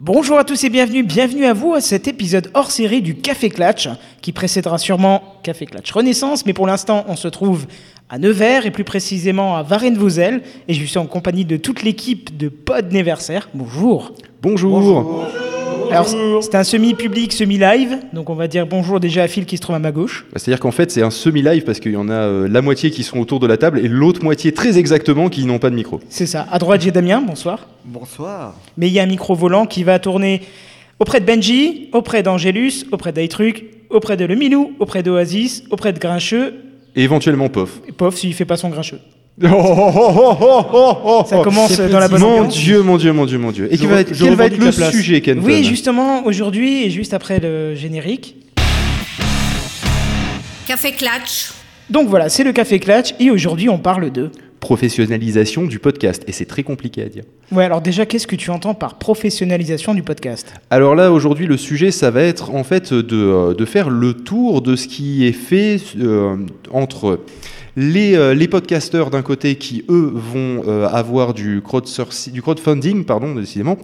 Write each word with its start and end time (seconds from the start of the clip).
Bonjour 0.00 0.38
à 0.38 0.44
tous 0.44 0.62
et 0.62 0.68
bienvenue, 0.68 1.02
bienvenue 1.02 1.44
à 1.44 1.52
vous 1.52 1.74
à 1.74 1.80
cet 1.80 2.06
épisode 2.06 2.52
hors 2.54 2.70
série 2.70 3.02
du 3.02 3.16
Café 3.16 3.50
Clatch, 3.50 3.88
qui 4.22 4.30
précédera 4.30 4.78
sûrement 4.78 5.34
Café 5.42 5.66
Clatch 5.66 5.90
Renaissance, 5.90 6.46
mais 6.46 6.52
pour 6.52 6.68
l'instant 6.68 7.04
on 7.08 7.16
se 7.16 7.26
trouve 7.26 7.66
à 8.08 8.20
Nevers 8.20 8.64
et 8.64 8.70
plus 8.70 8.84
précisément 8.84 9.56
à 9.56 9.64
Varennes-Vauzelles, 9.64 10.42
et 10.68 10.74
je 10.74 10.84
suis 10.84 10.98
en 10.98 11.06
compagnie 11.06 11.44
de 11.44 11.56
toute 11.56 11.82
l'équipe 11.82 12.36
de 12.36 12.48
Pod 12.48 12.92
Neversaire. 12.92 13.48
Bonjour. 13.54 14.12
Bonjour. 14.40 15.26
Alors 15.90 16.42
c'est 16.42 16.54
un 16.54 16.64
semi-public, 16.64 17.32
semi-live, 17.32 17.98
donc 18.12 18.30
on 18.30 18.34
va 18.34 18.46
dire 18.48 18.66
bonjour 18.66 19.00
déjà 19.00 19.22
à 19.22 19.28
Phil 19.28 19.46
qui 19.46 19.56
se 19.56 19.62
trouve 19.62 19.76
à 19.76 19.78
ma 19.78 19.92
gauche. 19.92 20.26
Bah, 20.32 20.38
C'est-à-dire 20.38 20.60
qu'en 20.60 20.70
fait, 20.70 20.90
c'est 20.90 21.02
un 21.02 21.10
semi-live 21.10 21.64
parce 21.64 21.80
qu'il 21.80 21.92
y 21.92 21.96
en 21.96 22.08
a 22.08 22.12
euh, 22.12 22.48
la 22.48 22.62
moitié 22.62 22.90
qui 22.90 23.02
sont 23.02 23.18
autour 23.18 23.40
de 23.40 23.46
la 23.46 23.56
table 23.56 23.78
et 23.80 23.88
l'autre 23.88 24.22
moitié 24.22 24.52
très 24.52 24.78
exactement 24.78 25.28
qui 25.28 25.44
n'ont 25.44 25.58
pas 25.58 25.70
de 25.70 25.74
micro. 25.74 26.00
C'est 26.08 26.26
ça. 26.26 26.46
À 26.50 26.58
droite 26.58 26.82
j'ai 26.82 26.90
Damien, 26.90 27.22
bonsoir. 27.26 27.66
Bonsoir. 27.84 28.54
Mais 28.76 28.88
il 28.88 28.92
y 28.92 29.00
a 29.00 29.02
un 29.02 29.06
micro 29.06 29.34
volant 29.34 29.66
qui 29.66 29.82
va 29.84 29.98
tourner 29.98 30.42
auprès 30.98 31.20
de 31.20 31.24
Benji, 31.26 31.88
auprès 31.92 32.22
d'Angélus, 32.22 32.84
auprès 32.92 33.12
d'Aitruc, 33.12 33.64
auprès 33.90 34.16
de 34.16 34.24
Le 34.24 34.34
Milou, 34.34 34.72
auprès 34.80 35.02
d'Oasis, 35.02 35.64
auprès 35.70 35.92
de 35.92 35.98
Grincheux, 35.98 36.54
Et 36.96 37.04
éventuellement 37.04 37.48
POF. 37.48 37.80
et 37.88 37.92
pof 37.92 38.16
s'il 38.16 38.34
fait 38.34 38.44
pas 38.44 38.56
son 38.56 38.68
Grincheux. 38.68 39.00
Oh, 39.40 39.46
oh, 39.50 39.92
oh, 39.94 40.36
oh, 40.40 40.64
oh, 40.72 40.96
oh, 41.04 41.24
Ça 41.28 41.38
oh. 41.38 41.42
commence 41.42 41.78
dans 41.78 42.00
la 42.00 42.08
bonne 42.08 42.20
Mon 42.20 42.38
ambiance. 42.38 42.54
Dieu, 42.54 42.82
mon 42.82 42.96
Dieu, 42.96 43.12
mon 43.12 43.24
Dieu, 43.24 43.38
mon 43.38 43.52
Dieu. 43.52 43.68
Et 43.72 43.76
Je 43.76 43.82
quel 43.82 43.88
va 43.90 43.96
re- 43.96 44.00
être, 44.00 44.14
je 44.14 44.24
quel 44.24 44.34
va 44.34 44.46
être 44.46 44.52
revendique 44.54 44.60
le 44.78 44.80
la 44.82 44.88
place. 44.88 44.90
sujet, 44.92 45.20
Kenton 45.20 45.42
Oui, 45.44 45.62
justement, 45.64 46.26
aujourd'hui 46.26 46.84
et 46.84 46.90
juste 46.90 47.14
après 47.14 47.38
le 47.38 47.74
générique. 47.76 48.34
Café 50.66 50.92
Clatch. 50.92 51.52
Donc 51.88 52.08
voilà, 52.08 52.28
c'est 52.28 52.42
le 52.44 52.52
Café 52.52 52.78
Clatch 52.80 53.14
et 53.20 53.30
aujourd'hui 53.30 53.68
on 53.68 53.78
parle 53.78 54.10
de... 54.10 54.30
Professionnalisation 54.60 55.66
du 55.66 55.78
podcast. 55.78 56.24
Et 56.26 56.32
c'est 56.32 56.44
très 56.44 56.64
compliqué 56.64 57.02
à 57.02 57.08
dire. 57.08 57.22
Ouais, 57.52 57.64
alors 57.64 57.80
déjà, 57.80 58.06
qu'est-ce 58.06 58.26
que 58.26 58.34
tu 58.34 58.50
entends 58.50 58.74
par 58.74 58.98
professionnalisation 58.98 59.94
du 59.94 60.02
podcast? 60.02 60.52
Alors 60.70 60.96
là, 60.96 61.12
aujourd'hui, 61.12 61.46
le 61.46 61.56
sujet, 61.56 61.92
ça 61.92 62.10
va 62.10 62.22
être 62.22 62.50
en 62.52 62.64
fait 62.64 62.92
de, 62.92 63.16
euh, 63.16 63.54
de 63.54 63.64
faire 63.64 63.88
le 63.88 64.14
tour 64.14 64.60
de 64.60 64.74
ce 64.74 64.88
qui 64.88 65.24
est 65.26 65.32
fait 65.32 65.78
euh, 66.00 66.34
entre 66.72 67.20
les, 67.78 68.16
euh, 68.16 68.34
les 68.34 68.48
podcasteurs 68.48 69.08
d'un 69.08 69.22
côté 69.22 69.54
qui, 69.54 69.84
eux, 69.88 70.10
vont 70.12 70.64
euh, 70.66 70.88
avoir 70.88 71.32
du, 71.32 71.62
du 72.32 72.42
crowdfunding, 72.42 73.04
pardon, 73.04 73.36
décidément, 73.36 73.78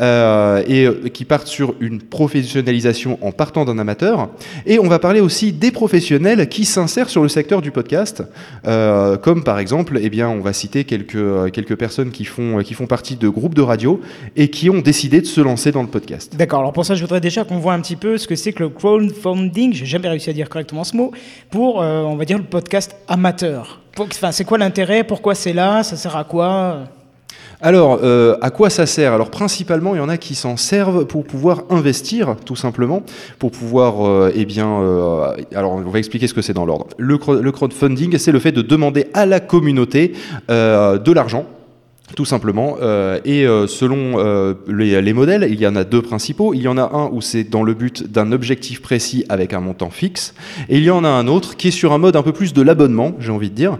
euh, 0.00 0.62
et 0.68 1.10
qui 1.10 1.24
partent 1.24 1.48
sur 1.48 1.74
une 1.80 2.00
professionnalisation 2.00 3.18
en 3.22 3.32
partant 3.32 3.64
d'un 3.64 3.78
amateur. 3.78 4.28
Et 4.66 4.78
on 4.78 4.86
va 4.86 5.00
parler 5.00 5.20
aussi 5.20 5.52
des 5.52 5.72
professionnels 5.72 6.48
qui 6.48 6.64
s'insèrent 6.64 7.10
sur 7.10 7.24
le 7.24 7.28
secteur 7.28 7.60
du 7.60 7.72
podcast, 7.72 8.22
comme 8.64 9.42
par 9.42 9.58
exemple, 9.58 9.98
eh 10.00 10.10
bien, 10.10 10.28
on 10.28 10.40
va 10.40 10.52
citer 10.52 10.84
quelques, 10.84 11.50
quelques 11.52 11.76
personnes 11.76 12.10
qui 12.10 12.24
font, 12.24 12.58
qui 12.62 12.74
font 12.74 12.86
partie 12.86 13.16
de 13.16 13.28
groupes 13.28 13.54
de 13.54 13.62
radio 13.62 14.00
et 14.36 14.48
qui 14.48 14.70
ont 14.70 14.80
décidé 14.80 15.20
de 15.20 15.26
se 15.26 15.40
lancer 15.40 15.72
dans 15.72 15.82
le 15.82 15.88
podcast. 15.88 16.36
D'accord, 16.36 16.60
alors 16.60 16.72
pour 16.72 16.84
ça, 16.84 16.94
je 16.94 17.00
voudrais 17.00 17.20
déjà 17.20 17.44
qu'on 17.44 17.58
voit 17.58 17.72
un 17.72 17.80
petit 17.80 17.96
peu 17.96 18.16
ce 18.18 18.28
que 18.28 18.36
c'est 18.36 18.52
que 18.52 18.62
le 18.62 18.68
crowdfunding, 18.68 19.72
j'ai 19.72 19.86
jamais 19.86 20.08
réussi 20.08 20.30
à 20.30 20.32
dire 20.32 20.48
correctement 20.48 20.84
ce 20.84 20.96
mot, 20.96 21.10
pour, 21.50 21.76
on 21.76 22.16
va 22.16 22.24
dire, 22.24 22.38
le 22.38 22.44
podcast 22.44 22.94
amateur. 23.08 23.39
C'est 24.30 24.44
quoi 24.44 24.58
l'intérêt? 24.58 25.04
Pourquoi 25.04 25.34
c'est 25.34 25.52
là? 25.52 25.82
Ça 25.82 25.96
sert 25.96 26.16
à 26.16 26.24
quoi? 26.24 26.78
Alors, 27.62 27.98
euh, 28.02 28.36
à 28.40 28.50
quoi 28.50 28.70
ça 28.70 28.86
sert? 28.86 29.12
Alors, 29.12 29.30
principalement, 29.30 29.94
il 29.94 29.98
y 29.98 30.00
en 30.00 30.08
a 30.08 30.16
qui 30.16 30.34
s'en 30.34 30.56
servent 30.56 31.04
pour 31.04 31.24
pouvoir 31.24 31.64
investir, 31.68 32.36
tout 32.46 32.56
simplement, 32.56 33.02
pour 33.38 33.50
pouvoir, 33.50 34.06
euh, 34.06 34.32
eh 34.34 34.46
bien, 34.46 34.80
euh, 34.80 35.36
alors 35.54 35.72
on 35.72 35.80
va 35.82 35.98
expliquer 35.98 36.26
ce 36.26 36.32
que 36.32 36.40
c'est 36.40 36.54
dans 36.54 36.64
l'ordre. 36.64 36.86
Le, 36.96 37.18
cro- 37.18 37.38
le 37.38 37.52
crowdfunding, 37.52 38.16
c'est 38.16 38.32
le 38.32 38.38
fait 38.40 38.52
de 38.52 38.62
demander 38.62 39.08
à 39.12 39.26
la 39.26 39.40
communauté 39.40 40.14
de 40.48 41.12
l'argent. 41.12 41.44
Tout 42.16 42.24
simplement, 42.24 42.76
euh, 42.82 43.20
et 43.24 43.46
euh, 43.46 43.66
selon 43.66 44.18
euh, 44.18 44.54
les, 44.66 45.00
les 45.00 45.12
modèles, 45.12 45.46
il 45.50 45.60
y 45.60 45.66
en 45.66 45.76
a 45.76 45.84
deux 45.84 46.02
principaux. 46.02 46.54
Il 46.54 46.62
y 46.62 46.68
en 46.68 46.76
a 46.76 46.82
un 46.82 47.08
où 47.12 47.20
c'est 47.20 47.44
dans 47.44 47.62
le 47.62 47.72
but 47.72 48.10
d'un 48.10 48.32
objectif 48.32 48.82
précis 48.82 49.24
avec 49.28 49.52
un 49.52 49.60
montant 49.60 49.90
fixe, 49.90 50.34
et 50.68 50.78
il 50.78 50.84
y 50.84 50.90
en 50.90 51.04
a 51.04 51.08
un 51.08 51.28
autre 51.28 51.56
qui 51.56 51.68
est 51.68 51.72
sur 51.72 51.92
un 51.92 51.98
mode 51.98 52.16
un 52.16 52.22
peu 52.22 52.32
plus 52.32 52.52
de 52.52 52.62
l'abonnement, 52.62 53.14
j'ai 53.20 53.30
envie 53.30 53.50
de 53.50 53.54
dire, 53.54 53.78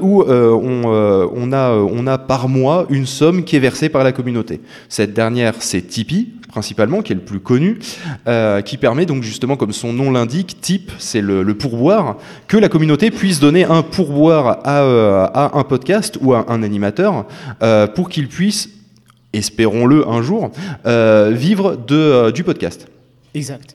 où 0.00 0.24
on, 0.24 1.52
a, 1.52 1.70
on 1.74 2.06
a 2.06 2.18
par 2.18 2.48
mois 2.48 2.86
une 2.88 3.06
somme 3.06 3.44
qui 3.44 3.56
est 3.56 3.60
versée 3.60 3.88
par 3.88 4.02
la 4.02 4.12
communauté. 4.12 4.60
Cette 4.88 5.12
dernière, 5.12 5.54
c'est 5.60 5.82
Tipeee, 5.82 6.28
principalement, 6.52 7.02
qui 7.02 7.12
est 7.12 7.16
le 7.16 7.22
plus 7.22 7.40
connu, 7.40 7.78
euh, 8.28 8.60
qui 8.60 8.76
permet 8.76 9.06
donc 9.06 9.22
justement, 9.22 9.56
comme 9.56 9.72
son 9.72 9.92
nom 9.92 10.10
l'indique, 10.12 10.60
Tip, 10.60 10.92
c'est 10.98 11.20
le, 11.22 11.42
le 11.42 11.54
pourboire, 11.56 12.18
que 12.46 12.56
la 12.58 12.68
communauté 12.68 13.10
puisse 13.10 13.40
donner 13.40 13.64
un 13.64 13.82
pourboire 13.82 14.60
à, 14.64 14.82
euh, 14.82 15.26
à 15.32 15.58
un 15.58 15.64
podcast 15.64 16.18
ou 16.20 16.34
à 16.34 16.44
un 16.52 16.62
animateur 16.62 17.26
euh, 17.62 17.86
pour 17.86 18.08
qu'il 18.10 18.28
puisse, 18.28 18.68
espérons-le 19.32 20.06
un 20.06 20.22
jour, 20.22 20.50
euh, 20.86 21.30
vivre 21.34 21.74
de, 21.76 21.96
euh, 21.96 22.30
du 22.30 22.44
podcast. 22.44 22.86
Exact. 23.34 23.74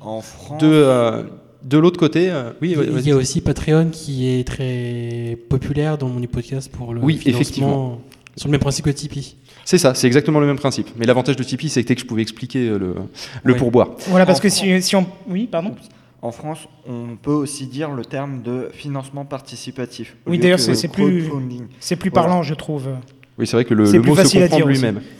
En 0.00 0.20
France, 0.20 0.60
De, 0.62 0.68
euh, 0.70 1.22
de 1.64 1.78
l'autre 1.78 1.98
côté, 1.98 2.30
euh, 2.30 2.50
oui, 2.62 2.76
Il 2.98 3.08
y 3.08 3.12
a 3.12 3.16
aussi 3.16 3.40
Patreon 3.40 3.88
qui 3.90 4.28
est 4.28 4.46
très 4.46 5.36
populaire 5.48 5.98
dans 5.98 6.08
mon 6.08 6.20
podcast 6.26 6.70
pour 6.70 6.94
le 6.94 7.00
Oui, 7.00 7.18
financement, 7.18 7.40
effectivement. 7.40 8.00
Sur 8.36 8.48
le 8.48 8.52
même 8.52 8.60
principe 8.60 8.84
que 8.86 8.90
Tipeee. 8.90 9.36
C'est 9.64 9.78
ça, 9.78 9.94
c'est 9.94 10.06
exactement 10.06 10.40
le 10.40 10.46
même 10.46 10.58
principe. 10.58 10.88
Mais 10.96 11.06
l'avantage 11.06 11.36
de 11.36 11.42
Tipeee, 11.42 11.68
c'était 11.68 11.94
que 11.94 12.00
je 12.00 12.06
pouvais 12.06 12.22
expliquer 12.22 12.68
euh, 12.68 12.78
le, 12.78 12.94
le 13.42 13.52
Oui. 13.52 13.58
pourboire. 13.58 13.90
Voilà, 14.08 14.26
parce 14.26 14.38
En 14.38 14.42
que 14.42 14.48
si, 14.48 14.82
si 14.82 14.96
on... 14.96 15.06
Oui, 15.28 15.46
pardon 15.50 15.74
en 16.24 16.30
France, 16.30 16.68
on 16.86 17.16
peut 17.20 17.32
aussi 17.32 17.66
dire 17.66 17.90
le 17.90 18.04
terme 18.04 18.42
de 18.42 18.70
financement 18.72 19.24
participatif. 19.24 20.16
Oui, 20.26 20.38
d'ailleurs, 20.38 20.60
c'est- 20.60 20.86
plus- 20.86 21.28
plus 21.96 22.10
Voilà. 22.10 22.28
parlant, 22.28 22.42
je 22.44 22.54
trouve. 22.54 22.90
Oui, 23.38 23.46
c'est 23.46 23.56
vrai 23.56 23.64
que 23.64 23.72
le, 23.72 23.84
mot 23.84 24.14
se 24.16 24.38
comprend 24.38 24.66
lui-même. 24.66 25.00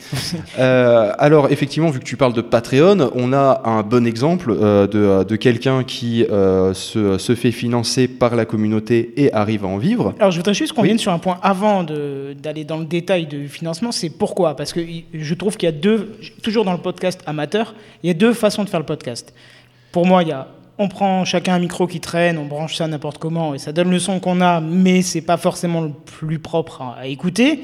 Euh, 0.59 1.11
alors, 1.17 1.51
effectivement, 1.51 1.89
vu 1.89 1.97
que 1.99 2.03
tu 2.03 2.17
parles 2.17 2.33
de 2.33 2.41
Patreon, 2.41 3.09
on 3.15 3.33
a 3.33 3.63
un 3.65 3.81
bon 3.81 4.05
exemple 4.05 4.51
euh, 4.51 4.85
de, 4.85 5.23
de 5.27 5.35
quelqu'un 5.35 5.83
qui 5.83 6.23
euh, 6.25 6.75
se, 6.75 7.17
se 7.17 7.33
fait 7.33 7.51
financer 7.51 8.07
par 8.07 8.35
la 8.35 8.45
communauté 8.45 9.11
et 9.17 9.33
arrive 9.33 9.65
à 9.65 9.67
en 9.67 9.77
vivre. 9.77 10.13
Alors, 10.19 10.29
je 10.29 10.37
voudrais 10.37 10.53
juste 10.53 10.73
qu'on 10.73 10.81
Oui. 10.83 10.89
vienne 10.89 10.99
sur 10.99 11.11
un 11.11 11.17
point 11.17 11.39
avant 11.41 11.83
d'aller 11.83 12.63
dans 12.63 12.77
le 12.77 12.85
détail 12.85 13.25
du 13.25 13.47
financement. 13.47 13.91
C'est 13.91 14.11
pourquoi? 14.11 14.55
Parce 14.55 14.71
que 14.71 14.79
i- 14.79 15.05
je 15.13 15.33
trouve 15.33 15.57
qu'il 15.57 15.65
y 15.65 15.71
a 15.71 15.75
deux, 15.75 16.11
toujours 16.43 16.63
dans 16.63 16.73
le 16.73 16.77
podcast 16.77 17.21
amateur, 17.25 17.73
il 18.03 18.07
y 18.07 18.11
a 18.11 18.13
deux 18.13 18.33
façons 18.33 18.63
de 18.63 18.69
faire 18.69 18.79
le 18.79 18.85
podcast. 18.85 19.33
Pour 19.91 20.05
moi, 20.05 20.21
il 20.21 20.29
y 20.29 20.33
a 20.33 20.47
on 20.79 20.87
prend 20.89 21.23
chacun 21.23 21.53
un 21.55 21.59
micro 21.59 21.85
qui 21.87 21.99
traîne, 21.99 22.37
on 22.39 22.45
branche 22.45 22.75
ça 22.75 22.87
n'importe 22.87 23.19
comment 23.19 23.53
et 23.53 23.59
ça 23.59 23.71
donne 23.71 23.91
le 23.91 23.99
son 23.99 24.19
qu'on 24.19 24.41
a, 24.41 24.59
mais 24.59 25.01
c'est 25.03 25.21
pas 25.21 25.37
forcément 25.37 25.81
le 25.81 25.91
plus 26.19 26.39
propre 26.39 26.81
à 26.99 27.05
écouter. 27.07 27.59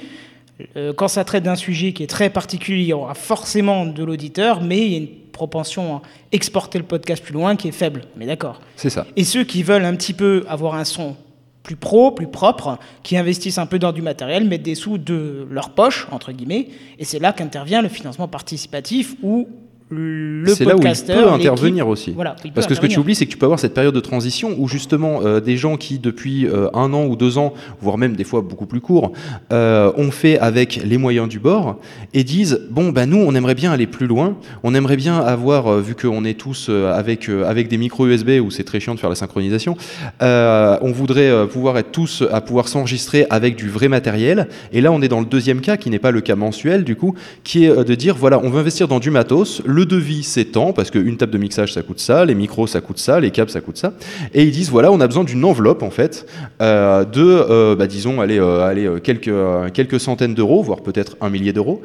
Euh, 0.75 0.93
quand 0.93 1.07
ça 1.07 1.23
traite 1.23 1.43
d'un 1.43 1.55
sujet 1.55 1.93
qui 1.93 2.03
est 2.03 2.07
très 2.07 2.29
particulier, 2.29 2.81
il 2.81 2.87
y 2.87 2.93
aura 2.93 3.13
forcément 3.13 3.85
de 3.85 4.03
l'auditeur, 4.03 4.61
mais 4.61 4.79
il 4.85 4.91
y 4.91 4.95
a 4.95 4.97
une 4.97 5.07
propension 5.31 5.97
à 5.97 6.01
exporter 6.31 6.77
le 6.77 6.85
podcast 6.85 7.23
plus 7.23 7.33
loin 7.33 7.55
qui 7.55 7.67
est 7.67 7.73
faible. 7.73 8.05
Mais 8.17 8.25
d'accord. 8.25 8.59
C'est 8.75 8.89
ça. 8.89 9.07
Et 9.15 9.23
ceux 9.23 9.43
qui 9.43 9.63
veulent 9.63 9.85
un 9.85 9.95
petit 9.95 10.13
peu 10.13 10.45
avoir 10.47 10.75
un 10.75 10.83
son 10.83 11.15
plus 11.63 11.75
pro, 11.75 12.11
plus 12.11 12.27
propre, 12.27 12.79
qui 13.03 13.17
investissent 13.17 13.57
un 13.57 13.65
peu 13.65 13.79
dans 13.79 13.91
du 13.91 14.01
matériel, 14.01 14.45
mettent 14.45 14.63
des 14.63 14.75
sous 14.75 14.97
de 14.97 15.47
leur 15.51 15.71
poche, 15.71 16.07
entre 16.11 16.31
guillemets, 16.31 16.69
et 16.97 17.05
c'est 17.05 17.19
là 17.19 17.33
qu'intervient 17.33 17.81
le 17.81 17.89
financement 17.89 18.27
participatif 18.27 19.15
où 19.21 19.47
le 19.91 20.47
C'est 20.47 20.65
là 20.65 20.75
où 20.75 20.81
il 20.81 21.05
peut 21.05 21.29
intervenir 21.29 21.87
aussi. 21.87 22.11
Voilà, 22.11 22.35
peut 22.41 22.49
Parce 22.53 22.67
que 22.67 22.75
ce 22.75 22.79
que 22.79 22.87
tu 22.87 22.99
oublies, 22.99 23.15
c'est 23.15 23.25
que 23.25 23.31
tu 23.31 23.37
peux 23.37 23.45
avoir 23.45 23.59
cette 23.59 23.73
période 23.73 23.95
de 23.95 23.99
transition 23.99 24.55
où 24.57 24.67
justement 24.67 25.21
euh, 25.23 25.39
des 25.39 25.57
gens 25.57 25.77
qui 25.77 25.97
depuis 25.97 26.45
euh, 26.45 26.69
un 26.73 26.93
an 26.93 27.05
ou 27.05 27.15
deux 27.15 27.37
ans, 27.37 27.53
voire 27.81 27.97
même 27.97 28.15
des 28.15 28.23
fois 28.23 28.41
beaucoup 28.41 28.67
plus 28.67 28.81
court, 28.81 29.11
euh, 29.51 29.91
ont 29.97 30.11
fait 30.11 30.37
avec 30.39 30.81
les 30.83 30.97
moyens 30.97 31.27
du 31.27 31.39
bord 31.39 31.79
et 32.13 32.23
disent 32.23 32.61
bon 32.69 32.89
bah 32.89 33.05
nous 33.05 33.17
on 33.17 33.33
aimerait 33.33 33.55
bien 33.55 33.71
aller 33.71 33.87
plus 33.87 34.07
loin, 34.07 34.37
on 34.63 34.75
aimerait 34.75 34.97
bien 34.97 35.17
avoir 35.17 35.67
euh, 35.67 35.81
vu 35.81 35.95
qu'on 35.95 36.23
est 36.23 36.39
tous 36.39 36.69
avec 36.69 37.29
avec 37.29 37.67
des 37.67 37.77
micros 37.77 38.07
USB 38.07 38.39
où 38.43 38.51
c'est 38.51 38.63
très 38.63 38.79
chiant 38.79 38.93
de 38.93 38.99
faire 38.99 39.09
la 39.09 39.15
synchronisation, 39.15 39.75
on 40.21 40.91
voudrait 40.93 41.47
pouvoir 41.47 41.77
être 41.77 41.91
tous 41.91 42.23
à 42.31 42.41
pouvoir 42.41 42.67
s'enregistrer 42.67 43.25
avec 43.29 43.55
du 43.55 43.69
vrai 43.69 43.87
matériel. 43.87 44.47
Et 44.71 44.81
là 44.81 44.91
on 44.91 45.01
est 45.01 45.07
dans 45.07 45.19
le 45.19 45.25
deuxième 45.25 45.61
cas 45.61 45.77
qui 45.77 45.89
n'est 45.89 45.99
pas 45.99 46.11
le 46.11 46.21
cas 46.21 46.35
mensuel 46.35 46.83
du 46.83 46.95
coup, 46.95 47.15
qui 47.43 47.65
est 47.65 47.75
de 47.75 47.95
dire 47.95 48.15
voilà 48.15 48.39
on 48.43 48.49
veut 48.49 48.59
investir 48.59 48.87
dans 48.87 48.99
du 48.99 49.09
matos, 49.09 49.61
le 49.65 49.78
devis 49.85 50.23
c'est 50.23 50.45
tant 50.45 50.73
parce 50.73 50.91
qu'une 50.91 51.17
table 51.17 51.31
de 51.31 51.37
mixage 51.37 51.73
ça 51.73 51.81
coûte 51.81 51.99
ça, 51.99 52.25
les 52.25 52.35
micros 52.35 52.67
ça 52.67 52.81
coûte 52.81 52.99
ça, 52.99 53.19
les 53.19 53.31
câbles 53.31 53.49
ça 53.51 53.61
coûte 53.61 53.77
ça, 53.77 53.93
et 54.33 54.43
ils 54.43 54.51
disent 54.51 54.69
voilà 54.69 54.91
on 54.91 54.99
a 55.01 55.07
besoin 55.07 55.23
d'une 55.23 55.43
enveloppe 55.45 55.83
en 55.83 55.89
fait 55.89 56.25
euh, 56.61 57.03
de 57.05 57.21
euh, 57.23 57.75
bah, 57.75 57.87
disons 57.87 58.21
allez, 58.21 58.39
euh, 58.39 58.65
allez, 58.67 58.89
quelques 59.03 59.31
quelques 59.73 59.99
centaines 59.99 60.33
d'euros 60.33 60.61
voire 60.63 60.81
peut-être 60.81 61.17
un 61.21 61.29
millier 61.29 61.53
d'euros 61.53 61.81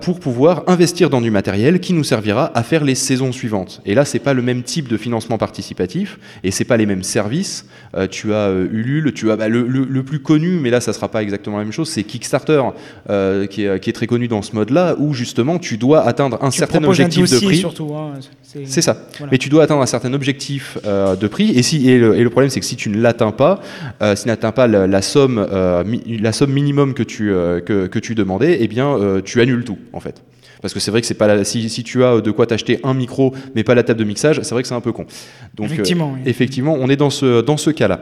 pour 0.00 0.20
pouvoir 0.20 0.64
investir 0.66 1.10
dans 1.10 1.20
du 1.20 1.30
matériel 1.30 1.80
qui 1.80 1.92
nous 1.92 2.04
servira 2.04 2.50
à 2.54 2.62
faire 2.62 2.84
les 2.84 2.94
saisons 2.94 3.32
suivantes. 3.32 3.80
Et 3.86 3.94
là 3.94 4.04
c'est 4.04 4.18
pas 4.18 4.34
le 4.34 4.42
même 4.42 4.62
type 4.62 4.88
de 4.88 4.96
financement 4.96 5.38
participatif 5.38 6.18
et 6.44 6.50
c'est 6.50 6.64
pas 6.64 6.76
les 6.76 6.86
mêmes 6.86 7.02
services. 7.02 7.66
Tu 8.10 8.32
as 8.34 8.50
Ulule, 8.50 9.12
tu 9.12 9.30
as 9.30 9.36
bah, 9.36 9.48
le, 9.48 9.62
le- 9.66 9.84
le 9.88 10.02
plus 10.02 10.20
connu, 10.20 10.58
mais 10.60 10.70
là 10.70 10.80
ça 10.80 10.92
sera 10.92 11.08
pas 11.08 11.22
exactement 11.22 11.58
la 11.58 11.64
même 11.64 11.72
chose, 11.72 11.88
c'est 11.88 12.02
Kickstarter 12.04 12.62
qui, 13.50 13.64
est, 13.64 13.80
qui 13.80 13.90
est 13.90 13.92
très 13.92 14.06
connu 14.06 14.28
dans 14.28 14.42
ce 14.42 14.54
mode-là 14.54 14.96
où 14.98 15.12
justement 15.14 15.58
tu 15.58 15.76
dois 15.76 16.02
atteindre 16.06 16.38
un 16.42 16.50
Tu 16.50 16.58
certain 16.58 16.78
proposes 16.80 16.96
objectif 17.04 17.40
de 17.40 17.46
prix. 17.46 17.56
surtout. 17.58 17.94
hein. 17.96 18.14
C'est 18.66 18.82
ça. 18.82 18.96
Voilà. 19.18 19.30
Mais 19.32 19.38
tu 19.38 19.48
dois 19.48 19.62
atteindre 19.64 19.80
un 19.80 19.86
certain 19.86 20.12
objectif 20.12 20.76
euh, 20.84 21.16
de 21.16 21.26
prix. 21.26 21.50
Et, 21.56 21.62
si, 21.62 21.88
et, 21.88 21.98
le, 21.98 22.16
et 22.16 22.22
le 22.22 22.28
problème, 22.30 22.50
c'est 22.50 22.60
que 22.60 22.66
si 22.66 22.76
tu 22.76 22.90
ne 22.90 23.00
l'atteins 23.00 23.32
pas, 23.32 23.60
euh, 24.02 24.14
si 24.14 24.24
tu 24.24 24.28
n'atteins 24.28 24.52
pas 24.52 24.66
la, 24.66 24.86
la 24.86 25.00
somme, 25.02 25.38
euh, 25.50 25.82
mi- 25.84 26.18
la 26.20 26.32
somme 26.32 26.52
minimum 26.52 26.92
que 26.94 27.02
tu, 27.02 27.28
que, 27.64 27.86
que 27.86 27.98
tu 27.98 28.14
demandais, 28.14 28.58
eh 28.60 28.68
bien, 28.68 28.96
tu 29.24 29.40
annules 29.40 29.64
tout, 29.64 29.78
en 29.92 30.00
fait. 30.00 30.22
Parce 30.60 30.74
que 30.74 30.80
c'est 30.80 30.90
vrai 30.92 31.00
que 31.00 31.06
c'est 31.08 31.14
pas 31.14 31.26
la- 31.26 31.42
si, 31.44 31.68
si 31.68 31.82
tu 31.82 32.04
as 32.04 32.20
de 32.20 32.30
quoi 32.30 32.46
t'acheter 32.46 32.78
un 32.84 32.94
micro, 32.94 33.34
mais 33.54 33.64
pas 33.64 33.74
la 33.74 33.82
table 33.82 33.98
de 33.98 34.04
mixage, 34.04 34.38
c'est 34.42 34.54
vrai 34.54 34.62
que 34.62 34.68
c'est 34.68 34.74
un 34.74 34.80
peu 34.80 34.92
con. 34.92 35.06
Donc, 35.56 35.66
Effectivement, 35.66 36.12
oui. 36.14 36.20
effectivement, 36.26 36.76
on 36.78 36.88
est 36.88 36.96
dans 36.96 37.10
ce, 37.10 37.40
dans 37.40 37.56
ce 37.56 37.70
cas-là. 37.70 38.00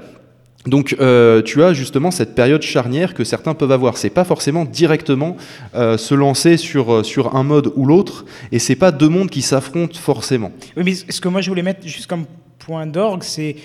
Donc, 0.67 0.95
euh, 1.01 1.41
tu 1.41 1.63
as 1.63 1.73
justement 1.73 2.11
cette 2.11 2.35
période 2.35 2.61
charnière 2.61 3.15
que 3.15 3.25
certains 3.25 3.55
peuvent 3.55 3.73
avoir. 3.73 3.97
C'est 3.97 4.11
pas 4.11 4.25
forcément 4.25 4.67
directement 4.67 5.37
euh, 5.75 5.97
se 5.97 6.15
lancer 6.15 6.59
sur, 6.59 6.93
euh, 6.93 7.03
sur 7.03 7.35
un 7.35 7.45
mode 7.45 7.73
ou 7.77 7.87
l'autre, 7.87 8.27
et 8.53 8.59
c'est 8.59 8.77
pas 8.77 8.93
deux 8.93 9.09
mondes 9.09 9.31
qui 9.31 9.41
s'affrontent 9.41 9.99
forcément. 9.99 10.53
Oui, 10.77 10.83
mais 10.85 10.95
ce 10.95 11.21
que 11.21 11.29
moi 11.29 11.41
je 11.41 11.49
voulais 11.49 11.63
mettre 11.63 11.87
juste 11.87 12.07
comme 12.07 12.27
point 12.59 12.87
d'orgue, 12.87 13.23
c'est 13.23 13.57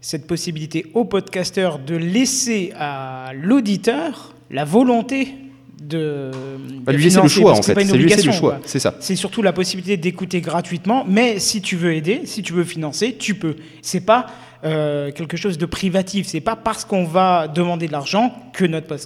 cette 0.00 0.26
possibilité 0.26 0.86
au 0.94 1.04
podcasteur 1.04 1.78
de 1.78 1.94
laisser 1.94 2.72
à 2.76 3.30
l'auditeur 3.34 4.34
la 4.50 4.64
volonté 4.64 5.34
de. 5.80 6.30
Bah, 6.82 6.92
de 6.92 6.96
lui 6.96 7.04
laisser 7.04 7.22
le 7.22 7.28
choix, 7.28 7.52
en 7.52 7.62
fait. 7.62 7.74
C'est 7.84 7.96
lui 7.96 8.08
laisser 8.08 8.26
le 8.26 8.32
choix, 8.32 8.60
c'est 8.64 8.78
ça. 8.78 8.94
C'est 9.00 9.16
surtout 9.16 9.42
la 9.42 9.52
possibilité 9.52 9.96
d'écouter 9.96 10.40
gratuitement, 10.40 11.04
mais 11.08 11.38
si 11.38 11.62
tu 11.62 11.76
veux 11.76 11.94
aider, 11.94 12.22
si 12.24 12.42
tu 12.42 12.52
veux 12.52 12.64
financer, 12.64 13.16
tu 13.18 13.34
peux. 13.34 13.56
C'est 13.82 14.00
pas 14.00 14.26
euh, 14.64 15.10
quelque 15.10 15.36
chose 15.36 15.58
de 15.58 15.66
privatif. 15.66 16.26
C'est 16.26 16.40
pas 16.40 16.56
parce 16.56 16.84
qu'on 16.84 17.04
va 17.04 17.48
demander 17.48 17.86
de 17.86 17.92
l'argent 17.92 18.34
que 18.52 18.64
notre 18.64 18.96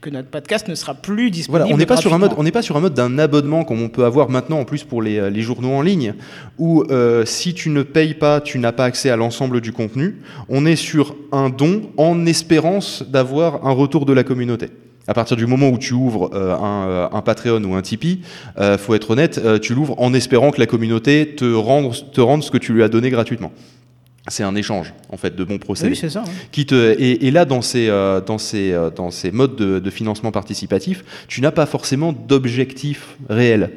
que 0.00 0.10
notre 0.10 0.28
podcast 0.28 0.68
ne 0.68 0.74
sera 0.74 0.92
plus 0.92 1.30
disponible. 1.30 1.62
Voilà, 1.62 1.74
on 1.74 1.78
n'est 1.78 1.86
pas 1.86 1.96
sur 1.96 2.12
un 2.12 2.18
mode, 2.18 2.34
on 2.36 2.42
n'est 2.42 2.52
pas 2.52 2.60
sur 2.60 2.76
un 2.76 2.80
mode 2.80 2.92
d'un 2.92 3.18
abonnement 3.18 3.64
comme 3.64 3.80
on 3.80 3.88
peut 3.88 4.04
avoir 4.04 4.28
maintenant 4.28 4.58
en 4.60 4.66
plus 4.66 4.84
pour 4.84 5.00
les, 5.00 5.16
euh, 5.16 5.30
les 5.30 5.40
journaux 5.40 5.72
en 5.72 5.80
ligne, 5.80 6.12
où 6.58 6.84
euh, 6.90 7.24
si 7.24 7.54
tu 7.54 7.70
ne 7.70 7.82
payes 7.82 8.12
pas, 8.12 8.42
tu 8.42 8.58
n'as 8.58 8.72
pas 8.72 8.84
accès 8.84 9.08
à 9.08 9.16
l'ensemble 9.16 9.62
du 9.62 9.72
contenu. 9.72 10.16
On 10.50 10.66
est 10.66 10.76
sur 10.76 11.16
un 11.32 11.48
don 11.48 11.90
en 11.96 12.26
espérance 12.26 13.02
d'avoir 13.08 13.66
un 13.66 13.72
retour 13.72 14.04
de 14.04 14.12
la 14.12 14.24
communauté. 14.24 14.68
À 15.06 15.14
partir 15.14 15.36
du 15.36 15.46
moment 15.46 15.68
où 15.68 15.78
tu 15.78 15.92
ouvres 15.92 16.30
euh, 16.34 16.54
un, 16.56 16.88
euh, 16.88 17.08
un 17.12 17.20
Patreon 17.20 17.62
ou 17.64 17.74
un 17.74 17.82
Tipeee, 17.82 18.20
euh, 18.58 18.78
faut 18.78 18.94
être 18.94 19.10
honnête, 19.10 19.38
euh, 19.44 19.58
tu 19.58 19.74
l'ouvres 19.74 19.94
en 20.00 20.14
espérant 20.14 20.50
que 20.50 20.58
la 20.60 20.66
communauté 20.66 21.34
te 21.36 21.44
rende, 21.52 21.92
te 22.12 22.20
rende 22.22 22.42
ce 22.42 22.50
que 22.50 22.56
tu 22.58 22.72
lui 22.72 22.82
as 22.82 22.88
donné 22.88 23.10
gratuitement. 23.10 23.52
C'est 24.28 24.42
un 24.42 24.54
échange 24.54 24.94
en 25.10 25.18
fait 25.18 25.36
de 25.36 25.44
bons 25.44 25.58
procédés 25.58 25.90
Oui, 25.90 25.96
c'est 25.96 26.08
ça. 26.08 26.24
qui 26.50 26.64
te, 26.64 26.96
et, 26.98 27.26
et 27.26 27.30
là, 27.30 27.44
dans 27.44 27.60
ces, 27.60 27.88
euh, 27.90 28.22
dans 28.22 28.38
ces, 28.38 28.72
euh, 28.72 28.88
dans 28.88 29.10
ces 29.10 29.30
modes 29.30 29.56
de, 29.56 29.78
de 29.78 29.90
financement 29.90 30.32
participatif, 30.32 31.04
tu 31.28 31.42
n'as 31.42 31.50
pas 31.50 31.66
forcément 31.66 32.14
d'objectif 32.14 33.18
réel, 33.28 33.72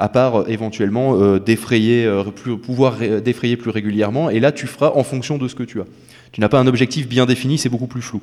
à 0.00 0.08
part 0.08 0.40
euh, 0.40 0.44
éventuellement 0.48 1.14
euh, 1.14 1.38
défrayer, 1.38 2.04
euh, 2.04 2.24
plus, 2.24 2.56
pouvoir 2.58 2.96
défrayer 3.24 3.56
plus 3.56 3.70
régulièrement. 3.70 4.28
Et 4.30 4.40
là, 4.40 4.50
tu 4.50 4.66
feras 4.66 4.90
en 4.96 5.04
fonction 5.04 5.38
de 5.38 5.46
ce 5.46 5.54
que 5.54 5.62
tu 5.62 5.80
as. 5.80 5.84
Tu 6.32 6.40
n'as 6.40 6.48
pas 6.48 6.58
un 6.58 6.66
objectif 6.66 7.06
bien 7.06 7.24
défini, 7.24 7.56
c'est 7.56 7.68
beaucoup 7.68 7.86
plus 7.86 8.02
flou. 8.02 8.20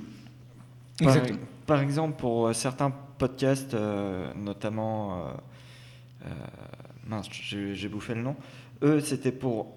Exactement. 0.99 1.37
Par 1.69 1.83
exemple, 1.83 2.15
pour 2.17 2.47
euh, 2.47 2.53
certains 2.53 2.91
podcasts, 3.19 3.75
euh, 3.75 4.25
notamment. 4.35 5.27
euh, 6.25 6.29
mince, 7.07 7.27
j'ai 7.31 7.87
bouffé 7.87 8.15
le 8.15 8.23
nom. 8.23 8.35
Eux, 8.81 8.99
c'était 8.99 9.31
pour 9.31 9.75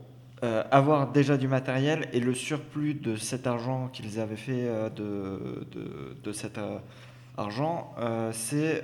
avoir 0.73 1.13
déjà 1.13 1.37
du 1.37 1.47
matériel 1.47 2.09
et 2.13 2.19
le 2.19 2.35
surplus 2.35 2.95
de 2.95 3.15
cet 3.15 3.47
argent 3.47 3.89
qu'ils 3.93 4.19
avaient 4.19 4.35
fait 4.35 4.69
de, 4.97 6.33
cet 6.33 6.59
argent, 7.39 7.95
c'est 8.33 8.83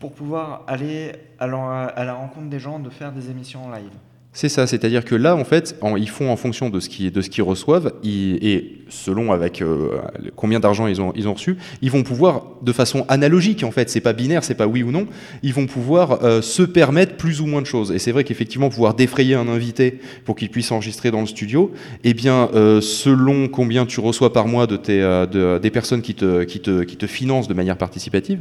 pour 0.00 0.12
pouvoir 0.12 0.64
aller 0.66 1.12
à 1.38 1.46
la, 1.46 2.14
rencontre 2.14 2.48
des 2.48 2.58
gens, 2.58 2.80
de 2.80 2.90
faire 2.90 3.12
des 3.12 3.30
émissions 3.30 3.66
en 3.66 3.70
live. 3.70 3.92
C'est 4.32 4.48
ça, 4.48 4.66
c'est-à-dire 4.66 5.04
que 5.04 5.14
là, 5.14 5.36
en 5.36 5.44
fait, 5.44 5.78
ils 5.96 6.10
font 6.10 6.28
en 6.28 6.36
fonction 6.36 6.70
de 6.70 6.80
ce 6.80 6.88
qu'ils 6.88 7.42
reçoivent, 7.44 7.92
et 8.02 8.77
selon 8.88 9.32
avec 9.32 9.62
euh, 9.62 9.98
combien 10.36 10.60
d'argent 10.60 10.86
ils 10.86 11.00
ont, 11.00 11.12
ils 11.16 11.28
ont 11.28 11.34
reçu, 11.34 11.56
ils 11.82 11.90
vont 11.90 12.02
pouvoir, 12.02 12.42
de 12.62 12.72
façon 12.72 13.04
analogique, 13.08 13.64
en 13.64 13.70
fait, 13.70 13.90
c'est 13.90 14.00
pas 14.00 14.12
binaire, 14.12 14.44
c'est 14.44 14.54
pas 14.54 14.66
oui 14.66 14.82
ou 14.82 14.90
non, 14.90 15.06
ils 15.42 15.52
vont 15.52 15.66
pouvoir 15.66 16.24
euh, 16.24 16.42
se 16.42 16.62
permettre 16.62 17.16
plus 17.16 17.40
ou 17.40 17.46
moins 17.46 17.60
de 17.60 17.66
choses. 17.66 17.92
Et 17.92 17.98
c'est 17.98 18.12
vrai 18.12 18.24
qu'effectivement, 18.24 18.68
pouvoir 18.70 18.94
défrayer 18.94 19.34
un 19.34 19.48
invité 19.48 20.00
pour 20.24 20.36
qu'il 20.36 20.48
puisse 20.50 20.72
enregistrer 20.72 21.10
dans 21.10 21.20
le 21.20 21.26
studio, 21.26 21.70
eh 22.04 22.14
bien, 22.14 22.48
euh, 22.54 22.80
selon 22.80 23.48
combien 23.48 23.84
tu 23.86 24.00
reçois 24.00 24.32
par 24.32 24.46
mois 24.46 24.66
de 24.66 24.76
tes, 24.76 25.00
de- 25.00 25.58
des 25.58 25.70
personnes 25.70 26.02
qui 26.02 26.14
te, 26.14 26.44
qui, 26.44 26.60
te, 26.60 26.82
qui 26.84 26.96
te 26.96 27.06
financent 27.06 27.48
de 27.48 27.54
manière 27.54 27.76
participative, 27.76 28.40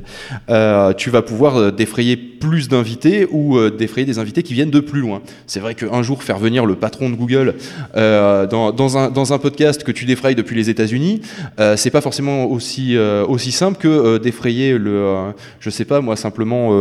tu 0.97 1.09
vas 1.09 1.21
pouvoir 1.21 1.71
défrayer 1.73 2.15
plus 2.15 2.69
d'invités 2.69 3.27
ou 3.31 3.59
défrayer 3.69 4.05
des 4.05 4.19
invités 4.19 4.43
qui 4.43 4.53
viennent 4.53 4.69
de 4.71 4.79
plus 4.79 5.01
loin. 5.01 5.21
C'est 5.47 5.59
vrai 5.59 5.75
qu'un 5.75 6.03
jour, 6.03 6.23
faire 6.23 6.37
venir 6.39 6.65
le 6.65 6.75
patron 6.75 7.09
de 7.09 7.15
Google 7.15 7.55
dans, 7.95 8.71
dans 8.71 8.97
un, 8.97 9.09
dans 9.09 9.33
un 9.33 9.37
podcast 9.39 9.83
que 9.83 9.91
tu 9.91 10.05
défrayes 10.05 10.35
depuis 10.37 10.55
les 10.55 10.69
États-Unis, 10.69 11.21
euh, 11.59 11.75
c'est 11.75 11.89
pas 11.89 12.01
forcément 12.01 12.45
aussi, 12.45 12.95
euh, 12.95 13.25
aussi 13.25 13.51
simple 13.51 13.77
que 13.77 13.87
euh, 13.87 14.19
défrayer 14.19 14.77
le, 14.77 14.91
euh, 14.91 15.31
je 15.59 15.69
sais 15.69 15.83
pas 15.83 15.99
moi, 15.99 16.15
simplement 16.15 16.71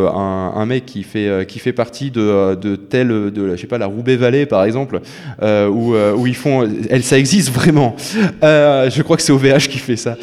un, 0.57 0.67
mec 0.67 0.85
qui 0.85 1.03
fait, 1.03 1.47
qui 1.47 1.59
fait 1.59 1.73
partie 1.73 2.11
de, 2.11 2.55
de 2.55 2.77
telle, 2.77 3.09
de, 3.09 3.55
je 3.55 3.61
sais 3.61 3.67
pas, 3.67 3.79
la 3.79 3.87
Roubaix 3.87 4.17
Vallée 4.17 4.47
par 4.47 4.65
exemple, 4.65 5.01
où, 5.43 5.95
où 5.95 6.27
ils 6.27 6.35
font, 6.35 6.69
elle, 6.91 7.03
ça 7.03 7.19
existe 7.19 7.51
vraiment. 7.53 7.97
Je 8.43 9.03
crois 9.03 9.17
que 9.17 9.23
c'est 9.23 9.33
OVH 9.33 9.69
qui 9.69 9.79
fait 9.79 9.97
ça, 9.97 10.17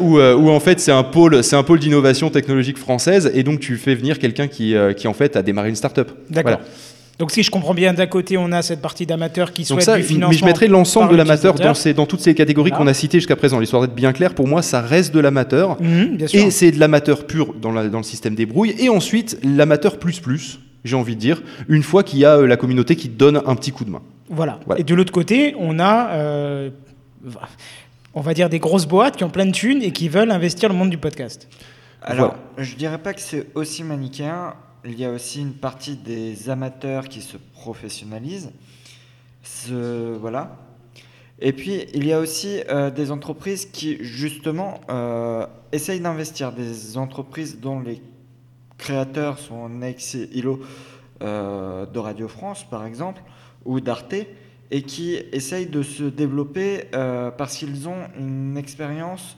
où, 0.00 0.18
en 0.20 0.60
fait 0.60 0.80
c'est 0.80 0.92
un 0.92 1.02
pôle, 1.02 1.42
c'est 1.42 1.56
un 1.56 1.62
pôle 1.62 1.80
d'innovation 1.80 2.30
technologique 2.30 2.78
française, 2.78 3.30
et 3.34 3.42
donc 3.42 3.60
tu 3.60 3.76
fais 3.76 3.94
venir 3.94 4.18
quelqu'un 4.18 4.46
qui, 4.46 4.74
qui 4.96 5.08
en 5.08 5.14
fait 5.14 5.36
a 5.36 5.42
démarré 5.42 5.70
une 5.70 5.76
start-up. 5.76 6.10
D'accord. 6.30 6.60
Donc 7.18 7.30
si 7.30 7.42
je 7.44 7.50
comprends 7.50 7.74
bien, 7.74 7.94
d'un 7.94 8.06
côté, 8.06 8.36
on 8.36 8.50
a 8.50 8.60
cette 8.62 8.82
partie 8.82 9.06
d'amateurs 9.06 9.52
qui 9.52 9.62
Donc 9.62 9.68
souhaitent 9.68 9.82
ça, 9.84 9.96
du 9.96 10.02
financement. 10.02 10.30
mais 10.30 10.36
je 10.36 10.44
mettrai 10.44 10.66
l'ensemble 10.66 11.10
de 11.12 11.16
l'amateur 11.16 11.54
dans, 11.54 11.72
ces- 11.74 11.94
dans 11.94 12.06
toutes 12.06 12.20
ces 12.20 12.34
catégories 12.34 12.70
Voilà. 12.70 12.84
qu'on 12.84 12.90
a 12.90 12.94
citées 12.94 13.18
jusqu'à 13.18 13.36
présent, 13.36 13.60
l'histoire 13.60 13.82
d'être 13.82 13.94
bien 13.94 14.12
clair. 14.12 14.34
Pour 14.34 14.48
moi, 14.48 14.62
ça 14.62 14.80
reste 14.80 15.14
de 15.14 15.20
l'amateur. 15.20 15.80
Mhm. 15.80 16.18
Et 16.32 16.50
c'est 16.50 16.72
de 16.72 16.80
l'amateur 16.80 17.26
pur 17.26 17.54
dans, 17.54 17.70
la- 17.70 17.88
dans 17.88 17.98
le 17.98 18.04
système 18.04 18.34
des 18.34 18.46
brouilles. 18.46 18.74
Et 18.78 18.88
ensuite, 18.88 19.38
l'amateur 19.44 19.98
plus 19.98 20.18
plus, 20.18 20.58
j'ai 20.84 20.96
envie 20.96 21.14
de 21.14 21.20
dire, 21.20 21.42
une 21.68 21.82
fois 21.84 22.02
qu'il 22.02 22.18
y 22.18 22.24
a 22.24 22.36
euh, 22.38 22.46
la 22.48 22.56
communauté 22.56 22.96
qui 22.96 23.08
donne 23.08 23.40
un 23.46 23.54
petit 23.54 23.70
coup 23.70 23.84
de 23.84 23.90
main. 23.90 24.02
Voilà. 24.28 24.58
Voilà. 24.66 24.80
Et 24.80 24.84
de 24.84 24.94
l'autre 24.94 25.12
côté, 25.12 25.54
on 25.58 25.78
a, 25.78 26.10
euh, 26.14 26.70
on 28.14 28.20
va 28.22 28.34
dire, 28.34 28.48
des 28.48 28.58
grosses 28.58 28.86
boîtes 28.86 29.16
qui 29.16 29.24
ont 29.24 29.30
plein 29.30 29.46
de 29.46 29.52
thunes 29.52 29.82
et 29.82 29.92
qui 29.92 30.08
veulent 30.08 30.30
investir 30.30 30.68
le 30.68 30.74
monde 30.74 30.90
du 30.90 30.98
podcast. 30.98 31.48
Alors, 32.02 32.34
je 32.58 32.74
dirais 32.74 32.98
pas 32.98 33.14
que 33.14 33.20
c'est 33.20 33.46
aussi 33.54 33.82
manichéen. 33.82 34.54
Il 34.86 34.98
y 34.98 35.06
a 35.06 35.10
aussi 35.10 35.40
une 35.40 35.54
partie 35.54 35.96
des 35.96 36.50
amateurs 36.50 37.08
qui 37.08 37.22
se 37.22 37.38
professionnalisent. 37.38 38.52
Voilà. 39.70 40.58
Et 41.40 41.54
puis, 41.54 41.86
il 41.94 42.06
y 42.06 42.12
a 42.12 42.20
aussi 42.20 42.60
euh, 42.68 42.90
des 42.90 43.10
entreprises 43.10 43.64
qui, 43.64 43.96
justement, 44.04 44.82
euh, 44.90 45.46
essayent 45.72 46.00
d'investir. 46.00 46.52
Des 46.52 46.98
entreprises 46.98 47.58
dont 47.58 47.80
les 47.80 48.02
créateurs 48.76 49.38
sont 49.38 49.80
ex 49.80 50.18
ILO 50.32 50.60
euh, 51.22 51.86
de 51.86 51.98
Radio 51.98 52.28
France, 52.28 52.64
par 52.68 52.84
exemple, 52.84 53.22
ou 53.64 53.80
d'Arte, 53.80 54.14
et 54.70 54.82
qui 54.82 55.14
essayent 55.32 55.66
de 55.66 55.82
se 55.82 56.04
développer 56.04 56.84
parce 57.38 57.56
qu'ils 57.56 57.88
ont 57.88 58.08
une 58.18 58.56
expérience 58.56 59.36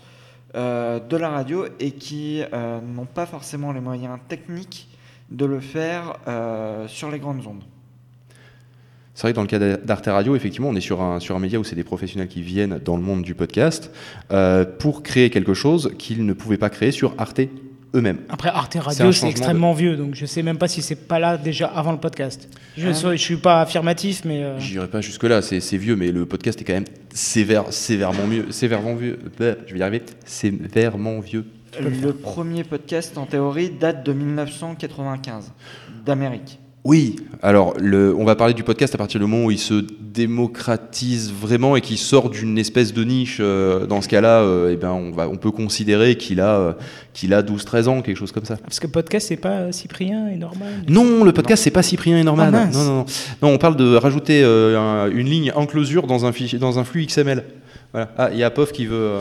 de 0.54 1.16
la 1.16 1.28
radio 1.28 1.66
et 1.78 1.90
qui 1.90 2.42
n'ont 2.52 3.06
pas 3.06 3.26
forcément 3.26 3.73
les 3.73 3.80
moyens 3.80 4.18
techniques 4.28 4.88
de 5.30 5.45
le 5.45 5.61
faire 5.61 6.14
euh, 6.28 6.87
sur 6.88 7.11
les 7.11 7.18
grandes 7.18 7.47
ondes. 7.47 7.62
C'est 9.14 9.23
vrai 9.23 9.33
que 9.33 9.37
dans 9.37 9.42
le 9.42 9.49
cas 9.49 9.59
d'Arte 9.78 10.06
Radio, 10.06 10.37
effectivement, 10.37 10.68
on 10.68 10.76
est 10.76 10.80
sur 10.80 11.00
un, 11.00 11.21
sur 11.21 11.35
un 11.37 11.38
média 11.38 11.59
où 11.59 11.64
c'est 11.64 11.75
des 11.75 11.85
professionnels 11.85 12.28
qui 12.28 12.42
viennent 12.42 12.78
dans 12.85 12.97
le 12.99 13.02
monde 13.02 13.23
du 13.23 13.35
podcast 13.35 13.90
euh, 14.30 14.64
pour 14.66 15.02
créer 15.02 15.30
quelque 15.30 15.54
chose 15.54 15.92
qu'ils 15.99 16.26
ne 16.26 16.35
pouvaient 16.35 16.59
pas 16.59 16.68
créer 16.68 16.90
sur 16.90 17.14
Arte 17.16 17.40
eux-mêmes. 17.95 18.18
Après, 18.28 18.50
Arte 18.50 18.76
Radio, 18.78 19.11
c'est 19.12 19.28
extrêmement 19.30 19.73
vieux, 19.73 19.97
donc 19.97 20.14
je 20.14 20.26
sais 20.26 20.42
même 20.42 20.59
pas 20.59 20.68
si 20.68 20.83
c'est 20.83 21.09
pas 21.09 21.18
là 21.18 21.38
déjà 21.38 21.66
avant 21.66 21.92
le 21.92 21.99
podcast. 21.99 22.47
Je, 22.76 22.88
Ah. 22.88 23.12
ne 23.12 23.16
suis 23.16 23.37
pas 23.37 23.62
affirmatif, 23.62 24.23
mais 24.26 24.42
euh, 24.42 24.59
J'irai 24.59 24.87
pas 24.88 25.00
jusque-là, 25.00 25.40
c'est 25.40 25.61
c'est 25.61 25.78
vieux, 25.78 25.97
mais 25.97 26.12
le 26.12 26.26
podcast 26.26 26.61
est 26.61 26.64
quand 26.64 26.75
même 26.75 26.85
sévère, 27.14 27.73
sévèrement 27.73 28.26
mieux. 28.26 28.52
Sévèrement 28.52 28.95
vieux. 28.97 29.18
Bleh, 29.38 29.54
Je 29.66 29.73
vais 29.73 29.78
y 29.78 29.83
arriver. 29.83 30.02
Sévèrement 30.26 31.21
vieux. 31.21 31.47
Le 31.80 32.12
premier 32.12 32.64
podcast, 32.64 33.16
en 33.18 33.26
théorie, 33.26 33.71
date 33.71 34.04
de 34.04 34.12
1995, 34.12 35.52
d'Amérique. 36.04 36.59
Oui, 36.85 37.16
alors 37.42 37.75
le, 37.78 38.14
on 38.16 38.25
va 38.25 38.37
parler 38.37 38.54
du 38.54 38.62
podcast 38.62 38.95
à 38.95 38.99
partir 38.99 39.18
du 39.18 39.26
moment 39.26 39.47
où 39.47 39.50
il 39.50 39.59
se 39.59 39.85
démocratise 40.00 41.33
vraiment 41.33 41.75
et 41.75 41.80
qu'il 41.80 41.99
sort 41.99 42.30
d'une 42.30 42.59
espèce 42.59 42.92
de 42.95 43.02
niche. 43.02 43.38
euh, 43.40 43.87
dans 43.87 44.00
ce 44.02 44.09
cas-là, 44.09 44.42
euh, 44.42 44.71
eh 44.73 44.76
ben, 44.76 44.90
on, 44.92 45.11
va, 45.11 45.28
on 45.28 45.35
peut 45.37 45.50
considérer 45.50 46.16
qu'il 46.16 46.40
a, 46.40 46.56
euh, 46.61 46.73
qu'il 47.12 47.35
a 47.35 47.42
12-13 47.42 47.88
ans, 47.88 48.02
quelque 48.02 48.16
chose 48.16 48.30
comme 48.30 48.45
ça. 48.45 48.56
parce 48.56 48.78
que 48.78 48.87
podcast, 48.87 49.26
c'est 49.28 49.37
pas 49.37 49.62
euh, 49.62 49.73
Cyprien 49.73 50.28
et 50.28 50.37
Norman. 50.37 50.66
Non, 50.88 51.25
le 51.25 51.33
podcast, 51.33 51.64
c'est 51.64 51.73
pas 51.73 51.83
Cyprien 51.83 52.18
et 52.18 52.23
Norman. 52.25 52.50
Ah, 52.54 52.66
non, 52.66 52.85
non, 52.85 52.85
non. 52.99 53.04
Non, 53.42 53.49
on 53.49 53.59
parle 53.59 53.76
de 53.76 53.97
rajouter 53.97 54.42
euh, 54.45 54.78
un- 54.78 55.11
une 55.11 55.26
ligne 55.28 55.50
enclosure 55.56 56.06
dans 56.06 56.25
un, 56.25 56.30
fichier, 56.33 56.61
dans 56.61 56.78
un 56.78 56.85
flux 56.85 57.04
XML. 57.06 57.42
Voilà. 57.93 58.11
Ah, 58.19 58.28
il 58.33 58.38
y 58.38 58.43
a 58.43 58.50
Pof 58.50 58.73
qui 58.73 58.87
veut. 58.87 58.95
euh, 58.97 59.21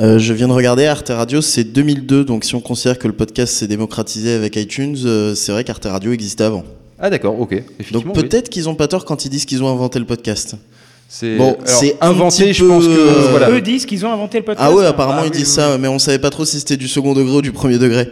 Euh, 0.00 0.18
je 0.18 0.32
viens 0.34 0.48
de 0.48 0.52
regarder 0.52 0.86
Arte 0.86 1.08
Radio, 1.10 1.40
c'est 1.40 1.64
2002, 1.64 2.24
donc 2.24 2.44
si 2.44 2.54
on 2.54 2.60
considère 2.60 2.98
que 2.98 3.06
le 3.06 3.14
podcast 3.14 3.54
s'est 3.54 3.66
démocratisé 3.66 4.32
avec 4.34 4.56
iTunes, 4.56 4.96
euh, 5.04 5.34
c'est 5.34 5.52
vrai 5.52 5.64
qu'Arte 5.64 5.84
Radio 5.86 6.12
existait 6.12 6.44
avant. 6.44 6.64
Ah 6.98 7.10
d'accord, 7.10 7.38
ok. 7.40 7.52
Effectivement. 7.52 8.00
Donc 8.02 8.16
oui. 8.16 8.22
peut-être 8.22 8.48
qu'ils 8.50 8.68
ont 8.68 8.74
pas 8.74 8.88
tort 8.88 9.04
quand 9.04 9.24
ils 9.24 9.30
disent 9.30 9.44
qu'ils 9.46 9.62
ont 9.62 9.68
inventé 9.68 9.98
le 9.98 10.04
podcast. 10.04 10.56
C'est 11.08 11.36
Bon, 11.36 11.56
c'est 11.64 11.96
inventé, 12.00 12.44
petit 12.44 12.54
je 12.54 12.64
pense 12.64 12.84
que 12.84 12.88
euh, 12.90 13.28
voilà. 13.30 13.50
Eux 13.50 13.60
disent 13.60 13.86
qu'ils 13.86 14.04
ont 14.04 14.12
inventé 14.12 14.38
le 14.38 14.44
podcast. 14.44 14.66
Ah 14.68 14.74
ouais, 14.74 14.84
apparemment 14.86 15.20
Ah 15.22 15.26
ils 15.26 15.30
oui, 15.30 15.36
disent 15.38 15.48
oui, 15.48 15.54
ça, 15.54 15.78
mais 15.78 15.86
on 15.88 15.98
savait 15.98 16.18
pas 16.18 16.30
trop 16.30 16.44
si 16.44 16.58
c'était 16.58 16.76
du 16.76 16.88
second 16.88 17.12
degré 17.14 17.36
ou 17.36 17.42
du 17.42 17.52
premier 17.52 17.78
degré. 17.78 18.10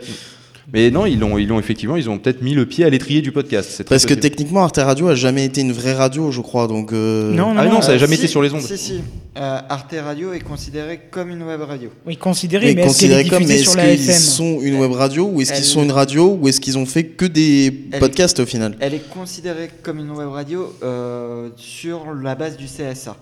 Mais 0.75 0.91
non, 0.91 1.05
ils 1.05 1.19
l'ont, 1.21 1.37
ils 1.37 1.47
l'ont 1.47 1.59
effectivement, 1.59 1.97
ils 1.97 2.09
ont 2.09 2.17
peut-être 2.17 2.41
mis 2.41 2.55
le 2.55 2.65
pied 2.65 2.85
à 2.87 2.89
l'étrier 2.89 3.21
du 3.21 3.31
podcast. 3.31 3.69
C'est 3.77 3.87
Parce 3.87 4.07
que 4.07 4.15
techniquement, 4.15 4.63
Arte 4.65 4.79
Radio 4.79 5.09
a 5.09 5.15
jamais 5.15 5.45
été 5.45 5.61
une 5.61 5.73
vraie 5.73 5.93
radio, 5.93 6.31
je 6.31 6.41
crois. 6.41 6.67
Donc 6.67 6.95
euh, 6.95 7.31
Non, 7.31 7.53
non, 7.53 7.61
Ah 7.61 7.65
non. 7.67 7.73
non, 7.75 7.81
ça 7.83 7.93
a 7.93 7.95
Euh, 7.97 7.99
jamais 7.99 8.17
si, 8.17 8.23
été 8.23 8.29
sur 8.31 8.41
les 8.41 8.55
ondes. 8.55 8.63
Si, 8.63 8.79
si. 8.79 8.95
Euh, 9.37 9.59
Arte 9.69 9.95
Radio 10.03 10.33
est 10.33 10.41
considéré 10.41 11.01
comme 11.11 11.29
une 11.31 11.43
web 11.43 11.61
radio. 11.61 11.91
Oui, 12.07 12.17
considéré, 12.17 12.69
mais 12.69 12.75
mais 12.75 12.83
est-ce 12.87 13.01
qu'elle 13.01 13.13
est 13.13 13.29
comme, 13.29 13.45
mais 13.47 13.55
est-ce 13.57 13.65
sur 13.65 13.77
la 13.77 13.83
qu'ils 13.95 14.01
FM 14.09 14.17
sont 14.19 14.59
une 14.63 14.79
web 14.81 14.93
radio 14.93 15.27
ou 15.31 15.41
est-ce 15.43 15.53
qu'ils 15.53 15.65
sont 15.65 15.83
une 15.83 15.93
radio 15.93 16.39
ou 16.41 16.49
est-ce 16.49 16.61
qu'ils 16.61 16.79
ont 16.79 16.87
fait 16.87 17.05
que 17.05 17.27
des 17.27 17.67
Elle- 17.93 18.01
podcasts 18.01 18.41
au 18.41 18.47
final 18.47 18.75
Elle 18.81 18.95
est 18.95 19.09
considérée 19.11 19.69
comme 19.83 19.99
une 19.99 20.11
web 20.11 20.29
radio 20.31 20.73
euh, 20.83 21.49
sur 21.57 22.15
la 22.23 22.35
base 22.35 22.57
du 22.57 22.65
CSA. 22.65 23.15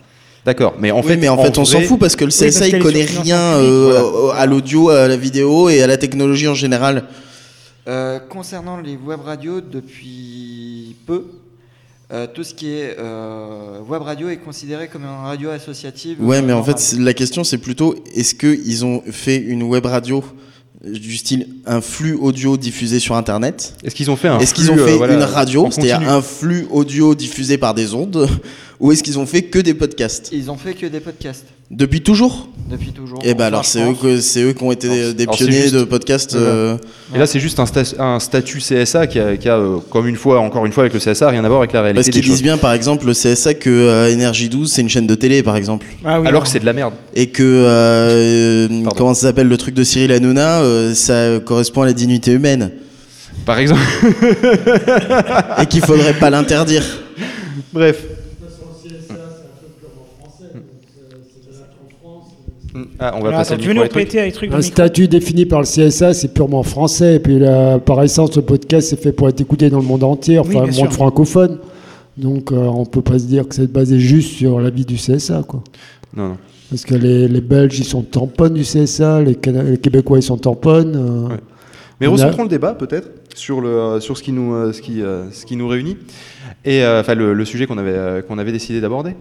D'accord, 0.47 0.75
mais 0.80 0.90
en 0.92 1.00
Oui, 1.00 1.07
fait, 1.09 1.16
mais 1.16 1.28
en 1.28 1.37
fait, 1.42 1.59
on 1.59 1.64
s'en 1.64 1.80
fout 1.80 1.99
parce 1.99 2.14
que 2.16 2.25
le 2.25 2.30
CSA 2.30 2.66
il 2.66 2.71
qu'elle 2.71 2.80
est 2.80 2.83
connaît 2.83 3.04
rien 3.04 3.38
euh, 3.40 4.30
à 4.37 4.47
l'audio, 4.47 4.88
à 4.90 5.07
la 5.09 5.16
vidéo 5.16 5.69
et 5.69 5.83
à 5.83 5.87
la 5.88 5.97
technologie 5.97 6.47
en 6.49 6.54
général. 6.54 7.04
Euh, 7.88 8.18
concernant 8.18 8.78
les 8.78 8.96
web 8.96 9.20
radios, 9.20 9.60
depuis 9.60 10.96
peu, 11.06 11.25
euh, 12.12 12.26
tout 12.26 12.42
ce 12.42 12.54
qui 12.54 12.72
est 12.72 12.96
euh, 12.99 13.78
web 13.88 14.02
radio 14.02 14.28
est 14.28 14.38
considéré 14.38 14.88
comme 14.88 15.02
une 15.04 15.25
radio 15.25 15.50
associative. 15.50 16.16
Ouais, 16.20 16.42
mais 16.42 16.52
en 16.52 16.62
fait, 16.64 16.96
la 16.99 17.14
question 17.14 17.44
c'est 17.44 17.58
plutôt 17.58 17.94
est-ce 18.16 18.34
qu'ils 18.34 18.84
ont 18.84 19.00
fait 19.12 19.37
une 19.37 19.62
web 19.62 19.87
radio 19.87 20.25
du 20.84 21.16
style 21.16 21.46
un 21.66 21.80
flux 21.80 22.14
audio 22.14 22.56
diffusé 22.56 22.99
sur 22.99 23.14
Internet? 23.14 23.75
Est-ce 23.84 23.94
qu'ils 23.94 24.10
ont 24.10 24.16
fait 24.16 24.26
un 24.26 24.40
Est-ce 24.40 24.54
qu'ils 24.54 24.72
ont 24.72 24.76
euh, 24.76 24.87
fait 24.87 24.96
voilà, 24.96 25.14
une 25.14 25.22
radio, 25.22 25.68
c'est-à-dire 25.70 26.00
un 26.10 26.20
flux 26.20 26.66
audio 26.70 27.14
diffusé 27.14 27.58
par 27.58 27.75
des 27.75 27.94
ondes, 27.94 28.28
ou 28.80 28.90
est-ce 28.92 29.02
qu'ils 29.02 29.18
ont 29.18 29.26
fait 29.26 29.42
que 29.42 29.58
des 29.58 29.75
podcasts 29.75 30.30
Ils 30.32 30.50
ont 30.50 30.56
fait 30.56 30.72
que 30.75 30.87
des 30.87 31.00
podcasts 31.00 31.44
Depuis 31.70 32.00
toujours 32.00 32.49
depuis 32.70 32.92
toujours. 32.92 33.18
Eh 33.25 33.34
ben 33.34 33.40
Enfin, 33.40 33.46
alors 33.49 33.64
c'est 33.64 33.80
eux, 33.82 33.87
pense. 33.87 33.99
que- 34.00 34.20
c'est 34.20 34.42
eux 34.42 34.52
qui 34.52 34.62
ont 34.62 34.70
été 34.70 34.87
Alors, 34.88 35.14
des, 35.14 35.22
alors, 35.25 35.34
pionniers 35.37 35.62
juste- 35.62 35.75
de 35.75 35.82
podcasts. 35.84 36.34
Euh, 36.37 36.76
Et 37.14 37.18
là, 37.18 37.26
c'est 37.26 37.40
juste 37.40 37.58
un, 37.58 37.64
sta- 37.64 38.00
un 38.00 38.20
statut 38.20 38.58
CSA 38.60 39.08
qui 39.08 39.18
a, 39.18 39.37
qui 39.37 39.49
a, 39.49 39.56
euh, 39.58 39.78
comme 39.90 40.06
une 40.06 40.14
fois, 40.14 40.38
encore 40.40 40.64
une 40.66 40.70
fois, 40.72 40.84
avec 40.84 40.94
le 40.94 41.00
CSA, 41.00 41.28
rien 41.30 41.44
à 41.44 41.49
voir 41.49 41.60
avec 41.62 41.72
la 41.72 41.82
réalité 41.82 41.96
parce 41.99 42.06
des 42.06 42.12
qu'ils 42.12 42.22
choses. 42.22 42.37
disent 42.37 42.42
bien, 42.44 42.58
par 42.58 42.72
exemple, 42.72 43.06
le 43.06 43.12
CSA 43.12 43.54
que 43.54 43.68
euh, 43.70 44.08
Énergie 44.12 44.49
12 44.49 44.70
c'est 44.72 44.82
une 44.82 44.88
chaîne 44.88 45.08
de 45.08 45.14
télé, 45.16 45.42
par 45.42 45.56
exemple, 45.56 45.84
Ah 46.04 46.20
oui, 46.20 46.28
Alors 46.28 46.42
non. 46.42 46.44
que 46.46 46.49
c'est 46.52 46.60
de 46.60 46.66
la 46.66 46.72
merde. 46.72 46.94
et 47.14 47.26
que 47.30 47.42
euh, 47.44 48.68
comment 48.96 49.14
ça 49.14 49.22
s'appelle 49.22 49.49
le 49.49 49.56
truc 49.56 49.75
de 49.75 49.82
Cyril 49.82 50.12
Hanouna, 50.12 50.60
euh, 50.60 50.94
ça 50.94 51.40
correspond 51.44 51.82
à 51.82 51.87
la 51.87 51.92
dignité 51.92 52.30
humaine 52.32 52.70
Par 53.44 53.58
exemple. 53.58 53.80
et 55.60 55.66
qu'il 55.66 55.84
faudrait 55.84 56.14
pas 56.14 56.30
l'interdire. 56.30 56.84
Bref. 57.72 57.96
Ah, 62.98 63.14
on 63.16 63.20
va 63.20 63.28
Alors, 63.28 63.38
passer 63.40 63.52
attends, 63.54 63.56
le 63.56 63.60
tu 63.62 63.68
veux 63.68 63.74
micro 63.74 63.74
nous 63.74 63.82
à 63.82 63.88
trucs. 63.88 63.98
répéter 64.02 64.22
les 64.24 64.32
trucs 64.32 64.50
dans 64.50 64.56
Un 64.58 64.62
statut 64.62 65.08
défini 65.08 65.44
par 65.46 65.60
le 65.60 65.66
CSA, 65.66 66.14
c'est 66.14 66.32
purement 66.32 66.62
français. 66.62 67.16
Et 67.16 67.18
puis, 67.18 67.38
là, 67.38 67.78
par 67.78 68.02
essence, 68.02 68.36
le 68.36 68.42
podcast, 68.42 68.88
c'est 68.90 69.00
fait 69.00 69.12
pour 69.12 69.28
être 69.28 69.40
écouté 69.40 69.70
dans 69.70 69.78
le 69.80 69.84
monde 69.86 70.04
entier, 70.04 70.38
enfin, 70.38 70.66
le 70.66 70.72
sûr. 70.72 70.84
monde 70.84 70.92
francophone. 70.92 71.58
Donc, 72.16 72.52
euh, 72.52 72.56
on 72.56 72.84
peut 72.84 73.02
pas 73.02 73.18
se 73.18 73.24
dire 73.24 73.48
que 73.48 73.54
c'est 73.54 73.70
basé 73.72 73.98
juste 73.98 74.32
sur 74.34 74.60
l'avis 74.60 74.84
du 74.84 74.96
CSA, 74.96 75.42
quoi. 75.46 75.62
Non, 76.16 76.28
non. 76.28 76.36
Parce 76.70 76.84
que 76.84 76.94
les, 76.94 77.26
les 77.26 77.40
Belges, 77.40 77.78
ils 77.78 77.84
sont 77.84 78.02
tamponnes 78.02 78.54
du 78.54 78.62
CSA, 78.62 79.22
les, 79.22 79.34
Cana- 79.34 79.64
les 79.64 79.78
Québécois, 79.78 80.18
ils 80.18 80.22
sont 80.22 80.36
tamponnes. 80.36 80.94
euh, 80.96 81.28
Ouais. 81.28 81.40
Mais 82.00 82.06
a- 82.06 82.10
recentrons 82.10 82.44
le 82.44 82.48
débat 82.48 82.74
peut-être 82.74 83.10
sur 83.34 83.60
le 83.60 83.68
euh, 83.68 84.00
sur 84.00 84.16
ce 84.16 84.22
qui 84.22 84.32
nous 84.32 84.54
euh, 84.54 84.72
ce 84.72 84.80
qui 84.80 85.02
euh, 85.02 85.30
ce 85.32 85.44
qui 85.46 85.56
nous 85.56 85.68
réunit 85.68 85.96
et 86.64 86.83
euh, 86.83 87.00
enfin 87.00 87.14
le, 87.14 87.45
sujet 87.45 87.67
qu'on 87.67 87.79
avait 87.79 87.95
euh, 87.95 88.23
qu'on 88.23 88.38
avait 88.38 88.52
décidé 88.52 88.81
d'aborder. 88.81 89.14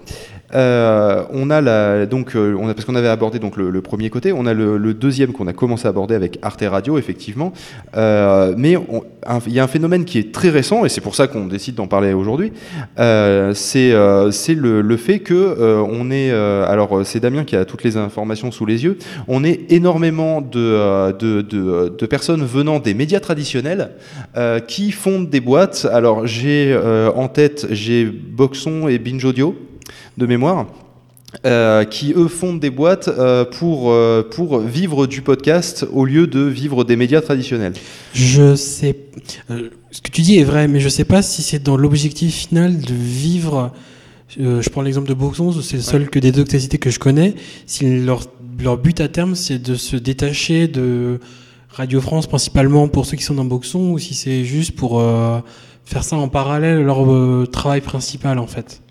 Euh, 0.56 1.24
on 1.32 1.50
a 1.50 1.62
la 1.62 2.06
donc 2.06 2.34
parce 2.34 2.86
qu'on 2.86 2.96
avait 2.96 3.08
abordé 3.08 3.40
donc 3.40 3.56
le, 3.56 3.82
premier 3.82 4.10
côté, 4.10 4.34
on 4.34 4.46
a 4.46 4.54
le, 4.54 4.94
deuxième 4.94 5.32
qu'on 5.32 5.48
a 5.48 5.54
commencé 5.54 5.86
à 5.86 5.90
aborder 5.90 6.16
avec 6.16 6.40
Arte 6.42 6.64
Radio 6.68 6.98
effectivement. 6.98 7.54
Mais 7.96 8.76
il 9.48 9.54
y 9.54 9.60
a 9.60 9.64
un 9.64 9.68
phénomène 9.68 10.06
qui 10.06 10.18
est 10.18 10.34
très 10.34 10.50
récent 10.50 10.86
et 10.86 10.90
c'est 10.90 11.02
pour 11.02 11.16
ça 11.16 11.28
qu'on 11.28 11.46
décide 11.46 11.76
d'en 11.76 11.88
parler 11.88 12.14
aujourd'hui. 12.14 12.52
C'est 12.98 13.94
c'est 14.32 14.56
le, 14.56 14.98
fait 14.98 15.20
que 15.20 15.84
on 15.90 16.12
est 16.12 16.32
alors 16.32 17.06
c'est 17.06 17.22
Damien 17.22 17.46
qui 17.46 17.56
a 17.56 17.64
toutes 17.64 17.84
les 17.84 17.96
informations 17.96 18.52
sous 18.52 18.66
les 18.66 18.84
yeux. 18.84 18.98
On 19.28 19.44
est 19.46 19.72
énormément 19.72 20.42
de, 20.42 21.12
de, 21.18 21.42
de, 21.42 22.06
personnes 22.06 22.44
venant 22.44 22.80
des 22.80 22.94
médias 22.94 23.20
traditionnels 23.20 23.92
qui 24.68 24.92
fondent 24.92 25.30
des 25.30 25.42
boîtes. 25.42 25.88
Alors 25.94 26.28
j'ai 26.28 26.74
euh, 26.90 27.12
tête 27.30 27.68
j'ai 27.72 28.06
Boxon 28.06 28.88
et 28.88 29.00
Binge 29.00 29.24
Audio 29.24 29.56
de 30.18 30.26
mémoire. 30.26 30.68
euh, 31.46 31.86
qui 31.86 32.12
eux 32.16 32.28
fondent 32.28 32.60
des 32.60 32.72
boîtes 32.72 33.08
euh, 33.08 33.46
pour, 33.46 33.92
euh, 33.92 34.28
pour 34.28 34.60
vivre 34.62 35.06
du 35.06 35.22
podcast 35.22 35.86
au 35.94 36.04
lieu 36.04 36.26
de 36.26 36.40
vivre 36.40 36.84
des 36.84 36.96
médias 36.96 37.22
traditionnels. 37.22 37.74
Je 38.14 38.56
sais. 38.56 38.96
ce 39.92 40.02
que 40.02 40.10
tu 40.10 40.22
dis 40.22 40.40
est 40.40 40.44
vrai, 40.44 40.68
mais 40.68 40.80
je 40.80 40.90
sais 40.90 41.04
pas 41.06 41.22
si 41.22 41.44
c'est 41.44 41.62
dans 41.62 41.78
l'objectif 41.78 42.34
final 42.34 42.80
de 42.80 42.94
vivre. 42.96 43.72
je 44.38 44.68
prends 44.70 44.82
l'exemple 44.82 45.08
de 45.08 45.14
Boxons, 45.14 45.62
c'est 45.62 45.78
le 45.78 45.84
seul 45.84 46.10
que 46.10 46.18
des 46.18 46.32
deux 46.32 46.44
que 46.44 46.56
as 46.56 46.78
que 46.80 46.90
je 46.90 46.98
connais. 46.98 47.36
Si 47.68 47.86
leur, 48.02 48.26
leur 48.60 48.78
but 48.80 49.00
à 49.00 49.08
terme, 49.08 49.36
c'est 49.36 49.60
de 49.60 49.76
se 49.76 49.98
détacher 49.98 50.68
de 50.68 51.20
Radio 51.70 52.02
France, 52.02 52.26
principalement 52.26 52.88
pour 52.88 53.06
ceux 53.06 53.18
qui 53.18 53.24
sont 53.24 53.36
dans 53.36 53.46
Boxon, 53.46 53.92
ou 53.92 54.00
si 54.00 54.16
c'est 54.16 54.44
juste 54.46 54.72
pour 54.72 55.00
faire 55.90 56.04
ça 56.04 56.16
en 56.18 56.28
parallèle 56.28 56.78
à 56.78 56.82
leur 56.82 57.12
euh, 57.12 57.48
travail 57.52 57.82
principal, 57.82 58.38
en 58.38 58.46
fait. 58.46 58.82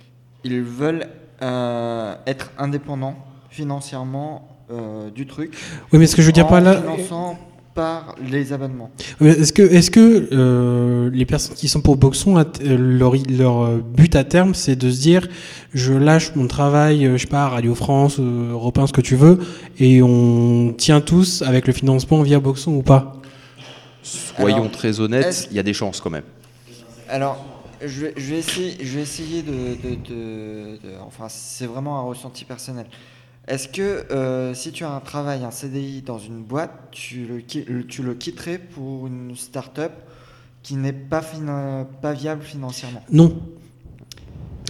Ils 0.43 0.63
veulent 0.63 1.07
euh, 1.43 2.15
être 2.27 2.51
indépendants 2.59 3.15
financièrement 3.51 4.49
euh, 4.73 5.09
du 5.11 5.25
truc. 5.27 5.57
Oui, 5.93 6.01
mais 6.01 6.09
ce 6.09 6.17
que 6.17 6.23
je 6.23 6.27
veux 6.27 6.33
dire 6.33 6.47
en 6.47 6.51
par 6.51 6.61
là. 6.61 6.81
finançant 6.81 7.39
par 7.77 8.17
les 8.29 8.53
abonnements. 8.53 8.91
Est-ce 9.21 9.53
que, 9.53 9.63
est-ce 9.63 9.93
que 9.93 10.29
euh, 10.33 11.09
les 11.13 11.25
personnes 11.25 11.55
qui 11.55 11.69
sont 11.69 11.81
pour 11.81 11.97
Boxon, 11.97 12.45
leur, 12.65 13.15
leur 13.29 13.79
but 13.79 14.17
à 14.17 14.25
terme, 14.25 14.55
c'est 14.55 14.75
de 14.75 14.91
se 14.91 15.01
dire, 15.01 15.29
je 15.75 15.93
lâche 15.93 16.35
mon 16.35 16.49
travail, 16.49 17.17
je 17.17 17.27
pas, 17.29 17.45
à 17.45 17.49
Radio 17.49 17.77
France, 17.77 18.19
Europe 18.19 18.77
1, 18.77 18.89
ce 18.89 18.93
que 18.93 19.01
tu 19.01 19.15
veux, 19.15 19.39
et 19.79 20.03
on 20.03 20.75
tient 20.77 21.01
tous 21.01 21.43
avec 21.43 21.69
le 21.69 21.73
financement 21.73 22.23
via 22.23 22.41
Boxon 22.41 22.73
ou 22.73 22.83
pas? 22.83 23.23
Soyons 24.03 24.57
Alors, 24.57 24.71
très 24.73 24.99
honnêtes, 24.99 25.47
il 25.53 25.57
y 25.57 25.61
a 25.61 25.63
des 25.63 25.75
chances 25.75 26.01
quand 26.01 26.11
même. 26.11 26.25
Alors, 27.09 27.45
je 27.85 28.07
vais, 28.07 28.39
essayer, 28.39 28.77
je 28.85 28.97
vais 28.97 29.03
essayer 29.03 29.43
de, 29.43 30.79
Enfin, 31.01 31.29
c'est 31.29 31.67
vraiment 31.67 31.99
un 31.99 32.03
ressenti 32.03 32.45
personnel. 32.45 32.87
Est-ce 33.47 33.69
que 33.69 33.83
euh, 34.13 34.53
si 34.53 34.73
tu 34.73 34.85
as 34.85 34.91
un 34.91 35.01
travail, 35.01 35.43
un 35.45 35.51
CDI 35.51 36.03
dans 36.03 36.19
une 36.19 36.43
boîte, 36.43 36.73
tu 36.91 37.27
le, 37.27 38.15
quitterais 38.15 38.59
pour 38.59 39.07
une 39.07 39.35
start-up 39.37 39.93
qui 40.63 40.75
n'est 40.75 40.93
pas, 40.93 41.23
pas 42.03 42.13
viable 42.13 42.43
financièrement? 42.43 43.03
Non. 43.11 43.41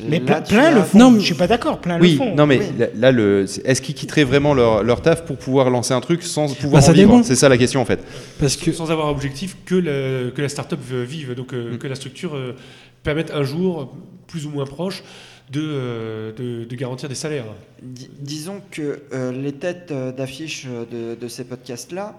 Mais 0.06 0.20
Là, 0.20 0.40
plein 0.42 0.70
le 0.74 0.82
font. 0.82 0.98
Non, 0.98 1.10
mais- 1.10 1.20
Je 1.20 1.24
suis 1.26 1.34
pas 1.34 1.46
d'accord, 1.46 1.80
plein 1.80 1.98
Oui, 2.00 2.12
le 2.12 2.16
font. 2.18 2.34
non 2.34 2.46
mais 2.46 2.58
Oui. 2.58 2.66
là, 2.78 2.86
là, 2.94 3.12
le, 3.12 3.46
c'est- 3.46 3.64
est-ce 3.66 3.80
qu'ils 3.82 3.94
quitteraient 3.94 4.24
vraiment 4.24 4.54
leur, 4.54 4.82
leur 4.82 5.02
taf 5.02 5.24
pour 5.24 5.36
pouvoir 5.38 5.70
lancer 5.70 5.94
un 5.94 6.00
truc 6.00 6.22
sans 6.22 6.54
pouvoir 6.54 6.80
Bah, 6.80 6.86
ça 6.86 6.90
en 6.90 6.94
vivre 6.94 7.10
dépend. 7.12 7.22
C'est 7.22 7.36
ça 7.36 7.48
la 7.48 7.58
question 7.58 7.80
en 7.80 7.84
fait. 7.84 8.00
Parce 8.38 8.56
que 8.56 8.72
sans 8.72 8.90
avoir 8.90 9.08
objectif 9.08 9.56
que, 9.64 9.74
le- 9.74 10.32
que 10.34 10.42
la 10.42 10.48
start-up 10.48 10.80
vive, 10.80 11.34
donc 11.34 11.52
euh, 11.54 11.74
Mm. 11.74 11.78
que 11.78 11.86
la 11.86 11.94
structure 11.94 12.34
euh, 12.36 12.54
permette 13.02 13.30
un 13.32 13.42
jour, 13.42 13.94
plus 14.26 14.46
ou 14.46 14.50
moins 14.50 14.66
proche, 14.66 15.02
de, 15.50 15.62
euh, 15.64 16.32
de, 16.32 16.64
de 16.64 16.76
garantir 16.76 17.08
des 17.08 17.14
salaires. 17.14 17.46
Dis- 17.82 18.10
disons 18.20 18.60
que 18.70 19.00
euh, 19.14 19.32
les 19.32 19.52
têtes 19.52 19.88
euh, 19.92 20.12
d'affiche 20.12 20.66
euh, 20.68 21.14
de, 21.14 21.18
de 21.18 21.28
ces 21.28 21.44
podcasts-là, 21.44 22.14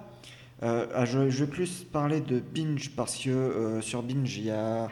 euh, 0.64 0.86
ah, 0.96 1.06
je, 1.06 1.30
je 1.30 1.44
vais 1.44 1.50
plus 1.50 1.86
parler 1.94 2.22
de 2.22 2.42
Binge 2.54 2.90
parce 2.96 3.16
que 3.18 3.30
euh, 3.30 3.82
sur 3.82 4.02
Binge, 4.02 4.36
il 4.38 4.46
y 4.46 4.50
a 4.50 4.90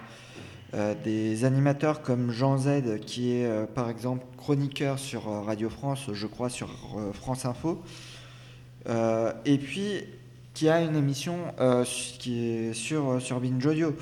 euh, 0.74 0.94
des 1.04 1.46
animateurs 1.46 2.02
comme 2.02 2.32
Jean 2.32 2.58
Z 2.58 3.00
qui 3.06 3.34
est 3.34 3.46
euh, 3.46 3.66
par 3.66 3.90
exemple 3.90 4.24
chroniqueur 4.38 5.00
sur 5.00 5.30
euh, 5.30 5.42
Radio 5.42 5.70
France, 5.70 6.10
je 6.12 6.28
crois 6.28 6.50
sur 6.50 6.70
euh, 6.98 7.14
France 7.14 7.46
Info, 7.46 7.82
et 9.46 9.58
puis 9.58 10.04
qui 10.54 10.70
a 10.70 10.82
une 10.82 10.96
émission 10.96 11.36
qui 12.20 12.40
est 12.48 12.74
sur, 12.74 13.22
sur 13.22 13.40
Binge 13.40 13.66
Audio. 13.66 13.94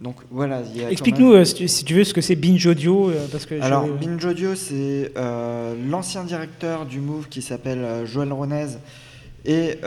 Donc 0.00 0.16
voilà, 0.30 0.62
Explique-nous, 0.90 1.32
même- 1.32 1.44
si, 1.44 1.54
tu, 1.54 1.66
si 1.68 1.84
tu 1.84 1.94
veux, 1.94 2.04
ce 2.04 2.12
que 2.14 2.20
c'est 2.20 2.36
Binge 2.36 2.64
Audio. 2.66 3.10
parce 3.32 3.46
que 3.46 3.60
alors, 3.60 3.86
Binge 3.88 4.24
Audio, 4.24 4.54
c'est 4.54 5.12
l'ancien 5.88 6.24
directeur 6.24 6.84
du 6.86 7.00
Move 7.00 7.28
qui 7.28 7.40
s'appelle 7.42 8.04
Joël 8.06 8.32
Ronez 8.32 8.66
et 9.46 9.78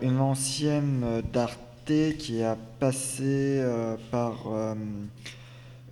une 0.00 0.20
ancienne 0.20 1.02
d'Arte 1.32 1.58
qui 2.18 2.42
a 2.42 2.56
passé 2.78 3.60
par 4.10 4.34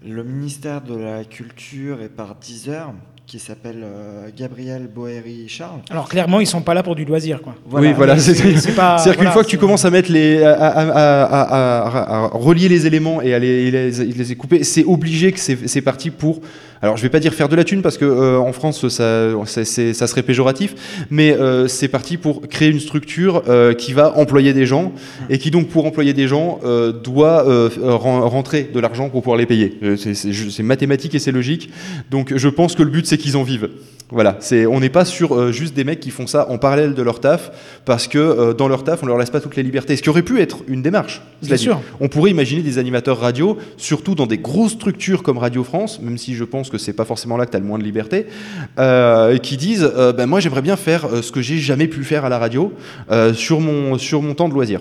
le 0.06 0.24
ministère 0.24 0.80
de 0.80 0.96
la 0.96 1.24
Culture 1.24 2.02
et 2.02 2.08
par 2.08 2.34
Deezer, 2.36 2.92
qui 3.26 3.38
s'appelle 3.38 3.82
euh, 3.84 4.28
Gabriel 4.36 4.88
Boéry 4.92 5.48
Charles. 5.48 5.80
Alors 5.90 6.08
clairement, 6.08 6.40
ils 6.40 6.46
sont 6.46 6.60
pas 6.60 6.74
là 6.74 6.82
pour 6.82 6.94
du 6.96 7.04
loisir, 7.04 7.40
quoi. 7.40 7.54
oui, 7.70 7.92
voilà. 7.92 8.18
C'est 8.18 8.34
c'est- 8.34 8.56
c'est 8.58 8.74
pas- 8.74 8.96
à 8.96 9.02
dire 9.02 9.16
qu'une 9.16 9.30
fois 9.30 9.44
que 9.44 9.48
tu 9.48 9.58
commences 9.58 9.84
à 9.84 9.90
mettre 9.90 10.10
les, 10.12 10.42
à, 10.42 10.52
à- 10.52 10.68
à- 10.68 11.22
à- 11.22 11.88
à- 11.88 12.24
à 12.24 12.26
relier 12.28 12.68
les 12.68 12.86
éléments 12.86 13.22
et 13.22 13.32
à 13.32 13.38
les, 13.38 13.70
les, 13.70 13.90
les 13.90 14.36
couper, 14.36 14.64
c'est 14.64 14.84
obligé 14.84 15.32
que 15.32 15.38
c'est 15.40 15.66
c'est 15.68 15.82
parti 15.82 16.10
pour. 16.10 16.40
Alors, 16.82 16.96
je 16.96 17.02
vais 17.02 17.08
pas 17.10 17.20
dire 17.20 17.32
faire 17.32 17.48
de 17.48 17.54
la 17.54 17.62
thune 17.62 17.80
parce 17.80 17.96
que 17.96 18.04
euh, 18.04 18.38
en 18.38 18.52
France, 18.52 18.88
ça, 18.88 19.28
c'est- 19.46 19.92
ça 19.94 20.06
serait 20.08 20.24
péjoratif, 20.24 20.74
mais 21.10 21.32
euh, 21.32 21.68
c'est 21.68 21.86
parti 21.86 22.16
pour 22.16 22.40
créer 22.48 22.70
une 22.70 22.80
structure 22.80 23.44
euh, 23.48 23.72
qui 23.72 23.92
va 23.92 24.18
employer 24.18 24.52
des 24.52 24.66
gens 24.66 24.92
et 25.30 25.38
qui 25.38 25.52
donc, 25.52 25.68
pour 25.68 25.86
employer 25.86 26.12
des 26.12 26.26
gens, 26.26 26.58
euh, 26.64 26.90
doit 26.92 27.46
euh, 27.48 27.68
ren- 27.78 28.28
rentrer 28.28 28.68
de 28.74 28.80
l'argent 28.80 29.08
pour 29.10 29.22
pouvoir 29.22 29.38
les 29.38 29.46
payer. 29.46 29.78
Euh, 29.84 29.96
c'est 29.96 30.62
mathématique 30.64 31.14
et 31.14 31.20
c'est 31.20 31.30
logique. 31.32 31.70
Donc, 32.10 32.32
je 32.36 32.48
pense 32.48 32.74
que 32.74 32.82
le 32.82 32.90
but, 32.90 33.06
c'est 33.06 33.16
qu'ils 33.16 33.36
en 33.36 33.44
vivent. 33.44 33.68
Voilà, 34.12 34.36
c'est, 34.40 34.66
on 34.66 34.78
n'est 34.78 34.90
pas 34.90 35.04
sur 35.04 35.34
euh, 35.34 35.52
juste 35.52 35.74
des 35.74 35.84
mecs 35.84 36.00
qui 36.00 36.10
font 36.10 36.26
ça 36.26 36.48
en 36.50 36.58
parallèle 36.58 36.94
de 36.94 37.02
leur 37.02 37.20
taf, 37.20 37.50
parce 37.84 38.06
que 38.06 38.18
euh, 38.18 38.52
dans 38.52 38.68
leur 38.68 38.84
taf, 38.84 39.02
on 39.02 39.06
leur 39.06 39.18
laisse 39.18 39.30
pas 39.30 39.40
toutes 39.40 39.56
les 39.56 39.62
libertés. 39.62 39.96
Ce 39.96 40.02
qui 40.02 40.10
aurait 40.10 40.22
pu 40.22 40.40
être 40.40 40.58
une 40.68 40.82
démarche. 40.82 41.22
Bien 41.42 41.56
sûr. 41.56 41.80
On 42.00 42.08
pourrait 42.08 42.30
imaginer 42.30 42.62
des 42.62 42.78
animateurs 42.78 43.18
radio, 43.18 43.56
surtout 43.76 44.14
dans 44.14 44.26
des 44.26 44.38
grosses 44.38 44.72
structures 44.72 45.22
comme 45.22 45.38
Radio 45.38 45.64
France, 45.64 46.00
même 46.00 46.18
si 46.18 46.34
je 46.34 46.44
pense 46.44 46.68
que 46.68 46.78
c'est 46.78 46.92
pas 46.92 47.04
forcément 47.04 47.36
là 47.36 47.46
que 47.46 47.50
tu 47.50 47.56
as 47.56 47.60
le 47.60 47.66
moins 47.66 47.78
de 47.78 47.84
liberté, 47.84 48.26
euh, 48.78 49.38
qui 49.38 49.56
disent 49.56 49.90
ben, 50.16 50.26
Moi, 50.26 50.40
j'aimerais 50.40 50.62
bien 50.62 50.76
faire 50.76 51.06
euh, 51.06 51.22
ce 51.22 51.32
que 51.32 51.40
j'ai 51.40 51.58
jamais 51.58 51.88
pu 51.88 52.04
faire 52.04 52.24
à 52.24 52.28
la 52.28 52.38
radio 52.38 52.72
euh, 53.10 53.32
sur, 53.34 53.60
mon, 53.60 53.98
sur 53.98 54.22
mon 54.22 54.34
temps 54.34 54.48
de 54.48 54.54
loisir. 54.54 54.80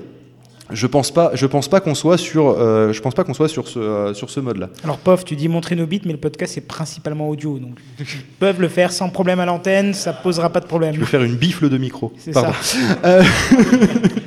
Je 0.74 0.88
pense 0.88 1.12
pas, 1.12 1.32
je 1.34 1.46
pense 1.46 1.68
pas 1.68 1.80
qu'on 1.80 1.96
soit 1.96 2.18
sur, 2.18 2.50
euh, 2.50 2.94
je 2.94 3.02
pense 3.02 3.14
pas 3.14 3.24
qu'on 3.24 3.34
soit 3.34 3.48
sur 3.48 3.68
ce, 3.68 3.80
euh, 3.80 4.14
sur 4.14 4.30
ce 4.30 4.40
mode-là. 4.40 4.70
Alors, 4.84 4.98
POF, 4.98 5.26
tu 5.26 5.36
dis 5.36 5.48
montrer 5.48 5.76
nos 5.76 5.86
bits, 5.86 6.02
mais 6.06 6.14
le 6.14 6.18
podcast 6.18 6.54
c'est 6.56 6.68
principalement 6.68 7.30
audio, 7.30 7.60
donc 7.60 7.78
ils 8.00 8.06
peuvent 8.40 8.62
le 8.62 8.68
faire 8.70 8.92
sans 8.92 9.10
problème 9.10 9.40
à 9.40 9.46
l'antenne, 9.46 9.94
ça 9.94 10.14
posera 10.14 10.50
pas 10.50 10.60
de 10.60 10.66
problème. 10.66 10.94
Je 10.96 11.00
vais 11.00 11.06
faire 11.06 11.24
une 11.24 11.36
bifle 11.36 11.70
de 11.70 11.78
micro. 11.78 12.14
C'est 12.18 12.32
Pardon. 12.32 12.54
ça. 12.62 12.78
Euh, 13.04 13.24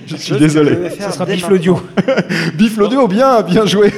je 0.07 0.17
suis 0.17 0.37
désolé. 0.37 0.91
Ça 0.99 1.13
sera 1.13 1.27
bif 1.27 1.49
l'audio. 1.49 1.81
Bifle 2.55 2.83
audio, 2.83 3.07
bien, 3.09 3.43
bien 3.43 3.65
joué. 3.67 3.93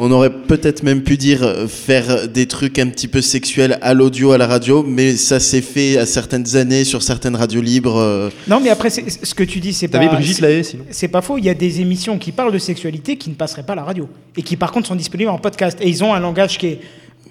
On 0.00 0.12
aurait 0.12 0.30
peut-être 0.32 0.84
même 0.84 1.02
pu 1.02 1.16
dire 1.16 1.42
euh, 1.42 1.66
faire 1.66 2.28
des 2.28 2.46
trucs 2.46 2.78
un 2.78 2.86
petit 2.88 3.08
peu 3.08 3.20
sexuels 3.20 3.78
à 3.82 3.94
l'audio, 3.94 4.30
à 4.30 4.38
la 4.38 4.46
radio, 4.46 4.84
mais 4.86 5.16
ça 5.16 5.40
s'est 5.40 5.60
fait 5.60 5.98
à 5.98 6.06
certaines 6.06 6.54
années 6.54 6.84
sur 6.84 7.02
certaines 7.02 7.34
radios 7.34 7.60
libres. 7.60 7.96
euh. 7.98 8.30
Non, 8.46 8.60
mais 8.60 8.70
après, 8.70 8.90
c'est- 8.90 9.24
ce 9.24 9.34
que 9.34 9.42
tu 9.42 9.58
dis, 9.58 9.72
c'est 9.72 9.88
pas. 9.88 9.98
T'avais 9.98 10.10
Brigitte 10.14 10.40
Lahaye, 10.40 10.64
sinon 10.64 10.84
C'est 10.90 11.08
pas 11.08 11.20
faux, 11.20 11.36
il 11.38 11.44
y 11.44 11.48
a 11.50 11.54
des 11.54 11.80
émissions 11.80 12.16
qui 12.16 12.30
parlent 12.30 12.52
de 12.52 12.58
sexualité 12.58 13.16
qui 13.16 13.28
ne 13.30 13.34
passeraient 13.34 13.64
pas 13.64 13.72
à 13.72 13.76
la 13.76 13.82
radio. 13.84 14.08
Et 14.36 14.42
qui 14.42 14.56
par 14.56 14.70
contre 14.70 14.86
sont 14.86 14.94
disponibles 14.94 15.30
en 15.30 15.38
podcast. 15.38 15.76
Et 15.80 15.88
ils 15.88 16.04
ont 16.04 16.14
un 16.14 16.20
langage 16.20 16.58
qui 16.58 16.66
est 16.68 16.80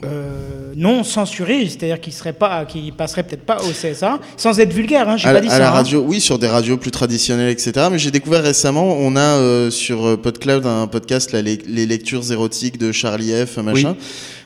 euh, 0.03 0.73
non 0.75 1.03
censuré, 1.03 1.65
c'est-à-dire 1.67 1.99
qui 1.99 2.11
serait 2.11 2.33
pas, 2.33 2.65
qui 2.65 2.91
passerait 2.91 3.23
peut-être 3.23 3.45
pas 3.45 3.57
au 3.63 3.71
CSA, 3.71 4.19
sans 4.35 4.59
être 4.59 4.71
vulgaire, 4.71 5.09
hein, 5.09 5.17
j'ai 5.17 5.27
à, 5.27 5.33
pas 5.33 5.41
dit 5.41 5.47
à 5.47 5.51
ça. 5.51 5.59
la 5.59 5.69
hein. 5.69 5.71
radio, 5.71 6.03
oui, 6.07 6.19
sur 6.21 6.37
des 6.37 6.47
radios 6.47 6.77
plus 6.77 6.91
traditionnelles, 6.91 7.49
etc. 7.49 7.87
Mais 7.91 7.97
j'ai 7.97 8.11
découvert 8.11 8.43
récemment, 8.43 8.95
on 8.99 9.15
a 9.15 9.19
euh, 9.21 9.71
sur 9.71 10.05
euh, 10.05 10.17
PodCloud 10.17 10.65
un 10.67 10.85
podcast, 10.87 11.31
là, 11.31 11.41
les, 11.41 11.57
les 11.67 11.85
lectures 11.87 12.31
érotiques 12.31 12.77
de 12.77 12.91
Charlie 12.91 13.31
F, 13.45 13.57
machin. 13.57 13.95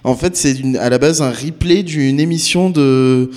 En 0.03 0.15
fait, 0.15 0.36
c'est 0.38 0.53
une- 0.53 0.77
à 0.77 0.89
la 0.89 0.98
base 0.98 1.22
un 1.22 1.31
replay 1.31 1.84
d'une 1.84 2.20
émission 2.20 2.70
de- 2.70 3.29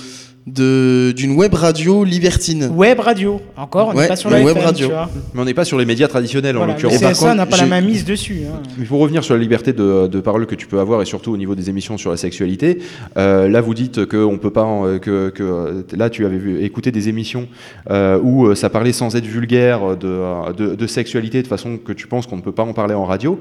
d'une 0.47 1.31
web 1.35 1.55
radio 1.55 2.03
libertine. 2.03 2.69
Web 2.75 2.99
radio, 2.99 3.41
encore, 3.57 3.87
on 3.87 3.93
n'est 3.93 3.99
Ouais, 4.01 4.07
pas 4.07 4.15
sur 4.15 4.29
la 4.29 4.37
web 4.43 4.55
FM, 4.55 4.63
radio. 4.65 4.87
tu 4.87 4.93
vois. 4.93 5.09
Mais 5.33 5.41
on 5.41 5.45
n'est 5.45 5.55
pas 5.55 5.65
sur 5.65 5.79
les 5.79 5.85
médias 5.85 6.07
traditionnels 6.07 6.55
en 6.55 6.59
Voilà, 6.59 6.73
le 6.73 6.79
l'occurrence. 6.83 7.01
Et 7.01 7.03
par 7.03 7.13
CSA 7.13 7.33
n'a 7.33 7.45
pas 7.47 7.57
la 7.57 7.65
main 7.65 7.81
mise 7.81 8.05
dessus. 8.05 8.41
hein. 8.47 8.61
Mais 8.77 8.85
pour 8.85 8.99
revenir 8.99 9.23
sur 9.23 9.33
la 9.33 9.39
liberté 9.39 9.73
de, 9.73 10.05
de 10.05 10.19
parole 10.19 10.45
que 10.45 10.53
tu 10.53 10.67
peux 10.67 10.79
avoir 10.79 11.01
et 11.01 11.05
surtout 11.05 11.31
au 11.33 11.37
niveau 11.37 11.55
des 11.55 11.69
émissions 11.71 11.97
sur 11.97 12.11
la 12.11 12.17
sexualité, 12.17 12.77
euh, 13.17 13.47
là 13.49 13.59
vous 13.61 13.73
dites 13.73 14.05
que 14.05 14.17
on 14.17 14.37
peut 14.37 14.51
pas, 14.51 14.63
en- 14.63 14.99
que, 14.99 15.29
que, 15.29 15.41
euh, 15.43 15.81
là 15.97 16.11
tu 16.11 16.25
avais 16.27 16.37
vu, 16.37 16.63
écouté 16.63 16.91
des 16.91 17.09
émissions 17.09 17.47
euh, 17.89 18.19
où 18.21 18.53
ça 18.53 18.69
parlait 18.69 18.93
sans 18.93 19.15
être 19.15 19.25
vulgaire 19.25 19.97
de, 19.97 20.53
de, 20.55 20.75
de 20.75 20.87
sexualité 20.87 21.41
de 21.41 21.47
façon 21.47 21.77
que 21.77 21.91
tu 21.91 22.05
penses 22.05 22.27
qu'on 22.27 22.37
ne 22.37 22.41
peut 22.41 22.51
pas 22.51 22.63
en 22.63 22.73
parler 22.73 22.93
en 22.93 23.05
radio. 23.05 23.39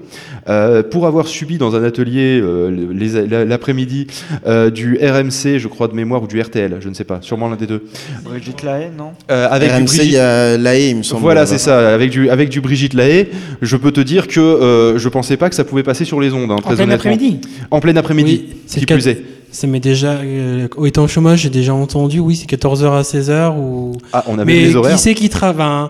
Euh, 0.48 0.82
pour 0.82 1.06
avoir 1.06 1.26
subi 1.26 1.58
dans 1.58 1.76
un 1.76 1.84
atelier 1.84 2.40
euh, 2.42 3.44
l'après-midi 3.44 4.06
euh, 4.46 4.70
du 4.70 4.96
RMC, 5.02 5.58
je 5.58 5.68
crois 5.68 5.88
de 5.88 5.94
mémoire 5.94 6.22
ou 6.22 6.26
du 6.26 6.40
RTL, 6.40 6.78
je 6.80 6.88
ne 6.88 6.93
sais 6.94 7.04
pas, 7.04 7.18
sûrement 7.20 7.48
l'un 7.48 7.56
des 7.56 7.66
deux, 7.66 7.84
Brigitte 8.24 8.62
Lahaye, 8.62 8.88
non 8.96 9.12
euh, 9.30 9.48
avec 9.50 9.68
du 9.70 9.74
RMC, 9.76 9.80
il 9.82 9.84
Brigitte- 9.86 10.12
y 10.12 10.16
a 10.18 10.56
l'AE, 10.56 10.90
il 10.90 10.96
me 10.96 11.02
semble. 11.02 11.22
voilà, 11.22 11.46
c'est 11.46 11.58
ça. 11.58 11.92
Avec 11.94 12.10
du, 12.10 12.30
avec 12.30 12.48
du 12.48 12.60
Brigitte 12.60 12.94
Lahaye, 12.94 13.28
je 13.62 13.76
peux 13.76 13.92
te 13.92 14.00
dire 14.00 14.28
que 14.28 14.40
euh, 14.40 14.98
je 14.98 15.08
pensais 15.08 15.36
pas 15.36 15.48
que 15.48 15.54
ça 15.54 15.64
pouvait 15.64 15.82
passer 15.82 16.04
sur 16.04 16.20
les 16.20 16.32
ondes, 16.32 16.50
hein, 16.50 16.56
En 16.64 16.74
plein 16.74 16.90
après-midi. 16.90 17.38
En 17.70 17.80
plein 17.80 17.96
après-midi, 17.96 18.44
Oui, 18.48 18.56
c'est 18.66 18.80
qui 18.80 18.86
plus 18.86 19.08
est. 19.08 19.22
Ça 19.50 19.66
m'est 19.68 19.78
déjà. 19.80 20.12
Euh, 20.14 20.66
étant 20.84 21.04
au 21.04 21.08
chômage, 21.08 21.40
j'ai 21.42 21.50
déjà 21.50 21.74
entendu, 21.74 22.18
oui, 22.18 22.34
c'est 22.34 22.48
14h 22.48 22.90
à 22.98 23.02
16h. 23.02 23.56
Ou... 23.56 23.92
Ah, 24.12 24.24
on 24.26 24.38
avait 24.38 24.52
Mais 24.52 24.60
les 24.62 24.74
horaires. 24.76 24.96
qui 24.96 25.00
c'est 25.02 25.14
qui 25.14 25.28
travaille 25.28 25.88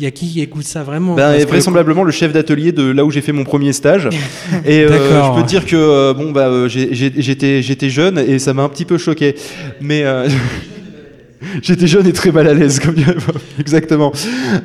Il 0.00 0.04
y 0.04 0.06
a 0.06 0.10
qui 0.10 0.26
qui 0.32 0.40
écoute 0.40 0.64
ça 0.64 0.82
vraiment 0.82 1.14
Ben, 1.14 1.36
que- 1.38 1.46
vraisemblablement 1.46 2.04
le 2.04 2.10
chef 2.10 2.32
d'atelier 2.32 2.72
de 2.72 2.90
là 2.90 3.04
où 3.04 3.10
j'ai 3.10 3.20
fait 3.20 3.32
mon 3.32 3.44
premier 3.44 3.74
stage. 3.74 4.08
et 4.64 4.80
euh, 4.84 4.88
je 5.22 5.38
peux 5.38 5.46
dire 5.46 5.66
que 5.66 5.76
euh, 5.76 6.14
bon 6.14 6.30
bah 6.32 6.48
euh, 6.48 6.68
j'étais 6.70 7.90
jeune 7.90 8.16
et 8.18 8.38
ça 8.38 8.54
m'a 8.54 8.62
un 8.62 8.70
petit 8.70 8.86
peu 8.86 8.96
choqué. 8.96 9.34
Mais 9.82 10.04
euh, 10.04 10.26
J'étais 11.62 11.86
jeune 11.86 12.06
et 12.06 12.12
très 12.12 12.30
mal 12.32 12.46
à 12.48 12.54
l'aise, 12.54 12.78
comme. 12.80 12.94
Exactement. 13.58 14.12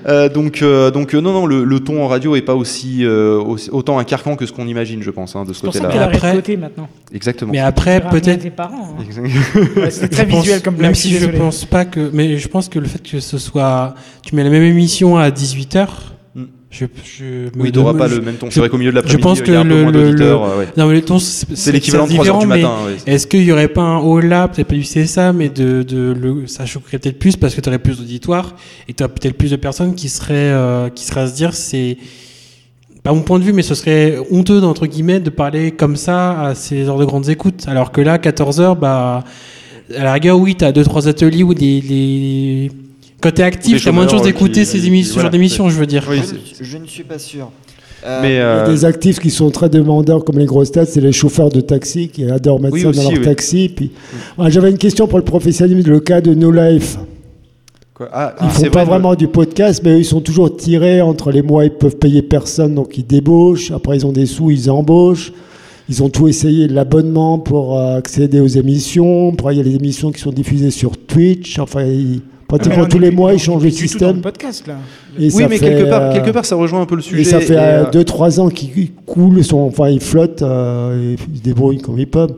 Euh, 0.08 0.30
donc, 0.30 0.62
euh, 0.62 0.92
donc 0.92 1.14
euh, 1.14 1.22
non, 1.22 1.32
non, 1.34 1.46
le, 1.46 1.64
le 1.64 1.80
ton 1.80 2.04
en 2.04 2.08
radio 2.08 2.36
est 2.36 2.42
pas 2.42 2.56
aussi, 2.56 3.06
euh, 3.06 3.38
aussi- 3.40 3.70
autant 3.72 3.98
un 4.00 4.04
carcan 4.04 4.36
que 4.36 4.46
ce 4.46 4.52
qu'on 4.52 4.68
imagine, 4.68 5.02
je 5.02 5.12
pense, 5.12 5.36
hein, 5.36 5.44
de 5.46 5.54
ce 5.54 5.60
C'est 5.62 5.66
pour 5.66 5.74
ça 5.74 5.80
côté-là. 5.80 5.94
qu'elle 5.94 6.04
a 6.14 6.16
Après- 6.16 6.28
arrêté 6.30 6.58
maintenant. 6.58 6.88
Exactement. 7.14 7.52
Mais 7.52 7.60
après, 7.60 8.02
peut-être. 8.02 8.50
parents. 8.56 8.96
hein. 9.00 9.04
Ouais, 9.78 9.90
C'était 9.90 10.08
très 10.10 10.28
pense- 10.28 10.42
visuel 10.44 10.62
comme 10.62 10.76
blague. 10.76 10.88
Même 10.88 10.96
si 10.96 11.12
je 11.12 11.20
désolé. 11.20 11.38
pense 11.38 11.66
pas 11.66 11.86
que. 11.86 12.10
Mais 12.14 12.38
je 12.38 12.48
pense 12.48 12.68
que 12.70 12.80
le 12.80 12.88
fait 12.88 13.02
que 13.02 13.20
ce 13.20 13.38
soit. 13.38 13.96
Tu 14.24 14.36
mets 14.36 14.44
la 14.44 14.50
même 14.50 14.64
émission 14.64 15.18
à 15.18 15.30
18h. 15.30 15.84
Mm. 15.86 15.88
Je, 16.72 16.86
je 17.06 17.26
Oui, 17.58 17.72
t'auras 17.72 17.94
demande- 17.94 17.98
pas 18.00 18.08
je- 18.10 18.16
le 18.16 18.22
même 18.22 18.36
ton. 18.36 18.48
je- 18.48 18.54
C'est 18.54 18.60
vrai 18.60 18.68
qu'au 18.70 18.78
milieu 18.78 18.92
de 18.92 18.96
je 18.98 19.02
l'après-midi, 19.02 19.22
pense 19.24 19.40
il 19.40 19.54
y 19.54 19.56
a 19.56 19.60
un 19.60 19.64
que 19.64 19.68
peu 19.70 19.76
le- 19.76 19.82
moins 19.84 19.92
le- 19.92 20.04
d'auditeurs. 20.04 20.44
euh, 20.44 20.60
ouais. 20.60 20.68
Non, 20.76 20.88
mais 20.88 20.94
le 20.96 21.02
ton, 21.04 21.20
c'est 21.20 21.72
l'équivalent 21.72 22.04
de 22.06 22.10
c'est 22.10 22.16
3 22.16 22.28
heures 22.28 22.40
du 22.40 22.48
matin. 22.48 22.74
ouais. 22.88 23.14
Est-ce 23.14 23.28
qu'il 23.28 23.44
y 23.44 23.52
aurait 23.54 23.70
pas 23.70 23.82
un 23.84 23.98
haut 24.00 24.20
là, 24.20 24.48
peut-être 24.50 24.68
pas 24.68 24.76
du 24.76 24.82
CSA, 24.84 25.32
mais 25.32 25.48
de, 25.48 25.84
de 25.84 26.12
le, 26.20 26.48
ça 26.48 26.66
choquerait 26.66 26.98
peut-être 27.00 27.18
plus 27.20 27.38
parce 27.38 27.56
que 27.56 27.62
tu 27.62 27.70
aurais 27.70 27.80
plus 27.80 27.98
d'auditoire 28.00 28.56
et 28.90 28.94
tu 28.94 29.04
aurais 29.04 29.14
peut-être 29.14 29.38
plus 29.38 29.52
de 29.52 29.56
personnes 29.56 29.96
qui 29.96 30.10
seraient, 30.10 30.34
euh, 30.34 30.90
qui 30.90 31.06
seraient 31.06 31.22
à 31.22 31.28
se 31.28 31.36
dire 31.36 31.54
c'est 31.54 31.98
pas 33.04 33.14
mon 33.14 33.22
point 33.22 33.40
de 33.40 33.44
vue, 33.46 33.54
mais 33.54 33.62
ce 33.62 33.76
serait 33.76 34.18
honteux 34.32 34.62
entre 34.64 34.86
guillemets 34.88 35.20
de 35.22 35.30
parler 35.30 35.72
comme 35.72 35.96
ça 35.96 36.42
à 36.42 36.56
ces 36.56 36.90
heures 36.90 36.98
de 36.98 37.06
grandes 37.06 37.30
écoutes. 37.30 37.64
Alors 37.68 37.92
que 37.94 38.02
là, 38.02 38.18
14 38.18 38.60
heures, 38.60 38.76
bah 38.76 39.24
à 39.96 40.04
la 40.04 40.12
rigueur, 40.14 40.38
oui, 40.40 40.56
tu 40.56 40.66
as 40.66 40.72
deux 40.74 40.84
trois 40.84 41.08
ateliers 41.08 41.44
ou 41.44 41.54
des, 41.54 41.80
les... 41.80 42.72
quand 43.30 43.32
t'es 43.36 43.44
actif, 43.44 43.84
t'as 43.84 43.92
moins 43.92 44.06
de 44.06 44.12
chances 44.12 44.22
d'écouter 44.22 44.66
ces 44.66 44.86
émissions, 44.86 45.10
ce 45.10 45.14
voilà, 45.16 45.26
genre 45.28 45.32
d'émissions, 45.32 45.70
je 45.70 45.76
veux 45.80 45.86
dire. 45.88 46.06
Oui, 46.10 46.22
je, 46.62 46.78
ne- 46.78 46.84
ne 46.84 46.88
suis 46.88 47.04
pas 47.04 47.18
sûr. 47.20 47.50
Euh, 48.06 48.20
Mais 48.22 48.34
Il 48.34 48.36
y 48.36 48.38
a 48.38 48.66
euh, 48.66 48.68
des 48.72 48.86
actifs 48.86 49.20
qui 49.20 49.32
sont 49.32 49.50
très 49.50 49.68
demandeurs, 49.68 50.24
comme 50.24 50.38
les 50.38 50.46
grosses 50.46 50.72
têtes, 50.72 50.90
c'est 50.90 51.02
les 51.02 51.12
chauffeurs 51.12 51.50
de 51.50 51.60
taxi 51.62 52.10
qui 52.10 52.30
adorent 52.30 52.60
mettre 52.60 52.76
Oui, 52.76 52.82
ça 52.82 52.90
aussi, 52.90 53.04
dans 53.04 53.10
leur 53.10 53.20
oui. 53.20 53.26
taxi. 53.26 53.72
Puis... 53.76 53.92
J'avais 54.50 54.70
une 54.70 54.78
question 54.78 55.08
pour 55.08 55.18
le 55.18 55.24
professionnalisme, 55.24 55.90
le 55.90 56.00
cas 56.00 56.22
de 56.22 56.36
No 56.36 56.52
Life. 56.52 56.98
quoi- 57.96 58.10
ah, 58.14 58.36
Ils 58.42 58.46
ah, 58.46 58.50
font 58.50 58.62
pas 58.66 58.70
vrai, 58.84 58.86
vraiment 58.86 59.16
du 59.16 59.28
podcast, 59.28 59.82
mais 59.84 59.94
eux, 59.94 60.00
ils 60.00 60.06
sont 60.06 60.22
toujours 60.22 60.56
tirés 60.56 61.02
entre 61.02 61.32
les 61.32 61.42
mois, 61.42 61.66
ils 61.66 61.72
peuvent 61.72 61.98
payer 61.98 62.22
personne, 62.22 62.76
donc 62.76 62.96
ils 62.98 63.08
débauchent. 63.08 63.72
Après, 63.72 63.98
ils 63.98 64.06
ont 64.06 64.12
des 64.12 64.28
sous, 64.28 64.52
ils 64.52 64.70
embauchent. 64.70 65.34
Ils 65.90 66.04
ont 66.04 66.10
tout 66.10 66.28
essayé, 66.28 66.68
l'abonnement 66.68 67.38
pour 67.40 67.80
euh, 67.80 67.98
accéder 67.98 68.40
aux 68.40 68.48
émissions. 68.48 69.32
Après, 69.34 69.56
il 69.56 69.58
y 69.58 69.62
a 69.62 69.64
les 69.64 69.76
émissions 69.76 70.12
qui 70.12 70.20
sont 70.22 70.32
diffusées 70.32 70.72
sur 70.72 70.98
Twitch. 70.98 71.58
Enfin, 71.60 71.84
ils- 71.86 72.22
pratiquement 72.48 72.86
tous 72.86 73.00
les 73.00 73.12
mois, 73.12 73.34
ils 73.34 73.40
changent 73.40 73.64
le 73.64 73.70
du 73.70 73.76
tout 73.76 73.82
dans 73.84 73.88
système. 73.88 74.16
le 74.18 74.22
podcast 74.22 74.68
là. 74.68 74.76
Et 75.18 75.26
Oui, 75.26 75.32
ça 75.32 75.48
mais 75.48 75.58
fait, 75.58 75.66
quelque 75.70 75.90
part, 75.90 76.02
euh, 76.02 76.14
quelque 76.14 76.32
part, 76.32 76.46
ça 76.46 76.56
rejoint 76.56 76.82
un 76.82 76.86
peu 76.86 76.96
le 76.96 77.02
sujet. 77.02 77.22
Et 77.22 77.24
ça 77.24 77.40
fait 77.40 77.54
et, 77.54 77.58
euh, 77.58 77.86
2-3 77.92 78.40
ans 78.40 78.50
qu'ils 78.50 78.92
coulent, 79.06 79.44
sont, 79.44 79.60
enfin 79.60 79.90
ils 79.90 80.02
flottent, 80.02 80.42
euh, 80.42 81.16
ils 81.32 81.38
se 81.38 81.42
débrouillent 81.44 81.80
comme 81.82 81.98
ils 82.00 82.08
peuvent. 82.08 82.34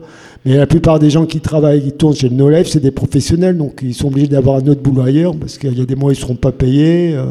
Mais 0.46 0.56
la 0.56 0.66
plupart 0.66 0.98
des 0.98 1.10
gens 1.10 1.26
qui 1.26 1.40
travaillent, 1.40 1.82
qui 1.82 1.92
tournent 1.92 2.14
chez 2.14 2.28
le 2.28 2.36
No 2.36 2.48
Life, 2.48 2.68
c'est 2.68 2.80
des 2.80 2.92
professionnels, 2.92 3.56
donc 3.58 3.80
ils 3.82 3.92
sont 3.94 4.06
obligés 4.06 4.28
d'avoir 4.28 4.56
un 4.56 4.66
autre 4.68 4.80
boulot 4.80 5.02
ailleurs, 5.02 5.34
parce 5.36 5.58
qu'il 5.58 5.76
y 5.76 5.82
a 5.82 5.84
des 5.84 5.96
mois 5.96 6.12
ils 6.12 6.16
ne 6.16 6.20
seront 6.20 6.36
pas 6.36 6.52
payés. 6.52 7.14
euh. 7.16 7.24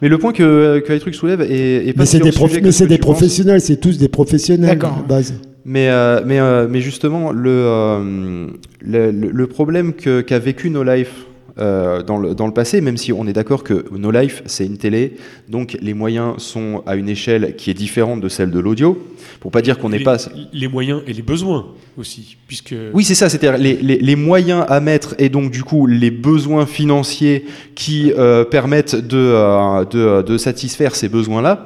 Mais 0.00 0.08
le 0.08 0.18
point 0.18 0.32
que, 0.32 0.78
que 0.86 0.92
truc 0.98 1.14
soulève 1.14 1.40
est, 1.42 1.88
est 1.88 1.92
pas 1.92 2.02
Mais 2.02 2.06
c'est 2.06 2.18
des, 2.20 2.30
prof- 2.30 2.50
mais 2.62 2.72
ce 2.72 2.84
professionnels, 2.96 3.60
c'est 3.60 3.76
tous 3.76 3.98
des 3.98 4.08
professionnels 4.08 4.78
la 4.80 4.90
base. 5.08 5.34
Mais, 5.66 5.88
euh, 5.88 6.20
mais, 6.26 6.38
euh, 6.40 6.66
mais 6.70 6.80
justement, 6.80 7.32
le, 7.32 7.50
euh, 7.50 8.46
le, 8.82 9.10
le- 9.10 9.30
le 9.30 9.46
problème 9.46 9.92
que- 9.94 10.20
qu'a 10.20 10.38
vécu 10.38 10.68
No 10.70 10.82
Life 10.82 11.24
euh, 11.58 12.02
dans, 12.02 12.18
le, 12.18 12.34
dans 12.34 12.46
le 12.46 12.52
passé, 12.52 12.80
même 12.80 12.96
si 12.96 13.12
on 13.12 13.26
est 13.26 13.32
d'accord 13.32 13.62
que 13.62 13.86
No 13.96 14.10
Life, 14.10 14.42
c'est 14.46 14.66
une 14.66 14.76
télé 14.76 15.16
donc 15.48 15.76
les 15.80 15.94
moyens 15.94 16.34
sont 16.38 16.82
à 16.86 16.96
une 16.96 17.08
échelle 17.08 17.54
qui 17.56 17.70
est 17.70 17.74
différente 17.74 18.20
de 18.20 18.28
celle 18.28 18.50
de 18.50 18.58
l'audio. 18.58 18.98
Pour 19.40 19.50
pas 19.50 19.60
dire 19.62 19.78
qu'on 19.78 19.90
n'est 19.90 20.00
pas. 20.00 20.16
Les 20.52 20.68
moyens 20.68 21.02
et 21.06 21.12
les 21.12 21.22
besoins 21.22 21.66
aussi, 21.98 22.36
puisque. 22.46 22.74
Oui, 22.94 23.04
c'est 23.04 23.14
ça, 23.14 23.28
c'est-à-dire 23.28 23.58
les, 23.58 23.74
les- 23.74 23.98
les 23.98 24.16
moyens 24.16 24.64
à 24.68 24.80
mettre 24.80 25.14
et 25.18 25.28
donc 25.28 25.50
du 25.50 25.62
coup 25.62 25.86
les 25.86 26.10
besoins 26.10 26.64
financiers 26.66 27.44
qui 27.74 28.12
euh, 28.16 28.44
permettent 28.44 28.94
de, 28.96 29.16
euh, 29.18 29.84
de, 29.84 30.22
de 30.22 30.38
satisfaire 30.38 30.94
ces 30.94 31.08
besoins-là, 31.08 31.64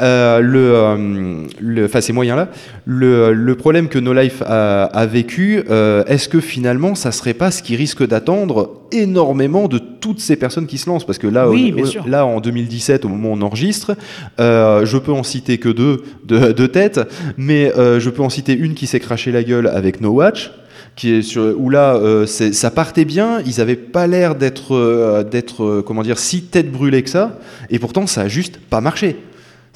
euh, 0.00 0.40
le, 0.40 0.58
euh, 0.74 1.46
le, 1.60 1.84
enfin 1.84 2.00
ces 2.00 2.12
moyens-là. 2.14 2.48
Le, 2.86 3.32
le 3.32 3.54
problème 3.56 3.88
que 3.88 3.98
No 3.98 4.12
Life 4.14 4.42
a, 4.46 4.84
a 4.84 5.06
vécu, 5.06 5.62
euh, 5.70 6.04
est-ce 6.06 6.28
que 6.28 6.40
finalement 6.40 6.94
ça 6.94 7.12
serait 7.12 7.34
pas 7.34 7.50
ce 7.50 7.62
qui 7.62 7.76
risque 7.76 8.06
d'attendre 8.06 8.80
énormément 8.90 9.68
de 9.68 9.78
toutes 9.78 10.20
ces 10.20 10.36
personnes 10.36 10.66
qui 10.66 10.78
se 10.78 10.88
lancent? 10.88 11.04
Parce 11.06 11.18
que 11.18 11.26
là, 11.26 11.48
Oui, 11.50 11.70
au- 11.72 11.74
bien 11.76 11.84
au- 11.84 11.86
sûr. 11.86 12.08
là 12.08 12.24
en 12.24 12.40
2017, 12.40 13.04
au 13.04 13.08
moment 13.08 13.17
où 13.24 13.28
on 13.28 13.42
enregistre, 13.42 13.96
euh, 14.40 14.84
je 14.84 14.98
peux 14.98 15.12
en 15.12 15.22
citer 15.22 15.58
que 15.58 15.68
deux 15.68 16.02
de, 16.24 16.66
tête, 16.66 17.00
mais 17.36 17.72
euh, 17.76 18.00
je 18.00 18.10
peux 18.10 18.22
en 18.22 18.30
citer 18.30 18.52
une 18.54 18.74
qui 18.74 18.86
s'est 18.86 19.00
craché 19.00 19.32
la 19.32 19.42
gueule 19.42 19.66
avec 19.66 20.00
No 20.00 20.10
Watch, 20.10 20.50
qui 20.96 21.14
est 21.14 21.22
sur, 21.22 21.54
où 21.58 21.70
là 21.70 21.94
euh, 21.96 22.26
ça 22.26 22.70
partait 22.70 23.04
bien, 23.04 23.40
ils 23.46 23.60
avaient 23.60 23.76
pas 23.76 24.06
l'air 24.06 24.34
d'être 24.34 25.24
d'être 25.30 25.82
comment 25.82 26.02
si 26.16 26.42
tête 26.42 26.70
brûlée 26.70 27.02
que 27.02 27.10
ça, 27.10 27.38
et 27.70 27.78
pourtant 27.78 28.06
ça 28.06 28.22
a 28.22 28.28
juste 28.28 28.58
pas 28.58 28.80
marché. 28.80 29.16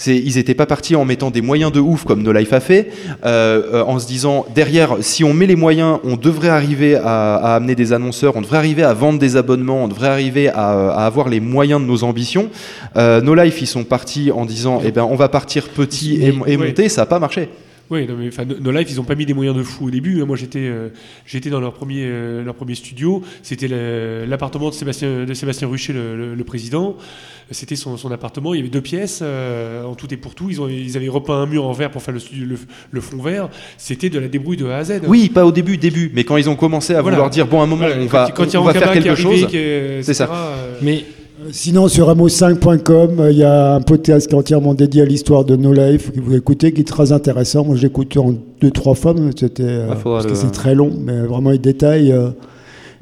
Ils 0.06 0.34
n'étaient 0.34 0.54
pas 0.54 0.66
partis 0.66 0.96
en 0.96 1.04
mettant 1.04 1.30
des 1.30 1.42
moyens 1.42 1.70
de 1.70 1.80
ouf 1.80 2.04
comme 2.04 2.22
No 2.22 2.32
Life 2.32 2.52
a 2.52 2.60
fait, 2.60 2.90
euh, 3.24 3.62
euh, 3.74 3.84
en 3.84 3.98
se 3.98 4.06
disant 4.06 4.46
derrière, 4.54 4.96
si 5.00 5.22
on 5.22 5.32
met 5.32 5.46
les 5.46 5.56
moyens, 5.56 5.98
on 6.02 6.16
devrait 6.16 6.48
arriver 6.48 6.96
à, 6.96 7.36
à 7.36 7.54
amener 7.56 7.74
des 7.74 7.92
annonceurs, 7.92 8.34
on 8.36 8.40
devrait 8.40 8.58
arriver 8.58 8.82
à 8.82 8.94
vendre 8.94 9.18
des 9.18 9.36
abonnements, 9.36 9.84
on 9.84 9.88
devrait 9.88 10.08
arriver 10.08 10.48
à, 10.48 10.90
à 10.90 11.06
avoir 11.06 11.28
les 11.28 11.40
moyens 11.40 11.80
de 11.80 11.86
nos 11.86 12.04
ambitions. 12.04 12.50
Euh, 12.96 13.20
no 13.20 13.34
Life, 13.34 13.60
ils 13.60 13.66
sont 13.66 13.84
partis 13.84 14.30
en 14.32 14.44
disant, 14.44 14.80
eh 14.84 14.90
ben, 14.90 15.04
on 15.04 15.16
va 15.16 15.28
partir 15.28 15.68
petit 15.68 16.20
et, 16.22 16.56
monter, 16.56 16.88
ça 16.88 17.02
n'a 17.02 17.06
pas 17.06 17.18
marché. 17.18 17.48
Oui, 17.92 18.06
non, 18.06 18.14
mais 18.18 18.28
enfin, 18.28 18.44
No- 18.46 18.70
Life, 18.70 18.88
ils 18.90 18.96
n'ont 18.96 19.04
pas 19.04 19.14
mis 19.14 19.26
des 19.26 19.34
moyens 19.34 19.54
de 19.54 19.62
fou 19.62 19.88
au 19.88 19.90
début. 19.90 20.22
hein. 20.22 20.24
Moi, 20.24 20.36
j'étais, 20.36 20.60
euh, 20.60 20.88
j'étais 21.26 21.50
dans 21.50 21.60
leur 21.60 21.74
premier, 21.74 22.04
euh, 22.06 22.42
leur 22.42 22.54
premier 22.54 22.74
studio. 22.74 23.22
C'était 23.42 23.68
le- 23.68 24.24
l'appartement 24.26 24.70
de 24.70 24.74
Sébastien, 24.74 25.24
de 25.26 25.34
Sébastien 25.34 25.68
Ruchet, 25.68 25.92
le, 25.92 26.16
le- 26.16 26.34
le 26.34 26.44
président. 26.44 26.96
C'était 27.50 27.76
son, 27.76 27.98
son 27.98 28.10
appartement. 28.10 28.54
Il 28.54 28.58
y 28.58 28.60
avait 28.60 28.70
deux 28.70 28.80
pièces, 28.80 29.20
euh, 29.22 29.84
en 29.84 29.94
tout 29.94 30.06
et 30.12 30.16
pour 30.16 30.34
tout. 30.34 30.48
Ils, 30.48 30.58
ont, 30.62 30.68
ils 30.68 30.96
avaient 30.96 31.08
repeint 31.08 31.34
un 31.42 31.46
mur 31.46 31.64
en 31.66 31.72
verre 31.72 31.90
pour 31.90 32.02
faire 32.02 32.14
le, 32.14 32.20
studio- 32.20 32.46
le, 32.46 32.56
le 32.90 33.00
fond 33.02 33.18
vert. 33.20 33.50
C'était 33.76 34.08
de 34.08 34.18
la 34.18 34.28
débrouille 34.28 34.56
de 34.56 34.66
A 34.68 34.78
à 34.78 34.84
Z. 34.84 35.02
Oui, 35.06 35.28
pas 35.28 35.44
au 35.44 35.52
début, 35.52 35.76
début, 35.76 36.10
mais 36.14 36.24
quand 36.24 36.38
ils 36.38 36.48
ont 36.48 36.56
commencé 36.56 36.94
à 36.94 37.02
Voilà. 37.02 37.16
vouloir 37.16 37.30
dire, 37.30 37.46
bon, 37.46 37.60
à 37.60 37.64
un 37.64 37.66
moment, 37.66 37.84
Voilà, 37.84 38.00
on 38.00 38.06
quand, 38.06 38.24
va, 38.24 38.30
quand 38.30 38.54
a 38.54 38.58
on 38.58 38.64
va 38.64 38.72
faire 38.72 38.92
quelque 38.92 39.14
chose. 39.16 39.46
C'est 39.50 40.14
ça. 40.14 40.30
euh, 40.32 40.78
Mais 40.80 41.04
Sinon, 41.50 41.88
sur 41.88 42.08
amo5.com, 42.14 43.20
euh, 43.20 43.30
il 43.32 43.38
y 43.38 43.42
a 43.42 43.74
un 43.74 43.80
podcast 43.80 44.28
qui 44.28 44.34
est 44.34 44.38
entièrement 44.38 44.74
dédié 44.74 45.02
à 45.02 45.04
l'histoire 45.04 45.44
de 45.44 45.56
No 45.56 45.72
Life 45.72 46.12
que 46.12 46.20
vous 46.20 46.34
écoutez, 46.36 46.72
qui 46.72 46.82
est 46.82 46.84
très 46.84 47.10
intéressant. 47.10 47.64
Moi, 47.64 47.76
je 47.76 47.82
l'ai 47.82 47.88
écouté 47.88 48.18
en 48.18 48.34
deux, 48.60 48.70
trois 48.70 48.94
fois, 48.94 49.14
mais 49.14 49.30
c'était, 49.38 49.64
euh, 49.64 49.88
Ah, 49.90 49.96
parce 50.02 50.26
que 50.26 50.34
c'est 50.34 50.52
très 50.52 50.74
long, 50.74 50.90
mais 51.04 51.20
vraiment, 51.22 51.50
ils 51.50 51.60
détaillent. 51.60 52.12
euh, 52.12 52.28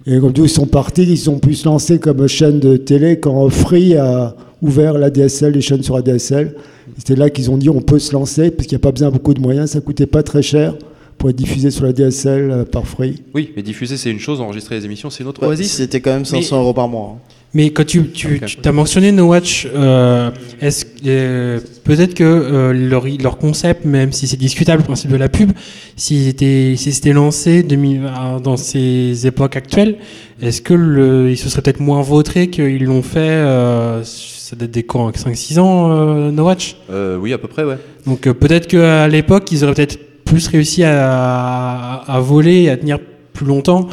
et 0.06 0.18
comme 0.18 0.32
tout, 0.32 0.44
ils 0.44 0.48
sont 0.48 0.66
partis, 0.66 1.02
ils 1.02 1.28
ont 1.28 1.38
pu 1.38 1.54
se 1.54 1.66
lancer 1.66 1.98
comme 1.98 2.26
chaîne 2.26 2.58
de 2.58 2.76
télé 2.78 3.20
quand 3.20 3.48
Free 3.50 3.96
a 3.96 4.34
ouvert 4.62 4.96
la 4.96 5.10
DSL, 5.10 5.52
les 5.52 5.60
chaînes 5.60 5.82
sur 5.82 5.94
la 5.96 6.02
DSL. 6.02 6.54
C'était 6.96 7.16
là 7.16 7.28
qu'ils 7.28 7.50
ont 7.50 7.58
dit 7.58 7.68
on 7.68 7.82
peut 7.82 7.98
se 7.98 8.12
lancer, 8.14 8.50
parce 8.50 8.66
qu'il 8.66 8.76
n'y 8.76 8.80
a 8.80 8.84
pas 8.84 8.92
besoin 8.92 9.08
de 9.08 9.12
beaucoup 9.12 9.34
de 9.34 9.40
moyens, 9.40 9.70
ça 9.70 9.80
coûtait 9.80 10.06
pas 10.06 10.22
très 10.22 10.42
cher 10.42 10.74
pour 11.20 11.28
être 11.28 11.36
diffusé 11.36 11.70
sur 11.70 11.84
la 11.84 11.92
DSL 11.92 12.50
euh, 12.50 12.64
par 12.64 12.86
Free. 12.86 13.22
Oui, 13.34 13.52
mais 13.54 13.62
diffuser, 13.62 13.96
c'est 13.98 14.10
une 14.10 14.18
chose, 14.18 14.40
enregistrer 14.40 14.76
les 14.76 14.86
émissions, 14.86 15.10
c'est 15.10 15.22
une 15.22 15.28
autre. 15.28 15.42
Ouais, 15.42 15.48
Oasis 15.48 15.70
C'était 15.70 16.00
quand 16.00 16.12
même 16.12 16.24
500 16.24 16.58
euros 16.60 16.72
par 16.72 16.88
mois. 16.88 17.16
hein. 17.16 17.20
Mais 17.52 17.70
quand 17.70 17.84
tu, 17.84 18.08
tu, 18.12 18.40
as 18.64 18.72
mentionné 18.72 19.10
No 19.10 19.26
Watch, 19.26 19.66
euh, 19.74 20.30
est-ce 20.60 20.86
euh, 21.04 21.58
peut-être 21.82 22.14
que 22.14 22.22
euh, 22.24 22.72
leur, 22.72 23.04
leur 23.20 23.38
concept, 23.38 23.84
même 23.84 24.12
si 24.12 24.28
c'est 24.28 24.36
discutable, 24.36 24.82
le 24.82 24.86
principe 24.86 25.10
de 25.10 25.16
la 25.16 25.28
pub, 25.28 25.50
s'ils 25.96 26.28
étaient, 26.28 26.74
s'ils 26.76 26.94
s'étaient 26.94 27.12
lancés 27.12 27.64
2000 27.64 28.02
à- 28.06 28.38
dans 28.38 28.56
ces 28.56 29.26
époques 29.26 29.56
actuelles, 29.56 29.96
est-ce 30.40 30.62
que 30.62 30.74
le, 30.74 31.30
ils 31.32 31.36
se 31.36 31.48
seraient 31.48 31.62
peut-être 31.62 31.80
moins 31.80 32.02
vautrés 32.02 32.48
qu'ils 32.50 32.84
l'ont 32.84 33.02
fait 33.02 33.18
euh, 33.18 34.04
Ça 34.04 34.54
date 34.54 34.70
des 34.70 34.84
quoi 34.84 35.10
5-6 35.10 35.58
ans, 35.58 35.90
euh, 35.90 36.30
No 36.30 36.44
Watch 36.44 36.76
Euh, 36.90 37.18
Oui, 37.18 37.32
à 37.32 37.38
peu 37.38 37.48
près, 37.48 37.64
ouais. 37.64 37.78
Donc 38.06 38.26
euh, 38.28 38.32
peut-être 38.32 38.68
qu'à 38.68 39.08
l'époque, 39.08 39.50
ils 39.52 39.64
auraient 39.64 39.74
peut-être 39.74 39.98
plus 40.30 40.46
réussi 40.48 40.84
à, 40.84 41.96
à 42.06 42.20
voler 42.20 42.62
et 42.62 42.70
à 42.70 42.76
tenir 42.76 42.98
plus 43.32 43.46
longtemps 43.46 43.88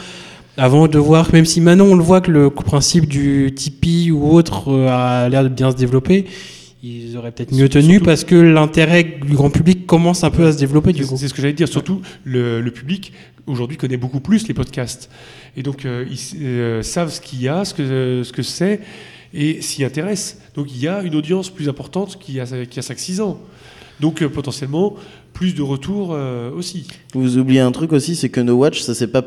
avant 0.55 0.87
de 0.87 0.97
voir, 0.97 1.31
même 1.33 1.45
si 1.45 1.61
maintenant 1.61 1.85
on 1.85 1.95
le 1.95 2.03
voit 2.03 2.21
que 2.21 2.31
le 2.31 2.49
principe 2.49 3.07
du 3.07 3.51
Tipeee 3.55 4.11
ou 4.11 4.31
autre 4.33 4.69
euh, 4.71 4.87
a 4.89 5.29
l'air 5.29 5.43
de 5.43 5.49
bien 5.49 5.69
se 5.71 5.75
développer, 5.75 6.25
ils 6.83 7.15
auraient 7.17 7.31
peut-être 7.31 7.53
mieux 7.53 7.69
tenu 7.69 7.93
Surtout- 7.93 8.05
parce 8.05 8.23
que 8.23 8.35
l'intérêt 8.35 9.03
du 9.03 9.33
grand 9.35 9.49
public 9.51 9.85
commence 9.85 10.23
un 10.23 10.29
peu 10.31 10.45
à 10.47 10.51
se 10.51 10.57
développer 10.57 10.93
du 10.93 11.03
C'est 11.03 11.09
coup. 11.09 11.17
c'est 11.17 11.27
ce 11.27 11.33
que 11.33 11.41
j'allais 11.41 11.53
dire. 11.53 11.67
Surtout, 11.67 12.01
le, 12.23 12.61
le 12.61 12.71
public 12.71 13.13
aujourd'hui 13.45 13.77
connaît 13.77 13.97
beaucoup 13.97 14.19
plus 14.19 14.47
les 14.47 14.53
podcasts. 14.53 15.09
Et 15.55 15.63
donc, 15.63 15.85
euh, 15.85 16.05
ils 16.09 16.19
euh, 16.43 16.81
savent 16.83 17.11
ce 17.11 17.21
qu'il 17.21 17.41
y 17.41 17.47
a, 17.47 17.63
ce 17.65 17.73
que 17.73 18.21
ce 18.23 18.31
que 18.31 18.43
c'est, 18.43 18.79
et 19.33 19.61
s'y 19.61 19.83
intéressent. 19.83 20.37
Donc, 20.55 20.67
il 20.73 20.81
y 20.81 20.87
a 20.87 21.01
une 21.01 21.15
audience 21.15 21.49
plus 21.49 21.69
importante 21.69 22.17
qu'il 22.19 22.35
y 22.35 22.39
a, 22.39 22.45
qu'il 22.45 22.75
y 22.75 22.79
a 22.79 22.81
5-6 22.81 23.21
ans. 23.21 23.39
Donc, 23.99 24.21
euh, 24.21 24.29
potentiellement, 24.29 24.95
plus 25.33 25.53
de 25.55 25.61
retours 25.61 26.09
euh, 26.13 26.51
aussi. 26.51 26.87
Vous 27.13 27.37
oubliez 27.37 27.59
un 27.61 27.71
truc 27.71 27.93
aussi, 27.93 28.15
c'est 28.15 28.29
que 28.29 28.41
No 28.41 28.53
Watch, 28.55 28.81
ça 28.81 28.93
s'est 28.93 29.07
pas, 29.07 29.23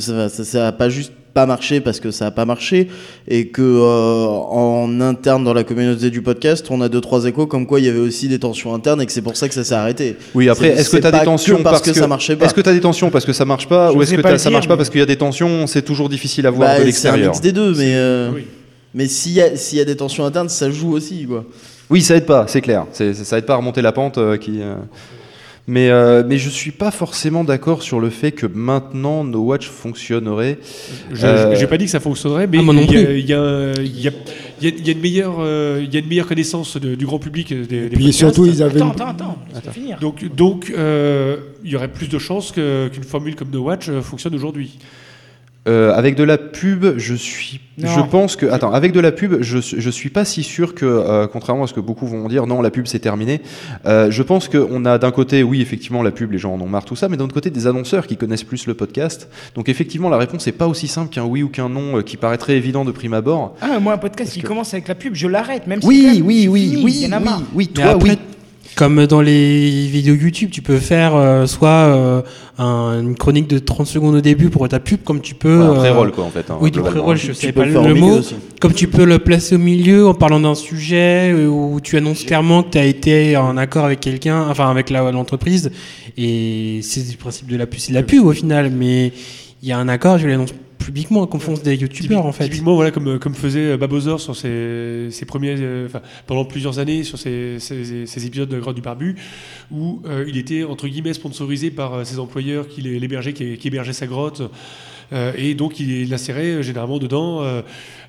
ça, 0.00 0.28
ça, 0.28 0.44
ça 0.44 0.68
a 0.68 0.72
pas 0.72 0.88
juste 0.88 1.12
pas 1.32 1.46
marché 1.46 1.80
parce 1.80 2.00
que 2.00 2.10
ça 2.10 2.26
a 2.26 2.30
pas 2.32 2.44
marché 2.44 2.88
et 3.28 3.46
que 3.48 3.62
euh, 3.62 4.26
en 4.26 5.00
interne 5.00 5.44
dans 5.44 5.54
la 5.54 5.62
communauté 5.62 6.10
du 6.10 6.22
podcast, 6.22 6.66
on 6.70 6.80
a 6.80 6.88
deux 6.88 7.00
trois 7.00 7.24
échos 7.26 7.46
comme 7.46 7.68
quoi 7.68 7.78
il 7.78 7.86
y 7.86 7.88
avait 7.88 8.00
aussi 8.00 8.26
des 8.26 8.40
tensions 8.40 8.74
internes 8.74 9.00
et 9.00 9.06
que 9.06 9.12
c'est 9.12 9.22
pour 9.22 9.36
ça 9.36 9.46
que 9.48 9.54
ça 9.54 9.62
s'est 9.62 9.74
arrêté. 9.76 10.16
Oui, 10.34 10.48
après, 10.48 10.70
C'est- 10.74 10.80
est-ce 10.80 10.90
que 10.90 10.96
c'est 10.96 11.00
tu 11.02 11.06
as 11.06 11.12
des 11.12 11.18
que 11.20 11.24
tensions 11.26 11.62
parce 11.62 11.82
que 11.82 11.92
ça 11.92 12.08
marchait 12.08 12.34
pas. 12.34 12.46
Est-ce 12.46 12.54
que 12.54 12.60
tu 12.60 12.68
as 12.68 12.72
des 12.72 12.80
tensions 12.80 13.10
parce 13.10 13.24
que 13.24 13.32
ça 13.32 13.44
marche 13.44 13.68
pas 13.68 13.92
Je 13.92 13.96
ou 13.96 14.02
est-ce 14.02 14.14
que 14.14 14.20
pas 14.22 14.38
ça 14.38 14.50
marche 14.50 14.66
pas 14.66 14.76
parce 14.76 14.90
qu'il 14.90 14.98
y 14.98 15.04
a 15.04 15.06
des 15.06 15.14
tensions 15.16 15.68
C'est 15.68 15.82
toujours 15.82 16.08
difficile 16.08 16.48
à 16.48 16.50
voir 16.50 16.68
Bah, 16.68 16.74
de 16.74 16.78
c'est 16.78 16.82
un 16.82 16.86
l'extérieur. 16.86 17.28
mix 17.30 17.40
des 17.40 17.52
deux, 17.52 17.74
mais 17.76 17.92
euh, 17.94 18.30
Oui. 18.34 18.44
Mais 18.94 19.06
s'il 19.06 19.32
y 19.32 19.40
a 19.40 19.56
s'il 19.56 19.78
y 19.78 19.80
a 19.80 19.84
des 19.84 19.96
tensions 19.96 20.24
internes, 20.24 20.48
ça 20.48 20.70
joue 20.70 20.92
aussi 20.92 21.24
quoi. 21.26 21.44
Oui, 21.88 22.02
ça 22.02 22.16
aide 22.16 22.26
pas, 22.26 22.46
c'est 22.46 22.60
clair. 22.60 22.86
C'est- 22.92 23.14
c'est- 23.14 23.24
ça 23.24 23.36
aide 23.38 23.46
pas 23.46 23.54
à 23.54 23.56
remonter 23.56 23.82
la 23.82 23.92
pente 23.92 24.18
euh, 24.18 24.36
qui. 24.36 24.60
euh, 24.62 24.76
Mais, 25.66 25.88
euh, 25.90 26.24
mais 26.26 26.36
je 26.38 26.48
suis 26.48 26.72
pas 26.72 26.90
forcément 26.90 27.44
d'accord 27.44 27.82
sur 27.82 28.00
le 28.00 28.10
fait 28.10 28.32
que 28.32 28.46
maintenant 28.46 29.22
No 29.22 29.40
Watch 29.40 29.68
fonctionnerait. 29.68 30.58
Je 31.12 31.24
Euh, 31.26 31.56
n'ai 31.56 31.66
pas 31.68 31.76
dit 31.76 31.84
que 31.84 31.90
ça 31.92 32.00
fonctionnerait, 32.00 32.48
mais 32.48 32.58
Ah, 32.58 32.62
il 32.72 33.20
y, 33.28 33.34
a- 33.34 34.92
une 34.92 35.00
meilleure, 35.00 35.36
euh, 35.38 35.80
il 35.84 35.92
y 35.94 35.96
a 35.96 36.00
une 36.00 36.08
meilleure 36.08 36.26
connaissance 36.26 36.76
de- 36.76 36.96
du 36.96 37.06
grand 37.06 37.20
public 37.20 37.50
des, 37.50 37.66
des 37.66 37.88
Puis 37.88 37.96
podcasts. 37.98 38.18
surtout, 38.18 38.46
ils 38.46 38.62
avaient. 38.64 38.80
Attends, 38.80 38.90
attends, 39.10 39.36
attends. 39.54 39.72
Donc, 40.36 40.72
euh, 40.76 41.36
il 41.62 41.70
y 41.70 41.76
aurait 41.76 41.88
plus 41.92 42.08
de 42.08 42.18
chances 42.18 42.50
que- 42.50 42.88
qu'une 42.88 43.04
formule 43.04 43.36
comme 43.36 43.50
No 43.50 43.60
Watch 43.62 43.90
fonctionne 44.00 44.34
aujourd'hui. 44.34 44.76
Euh, 45.68 45.92
avec 45.92 46.14
de 46.16 46.24
la 46.24 46.38
pub, 46.38 46.96
je 46.96 47.14
suis. 47.14 47.60
Non. 47.76 47.88
Je 47.88 48.00
pense 48.00 48.34
que. 48.34 48.46
Attends, 48.46 48.72
avec 48.72 48.92
de 48.92 49.00
la 49.00 49.12
pub, 49.12 49.42
je, 49.42 49.58
je 49.60 49.90
suis 49.90 50.08
pas 50.08 50.24
si 50.24 50.42
sûr 50.42 50.74
que, 50.74 50.86
euh, 50.86 51.26
contrairement 51.26 51.64
à 51.64 51.66
ce 51.66 51.74
que 51.74 51.80
beaucoup 51.80 52.06
vont 52.06 52.28
dire, 52.28 52.46
non, 52.46 52.62
la 52.62 52.70
pub 52.70 52.86
c'est 52.86 52.98
terminé. 52.98 53.42
Euh, 53.84 54.10
je 54.10 54.22
pense 54.22 54.48
qu'on 54.48 54.86
a 54.86 54.96
d'un 54.96 55.10
côté, 55.10 55.42
oui, 55.42 55.60
effectivement, 55.60 56.02
la 56.02 56.12
pub, 56.12 56.32
les 56.32 56.38
gens 56.38 56.54
en 56.54 56.60
ont 56.62 56.66
marre, 56.66 56.86
tout 56.86 56.96
ça, 56.96 57.10
mais 57.10 57.18
d'un 57.18 57.24
autre 57.24 57.34
côté, 57.34 57.50
des 57.50 57.66
annonceurs 57.66 58.06
qui 58.06 58.16
connaissent 58.16 58.42
plus 58.42 58.66
le 58.66 58.72
podcast. 58.72 59.28
Donc, 59.54 59.68
effectivement, 59.68 60.08
la 60.08 60.16
réponse 60.16 60.46
n'est 60.46 60.52
pas 60.52 60.66
aussi 60.66 60.88
simple 60.88 61.10
qu'un 61.12 61.24
oui 61.24 61.42
ou 61.42 61.50
qu'un 61.50 61.68
non 61.68 61.98
euh, 61.98 62.02
qui 62.02 62.16
paraîtrait 62.16 62.56
évident 62.56 62.86
de 62.86 62.90
prime 62.92 63.12
abord. 63.12 63.54
Ah, 63.60 63.78
moi, 63.80 63.92
un 63.92 63.98
podcast 63.98 64.32
qui 64.32 64.40
que- 64.40 64.46
commence 64.48 64.72
avec 64.72 64.88
la 64.88 64.94
pub, 64.94 65.14
je 65.14 65.28
l'arrête, 65.28 65.66
même 65.66 65.82
si 65.82 65.86
Oui, 65.86 66.22
oui, 66.24 66.48
oui, 66.48 66.80
oui, 66.82 66.92
il 67.02 67.02
y 67.02 67.06
en 67.06 67.12
a 67.12 67.20
oui, 67.20 67.44
oui, 67.54 67.70
Mais 67.76 67.82
toi, 67.82 67.92
après, 67.92 68.10
oui. 68.12 68.18
Comme 68.80 69.06
dans 69.06 69.20
les 69.20 69.68
vidéos 69.88 70.14
YouTube, 70.14 70.48
tu 70.50 70.62
peux 70.62 70.78
faire 70.78 71.14
euh, 71.14 71.44
soit 71.44 71.68
euh, 71.68 72.22
un- 72.56 72.98
une 73.02 73.14
chronique 73.14 73.46
de 73.46 73.58
30 73.58 73.86
secondes 73.86 74.14
au 74.14 74.20
début 74.22 74.48
pour 74.48 74.66
ta 74.70 74.80
pub, 74.80 75.00
comme 75.04 75.20
tu 75.20 75.34
peux. 75.34 75.58
Ouais, 75.58 75.64
un 75.66 75.72
euh, 75.72 75.78
pré-roll, 75.80 76.12
quoi, 76.12 76.24
en 76.24 76.30
fait. 76.30 76.50
hein, 76.50 76.56
Oui, 76.62 76.70
du 76.70 76.80
pré-roll, 76.80 77.18
je 77.18 77.34
sais 77.34 77.52
pas 77.52 77.66
le 77.66 77.94
mot. 77.94 78.16
aussi. 78.20 78.36
Comme 78.58 78.72
tu 78.72 78.88
peux 78.88 79.04
le 79.04 79.18
placer 79.18 79.56
au 79.56 79.58
milieu 79.58 80.06
en 80.06 80.14
parlant 80.14 80.40
d'un 80.40 80.54
sujet 80.54 81.34
où 81.34 81.78
tu 81.82 81.98
annonces 81.98 82.24
clairement 82.24 82.62
que 82.62 82.70
tu 82.70 82.78
as 82.78 82.86
été 82.86 83.36
en 83.36 83.58
accord 83.58 83.84
avec 83.84 84.00
quelqu'un, 84.00 84.46
enfin 84.48 84.70
avec 84.70 84.88
la- 84.88 85.12
l'entreprise. 85.12 85.70
Et 86.16 86.80
c'est 86.82 87.00
le 87.10 87.18
principe 87.18 87.48
de 87.48 87.58
la 87.58 87.66
pub. 87.66 87.80
C'est 87.80 87.90
de 87.92 87.98
la 87.98 88.02
pub 88.02 88.24
au 88.24 88.32
final, 88.32 88.70
mais 88.70 89.12
il 89.62 89.68
y 89.68 89.72
a 89.72 89.78
un 89.78 89.88
accord, 89.88 90.16
je 90.16 90.26
l'annonce 90.26 90.54
publiquement, 90.80 91.26
comme 91.26 91.40
font 91.40 91.54
des 91.54 91.76
youtubeurs 91.76 92.26
en 92.26 92.32
fait. 92.32 92.44
Typiquement, 92.44 92.74
voilà, 92.74 92.90
comme, 92.90 93.18
comme 93.18 93.34
faisait 93.34 93.76
Babozor 93.76 94.20
sur 94.20 94.34
ses, 94.34 95.08
ses 95.10 95.24
premiers, 95.26 95.54
euh, 95.58 95.88
pendant 96.26 96.44
plusieurs 96.44 96.78
années 96.80 97.04
sur 97.04 97.18
ses, 97.18 97.58
ses- 97.60 98.06
ses 98.06 98.26
épisodes 98.26 98.48
de 98.48 98.58
Grotte 98.58 98.76
du 98.76 98.82
Barbu, 98.82 99.14
où 99.70 100.02
euh, 100.06 100.24
il 100.26 100.36
était 100.36 100.64
entre 100.64 100.88
guillemets 100.88 101.12
sponsorisé 101.14 101.70
par 101.70 101.94
euh, 101.94 102.04
ses 102.04 102.18
employeurs 102.18 102.66
qui 102.66 102.80
l'hé- 102.82 102.98
l'hébergeaient, 102.98 103.32
qui, 103.34 103.56
qui 103.58 103.68
hébergeaient 103.68 103.92
sa 103.92 104.06
grotte, 104.06 104.42
Euh, 105.12 105.32
et 105.36 105.54
donc 105.54 105.80
il, 105.80 105.90
il 105.90 106.14
insérait 106.14 106.52
euh, 106.52 106.62
généralement 106.62 107.00
dedans 107.00 107.42
euh, 107.42 107.62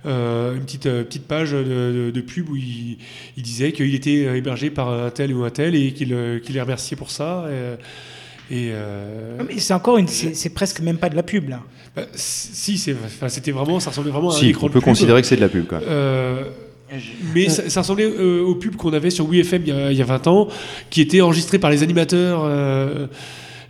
euh, 0.05 0.55
une 0.55 0.61
petite, 0.65 0.85
euh, 0.85 1.03
petite 1.03 1.25
page 1.25 1.49
de, 1.51 1.63
de- 1.63 2.11
de 2.13 2.21
pub 2.21 2.47
où 2.47 2.55
il, 2.55 2.99
il 3.37 3.41
disait 3.41 3.71
qu'il 3.71 3.95
était 3.95 4.25
euh, 4.27 4.35
hébergé 4.37 4.69
par 4.69 4.87
un 4.91 5.09
tel 5.09 5.33
ou 5.33 5.43
un 5.43 5.49
tel 5.49 5.73
et 5.73 5.93
qu'il 5.93 6.13
euh, 6.13 6.37
qu'il 6.39 6.53
les 6.53 6.61
remerciait 6.61 6.95
pour 6.95 7.09
ça. 7.09 7.47
Et, 8.51 8.55
et, 8.55 8.69
euh, 8.71 9.39
c'est 9.57 9.73
encore 9.73 9.97
une, 9.97 10.07
c'est 10.07 10.53
presque 10.53 10.81
même 10.81 10.97
pas 10.99 11.09
de 11.09 11.15
la 11.15 11.23
pub 11.23 11.49
là. 11.49 11.63
Bah, 11.95 12.03
si, 12.13 12.77
c'était 12.77 13.51
vraiment, 13.51 13.79
ça 13.79 13.89
ressemblait 13.89 14.11
vraiment 14.11 14.31
à 14.31 14.33
un 14.35 14.37
Si, 14.37 14.47
écran 14.49 14.65
on 14.65 14.69
de 14.69 14.73
peut 14.73 14.79
pub. 14.79 14.85
considérer 14.89 15.21
que 15.21 15.27
c'est 15.27 15.35
de 15.35 15.41
la 15.41 15.49
pub, 15.49 15.69
même. 15.71 15.81
Euh, 15.87 16.43
Mais 17.33 17.49
ça, 17.49 17.69
ça 17.69 17.81
ressemblait 17.81 18.05
euh, 18.05 18.41
aux 18.43 18.55
pubs 18.55 18.75
qu'on 18.75 18.93
avait 18.93 19.09
sur 19.09 19.25
WeFM 19.29 19.63
il 19.65 19.67
y, 19.69 19.71
a, 19.71 19.91
il 19.91 19.97
y 19.97 20.01
a 20.01 20.05
20 20.05 20.27
ans, 20.27 20.47
qui 20.89 21.01
étaient 21.01 21.21
enregistrés 21.21 21.59
par 21.59 21.69
les 21.69 21.83
animateurs 21.83 22.43
euh, 22.45 23.07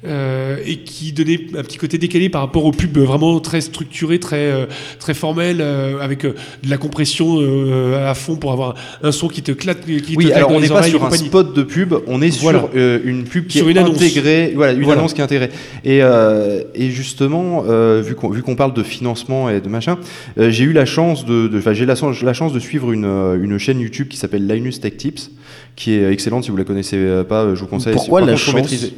et 0.05 0.77
qui 0.77 1.13
donnaient 1.13 1.39
un 1.57 1.61
petit 1.63 1.77
côté 1.77 1.97
décalé 1.97 2.29
par 2.29 2.41
rapport 2.41 2.65
aux 2.65 2.71
pubs 2.71 2.97
vraiment 2.97 3.39
très 3.39 3.61
structurés, 3.61 4.19
très, 4.19 4.37
euh, 4.51 4.65
très 4.99 5.13
formels, 5.13 5.57
euh, 5.61 5.99
avec 6.01 6.25
euh, 6.25 6.33
de 6.63 6.69
la 6.69 6.77
compression 6.77 7.37
euh, 7.39 8.09
à 8.09 8.13
fond 8.15 8.35
pour 8.35 8.51
avoir 8.51 8.75
un 9.03 9.11
son 9.11 9.27
qui 9.27 9.41
te 9.43 9.51
claque. 9.51 9.81
Qui 9.85 10.01
te 10.01 10.15
Oui, 10.17 10.25
claque 10.25 10.37
alors 10.37 10.49
dans 10.49 10.55
on 10.57 10.59
n'est 10.59 10.67
pas 10.69 10.83
sur 10.83 11.05
un 11.05 11.11
spot 11.11 11.55
de 11.55 11.63
pub, 11.63 11.93
on 12.07 12.21
est 12.21 12.35
Voilà. 12.41 12.59
sur 12.59 12.69
euh, 12.75 12.99
une 13.03 13.23
pub 13.25 13.47
qui 13.47 13.59
Sur 13.59 13.67
est 13.67 13.71
une 13.71 13.77
annonce. 13.77 13.95
intégrée, 13.97 14.53
voilà, 14.55 14.73
une 14.73 14.83
Voilà. 14.83 14.99
annonce 15.01 15.13
qui 15.13 15.21
est 15.21 15.23
intégrée. 15.23 15.49
Et, 15.85 16.01
euh, 16.01 16.63
et 16.73 16.89
justement, 16.89 17.63
euh, 17.67 18.01
vu 18.03 18.15
qu'on 18.15 18.55
parle 18.55 18.73
de 18.73 18.83
financement 18.83 19.49
et 19.49 19.61
de 19.61 19.69
machin, 19.69 19.97
euh, 20.39 20.49
j'ai 20.49 20.63
eu 20.63 20.73
la 20.73 20.85
chance 20.85 21.25
de, 21.25 21.47
de- 21.47 21.57
enfin, 21.59 21.73
j'ai 21.73 21.85
la, 21.85 21.95
chance- 21.95 22.21
la 22.23 22.33
chance 22.33 22.53
de 22.53 22.59
suivre 22.59 22.91
une, 22.91 23.05
euh, 23.05 23.41
une 23.41 23.57
chaîne 23.57 23.79
YouTube 23.79 24.07
qui 24.07 24.17
s'appelle 24.17 24.47
Linus 24.47 24.79
Tech 24.81 24.97
Tips, 24.97 25.29
qui 25.75 25.93
est 25.93 26.11
excellente. 26.11 26.43
Si 26.43 26.49
vous 26.51 26.57
la 26.57 26.63
connaissez 26.63 26.97
euh, 26.97 27.23
pas, 27.23 27.53
je 27.53 27.59
vous 27.59 27.67
conseille. 27.67 27.93
Pourquoi 27.93 28.19
Par 28.21 28.27
la 28.27 28.33
contre, 28.33 28.43
chance? 28.45 28.55
maîtriser. 28.55 28.93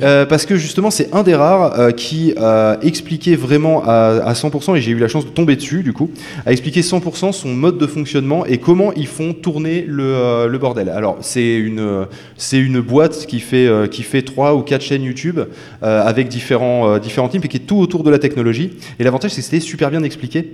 Euh, 0.00 0.24
parce 0.24 0.46
que 0.46 0.56
justement 0.56 0.90
c'est 0.90 1.12
un 1.12 1.22
des 1.22 1.34
rares 1.34 1.78
euh, 1.78 1.90
qui 1.90 2.32
a 2.38 2.78
expliqué 2.80 3.36
vraiment 3.36 3.82
à, 3.84 4.22
à 4.24 4.32
100% 4.32 4.74
et 4.76 4.80
j'ai 4.80 4.92
eu 4.92 4.98
la 4.98 5.06
chance 5.08 5.26
de 5.26 5.30
tomber 5.30 5.54
dessus 5.54 5.82
du 5.82 5.92
coup 5.92 6.10
a 6.46 6.52
expliqué 6.52 6.80
100% 6.80 7.32
son 7.32 7.48
mode 7.52 7.76
de 7.76 7.86
fonctionnement 7.86 8.46
et 8.46 8.56
comment 8.56 8.94
ils 8.94 9.06
font 9.06 9.34
tourner 9.34 9.84
le, 9.86 10.02
euh, 10.04 10.58
bordel. 10.58 10.88
Alors 10.88 11.18
c'est 11.20 11.56
une 11.56 11.80
euh, 11.80 12.04
c'est 12.38 12.58
une 12.58 12.80
boîte 12.80 13.26
qui 13.26 13.38
fait 13.38 13.66
euh, 13.66 13.86
qui 13.86 14.02
fait 14.02 14.22
trois 14.22 14.54
ou 14.54 14.62
quatre 14.62 14.80
chaînes 14.80 15.02
YouTube 15.02 15.40
euh, 15.82 16.02
avec 16.02 16.28
différents 16.28 16.88
euh, 16.94 16.98
différents 16.98 17.28
types 17.28 17.44
et 17.44 17.48
qui 17.48 17.58
est 17.58 17.66
tout 17.66 17.76
autour 17.78 18.02
de 18.02 18.08
la 18.08 18.18
technologie. 18.18 18.70
Et 18.98 19.04
l'avantage 19.04 19.32
c'est 19.32 19.42
que 19.42 19.44
c'était 19.44 19.60
super 19.60 19.90
bien 19.90 20.02
expliqué. 20.04 20.52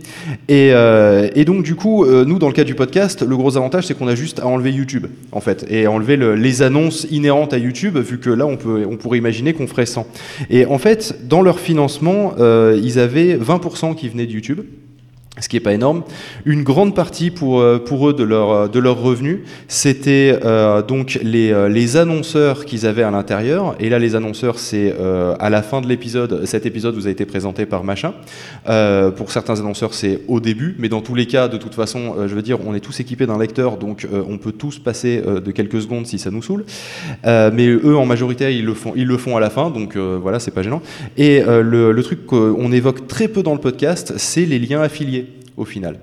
Et, 0.48 0.70
euh, 0.72 1.28
donc 1.44 1.62
du 1.62 1.76
coup 1.76 2.04
euh, 2.04 2.24
nous 2.24 2.40
dans 2.40 2.48
le 2.48 2.54
cas 2.54 2.64
du 2.64 2.74
podcast 2.74 3.22
le 3.22 3.36
gros 3.36 3.56
avantage 3.56 3.86
c'est 3.86 3.96
qu'on 3.96 4.08
a 4.08 4.16
juste 4.16 4.40
à 4.40 4.48
enlever 4.48 4.72
YouTube 4.72 5.06
en 5.30 5.40
fait 5.40 5.64
et 5.70 5.86
enlever 5.86 6.16
le- 6.16 6.34
les 6.34 6.62
annonces 6.62 7.06
inhérentes 7.12 7.52
à 7.54 7.58
YouTube 7.58 7.96
vu 7.98 8.18
que 8.18 8.30
là 8.30 8.44
on 8.44 8.56
peut 8.56 8.84
on 8.90 8.96
pourrait 8.96 9.18
imaginer 9.18 9.27
qu'on 9.52 9.66
ferait 9.66 9.86
100. 9.86 10.06
Et 10.50 10.66
en 10.66 10.78
fait 10.78 11.26
dans 11.28 11.42
leur 11.42 11.60
financement 11.60 12.34
euh, 12.38 12.78
ils 12.82 12.98
avaient 12.98 13.36
20% 13.36 13.94
qui 13.94 14.08
venaient 14.08 14.26
de 14.26 14.32
YouTube 14.32 14.60
ce 15.40 15.48
qui 15.48 15.56
n'est 15.56 15.60
pas 15.60 15.72
énorme. 15.72 16.02
Une 16.44 16.62
grande 16.62 16.94
partie 16.94 17.30
pour, 17.30 17.60
euh, 17.60 17.78
eux 17.78 18.12
de 18.12 18.22
leur, 18.22 18.50
euh, 18.50 18.92
revenus, 18.92 19.40
c'était 19.66 20.38
euh, 20.44 20.82
donc 20.82 21.18
les, 21.22 21.96
annonceurs 21.96 22.64
qu'ils 22.64 22.86
avaient 22.86 23.02
à 23.02 23.10
l'intérieur. 23.10 23.74
Et 23.80 23.88
là, 23.88 23.98
les 23.98 24.14
annonceurs, 24.14 24.58
c'est 24.58 24.94
à 25.40 25.50
la 25.50 25.62
fin 25.62 25.80
de 25.80 25.86
l'épisode. 25.86 26.44
Cet 26.44 26.66
épisode 26.66 26.94
vous 26.94 27.06
a 27.06 27.10
été 27.10 27.24
présenté 27.24 27.64
par 27.66 27.82
Machin. 27.82 28.12
Pour 29.16 29.30
certains 29.30 29.58
annonceurs, 29.58 29.94
c'est 29.94 30.20
au 30.28 30.40
début. 30.40 30.76
Mais 30.78 30.88
dans 30.88 31.00
tous 31.00 31.14
les 31.14 31.26
cas, 31.26 31.48
de 31.48 31.56
toute 31.56 31.74
façon, 31.74 32.14
je 32.26 32.34
veux 32.34 32.42
dire, 32.42 32.58
on 32.66 32.74
est 32.74 32.80
tous 32.80 33.00
équipés 33.00 33.26
d'un 33.26 33.38
lecteur. 33.38 33.78
Donc, 33.78 34.06
on 34.28 34.36
peut 34.36 34.52
tous 34.52 34.78
passer 34.78 35.22
de 35.22 35.50
quelques 35.50 35.80
secondes 35.80 36.06
si 36.06 36.18
ça 36.18 36.30
nous 36.30 36.42
saoule. 36.42 36.64
Mais 37.24 37.66
eux, 37.68 37.96
en 37.96 38.04
majorité, 38.04 38.54
ils 38.54 38.64
le 38.64 39.16
font, 39.16 39.36
à 39.36 39.40
la 39.40 39.50
fin. 39.50 39.70
Donc, 39.70 39.96
voilà, 39.96 40.38
c'est 40.38 40.50
pas 40.50 40.62
gênant. 40.62 40.82
Et 41.16 41.42
le 41.42 42.00
truc 42.02 42.26
qu'on 42.26 42.70
évoque 42.72 43.06
très 43.08 43.28
peu 43.28 43.42
dans 43.42 43.54
le 43.54 43.60
podcast, 43.60 44.14
c'est 44.18 44.44
les 44.44 44.58
liens 44.58 44.82
affiliés 44.82 45.27
au 45.58 45.64
final. 45.64 45.98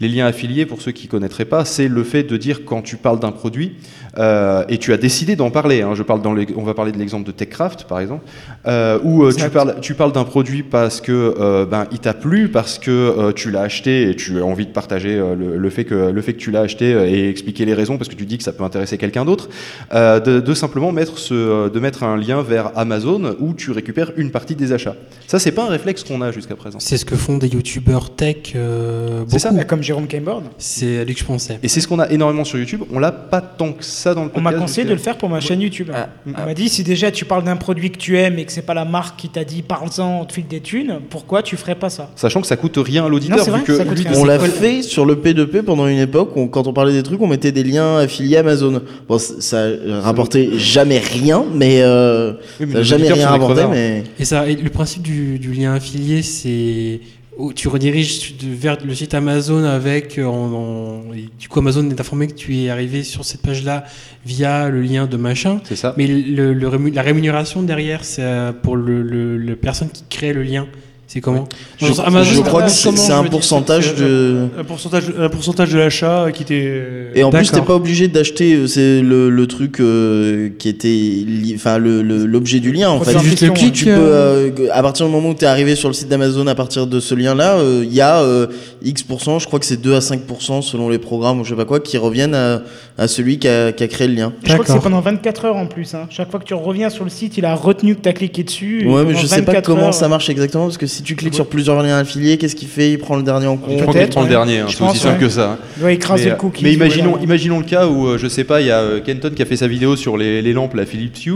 Les 0.00 0.08
liens 0.08 0.26
affiliés, 0.26 0.66
pour 0.66 0.80
ceux 0.82 0.92
qui 0.92 1.06
ne 1.06 1.10
connaîtraient 1.10 1.44
pas, 1.44 1.64
c'est 1.64 1.88
le 1.88 2.02
fait 2.04 2.22
de 2.24 2.36
dire 2.36 2.64
quand 2.64 2.82
tu 2.82 2.96
parles 2.96 3.20
d'un 3.20 3.32
produit, 3.32 3.76
euh, 4.18 4.64
et 4.68 4.78
tu 4.78 4.92
as 4.92 4.96
décidé 4.96 5.36
d'en 5.36 5.50
parler, 5.50 5.82
hein, 5.82 5.94
je 5.94 6.02
parle 6.02 6.22
dans 6.22 6.32
les- 6.32 6.46
on 6.56 6.62
va 6.62 6.74
parler 6.74 6.92
de 6.92 6.98
l'exemple 6.98 7.24
de 7.26 7.32
TechCraft 7.32 7.84
par 7.84 8.00
exemple, 8.00 8.24
euh, 8.66 8.98
où 9.02 9.24
euh, 9.24 9.32
tu 9.32 9.48
parles, 9.48 9.76
tu 9.80 9.94
parles 9.94 10.12
d'un 10.12 10.24
produit 10.24 10.62
parce 10.62 11.00
que 11.00 11.12
euh, 11.40 11.64
ben, 11.64 11.86
il 11.92 11.98
t'a 11.98 12.12
plu, 12.14 12.48
parce 12.48 12.78
que 12.78 12.90
euh, 12.90 13.32
tu 13.32 13.50
l'as 13.50 13.62
acheté 13.62 14.10
et 14.10 14.16
tu 14.16 14.38
as 14.38 14.44
envie 14.44 14.66
de 14.66 14.70
partager 14.72 15.16
euh, 15.16 15.34
le, 15.34 15.56
le 15.56 15.70
fait 15.70 15.84
que, 15.84 16.10
le 16.10 16.22
fait 16.22 16.34
que 16.34 16.38
tu 16.38 16.50
l'as 16.50 16.60
acheté 16.60 16.90
et 16.90 17.28
expliquer 17.30 17.64
les 17.64 17.74
raisons 17.74 17.96
parce 17.96 18.08
que 18.08 18.14
tu 18.14 18.26
dis 18.26 18.36
que 18.38 18.44
ça 18.44 18.52
peut 18.52 18.64
intéresser 18.64 18.98
quelqu'un 18.98 19.24
d'autre, 19.24 19.48
euh, 19.94 20.20
de, 20.20 20.40
de 20.40 20.54
simplement 20.54 20.92
mettre, 20.92 21.18
ce, 21.18 21.68
de 21.70 21.80
mettre 21.80 22.02
un 22.02 22.16
lien 22.16 22.42
vers 22.42 22.70
Amazon 22.76 23.34
où 23.40 23.54
tu 23.54 23.70
récupères 23.70 24.12
une 24.16 24.30
partie 24.30 24.54
des 24.54 24.72
achats. 24.72 24.96
Ça, 25.26 25.38
c'est 25.38 25.52
pas 25.52 25.64
un 25.64 25.68
réflexe 25.70 26.04
qu'on 26.04 26.20
a 26.22 26.30
jusqu'à 26.32 26.56
présent. 26.56 26.78
C'est 26.80 26.96
ce 26.98 27.04
que 27.04 27.16
font 27.16 27.38
des 27.38 27.48
youtubeurs 27.48 28.14
tech. 28.14 28.52
euh, 28.56 29.24
C'est 29.28 29.38
ça. 29.38 29.50
Comme 29.64 29.82
Jérôme 29.82 30.06
Kimborn. 30.06 30.44
C'est 30.58 30.98
à 30.98 31.04
lui 31.04 31.14
que 31.14 31.20
je 31.20 31.24
pensais. 31.24 31.58
Et 31.62 31.68
c'est 31.68 31.80
ce 31.80 31.88
qu'on 31.88 31.98
a 31.98 32.10
énormément 32.10 32.44
sur 32.44 32.58
YouTube. 32.58 32.82
On 32.92 32.98
l'a 32.98 33.12
pas 33.12 33.40
tant 33.40 33.72
que 33.72 33.84
ça 33.84 34.14
dans 34.14 34.24
le 34.24 34.30
On 34.34 34.40
m'a 34.40 34.52
conseillé 34.52 34.84
de 34.86 34.92
le 34.92 34.98
faire 34.98 35.16
pour 35.16 35.28
ma 35.28 35.40
chaîne 35.40 35.60
YouTube. 35.60 35.88
Ah, 35.94 36.08
On 36.26 36.46
m'a 36.46 36.54
dit 36.54 36.68
si 36.68 36.82
déjà 36.82 37.10
tu 37.10 37.24
parles 37.24 37.44
d'un 37.44 37.56
produit 37.56 37.90
que 37.90 37.98
tu 37.98 38.18
aimes 38.18 38.38
et 38.38 38.44
que 38.50 38.54
c'est 38.54 38.62
pas 38.66 38.74
la 38.74 38.84
marque 38.84 39.18
qui 39.18 39.28
t'a 39.28 39.44
dit 39.44 39.62
parle-en, 39.62 40.20
on 40.20 40.24
te 40.24 40.32
file 40.32 40.46
des 40.46 40.60
thunes, 40.60 41.00
pourquoi 41.08 41.42
tu 41.42 41.56
ferais 41.56 41.74
pas 41.74 41.88
ça? 41.90 42.10
Sachant 42.16 42.40
que 42.40 42.46
ça 42.46 42.56
coûte 42.56 42.76
rien 42.78 43.04
à 43.04 43.08
l'auditeur. 43.08 43.38
c'est 43.40 43.50
vrai, 43.50 43.60
vu 43.60 43.64
que 43.66 43.76
ça 43.76 43.84
coûte 43.84 43.98
lui- 43.98 44.08
rien. 44.08 44.18
On 44.20 44.24
l'a 44.24 44.38
fait 44.38 44.82
sur 44.82 45.06
le 45.06 45.14
P2P 45.16 45.62
pendant 45.62 45.86
une 45.86 45.98
époque, 45.98 46.36
où, 46.36 46.46
quand 46.48 46.66
on 46.66 46.72
parlait 46.72 46.92
des 46.92 47.02
trucs, 47.02 47.20
on 47.22 47.26
mettait 47.26 47.52
des 47.52 47.62
liens 47.64 47.98
affiliés 47.98 48.36
Amazon. 48.38 48.82
Bon, 49.08 49.18
ça 49.18 49.66
rapportait 50.02 50.50
jamais 50.58 50.98
rien, 50.98 51.44
mais 51.54 51.80
euh, 51.82 52.32
Oui, 52.60 52.66
mais 52.66 52.72
ça 52.72 52.76
a 52.76 52.80
nos 52.80 52.84
jamais 52.84 53.12
rien 53.12 53.28
rapporté, 53.28 53.62
mais 53.70 54.04
Et 54.18 54.24
ça, 54.24 54.48
et 54.48 54.56
le 54.56 54.70
principe 54.70 55.02
du, 55.02 55.38
du 55.38 55.52
lien 55.52 55.74
affilié, 55.74 56.22
c'est 56.22 57.00
où 57.38 57.52
tu 57.52 57.68
rediriges 57.68 58.34
vers 58.42 58.76
le 58.84 58.94
site 58.94 59.14
Amazon 59.14 59.64
avec, 59.64 60.18
euh, 60.18 60.24
en- 60.26 61.02
du 61.38 61.48
coup 61.48 61.58
Amazon 61.60 61.88
est 61.90 62.00
informé 62.00 62.26
que 62.26 62.34
tu 62.34 62.56
es 62.58 62.68
arrivé 62.70 63.02
sur 63.02 63.24
cette 63.24 63.40
page-là 63.42 63.84
via 64.26 64.68
le 64.68 64.82
lien 64.82 65.06
de 65.06 65.16
machin. 65.16 65.60
C'est 65.64 65.76
ça. 65.76 65.94
Mais 65.96 66.06
le, 66.06 66.52
la 66.52 67.02
rémunération 67.02 67.62
derrière, 67.62 68.04
c'est 68.04 68.22
euh, 68.22 68.52
pour 68.52 68.76
le, 68.76 69.02
le- 69.02 69.38
le 69.38 69.56
personne 69.56 69.88
qui 69.90 70.04
crée 70.08 70.32
le 70.32 70.42
lien. 70.42 70.66
C'est 71.12 71.20
comment 71.20 71.48
je, 71.76 71.86
Amazon, 72.02 72.22
je 72.30 72.36
ça 72.36 72.42
crois 72.42 72.62
que 72.62 72.70
c'est 72.70 73.10
un 73.12 73.24
pourcentage 73.24 73.96
de. 73.96 74.46
Un 74.56 74.62
pourcentage, 74.62 75.12
un 75.18 75.28
pourcentage 75.28 75.72
de 75.72 75.78
l'achat 75.78 76.30
qui 76.32 76.44
était. 76.44 76.84
Et 77.16 77.24
en 77.24 77.32
plus, 77.32 77.50
t'es 77.50 77.62
pas 77.62 77.74
obligé 77.74 78.06
d'acheter 78.06 78.54
euh, 78.54 78.68
c'est 78.68 79.00
le, 79.02 79.28
le 79.28 79.46
truc 79.48 79.80
euh, 79.80 80.50
qui 80.56 80.68
était, 80.68 81.24
enfin 81.56 81.78
l'objet 81.78 82.60
du 82.60 82.70
lien 82.70 82.90
en 82.90 83.00
fait. 83.00 83.18
Juste 83.18 83.42
le 83.42 83.50
clic, 83.50 83.72
Tu 83.72 83.86
peux, 83.86 83.90
euh, 83.96 84.50
à 84.72 84.82
partir 84.84 85.06
du 85.06 85.10
moment 85.10 85.30
où 85.30 85.34
tu 85.34 85.44
es 85.44 85.48
arrivé 85.48 85.74
sur 85.74 85.88
le 85.88 85.94
site 85.94 86.06
d'Amazon, 86.06 86.46
à 86.46 86.54
partir 86.54 86.86
de 86.86 87.00
ce 87.00 87.16
lien-là, 87.16 87.56
euh, 87.56 87.82
il 87.84 87.92
y 87.92 88.00
a 88.00 88.20
euh, 88.22 88.46
X 88.84 89.04
je 89.08 89.46
crois 89.46 89.58
que 89.58 89.66
c'est 89.66 89.80
2 89.80 89.94
à 89.94 89.98
5% 89.98 90.62
selon 90.62 90.88
les 90.88 90.98
programmes 90.98 91.40
ou 91.40 91.44
je 91.44 91.50
sais 91.50 91.56
pas 91.56 91.64
quoi, 91.64 91.80
qui 91.80 91.98
reviennent 91.98 92.36
à, 92.36 92.62
à 92.96 93.08
celui 93.08 93.38
qui 93.40 93.48
a, 93.48 93.72
qui 93.72 93.82
a 93.82 93.88
créé 93.88 94.06
le 94.06 94.14
lien. 94.14 94.32
Je 94.44 94.52
crois 94.52 94.64
que 94.64 94.70
c'est 94.70 94.78
pendant 94.78 95.00
24 95.00 95.44
heures 95.46 95.56
en 95.56 95.66
plus. 95.66 95.94
hein. 95.94 96.06
Chaque 96.10 96.30
fois 96.30 96.38
que 96.38 96.44
tu 96.44 96.54
reviens 96.54 96.88
sur 96.88 97.02
le 97.02 97.10
site, 97.10 97.36
il 97.36 97.44
a 97.44 97.54
retenu 97.54 97.96
que 97.96 98.02
tu 98.02 98.08
as 98.08 98.12
cliqué 98.12 98.44
dessus. 98.44 98.86
Ouais, 98.86 99.04
mais 99.04 99.14
je 99.14 99.26
sais 99.26 99.42
pas 99.42 99.52
24 99.52 99.66
comment 99.66 99.86
heures, 99.86 99.94
ça 99.94 100.08
marche 100.08 100.28
exactement 100.30 100.64
parce 100.64 100.78
que 100.78 100.86
si 100.86 100.99
tu 101.02 101.16
cliques 101.16 101.34
sur 101.34 101.46
plusieurs 101.46 101.82
liens 101.82 101.98
affiliés, 101.98 102.38
qu'est-ce 102.38 102.56
qu'il 102.56 102.68
fait? 102.68 102.92
Il 102.92 102.98
prend 102.98 103.16
le 103.16 103.22
dernier 103.22 103.46
en 103.46 103.56
compte. 103.56 103.76
Je 103.78 103.82
crois 103.82 103.94
qu'il 103.94 104.08
prend 104.08 104.22
le 104.22 104.28
dernier, 104.28 104.58
hein, 104.60 104.66
c'est 104.68 104.82
aussi 104.82 104.98
simple 104.98 105.14
ouais. 105.14 105.20
que 105.20 105.28
ça. 105.28 105.52
hein. 105.52 105.58
Il 105.76 105.80
doit 105.80 105.92
écraser 105.92 106.24
mais, 106.24 106.30
le 106.30 106.36
cookie. 106.36 106.64
mais 106.64 106.72
imaginons, 106.72 107.10
voilà. 107.10 107.24
imaginons 107.24 107.58
le 107.58 107.64
cas 107.64 107.86
où, 107.86 108.06
euh, 108.06 108.18
je 108.18 108.26
sais 108.28 108.44
pas, 108.44 108.60
il 108.60 108.66
y 108.66 108.70
a 108.70 108.78
euh, 108.80 109.00
Kenton 109.00 109.30
qui 109.34 109.42
a 109.42 109.46
fait 109.46 109.56
sa 109.56 109.66
vidéo 109.66 109.96
sur 109.96 110.16
les, 110.16 110.42
les 110.42 110.52
lampes, 110.52 110.74
la 110.74 110.86
Philips 110.86 111.26
Hue. 111.26 111.34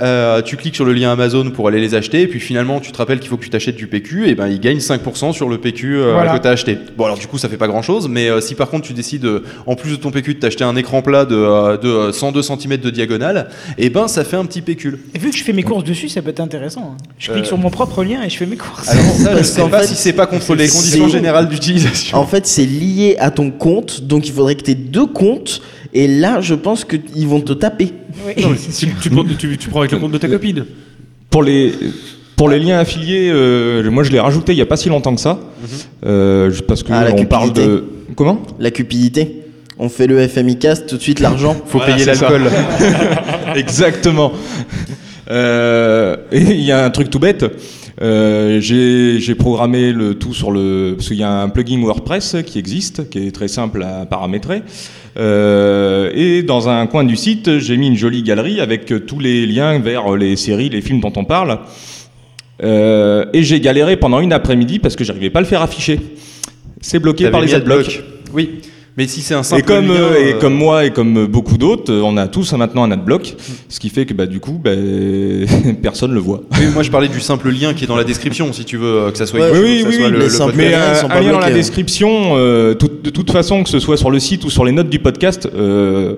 Euh, 0.00 0.42
tu 0.42 0.56
cliques 0.56 0.74
sur 0.76 0.84
le 0.84 0.92
lien 0.92 1.10
Amazon 1.12 1.50
pour 1.50 1.68
aller 1.68 1.80
les 1.80 1.94
acheter, 1.94 2.22
et 2.22 2.26
puis 2.26 2.40
finalement, 2.40 2.80
tu 2.80 2.92
te 2.92 2.98
rappelles 2.98 3.20
qu'il 3.20 3.28
faut 3.28 3.36
que 3.36 3.44
tu 3.44 3.50
t'achètes 3.50 3.76
du 3.76 3.86
PQ, 3.86 4.28
et 4.28 4.34
ben 4.34 4.48
il 4.48 4.60
gagne 4.60 4.78
5% 4.78 5.32
sur 5.32 5.48
le 5.48 5.58
PQ 5.58 5.96
euh, 5.96 6.12
Voilà. 6.12 6.36
que 6.38 6.42
tu 6.42 6.48
as 6.48 6.50
acheté. 6.52 6.78
Bon, 6.96 7.04
alors 7.04 7.18
du 7.18 7.26
coup, 7.26 7.38
ça 7.38 7.48
fait 7.48 7.56
pas 7.56 7.68
grand 7.68 7.82
chose, 7.82 8.08
mais 8.08 8.28
euh, 8.28 8.40
si 8.40 8.54
par 8.54 8.68
contre 8.70 8.86
tu 8.86 8.92
décides, 8.92 9.24
euh, 9.24 9.44
en 9.66 9.74
plus 9.74 9.90
de 9.92 9.96
ton 9.96 10.10
PQ, 10.10 10.34
de 10.34 10.38
t'acheter 10.40 10.64
un 10.64 10.76
écran 10.76 11.02
plat 11.02 11.24
de, 11.24 11.34
euh, 11.36 11.76
de 11.76 11.88
euh, 11.88 12.12
102 12.12 12.42
cm 12.42 12.76
de 12.78 12.90
diagonale, 12.90 13.48
et 13.78 13.90
ben 13.90 14.08
ça 14.08 14.24
fait 14.24 14.36
un 14.36 14.44
petit 14.44 14.60
pécule. 14.62 14.98
Et 15.14 15.18
vu 15.18 15.30
que 15.30 15.36
je 15.36 15.42
fais 15.44 15.52
mes 15.52 15.62
courses 15.62 15.84
dessus, 15.84 16.08
ça 16.08 16.22
peut 16.22 16.30
être 16.30 16.40
intéressant. 16.40 16.94
hein. 16.94 16.96
Je 17.18 17.30
clique 17.30 17.44
Euh, 17.44 17.46
sur 17.48 17.58
mon 17.58 17.70
propre 17.70 18.04
lien 18.04 18.22
et 18.22 18.28
je 18.30 18.36
fais 18.36 18.46
mes 18.46 18.56
courses. 18.56 18.88
Ça, 19.00 19.30
je 19.30 19.36
Parce 19.36 19.48
sais 19.48 19.60
qu'en 19.60 19.68
pas 19.68 19.80
fait, 19.80 19.86
si 19.88 19.94
c'est 19.96 20.12
pas 20.12 20.26
contre 20.26 20.54
les 20.54 20.68
conditions 20.68 21.08
générales 21.08 21.48
d'utilisation. 21.48 22.16
En 22.18 22.26
fait, 22.26 22.46
c'est 22.46 22.64
lié 22.66 23.16
à 23.18 23.30
ton 23.30 23.50
compte, 23.50 24.02
donc 24.02 24.26
il 24.28 24.32
faudrait 24.32 24.54
que 24.54 24.62
tu 24.62 24.70
aies 24.72 24.74
deux 24.74 25.06
comptes. 25.06 25.60
Et 25.92 26.06
là, 26.06 26.40
je 26.40 26.54
pense 26.54 26.84
qu'ils 26.84 27.26
vont 27.26 27.40
te 27.40 27.52
taper. 27.52 27.92
Oui, 28.26 28.42
Non, 28.42 28.50
tu, 29.02 29.10
prends, 29.10 29.24
tu- 29.38 29.58
tu 29.58 29.68
prends 29.68 29.80
avec 29.80 29.92
le 29.92 29.98
compte 29.98 30.12
de 30.12 30.18
ta 30.18 30.28
copine. 30.28 30.64
Pour 31.30 31.42
les, 31.42 31.72
pour 32.36 32.48
les 32.48 32.58
liens 32.58 32.78
affiliés, 32.78 33.30
euh, 33.32 33.88
moi 33.90 34.02
je 34.04 34.10
l'ai 34.10 34.20
rajouté 34.20 34.52
il 34.52 34.56
n'y 34.56 34.62
a 34.62 34.66
pas 34.66 34.76
si 34.76 34.88
longtemps 34.88 35.14
que 35.14 35.20
ça. 35.20 35.38
Euh, 36.06 36.50
juste 36.50 36.66
parce 36.66 36.82
que 36.82 36.92
Ah, 36.92 37.06
on 37.16 37.24
parle 37.24 37.52
de. 37.52 37.84
Comment? 38.16 38.40
La 38.58 38.70
cupidité. 38.70 39.36
On 39.78 39.88
fait 39.88 40.06
le 40.06 40.26
FMI 40.28 40.58
cast, 40.58 40.86
tout 40.86 40.96
de 40.96 41.02
suite 41.02 41.20
l'argent. 41.20 41.56
Faut 41.66 41.78
Voilà, 41.78 41.94
payer 41.94 42.04
l'alcool. 42.06 42.42
Exactement. 43.56 44.32
Euh, 45.30 46.16
et 46.32 46.40
il 46.40 46.60
y 46.62 46.72
a 46.72 46.84
un 46.84 46.90
truc 46.90 47.08
tout 47.10 47.18
bête. 47.18 47.44
Euh, 48.02 48.60
j'ai 48.60 49.34
programmé 49.34 49.92
le 49.92 50.14
tout 50.14 50.32
sur 50.32 50.50
le 50.50 50.94
parce 50.96 51.08
qu'il 51.08 51.18
y 51.18 51.22
a 51.22 51.42
un 51.42 51.48
plugin 51.48 51.82
WordPress 51.82 52.36
qui 52.46 52.58
existe, 52.58 53.10
qui 53.10 53.26
est 53.26 53.30
très 53.30 53.48
simple 53.48 53.82
à 53.82 54.06
paramétrer. 54.06 54.62
Euh, 55.18 56.10
et 56.14 56.42
dans 56.42 56.68
un 56.68 56.86
coin 56.86 57.04
du 57.04 57.16
site, 57.16 57.58
j'ai 57.58 57.76
mis 57.76 57.88
une 57.88 57.96
jolie 57.96 58.22
galerie 58.22 58.60
avec 58.60 58.92
tous 59.06 59.18
les 59.18 59.46
liens 59.46 59.78
vers 59.78 60.16
les 60.16 60.36
séries, 60.36 60.70
les 60.70 60.80
films 60.80 61.00
dont 61.00 61.12
on 61.16 61.24
parle. 61.24 61.58
Euh, 62.62 63.24
et 63.32 63.42
j'ai 63.42 63.60
galéré 63.60 63.96
pendant 63.96 64.20
une 64.20 64.32
après-midi 64.32 64.78
parce 64.78 64.96
que 64.96 65.04
j'arrivais 65.04 65.30
pas 65.30 65.40
à 65.40 65.42
le 65.42 65.48
faire 65.48 65.62
afficher. 65.62 66.00
C'est 66.80 66.98
bloqué 66.98 67.30
par 67.30 67.40
les 67.40 67.54
adblocks. 67.54 67.86
adblock. 67.86 68.04
Oui. 68.32 68.60
Mais 68.96 69.06
si 69.06 69.20
c'est 69.22 69.34
un 69.34 69.42
simple 69.42 69.62
Et 69.62 69.64
comme, 69.64 69.86
lien, 69.86 69.94
euh, 69.94 70.16
et 70.18 70.32
euh, 70.34 70.38
comme 70.40 70.54
moi 70.54 70.84
et 70.84 70.90
comme 70.90 71.26
beaucoup 71.26 71.56
d'autres, 71.56 71.92
euh, 71.92 72.02
on 72.04 72.16
a 72.16 72.26
tous 72.26 72.52
maintenant 72.54 72.82
un 72.82 72.90
adblock, 72.90 73.34
ce 73.68 73.78
qui 73.80 73.88
fait 73.88 74.04
que 74.04 74.12
bah, 74.14 74.26
du 74.26 74.40
coup, 74.40 74.60
bah, 74.62 74.72
personne 75.82 76.12
le 76.12 76.20
voit. 76.20 76.42
oui, 76.58 76.66
moi 76.74 76.82
je 76.82 76.90
parlais 76.90 77.08
du 77.08 77.20
simple 77.20 77.50
lien 77.50 77.72
qui 77.72 77.84
est 77.84 77.86
dans 77.86 77.96
la 77.96 78.04
description, 78.04 78.52
si 78.52 78.64
tu 78.64 78.76
veux, 78.76 78.86
euh, 79.02 79.10
que 79.10 79.18
ça 79.18 79.26
soit 79.26 79.40
Ouais, 79.40 79.48
écrit, 79.50 79.60
oui, 79.62 79.76
que 79.76 79.82
ça 79.82 79.88
oui, 79.88 79.94
soit 79.96 80.06
oui, 80.06 80.12
le, 80.12 80.18
les 80.18 80.24
le 80.24 80.30
simples 80.30 80.52
podcast. 80.56 81.04
Mais 81.08 81.14
un, 81.14 81.16
un 81.18 81.20
lien 81.22 81.32
dans 81.32 81.38
la 81.38 81.46
ouais. 81.48 81.54
description, 81.54 82.32
euh, 82.36 82.74
tout- 82.74 82.90
de 83.02 83.10
toute 83.10 83.30
façon, 83.30 83.62
que 83.62 83.70
ce 83.70 83.78
soit 83.78 83.96
sur 83.96 84.10
le 84.10 84.18
site 84.18 84.44
ou 84.44 84.50
sur 84.50 84.64
les 84.64 84.72
notes 84.72 84.90
du 84.90 84.98
podcast, 84.98 85.48
euh, 85.54 86.16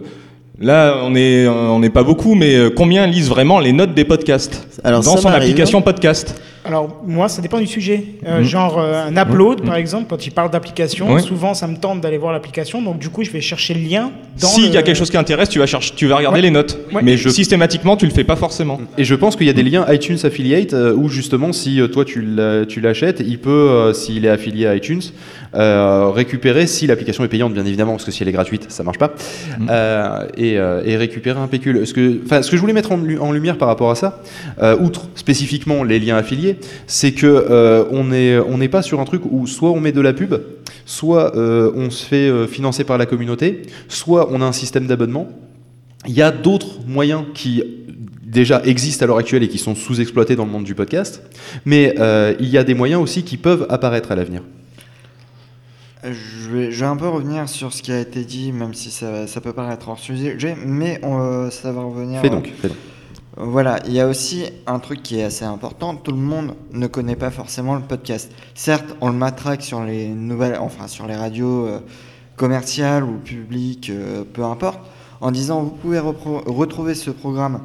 là, 0.59 0.97
on 1.05 1.11
n'est 1.11 1.47
on 1.47 1.79
n'est 1.79 1.91
pas 1.91 2.03
beaucoup, 2.05 2.35
mais 2.35 2.55
euh, 2.57 2.71
combien 2.75 3.07
lisent 3.07 3.29
vraiment 3.29 3.61
les 3.61 3.73
notes 3.73 3.95
des 3.95 4.05
podcasts 4.05 4.67
Alors, 4.83 5.03
dans 5.03 5.17
son 5.19 5.29
application 5.29 5.83
podcast? 5.83 6.41
Alors, 6.65 7.03
moi, 7.05 7.29
ça 7.29 7.43
dépend 7.43 7.59
du 7.59 7.67
sujet. 7.67 8.05
Euh, 8.27 8.39
Mhm. 8.39 8.45
Genre, 8.45 8.79
euh, 8.79 9.07
un 9.09 9.17
upload, 9.17 9.61
Mhm. 9.61 9.67
par 9.67 9.75
exemple, 9.77 10.07
quand 10.09 10.25
il 10.27 10.31
parle 10.31 10.51
d'application, 10.51 11.19
souvent, 11.19 11.55
ça 11.55 11.67
me 11.67 11.77
tente 11.77 12.01
d'aller 12.01 12.19
voir 12.19 12.33
l'application. 12.33 12.81
Donc, 12.81 12.99
du 13.01 13.09
coup, 13.09 13.25
je 13.25 13.31
vais 13.33 13.41
chercher 13.41 13.75
le 13.75 13.81
lien 13.81 14.13
dans 14.41 14.47
S'il 14.47 14.67
y 14.67 14.77
a 14.77 14.81
le- 14.81 14.87
quelque 14.87 14.97
chose 14.97 15.11
qui 15.11 15.17
intéresse, 15.17 15.49
tu 15.49 15.59
vas, 15.59 15.67
chercher, 15.67 15.93
tu 15.97 16.07
vas 16.07 16.17
regarder 16.17 16.37
Ouais. 16.39 16.43
les 16.43 16.51
notes. 16.51 16.79
Ouais. 16.93 17.03
Mais 17.03 17.17
Je- 17.17 17.29
systématiquement, 17.31 17.97
tu 17.97 18.07
le 18.07 18.13
fais 18.13 18.23
pas 18.25 18.37
forcément. 18.37 18.81
Et 18.97 19.03
je 19.05 19.15
pense 19.17 19.35
qu'il 19.35 19.47
y 19.49 19.51
a 19.51 19.55
des 19.55 19.65
liens 19.65 19.85
iTunes 19.93 20.19
Affiliate 20.23 20.73
euh, 20.73 20.95
où 20.95 21.09
justement, 21.09 21.53
si 21.53 21.81
euh, 21.81 21.89
toi 21.89 22.05
tu 22.05 22.23
l'a- 22.23 22.65
tu 22.65 22.81
l'achètes, 22.81 23.21
il 23.27 23.39
peut, 23.41 23.51
euh, 23.51 23.93
s'il 23.93 24.25
est 24.25 24.29
affilié 24.31 24.67
à 24.69 24.77
iTunes, 24.77 25.03
euh, 25.55 26.11
récupérer, 26.15 26.67
si 26.69 26.87
l'application 26.87 27.25
est 27.25 27.29
payante 27.29 27.53
bien 27.55 27.67
évidemment, 27.67 27.93
parce 27.93 28.05
que 28.05 28.13
si 28.13 28.23
elle 28.23 28.29
est 28.29 28.33
gratuite, 28.33 28.67
ça 28.69 28.85
marche 28.85 28.99
pas, 28.99 29.13
et, 30.37 30.59
euh, 30.59 30.83
et 30.85 30.97
récupérer 30.97 31.41
un 31.41 31.47
pécule. 31.49 31.87
Ce 31.87 31.93
que, 31.93 32.21
ce 32.43 32.51
que 32.51 32.57
je 32.57 32.61
voulais 32.61 32.73
mettre 32.73 32.93
en, 32.93 32.97
lu- 32.99 33.19
en 33.19 33.33
lumière 33.33 33.59
par 33.59 33.69
rapport 33.69 33.91
à 33.91 33.95
ça, 33.95 34.21
euh, 34.63 34.77
outre 34.79 35.09
spécifiquement 35.15 35.83
les 35.85 35.99
liens 35.99 36.17
affiliés, 36.17 36.52
c'est 36.87 37.13
que 37.13 37.27
euh, 37.27 37.85
on 37.91 38.05
n'est 38.05 38.39
on 38.39 38.59
pas 38.69 38.83
sur 38.83 39.01
un 39.01 39.05
truc 39.05 39.23
où 39.31 39.47
soit 39.47 39.71
on 39.71 39.81
met 39.81 39.93
de 39.93 40.01
la 40.01 40.13
pub, 40.13 40.35
soit 40.87 41.37
euh, 41.37 41.73
on 41.75 41.91
se 41.91 42.05
fait 42.05 42.29
euh, 42.29 42.47
financer 42.47 42.85
par 42.85 42.99
la 42.99 43.07
communauté, 43.07 43.63
soit 43.89 44.29
on 44.31 44.41
a 44.41 44.45
un 44.45 44.53
système 44.53 44.87
d'abonnement. 44.87 45.29
Il 46.07 46.15
y 46.15 46.23
a 46.23 46.31
d'autres 46.31 46.81
moyens 46.87 47.25
qui 47.35 47.63
déjà 48.23 48.63
existent 48.65 49.05
à 49.05 49.07
l'heure 49.07 49.19
actuelle 49.19 49.43
et 49.43 49.49
qui 49.49 49.59
sont 49.59 49.75
sous-exploités 49.75 50.37
dans 50.37 50.47
le 50.47 50.51
monde 50.51 50.65
du 50.65 50.75
podcast, 50.75 51.23
mais 51.65 51.95
il 52.41 52.49
y 52.49 52.59
a 52.59 52.65
des 52.65 52.75
moyens 52.75 53.01
aussi 53.01 53.23
qui 53.23 53.37
peuvent 53.37 53.67
apparaître 53.69 54.11
à 54.11 54.17
l'avenir. 54.17 54.43
Je 56.03 56.51
vais, 56.51 56.73
je 56.73 56.81
vais 56.81 56.87
un 56.87 56.97
peu 56.97 57.07
revenir 57.07 57.49
sur 57.49 57.73
ce 57.73 57.81
qui 57.81 57.93
a 57.93 58.01
été 58.01 58.25
dit, 58.25 58.51
même 58.51 58.75
si 58.75 58.91
ça, 58.91 59.29
ça 59.29 59.41
peut 59.41 59.53
paraître 59.53 59.89
hors 59.89 60.01
sujet, 60.01 60.57
mais 60.67 60.99
on, 61.05 61.51
ça 61.51 61.71
va 61.71 61.83
revenir. 61.83 62.21
Fais 62.21 62.31
donc, 62.31 62.51
fais 62.61 62.69
donc. 62.69 62.77
Voilà, 63.37 63.79
il 63.87 63.95
y 63.95 64.01
a 64.01 64.07
aussi 64.07 64.45
un 64.67 64.79
truc 64.79 65.03
qui 65.03 65.19
est 65.19 65.25
assez 65.25 65.45
important. 65.45 65.95
Tout 65.95 66.11
le 66.13 66.19
monde 66.19 66.55
ne 66.73 66.87
connaît 66.87 67.17
pas 67.17 67.31
forcément 67.31 67.75
le 67.75 67.81
podcast. 67.81 68.31
Certes, 68.55 68.85
on 69.01 69.09
le 69.09 69.15
matraque 69.15 69.63
sur 69.63 69.83
les 69.83 70.09
nouvelles, 70.09 70.59
enfin 70.61 70.87
sur 70.87 71.07
les 71.07 71.17
radios 71.17 71.67
euh, 71.67 71.79
commerciales 72.37 73.05
ou 73.05 73.13
publiques, 73.25 73.89
euh, 73.91 74.23
peu 74.31 74.45
importe, 74.45 74.81
en 75.23 75.31
disant 75.31 75.63
vous 75.63 75.71
pouvez 75.71 75.99
retrouver 75.99 76.95
ce 76.95 77.11
programme 77.11 77.61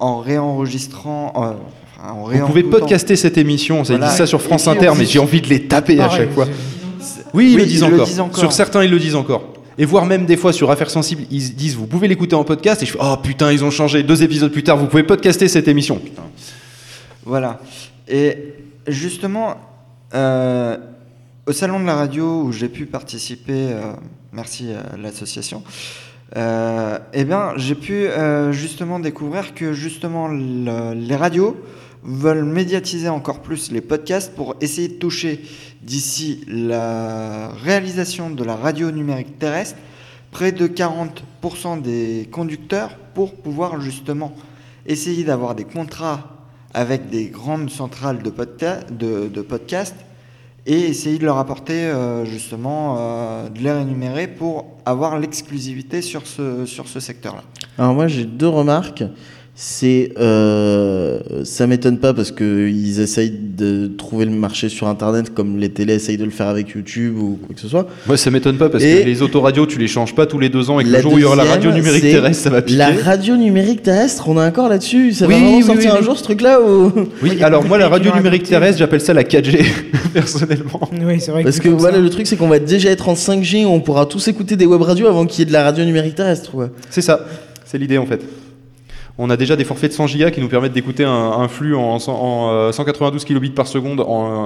en 0.00 0.18
réenregistrant, 0.18 1.32
euh, 1.36 1.52
enfin, 2.00 2.12
en 2.14 2.26
Vous 2.28 2.46
pouvez 2.46 2.64
podcaster 2.64 3.14
cette 3.14 3.38
émission, 3.38 3.84
ça 3.84 3.92
Voilà. 3.92 4.10
dit 4.10 4.16
ça 4.16 4.26
sur 4.26 4.42
France 4.42 4.66
Inter, 4.66 4.90
mais 4.98 5.04
j'ai 5.04 5.20
envie 5.20 5.40
de 5.40 5.46
les 5.48 5.68
taper 5.68 6.00
à 6.00 6.06
Pareil, 6.08 6.22
chaque 6.22 6.32
fois. 6.32 6.46
Oui, 7.32 7.52
ils, 7.52 7.54
Oui, 7.54 7.60
le, 7.60 7.66
disent 7.66 7.80
ils 7.82 7.88
le 7.88 7.94
encore. 7.94 8.06
disent 8.06 8.20
encore. 8.20 8.38
Sur 8.38 8.52
certains, 8.52 8.82
ils 8.82 8.90
le 8.90 8.98
disent 8.98 9.14
encore. 9.14 9.44
Et 9.78 9.84
voire 9.84 10.04
même 10.06 10.26
des 10.26 10.36
fois 10.36 10.52
sur 10.52 10.70
Affaires 10.70 10.90
Sensibles, 10.90 11.22
ils 11.30 11.54
disent 11.54 11.76
vous 11.76 11.86
pouvez 11.86 12.08
l'écouter 12.08 12.34
en 12.36 12.44
podcast, 12.44 12.82
et 12.82 12.86
je 12.86 12.92
fais 12.92 12.98
oh 13.00 13.16
putain, 13.22 13.50
ils 13.52 13.64
ont 13.64 13.70
changé. 13.70 14.02
Deux 14.02 14.22
épisodes 14.22 14.52
plus 14.52 14.62
tard, 14.62 14.76
vous 14.76 14.86
pouvez 14.86 15.02
podcaster 15.02 15.48
cette 15.48 15.68
émission. 15.68 16.00
Voilà. 17.24 17.60
Et 18.08 18.54
justement, 18.86 19.56
euh, 20.14 20.76
au 21.46 21.52
salon 21.52 21.80
de 21.80 21.86
la 21.86 21.94
radio 21.94 22.42
où 22.42 22.52
j'ai 22.52 22.68
pu 22.68 22.86
participer, 22.86 23.52
euh, 23.72 23.92
merci 24.32 24.68
à 24.72 24.96
l'association, 24.96 25.62
euh, 26.36 26.98
eh 27.12 27.24
bien, 27.24 27.52
j'ai 27.56 27.74
pu 27.74 28.06
justement 28.50 28.98
découvrir 28.98 29.54
que 29.54 29.72
justement 29.72 30.28
le- 30.28 30.94
les 30.94 31.16
radios 31.16 31.56
veulent 32.04 32.44
médiatiser 32.44 33.08
encore 33.08 33.40
plus 33.42 33.70
les 33.70 33.80
podcasts 33.80 34.34
pour 34.34 34.56
essayer 34.60 34.88
de 34.88 34.94
toucher 34.94 35.42
d'ici 35.82 36.44
la 36.48 37.48
réalisation 37.64 38.30
de 38.30 38.42
la 38.44 38.56
radio 38.56 38.90
numérique 38.90 39.38
terrestre 39.38 39.78
près 40.30 40.50
de 40.52 40.66
40% 40.66 41.80
des 41.82 42.28
conducteurs 42.30 42.96
pour 43.14 43.34
pouvoir 43.34 43.80
justement 43.80 44.34
essayer 44.86 45.24
d'avoir 45.24 45.54
des 45.54 45.64
contrats 45.64 46.28
avec 46.74 47.10
des 47.10 47.26
grandes 47.26 47.70
centrales 47.70 48.22
de, 48.22 48.30
podca- 48.30 48.84
de, 48.90 49.28
de 49.28 49.42
podcasts 49.42 49.96
et 50.64 50.80
essayer 50.80 51.18
de 51.18 51.24
leur 51.24 51.38
apporter 51.38 51.74
euh, 51.74 52.24
justement 52.24 52.96
euh, 52.98 53.48
de 53.48 53.58
les 53.58 53.72
rémunérer 53.72 54.26
pour 54.28 54.66
avoir 54.86 55.18
l'exclusivité 55.18 56.02
sur 56.02 56.26
ce, 56.26 56.64
sur 56.66 56.88
ce 56.88 56.98
secteur-là. 57.00 57.42
Alors 57.78 57.94
moi 57.94 58.06
j'ai 58.08 58.24
deux 58.24 58.48
remarques. 58.48 59.04
C'est 59.54 60.12
euh, 60.18 61.18
ça 61.44 61.66
m'étonne 61.66 61.98
pas 61.98 62.14
parce 62.14 62.30
que 62.32 62.68
ils 62.68 63.00
essayent 63.00 63.30
de 63.38 63.86
trouver 63.86 64.24
le 64.24 64.30
marché 64.30 64.70
sur 64.70 64.88
internet 64.88 65.34
comme 65.34 65.58
les 65.58 65.68
télés 65.68 65.92
essayent 65.96 66.16
de 66.16 66.24
le 66.24 66.30
faire 66.30 66.46
avec 66.48 66.70
YouTube 66.70 67.18
ou 67.18 67.38
quoi 67.46 67.54
que 67.54 67.60
ce 67.60 67.68
soit. 67.68 67.86
Moi, 68.06 68.16
ça 68.16 68.30
m'étonne 68.30 68.56
pas 68.56 68.70
parce 68.70 68.82
Et- 68.82 69.00
que 69.02 69.04
les 69.06 69.20
autoradios, 69.20 69.66
tu 69.66 69.78
les 69.78 69.88
changes 69.88 70.14
pas 70.14 70.24
tous 70.24 70.38
les 70.38 70.48
deux 70.48 70.70
ans 70.70 70.80
et 70.80 70.84
que 70.84 70.88
le 70.88 71.00
jour 71.02 71.12
où 71.12 71.18
il 71.18 71.20
y 71.20 71.24
aura 71.24 71.36
la 71.36 71.44
radio 71.44 71.70
numérique 71.70 72.00
terrestre, 72.02 72.42
ça 72.44 72.48
va 72.48 72.62
piquer. 72.62 72.78
La 72.78 72.92
radio 72.92 73.36
numérique 73.36 73.82
terrestre, 73.82 74.26
on 74.26 74.38
a 74.38 74.48
encore 74.48 74.70
là-dessus. 74.70 75.12
Ça 75.12 75.26
Oui, 75.26 75.34
va 75.34 75.40
vraiment 75.40 75.56
oui, 75.58 75.62
sortir 75.64 75.90
oui, 75.92 75.96
un 75.96 76.00
oui. 76.00 76.04
jour 76.06 76.16
ce 76.18 76.24
truc-là 76.24 76.58
ou? 76.62 76.90
Oui, 77.22 77.42
alors 77.42 77.62
moi, 77.62 77.76
la 77.76 77.90
radio 77.90 78.10
numérique 78.14 78.44
terrestre, 78.44 78.78
j'appelle 78.78 79.02
ça 79.02 79.12
la 79.12 79.22
4G, 79.22 79.66
personnellement. 80.14 80.80
Oui, 81.04 81.20
c'est 81.20 81.30
vrai. 81.30 81.42
Parce 81.42 81.58
que 81.60 81.68
voilà, 81.68 81.96
ça. 81.96 82.02
le 82.02 82.08
truc 82.08 82.26
c'est 82.26 82.36
qu'on 82.36 82.48
va 82.48 82.58
déjà 82.58 82.88
être 82.88 83.06
en 83.06 83.14
5G, 83.14 83.66
on 83.66 83.80
pourra 83.80 84.06
tous 84.06 84.26
écouter 84.28 84.56
des 84.56 84.64
web 84.64 84.80
radios 84.80 85.08
avant 85.08 85.26
qu'il 85.26 85.40
y 85.40 85.42
ait 85.42 85.46
de 85.46 85.52
la 85.52 85.62
radio 85.62 85.84
numérique 85.84 86.14
terrestre. 86.14 86.52
C'est 86.88 87.02
ça, 87.02 87.26
c'est 87.66 87.76
l'idée 87.76 87.98
en 87.98 88.06
fait. 88.06 88.22
On 89.18 89.28
a 89.28 89.36
déjà 89.36 89.56
des 89.56 89.64
forfaits 89.64 89.90
de 89.90 89.94
100 89.94 90.06
gigas 90.06 90.30
qui 90.30 90.40
nous 90.40 90.48
permettent 90.48 90.72
d'écouter 90.72 91.04
un, 91.04 91.10
un 91.12 91.46
flux 91.46 91.74
en, 91.76 91.98
cent- 91.98 92.18
en, 92.18 92.50
euh, 92.50 92.72
192 92.72 93.24
kilobits 93.26 93.50
par 93.50 93.66
seconde 93.66 94.00
en, 94.00 94.04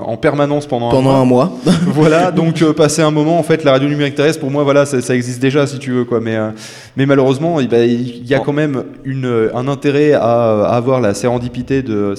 en 0.09 0.17
permanence 0.17 0.67
pendant, 0.67 0.91
Pendant 0.91 1.13
un 1.13 1.21
un 1.21 1.25
mois. 1.25 1.53
mois. 1.65 1.73
voilà, 1.87 2.31
donc 2.33 2.61
euh, 2.63 2.73
passer 2.73 3.01
un 3.01 3.13
moment, 3.13 3.39
en 3.39 3.45
fait, 3.45 3.63
la 3.63 3.71
radio 3.71 3.89
numérique 3.89 4.17
terrestre, 4.17 4.41
pour 4.41 4.51
moi, 4.51 4.65
voilà, 4.65 4.85
ça, 4.85 5.01
ça 5.01 5.15
existe 5.15 5.41
déjà, 5.41 5.69
si 5.69 5.79
tu 5.79 5.93
veux, 5.93 6.05
quoi. 6.05 6.21
Mais, 6.21 6.35
euh, 6.35 6.51
mais 6.97 7.07
malheureusement, 7.07 7.61
eh 7.61 7.69
ben, 7.69 7.89
il 7.89 8.27
y 8.27 8.35
a 8.35 8.41
quand 8.41 8.53
même 8.53 8.83
une, 9.05 9.51
un 9.55 9.69
intérêt 9.69 10.15
à, 10.15 10.21
à 10.65 10.77
avoir 10.77 11.01
la 11.01 11.15
sérendipité 11.15 11.83
de, 11.83 12.15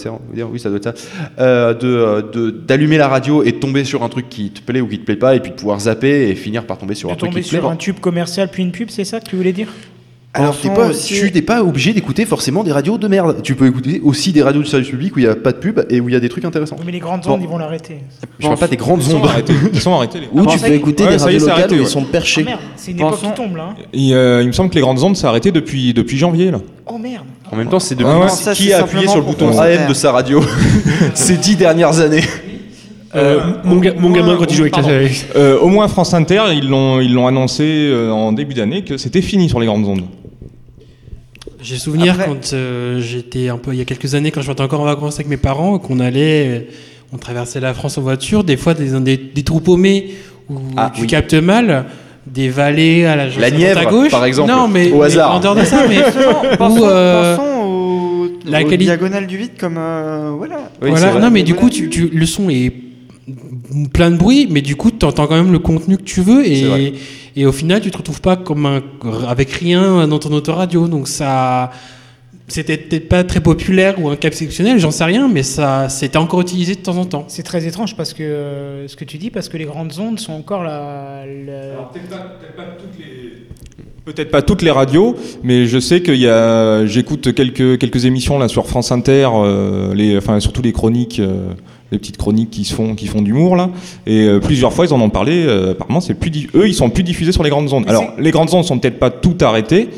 oui, 0.50 0.60
ça 0.60 0.70
doit 0.70 0.78
être 0.78 0.84
ça, 0.86 0.94
euh, 1.40 1.74
de, 1.74 2.32
de- 2.32 2.50
d'allumer 2.52 2.98
la 2.98 3.10
radio 3.10 3.44
et 3.44 3.52
de 3.52 3.58
tomber 3.58 3.84
sur 3.84 4.04
un 4.04 4.10
truc 4.10 4.30
qui 4.30 4.52
te 4.52 4.62
plaît 4.62 4.80
ou 4.80 4.88
qui 4.88 5.00
te 5.00 5.06
plaît 5.06 5.18
pas, 5.18 5.36
et 5.36 5.42
puis 5.42 5.52
de 5.52 5.56
pouvoir 5.58 5.82
zapper 5.82 6.30
et 6.30 6.36
finir 6.36 6.64
par 6.66 6.78
tomber 6.78 6.96
sur 6.96 7.10
De 7.10 7.14
un 7.14 7.18
truc 7.18 7.32
tomber 7.32 7.42
qui 7.42 7.48
te 7.50 7.56
plaît. 7.56 7.60
sur 7.62 7.70
un 7.70 7.76
tube 7.76 8.00
commercial 8.00 8.48
puis 8.50 8.64
une 8.64 8.72
pub, 8.72 8.90
c'est 8.90 9.04
ça 9.04 9.20
que 9.20 9.26
tu 9.30 9.36
voulais 9.36 9.52
dire? 9.54 9.68
Alors, 10.34 10.56
t'es 10.60 10.70
pas, 10.70 10.90
aussi- 10.90 11.16
tu 11.16 11.32
n'es 11.32 11.42
pas 11.42 11.63
obligé 11.63 11.94
d'écouter 11.94 12.26
forcément 12.26 12.63
des 12.63 12.72
radios 12.72 13.00
de 13.00 13.08
merde. 13.08 13.38
Tu 13.42 13.56
peux 13.56 13.66
écouter 13.66 14.02
aussi 14.04 14.32
des 14.32 14.44
radios 14.44 14.62
de 14.62 14.68
service 14.68 14.90
public 14.90 15.16
où 15.16 15.20
il 15.20 15.24
n'y 15.26 15.30
a 15.32 15.36
pas 15.36 15.52
de 15.52 15.58
pub 15.58 15.80
et 15.90 16.00
où 16.00 16.10
il 16.10 16.13
y 16.13 16.16
a 16.16 16.20
des 16.20 16.30
trucs 16.30 16.46
intéressants. 16.46 16.76
Oui, 16.78 16.84
Mais 16.86 16.92
les 16.92 17.00
grandes 17.00 17.22
Bon. 17.22 17.32
ondes, 17.34 17.42
ils 17.42 17.48
vont 17.48 17.58
l'arrêter. 17.58 17.98
Je 18.38 18.46
parle 18.46 18.60
pas 18.60 18.68
des 18.68 18.78
grandes 18.78 19.02
Ils 19.02 19.10
sont 19.10 19.18
ondes. 19.18 19.30
Ils 19.74 19.82
sont 19.82 19.94
arrêtés, 19.96 20.20
Ou 20.32 20.46
tu 20.46 20.60
peux 20.60 20.72
écouter 20.74 21.06
Ouais, 21.06 21.10
des 21.12 21.18
radios 21.18 21.40
locales 21.40 21.54
arrêté, 21.56 21.74
où 21.76 21.78
ils 21.80 21.82
ouais. 21.82 21.88
sont 21.88 22.04
Ah 22.08 22.12
perchés. 22.12 22.44
merde, 22.44 22.60
c'est 22.76 22.92
une 22.92 22.98
époque 23.00 23.12
Pensons- 23.12 23.30
qui 23.30 23.34
tombe 23.36 23.56
là. 23.56 23.70
hein. 23.72 23.76
Et, 23.94 24.13
euh, 24.13 24.42
il 24.44 24.48
me 24.48 24.52
semble 24.52 24.70
que 24.70 24.76
les 24.76 24.82
grandes 24.82 25.02
ondes 25.02 25.16
s'est 25.18 25.26
arrêté 25.28 25.52
depuis, 25.52 25.94
depuis 25.96 26.18
janvier. 26.18 26.52
Là. 26.52 26.60
Oh 26.86 27.00
merde. 27.00 27.24
En 27.52 27.56
même 27.56 27.70
temps, 27.70 27.80
c'est 27.80 27.96
de 27.96 28.04
Ah 28.06 28.20
ouais. 28.20 28.30
Ça, 28.30 28.54
qui 28.54 28.72
a 28.74 28.82
appuyé 28.82 29.08
sur 29.08 29.16
le 29.18 29.24
bouton. 29.24 29.58
AM 29.58 29.88
de 29.90 29.94
sa 29.96 30.12
radio 30.12 30.42
ces 31.16 31.38
dix 31.38 31.56
dernières 31.56 32.00
années. 32.00 32.24
Euh, 33.16 33.40
mon, 33.63 33.78
ga- 33.78 33.94
mon 33.98 34.12
gamin, 34.12 34.36
quand 34.38 34.46
il 34.52 34.56
joue 34.56 34.63
avec 34.63 34.76
la. 34.76 34.84
Euh, 35.40 35.58
au 35.60 35.70
moins 35.70 35.88
France 35.88 36.13
Inter, 36.13 36.42
ils 36.54 36.68
l'ont 36.70 37.00
ils 37.00 37.13
l'ont 37.13 37.26
annoncé 37.26 37.63
euh, 37.63 38.12
en 38.12 38.34
début 38.34 38.54
d'année 38.54 38.84
que 38.84 38.98
c'était 38.98 39.22
fini 39.22 39.48
sur 39.48 39.60
les 39.62 39.66
grandes 39.66 39.86
ondes. 39.88 40.04
J'ai 41.62 41.78
souvenir 41.78 42.13
Après- 42.13 42.26
quand 42.28 42.54
euh, 42.54 43.00
j'étais 43.02 43.50
un 43.50 43.58
peu 43.58 43.74
il 43.74 43.80
y 43.80 43.82
a 43.82 43.86
quelques 43.86 44.13
années 44.15 44.32
quand 44.32 44.41
je 44.41 44.48
partais 44.48 44.62
encore 44.63 44.82
en 44.82 44.86
vacances 44.86 45.15
avec 45.15 45.28
mes 45.28 45.38
parents 45.38 45.80
qu'on 45.80 46.00
allait 46.00 46.48
euh, 46.48 46.60
on 47.13 47.17
traversait 47.17 47.60
la 47.60 47.74
France 47.74 47.98
en 47.98 48.02
voiture 48.02 48.43
des 48.43 48.58
fois 48.58 48.74
des, 48.76 49.00
des, 49.00 49.17
des 49.17 49.43
trous 49.43 49.60
paumés 49.60 50.12
où 50.50 50.56
Ah, 50.78 50.91
tu 50.93 51.02
oui. 51.02 51.08
captes 51.08 51.34
mal 51.34 51.86
des 52.28 52.50
vallées 52.50 53.06
à 53.06 53.15
la, 53.15 53.28
La 53.28 53.50
Nièvre, 53.52 53.80
à 53.80 53.86
gauche. 53.86 54.12
par 54.12 54.26
exemple, 54.26 54.52
non 54.52 54.67
mais, 54.67 54.91
au 54.91 55.00
mais 55.00 55.06
hasard. 55.06 55.34
en 55.36 55.39
dehors 55.39 55.56
de 55.56 55.63
ça 55.63 55.86
mais 55.88 55.98
Pensons, 56.58 56.82
euh, 56.84 57.36
pensons 57.38 57.63
au, 57.65 58.30
la 58.46 58.63
quali- 58.63 58.78
diagonales 58.86 59.26
du 59.28 59.38
vide 59.38 59.52
comme... 59.60 59.78
euh, 59.80 60.32
voilà. 60.38 60.70
Oui, 60.82 60.89
voilà 60.91 61.20
non 61.20 61.32
mais 61.32 61.43
du 61.43 61.54
coup 61.56 61.70
tu, 61.70 61.89
tu- 61.89 62.10
le 62.10 62.26
son 62.26 62.50
est 62.50 62.72
plein 63.86 64.12
de 64.12 64.18
bruit 64.18 64.48
mais 64.50 64.62
du 64.62 64.76
coup 64.76 64.92
tu 64.92 65.06
entends 65.06 65.28
quand 65.28 65.36
même 65.36 65.52
le 65.52 65.60
contenu 65.60 65.98
que 65.98 66.04
tu 66.04 66.22
veux 66.22 66.46
et, 66.46 66.94
et 67.36 67.46
au 67.46 67.52
final 67.52 67.82
tu 67.82 67.92
te 67.92 67.98
retrouves 67.98 68.22
pas 68.22 68.36
comme 68.36 68.66
un, 68.66 68.82
avec 69.28 69.52
rien 69.52 70.08
dans 70.08 70.20
ton 70.20 70.32
autoradio 70.32 70.88
donc 70.88 71.08
ça 71.08 71.72
c'était 72.50 72.78
peut-être 72.78 73.10
pas 73.10 73.26
très 73.26 73.42
populaire 73.42 74.02
ou 74.02 74.08
un 74.08 74.16
cap 74.16 74.32
exceptionnel, 74.32 74.80
j'en 74.80 74.90
sais 74.92 75.04
rien, 75.04 75.28
mais 75.28 75.44
ça 75.44 75.90
c'était 75.90 76.18
encore 76.18 76.40
utilisé 76.40 76.76
de 76.76 76.80
temps 76.80 76.96
en 76.98 77.04
temps. 77.04 77.26
C'est 77.28 77.44
très 77.44 77.68
étrange 77.68 77.98
parce 77.98 78.13
que 78.13 78.24
euh, 78.24 78.88
ce 78.88 78.96
que 78.96 79.04
tu 79.04 79.18
dis, 79.18 79.30
parce 79.30 79.50
que 79.50 79.58
les 79.58 79.66
grandes 79.66 79.92
ondes 80.00 80.18
sont 80.18 80.32
encore 80.32 80.63
la. 80.63 81.26
la- 81.46 81.76
Peut-être 84.06 84.32
pas 84.32 84.42
toutes 84.42 84.62
les 84.62 84.72
radios, 84.72 85.18
mais 85.44 85.66
je 85.66 85.78
sais 85.80 86.02
qu'il 86.02 86.16
y 86.16 86.30
a, 86.30 86.86
j'écoute 86.86 87.34
quelques 87.34 87.78
quelques 87.78 88.06
émissions 88.06 88.40
là 88.40 88.48
sur 88.48 88.66
France 88.66 88.94
Inter, 88.94 89.28
euh, 89.34 89.94
les, 89.94 90.16
enfin 90.18 90.40
surtout 90.40 90.62
les 90.62 90.72
chroniques, 90.72 91.20
euh, 91.20 91.50
des 91.91 91.97
petites 92.00 92.17
chroniques 92.17 92.50
qui 92.50 92.65
se 92.65 92.73
font, 92.73 92.95
qui 92.95 93.08
font 93.08 93.21
d'humour 93.21 93.56
là. 93.56 93.69
Et 94.06 94.21
euh, 94.28 94.39
plusieurs 94.39 94.73
fois, 94.73 94.86
ils 94.86 94.93
en 94.93 95.02
ont 95.02 95.10
parlé. 95.10 95.45
euh, 95.45 95.71
apparemment, 95.71 96.02
c'est 96.02 96.13
plus, 96.15 96.32
eux, 96.56 96.67
ils 96.67 96.73
sont 96.73 96.89
plus 96.89 97.04
diffusés 97.04 97.32
sur 97.32 97.43
les 97.43 97.50
grandes 97.50 97.71
ondes. 97.73 97.86
Alors, 97.88 98.13
les 98.17 98.32
grandes 98.32 98.54
ondes 98.54 98.65
sont 98.65 98.78
peut-être 98.80 99.00
pas 99.00 99.10
toutes 99.10 99.41
arrêtées, 99.41 99.89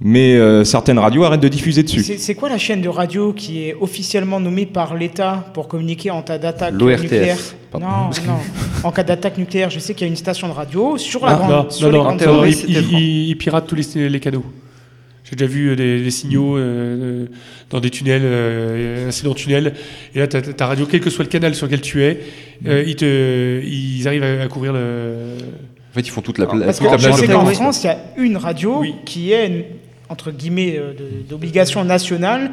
mais 0.00 0.34
euh, 0.36 0.62
certaines 0.64 0.98
radios 0.98 1.24
arrêtent 1.24 1.40
de 1.40 1.48
diffuser 1.48 1.82
dessus. 1.82 2.02
C'est 2.02 2.18
c'est 2.18 2.34
quoi 2.34 2.48
la 2.48 2.58
chaîne 2.58 2.80
de 2.82 2.88
radio 2.88 3.32
qui 3.32 3.62
est 3.64 3.74
officiellement 3.80 4.38
nommée 4.40 4.66
par 4.66 4.94
l'État 4.94 5.44
pour 5.54 5.66
communiquer 5.68 6.10
en 6.10 6.22
cas 6.22 6.38
d'attaque 6.38 6.74
nucléaire 6.74 7.36
Pardon. 7.70 7.86
Non, 7.86 8.10
non. 8.26 8.38
En 8.84 8.92
cas 8.92 9.02
d'attaque 9.02 9.36
nucléaire, 9.38 9.70
je 9.70 9.78
sais 9.78 9.92
qu'il 9.94 10.06
y 10.06 10.08
a 10.08 10.10
une 10.10 10.16
station 10.16 10.48
de 10.48 10.52
radio 10.54 10.96
sur 10.96 11.26
la 11.26 11.32
Ah, 11.32 11.34
grande. 11.36 11.50
non, 11.50 11.70
sur 11.70 11.86
non, 11.88 11.92
les 11.92 11.98
non, 11.98 12.04
grandes 12.04 12.22
non, 12.22 12.38
ondes. 12.40 12.46
ils, 12.48 12.54
c'était 12.54 12.72
ils- 12.72 12.82
franc. 12.84 12.98
ils- 12.98 13.28
ils 13.30 13.36
piratent 13.36 13.66
tous 13.66 13.74
les, 13.74 14.08
les 14.08 14.20
canaux. 14.20 14.44
J'ai 15.28 15.36
déjà 15.36 15.50
vu 15.50 15.68
euh, 15.70 15.76
des, 15.76 16.02
des 16.02 16.10
signaux 16.10 16.56
euh, 16.56 17.26
dans 17.70 17.80
des 17.80 17.90
tunnels, 17.90 18.22
euh, 18.24 19.08
incidents 19.08 19.34
tunnels, 19.34 19.74
et 20.14 20.20
là, 20.20 20.26
ta, 20.26 20.40
ta 20.40 20.66
radio, 20.66 20.86
quel 20.90 21.00
que 21.00 21.10
soit 21.10 21.24
le 21.24 21.28
canal 21.30 21.54
sur 21.54 21.66
lequel 21.66 21.80
tu 21.82 22.02
es, 22.02 22.20
euh, 22.66 22.82
ils, 22.86 22.96
te, 22.96 23.60
ils 23.64 24.06
arrivent 24.08 24.22
à, 24.24 24.42
à 24.42 24.48
couvrir 24.48 24.72
le. 24.72 25.16
En 25.90 25.94
fait, 25.94 26.00
ils 26.00 26.10
font 26.10 26.20
toute 26.22 26.38
la, 26.38 26.46
pla- 26.46 26.64
Parce 26.64 26.78
toute 26.78 26.86
que 26.86 26.92
la 26.92 26.98
je 26.98 27.06
plage 27.08 27.20
sais 27.20 27.26
de 27.26 27.32
qu'en. 27.32 27.44
France, 27.46 27.82
il 27.84 27.86
y 27.88 27.90
a 27.90 27.98
une 28.16 28.36
radio 28.36 28.78
Oui. 28.80 28.94
qui 29.04 29.32
est, 29.32 29.46
une- 29.48 29.64
entre 30.08 30.30
guillemets, 30.30 30.76
euh, 30.78 30.92
d'obligation 31.28 31.84
nationale. 31.84 32.50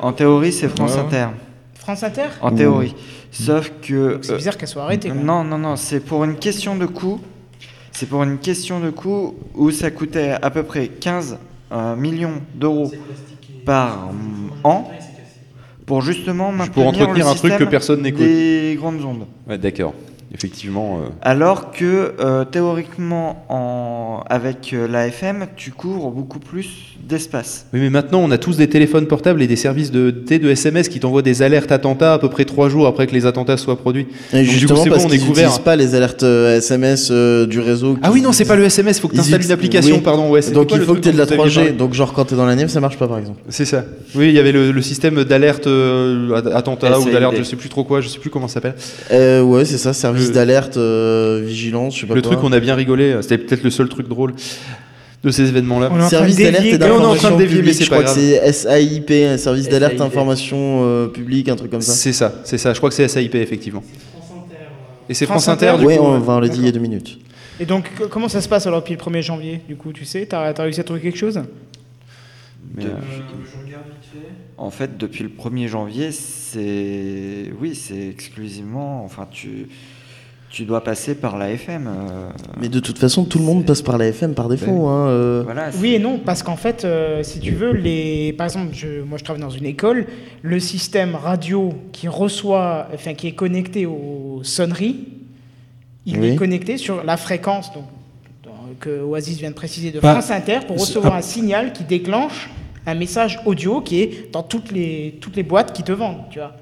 En 0.00 0.12
théorie, 0.12 0.52
c'est 0.52 0.68
France. 0.68 0.96
Inter. 0.96 1.26
France 1.74 2.02
Inter 2.02 2.28
En 2.40 2.50
théorie. 2.52 2.94
Sauf 3.30 3.70
que. 3.82 4.18
C'est 4.22 4.32
euh, 4.32 4.36
bizarre 4.36 4.56
qu'elle 4.56 4.68
soit 4.68 4.84
arrêtée. 4.84 5.08
quand 5.08 5.14
même. 5.14 5.24
Non, 5.26 5.44
non, 5.44 5.58
non, 5.58 5.76
c'est 5.76 6.00
pour 6.00 6.24
une 6.24 6.36
question 6.36 6.76
de 6.76 6.86
coût. 6.86 7.20
C'est 7.92 8.08
pour 8.08 8.22
une 8.22 8.38
question 8.38 8.80
de 8.80 8.88
coût 8.90 9.34
où 9.54 9.70
ça 9.70 9.90
coûtait 9.90 10.34
à 10.40 10.50
peu 10.50 10.62
près 10.62 10.88
15 10.88 11.38
euh, 11.74 11.96
millions 11.96 12.40
d'euros 12.54 12.92
par 13.64 14.10
an 14.62 14.90
pour 15.86 16.02
justement 16.02 16.52
maintenir 16.52 16.72
Pour 16.74 16.86
entretenir 16.86 17.26
le 17.26 17.30
un 17.30 17.34
truc 17.34 17.56
que 17.56 17.64
personne 17.64 18.02
n'écoute. 18.02 18.22
Des 18.22 18.74
grandes 18.78 19.04
ondes. 19.04 19.26
Ouais, 19.48 19.58
d'accord. 19.58 19.94
Effectivement. 20.34 20.98
euh, 20.98 21.08
Alors 21.22 21.70
que 21.70 22.12
euh, 22.20 22.44
théoriquement, 22.44 23.44
en... 23.48 24.24
avec 24.28 24.72
euh, 24.72 24.88
l'AFM, 24.88 25.46
tu 25.56 25.70
couvres 25.70 26.10
beaucoup 26.10 26.40
plus 26.40 26.68
d'espace. 27.08 27.66
Oui, 27.72 27.80
mais 27.80 27.90
maintenant, 27.90 28.20
on 28.20 28.30
a 28.30 28.38
tous 28.38 28.56
des 28.56 28.68
téléphones 28.68 29.06
portables 29.06 29.42
et 29.42 29.46
des 29.46 29.56
services 29.56 29.90
de, 29.92 30.10
de 30.10 30.48
SMS 30.50 30.88
qui 30.88 30.98
t'envoient 31.00 31.22
des 31.22 31.42
alertes 31.42 31.70
attentats 31.70 32.14
à 32.14 32.18
peu 32.18 32.28
près 32.30 32.44
trois 32.44 32.68
jours 32.68 32.86
après 32.86 33.06
que 33.06 33.12
les 33.12 33.26
attentats 33.26 33.56
soient 33.56 33.76
produits. 33.76 34.06
Et 34.32 34.38
Donc, 34.38 34.44
du 34.46 34.50
justement, 34.50 34.78
coup, 34.78 34.84
c'est 34.84 34.90
parce 34.90 35.02
bon, 35.04 35.08
on 35.08 35.18
couvert. 35.18 35.28
n'utilisent 35.44 35.58
pas 35.64 35.76
les 35.76 35.94
alertes 35.94 36.22
SMS 36.22 37.08
euh, 37.10 37.46
du 37.46 37.60
réseau. 37.60 37.98
Ah 38.02 38.10
oui, 38.10 38.20
non, 38.22 38.32
c'est 38.32 38.44
pas 38.46 38.56
le 38.56 38.64
SMS, 38.64 38.96
il 38.96 39.00
faut 39.00 39.08
que 39.08 39.14
tu 39.14 39.20
installes 39.20 39.44
une 39.44 39.52
application, 39.52 39.96
oui. 39.96 40.02
pardon. 40.02 40.30
Ouais, 40.30 40.40
Donc 40.50 40.68
quoi 40.70 40.78
il 40.78 40.84
faut 40.84 40.94
que 40.94 41.00
tu 41.00 41.10
aies 41.10 41.12
de 41.12 41.18
la 41.18 41.26
dont 41.26 41.36
vous 41.36 41.42
aviez 41.42 41.52
3G. 41.52 41.54
parlé 41.64 41.72
Donc 41.72 41.92
genre 41.94 42.12
quand 42.12 42.24
tu 42.24 42.34
es 42.34 42.36
dans 42.36 42.46
la 42.46 42.56
nef, 42.56 42.70
ça 42.70 42.80
marche 42.80 42.98
pas 42.98 43.06
par 43.06 43.18
exemple. 43.18 43.40
C'est 43.50 43.66
ça. 43.66 43.84
Oui, 44.14 44.28
il 44.28 44.34
y 44.34 44.38
avait 44.38 44.52
le, 44.52 44.72
le 44.72 44.82
système 44.82 45.22
d'alerte 45.24 45.66
euh, 45.66 46.34
attentat 46.54 46.98
ou 46.98 47.04
d'alerte, 47.10 47.34
je 47.38 47.42
sais 47.44 47.56
plus 47.56 47.68
trop 47.68 47.84
quoi, 47.84 48.00
je 48.00 48.08
sais 48.08 48.18
plus 48.18 48.30
comment 48.30 48.48
ça 48.48 48.54
s'appelle. 48.54 48.74
Euh, 49.12 49.42
ouais, 49.42 49.64
c'est 49.64 49.78
ça, 49.78 49.92
service 49.92 50.23
Le- 50.28 50.34
d'alerte, 50.34 50.76
euh, 50.76 51.42
vigilance, 51.44 51.94
je 51.96 52.00
sais 52.02 52.06
pas 52.06 52.14
Le 52.14 52.22
quoi. 52.22 52.32
truc, 52.32 52.44
on 52.44 52.52
a 52.52 52.60
bien 52.60 52.74
rigolé. 52.74 53.16
C'était 53.22 53.38
peut-être 53.38 53.62
le 53.64 53.70
seul 53.70 53.88
truc 53.88 54.08
drôle 54.08 54.34
de 55.22 55.30
ces 55.30 55.48
événements-là. 55.48 55.88
On 55.90 55.94
est 55.94 55.96
en 55.96 55.98
train 56.00 56.08
Service 56.10 56.36
d'alerte 56.36 56.64
et 56.64 56.78
quand 56.78 56.86
même. 56.86 56.92
on 56.92 57.00
est 57.00 57.04
en 57.06 57.14
train 57.14 57.30
de 57.30 57.36
d'information 57.36 57.38
dévier, 57.38 57.56
mais 57.56 57.60
publique, 57.62 57.74
c'est 57.74 57.84
je 57.84 57.90
crois 57.90 58.02
que 58.04 58.10
c'est 58.10 58.52
SAIP, 58.52 59.10
un 59.32 59.36
service 59.38 59.68
d'alerte 59.68 60.00
information 60.00 60.80
euh, 60.84 61.06
publique, 61.08 61.48
un 61.48 61.56
truc 61.56 61.70
comme 61.70 61.80
ça. 61.80 61.92
C'est 61.92 62.12
ça, 62.12 62.34
c'est 62.44 62.58
ça. 62.58 62.72
Je 62.74 62.78
crois 62.78 62.90
que 62.90 62.94
c'est 62.96 63.08
SAIP, 63.08 63.34
effectivement. 63.36 63.82
Et 65.08 65.14
c'est 65.14 65.26
France 65.26 65.48
Inter, 65.48 65.74
du 65.78 65.84
Oui, 65.86 65.96
coup. 65.96 66.02
on 66.02 66.18
va 66.18 66.34
en 66.34 66.40
le 66.40 66.48
dit 66.48 66.58
il 66.58 66.64
y 66.64 66.68
a 66.68 66.72
deux 66.72 66.78
minutes. 66.80 67.18
Et 67.60 67.66
donc, 67.66 67.90
comment 68.10 68.28
ça 68.28 68.40
se 68.40 68.48
passe 68.48 68.66
alors 68.66 68.80
depuis 68.80 68.94
le 68.94 69.00
1er 69.00 69.22
janvier 69.22 69.60
Du 69.68 69.76
coup, 69.76 69.92
tu 69.92 70.04
sais, 70.04 70.26
t'as 70.26 70.52
as 70.52 70.62
réussi 70.62 70.80
à 70.80 70.84
trouver 70.84 71.00
quelque 71.00 71.18
chose? 71.18 71.40
Mais, 72.74 72.84
euh, 72.84 72.88
En 74.56 74.70
fait, 74.70 74.96
depuis 74.98 75.22
le 75.24 75.28
1er 75.30 75.68
janvier, 75.68 76.10
c'est. 76.12 77.52
Oui, 77.60 77.74
c'est 77.74 78.08
exclusivement. 78.08 79.04
Enfin, 79.04 79.26
tu. 79.30 79.68
Tu 80.54 80.64
dois 80.66 80.84
passer 80.84 81.16
par 81.16 81.36
l'AFM. 81.36 81.88
euh, 81.88 82.28
Mais 82.60 82.68
de 82.68 82.78
toute 82.78 82.96
façon, 82.96 83.24
tout 83.24 83.40
le 83.40 83.44
monde 83.44 83.66
passe 83.66 83.82
par 83.82 83.98
la 83.98 84.06
FM 84.06 84.34
par 84.34 84.48
défaut. 84.48 84.86
Hein, 84.86 85.08
euh. 85.08 85.42
Voilà. 85.44 85.70
Oui 85.80 85.94
et 85.94 85.98
non, 85.98 86.20
parce 86.24 86.44
qu'en 86.44 86.54
fait, 86.54 86.84
euh, 86.84 87.24
si 87.24 87.40
tu 87.40 87.50
veux, 87.50 87.72
les... 87.72 88.32
par 88.34 88.44
exemple, 88.46 88.68
je... 88.72 89.02
moi 89.02 89.18
je 89.18 89.24
travaille 89.24 89.42
dans 89.42 89.50
une 89.50 89.66
école, 89.66 90.06
le 90.42 90.60
système 90.60 91.16
radio 91.16 91.74
qui 91.90 92.06
reçoit, 92.06 92.86
enfin 92.94 93.14
qui 93.14 93.26
est 93.26 93.32
connecté 93.34 93.84
aux 93.84 94.42
sonneries, 94.44 95.08
il 96.06 96.20
Oui. 96.20 96.28
est 96.28 96.36
connecté 96.36 96.76
sur 96.76 97.02
la 97.02 97.16
fréquence 97.16 97.72
donc, 97.72 97.86
que 98.78 99.02
Oasis 99.02 99.38
vient 99.38 99.50
de 99.50 99.56
préciser 99.56 99.90
de 99.90 99.98
Bah, 99.98 100.12
France 100.12 100.30
Inter 100.30 100.60
pour 100.68 100.78
recevoir 100.78 101.14
ah. 101.14 101.18
un 101.18 101.22
signal 101.22 101.72
qui 101.72 101.82
déclenche 101.82 102.48
un 102.86 102.94
message 102.94 103.40
audio 103.46 103.80
qui 103.80 104.00
est 104.02 104.28
dans 104.32 104.42
toutes 104.42 104.70
les, 104.72 105.16
toutes 105.20 105.36
les 105.36 105.42
boîtes 105.42 105.72
qui 105.72 105.82
te 105.82 105.92
vendent, 105.92 106.22
tu 106.30 106.38
vois. 106.38 106.54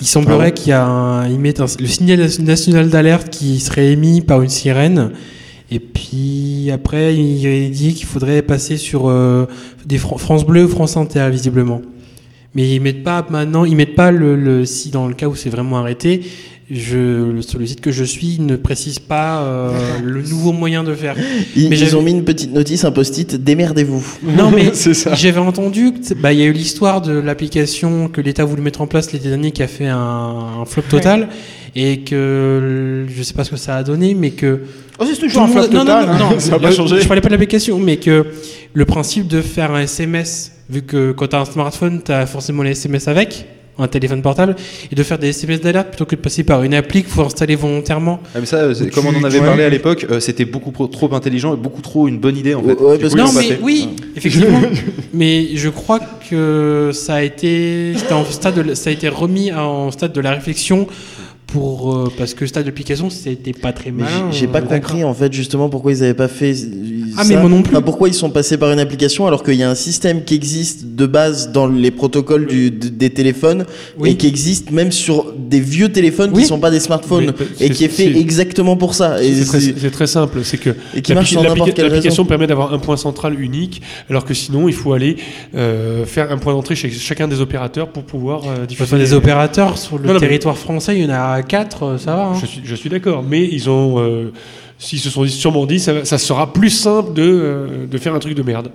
Il 0.00 0.06
semblerait 0.06 0.52
qu'il 0.52 0.70
y 0.70 0.72
a 0.72 0.84
un, 0.84 1.28
ils 1.28 1.38
mettent 1.38 1.60
un- 1.60 1.66
le 1.78 1.86
signal 1.86 2.28
national 2.40 2.88
d'alerte 2.90 3.30
qui 3.30 3.60
serait 3.60 3.92
émis 3.92 4.20
par 4.20 4.42
une 4.42 4.48
sirène. 4.48 5.12
Et 5.70 5.78
puis 5.80 6.70
après, 6.72 7.14
il 7.14 7.70
dit 7.70 7.94
qu'il 7.94 8.06
faudrait 8.06 8.42
passer 8.42 8.76
sur 8.76 9.08
euh, 9.08 9.46
des 9.86 9.98
Fran- 9.98 10.16
France 10.18 10.46
Bleu 10.46 10.64
ou 10.64 10.68
France 10.68 10.96
Inter, 10.96 11.28
visiblement. 11.30 11.82
Mais 12.54 12.68
ils 12.74 12.80
mettent 12.80 13.04
pas 13.04 13.24
maintenant, 13.28 13.64
ils 13.66 13.76
mettent 13.76 13.94
pas 13.94 14.10
le, 14.10 14.34
le- 14.34 14.64
si 14.64 14.90
dans 14.90 15.06
le 15.06 15.14
cas 15.14 15.26
où 15.28 15.36
c'est 15.36 15.50
vraiment 15.50 15.78
arrêté. 15.78 16.22
Je, 16.70 17.32
le, 17.32 17.40
sur 17.40 17.58
le 17.58 17.66
site 17.66 17.80
que 17.80 17.90
je 17.90 18.04
suis 18.04 18.38
ne 18.40 18.56
précise 18.56 18.98
pas 18.98 19.40
euh, 19.40 19.72
le 20.04 20.20
nouveau 20.20 20.52
moyen 20.52 20.84
de 20.84 20.94
faire. 20.94 21.16
Ils, 21.56 21.70
Mais 21.70 21.78
ils 21.78 21.96
ont 21.96 22.02
mis 22.02 22.10
une 22.10 22.24
petite 22.24 22.52
notice, 22.52 22.84
un 22.84 22.90
post-it, 22.90 23.36
démerdez-vous. 23.36 24.04
Non 24.22 24.50
mais 24.50 24.72
j'avais 25.14 25.40
entendu, 25.40 25.92
que, 25.92 26.14
bah, 26.14 26.32
y 26.34 26.42
a 26.42 26.44
eu 26.44 26.52
l'histoire 26.52 27.00
de 27.00 27.12
l'application 27.12 28.08
que 28.08 28.20
l'État 28.20 28.44
voulait 28.44 28.60
mettre 28.62 28.82
en 28.82 28.86
place 28.86 29.12
l'été 29.12 29.28
dernier 29.28 29.50
qui 29.50 29.62
a 29.62 29.66
fait 29.66 29.86
un, 29.86 29.96
un 30.60 30.64
flop 30.66 30.82
total 30.90 31.28
et 31.74 32.00
que 32.00 33.06
je 33.08 33.22
sais 33.22 33.34
pas 33.34 33.44
ce 33.44 33.50
que 33.50 33.56
ça 33.56 33.76
a 33.76 33.82
donné, 33.82 34.14
mais 34.14 34.30
que 34.30 34.60
Oh, 35.00 35.04
c'est 35.08 35.16
toujours 35.18 35.42
un 35.42 35.48
flop 35.48 35.68
non, 35.72 35.80
total. 35.84 36.06
non, 36.06 36.12
hein. 36.12 36.18
non, 36.18 36.30
non, 36.32 36.40
Ça 36.40 36.56
a 36.56 36.58
pas 36.58 36.72
changé. 36.72 37.00
Je 37.00 37.06
parlais 37.06 37.20
pas 37.20 37.28
de 37.28 37.34
l'application, 37.34 37.78
mais 37.78 37.98
que 37.98 38.26
le 38.72 38.84
principe 38.84 39.28
de 39.28 39.40
faire 39.40 39.70
un 39.72 39.82
SMS, 39.82 40.52
vu 40.68 40.82
que 40.82 41.12
quand 41.12 41.28
tu 41.28 41.36
as 41.36 41.40
un 41.40 41.44
smartphone, 41.44 42.02
tu 42.04 42.10
as 42.10 42.26
forcément 42.26 42.62
les 42.64 42.72
SMS 42.72 43.06
avec, 43.06 43.46
un 43.78 43.88
téléphone 43.88 44.22
portable, 44.22 44.56
et 44.90 44.94
de 44.94 45.02
faire 45.02 45.18
des 45.18 45.28
SMS 45.28 45.60
d'alerte 45.60 45.88
plutôt 45.88 46.04
que 46.04 46.16
de 46.16 46.20
passer 46.20 46.44
par 46.44 46.62
une 46.62 46.74
appli 46.74 47.02
qu'il 47.02 47.10
faut 47.12 47.22
installer 47.22 47.54
volontairement. 47.56 48.20
Ah, 48.34 48.38
mais 48.40 48.46
ça, 48.46 48.56
euh, 48.58 48.74
comme 48.94 49.06
on 49.06 49.14
en 49.16 49.24
avait 49.24 49.40
parlé 49.40 49.64
à 49.64 49.68
l'époque, 49.68 50.06
euh, 50.10 50.20
c'était 50.20 50.44
beaucoup 50.44 50.70
pro- 50.72 50.86
trop 50.88 51.12
intelligent 51.14 51.54
et 51.54 51.56
beaucoup 51.56 51.82
trop 51.82 52.08
une 52.08 52.18
bonne 52.18 52.36
idée 52.36 52.54
en 52.54 52.62
fait. 52.62 52.74
Ouais, 52.80 52.98
parce 52.98 53.14
coup, 53.14 53.20
Non, 53.20 53.32
mais 53.34 53.42
fait. 53.42 53.58
oui, 53.62 53.90
effectivement. 54.16 54.60
mais 55.14 55.48
je 55.54 55.68
crois 55.68 56.00
que 56.28 56.90
ça 56.92 57.14
a 57.16 57.22
été, 57.22 57.92
c'était 57.96 58.12
en 58.14 58.24
stade 58.24 58.54
de- 58.62 58.74
ça 58.74 58.90
a 58.90 58.92
été 58.92 59.08
remis 59.08 59.52
en 59.52 59.90
stade 59.90 60.12
de 60.12 60.20
la 60.20 60.32
réflexion 60.32 60.86
pour 61.46 61.94
euh, 61.94 62.12
parce 62.18 62.34
que 62.34 62.44
stade 62.46 62.66
d'application 62.66 63.08
c'était 63.08 63.52
pas 63.54 63.72
très 63.72 63.90
malin. 63.90 64.28
j'ai- 64.30 64.40
j'ai 64.40 64.46
pas 64.46 64.58
euh, 64.58 64.62
compris 64.62 65.02
en 65.02 65.14
fait 65.14 65.32
justement 65.32 65.70
pourquoi 65.70 65.92
ils 65.92 66.02
avaient 66.02 66.12
pas 66.12 66.28
fait. 66.28 66.52
Ah, 67.18 67.24
ça. 67.24 67.28
mais 67.34 67.40
moi 67.40 67.50
non 67.50 67.62
plus. 67.62 67.74
Enfin, 67.74 67.82
pourquoi 67.82 68.08
ils 68.08 68.14
sont 68.14 68.30
passés 68.30 68.56
par 68.56 68.70
une 68.72 68.78
application 68.78 69.26
alors 69.26 69.42
qu'il 69.42 69.54
y 69.54 69.62
a 69.62 69.68
un 69.70 69.74
système 69.74 70.24
qui 70.24 70.34
existe 70.34 70.94
de 70.94 71.06
base 71.06 71.50
dans 71.52 71.66
les 71.66 71.90
protocoles 71.90 72.46
du- 72.46 72.70
des 72.70 73.10
téléphones 73.10 73.64
Oui. 73.98 74.10
et 74.10 74.16
qui 74.16 74.26
existe 74.26 74.70
même 74.70 74.92
sur 74.92 75.32
des 75.36 75.60
vieux 75.60 75.90
téléphones 75.90 76.30
Oui. 76.34 76.42
qui 76.42 76.48
sont 76.48 76.58
pas 76.60 76.70
des 76.70 76.80
smartphones 76.80 77.32
Mais, 77.60 77.66
et 77.66 77.70
qui 77.70 77.84
est 77.84 77.88
fait 77.88 78.16
exactement 78.16 78.76
pour 78.76 78.94
ça 78.94 79.16
C'est 79.20 79.74
très, 79.74 79.90
très 79.90 80.06
simple, 80.06 80.40
c'est 80.44 80.58
que 80.58 80.70
et 80.94 81.02
qui 81.02 81.12
marche 81.14 81.30
sur 81.30 81.40
l'appli- 81.42 81.48
n'importe 81.50 81.74
quel 81.74 81.86
l'application 81.86 82.24
permet 82.24 82.46
d'avoir 82.46 82.72
un 82.72 82.78
point 82.78 82.96
central 82.96 83.38
unique, 83.40 83.82
alors 84.08 84.24
que 84.24 84.34
sinon 84.34 84.68
il 84.68 84.74
faut 84.74 84.92
aller 84.92 85.16
euh, 85.54 86.04
faire 86.06 86.30
un 86.30 86.38
point 86.38 86.52
d'entrée 86.52 86.74
chez 86.76 86.90
chacun 86.90 87.28
des 87.28 87.40
opérateurs 87.40 87.88
pour 87.88 88.04
pouvoir 88.04 88.42
euh, 88.46 88.66
diffuser. 88.66 88.84
Enfin, 88.84 88.98
des 88.98 89.12
opérateurs 89.12 89.76
sur 89.78 89.96
le 89.98 90.02
Non, 90.02 90.08
non, 90.08 90.14
mais- 90.14 90.20
territoire 90.20 90.56
français, 90.58 90.96
il 90.96 91.02
y 91.02 91.06
en 91.06 91.10
a 91.14 91.42
4, 91.42 91.98
ça 91.98 92.14
va. 92.14 92.22
hein. 92.28 92.38
Je 92.40 92.46
suis, 92.46 92.60
je 92.64 92.74
suis 92.74 92.90
d'accord, 92.90 93.24
mais 93.28 93.44
ils 93.50 93.68
ont, 93.68 93.98
euh, 93.98 94.32
s'ils 94.78 95.00
se 95.00 95.10
sont 95.10 95.24
dit- 95.24 95.30
sûrement 95.30 95.66
dit, 95.66 95.78
ça, 95.80 96.04
ça 96.04 96.18
sera 96.18 96.52
plus 96.52 96.70
simple 96.70 97.12
de, 97.14 97.22
euh, 97.22 97.86
de 97.86 97.98
faire 97.98 98.14
un 98.14 98.18
truc 98.18 98.34
de 98.34 98.42
merde. 98.42 98.70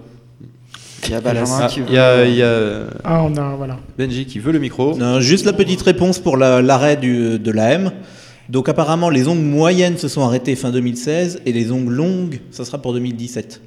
Il 1.05 1.11
y 1.11 1.15
a 1.15 1.21
Benjamin 1.21 1.59
Ah, 1.61 1.67
qui 1.67 1.79
veut- 1.81 1.85
Il 1.89 1.95
y 1.95 1.97
a, 1.97 2.25
il 2.25 2.35
y 2.35 2.41
a 2.43 2.83
Ah, 3.03 3.23
on 3.23 3.35
a, 3.35 3.55
voilà. 3.55 3.77
Benji 3.97 4.25
qui 4.25 4.39
veut 4.39 4.51
le 4.53 4.59
micro. 4.59 4.95
Non, 4.97 5.19
juste 5.19 5.45
la 5.45 5.51
petite 5.53 5.81
réponse 5.81 6.19
pour 6.19 6.37
la- 6.37 6.61
l'arrêt 6.61 6.95
de 6.97 7.51
l'AM. 7.51 7.91
Donc 8.49 8.67
apparemment, 8.69 9.09
les 9.09 9.27
ongles 9.27 9.41
moyennes 9.41 9.97
se 9.97 10.07
sont 10.07 10.21
arrêtées 10.21 10.55
fin 10.55 10.69
2016 10.69 11.41
et 11.45 11.51
les 11.53 11.71
ongles 11.71 11.93
longues, 11.93 12.39
ça 12.51 12.65
sera 12.65 12.77
pour 12.77 12.93
2017. 12.93 13.61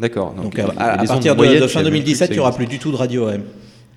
D'accord. 0.00 0.34
Donc, 0.34 0.58
à, 0.58 0.98
partir 1.04 1.32
de, 1.34 1.36
moyennes, 1.38 1.56
de 1.56 1.62
je 1.62 1.66
fin 1.68 1.80
savais 1.80 1.84
même 1.90 1.94
2017, 2.00 2.28
que 2.28 2.34
il 2.34 2.36
n'y 2.36 2.40
aura 2.40 2.52
plus 2.54 2.66
du 2.66 2.78
tout 2.78 2.90
de 2.92 2.96
radio 2.96 3.26
AM. 3.26 3.42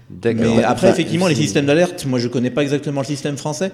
D'accord. 0.10 0.56
Mais 0.56 0.64
après, 0.64 0.88
enfin, 0.88 0.94
effectivement, 0.94 1.28
les 1.28 1.36
systèmes 1.36 1.66
d'alerte, 1.68 2.06
moi 2.08 2.18
je 2.20 2.28
connais 2.28 2.50
pas 2.50 2.64
exactement 2.64 3.02
le 3.02 3.06
système 3.06 3.38
français, 3.38 3.72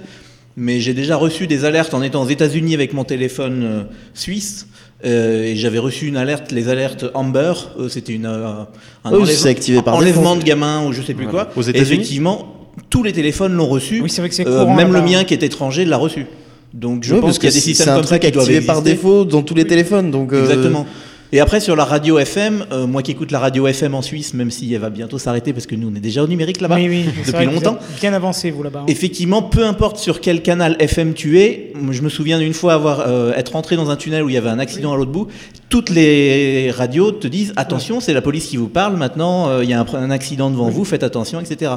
mais 0.58 0.80
j'ai 0.80 0.94
déjà 0.96 1.16
reçu 1.16 1.46
des 1.48 1.64
alertes 1.66 1.94
en 1.94 2.02
étant 2.02 2.24
aux 2.24 2.28
États-Unis 2.28 2.74
avec 2.74 2.92
mon 2.92 3.04
téléphone 3.04 3.64
euh, 3.64 3.84
suisse. 4.16 4.68
euh, 5.06 5.44
et 5.44 5.56
j'avais 5.56 5.78
reçu 5.78 6.08
une 6.08 6.18
alerte, 6.18 6.52
les 6.52 6.68
alertes 6.68 7.06
Amber, 7.14 7.54
euh, 7.80 7.88
c'était 7.88 8.14
une 8.14 8.26
euh, 8.26 8.64
un 9.06 9.26
c'est 9.26 9.50
activé 9.50 9.84
par 9.84 9.96
enlèvement 9.96 10.36
de 10.36 10.44
gamins 10.44 10.86
ou 10.88 10.92
je 10.94 11.04
sais 11.04 11.14
plus 11.14 11.26
Voilà. 11.28 11.46
quoi. 11.46 11.54
Aux 11.56 11.64
Et 11.66 11.70
États-Unis 11.70 11.94
effectivement, 11.94 12.70
tous 12.90 13.04
les 13.04 13.14
téléphones 13.14 13.54
l'ont 13.54 13.68
reçu. 13.68 14.02
Oui, 14.02 14.10
c'est 14.10 14.22
vrai 14.22 14.30
que 14.30 14.36
c'est 14.36 14.48
Euh, 14.48 14.62
courant. 14.62 14.76
même 14.76 14.92
le 14.94 15.02
mien 15.04 15.24
qui 15.24 15.36
est 15.36 15.44
étranger 15.44 15.86
l'a 15.86 15.98
reçu. 15.98 16.26
Donc 16.74 17.04
je 17.04 17.16
pense 17.16 17.38
qu'il 17.40 17.46
y 17.46 17.48
a 17.48 17.52
que 17.52 17.56
des 17.56 17.60
c'est 17.62 17.66
systèmes 17.70 17.90
un 17.90 17.96
comme 17.96 18.04
ça 18.04 18.18
truc 18.18 18.22
qui 18.24 18.32
doivent 18.32 18.46
activé 18.48 18.66
par 18.66 18.82
défaut 18.82 19.24
dans 19.26 19.42
tous 19.42 19.56
les 19.56 19.66
téléphones 19.66 20.12
donc 20.12 20.34
euh, 20.34 20.42
Exactement. 20.42 20.86
Et 21.34 21.42
après, 21.42 21.60
sur 21.60 21.76
la 21.76 21.84
radio 21.84 22.18
FM, 22.20 22.66
euh, 22.72 22.88
moi 22.88 23.04
qui 23.04 23.12
écoute 23.12 23.32
la 23.32 23.40
radio 23.40 23.68
FM 23.68 23.94
en 23.96 24.02
Suisse, 24.02 24.34
même 24.34 24.50
si 24.50 24.74
elle 24.74 24.80
va 24.80 24.90
bientôt 24.90 25.18
s'arrêter 25.18 25.52
parce 25.52 25.66
que 25.66 25.76
nous, 25.76 25.90
on 25.92 25.96
est 25.96 26.00
déjà 26.00 26.24
au 26.24 26.28
numérique 26.28 26.62
là-bas 26.62 26.76
Oui, 26.76 26.88
oui, 26.88 27.06
depuis 27.28 27.46
longtemps. 27.46 27.76
êtes 27.76 28.00
Bien 28.00 28.14
avancé, 28.14 28.50
vous 28.50 28.64
là-bas. 28.64 28.80
hein. 28.80 28.86
Effectivement, 28.88 29.42
peu 29.42 29.66
importe 29.66 29.98
sur 29.98 30.22
quel 30.22 30.42
canal 30.42 30.78
FM 30.80 31.14
tu 31.14 31.40
es, 31.42 31.74
je 31.92 32.02
me 32.02 32.08
souviens 32.08 32.40
d'une 32.40 32.54
fois 32.54 32.76
avoir, 32.76 33.02
euh, 33.08 33.34
être 33.34 33.52
rentré 33.54 33.76
dans 33.76 33.90
un 33.90 33.98
tunnel 33.98 34.24
où 34.24 34.30
il 34.30 34.36
y 34.36 34.38
avait 34.38 34.50
un 34.50 34.60
accident 34.60 34.94
à 34.94 34.96
l'autre 34.96 35.12
bout. 35.12 35.28
Toutes 35.68 35.90
les 35.90 36.72
radios 36.72 37.12
te 37.12 37.28
disent 37.28 37.52
attention, 37.58 38.00
c'est 38.00 38.14
la 38.14 38.22
police 38.22 38.46
qui 38.46 38.56
vous 38.56 38.70
parle. 38.70 38.96
Maintenant, 38.96 39.50
euh, 39.50 39.66
il 39.66 39.70
y 39.70 39.74
a 39.74 39.82
un, 39.82 39.86
un 39.96 40.12
accident 40.12 40.50
devant 40.50 40.70
vous, 40.70 40.86
faites 40.86 41.04
attention, 41.04 41.42
etc. 41.42 41.72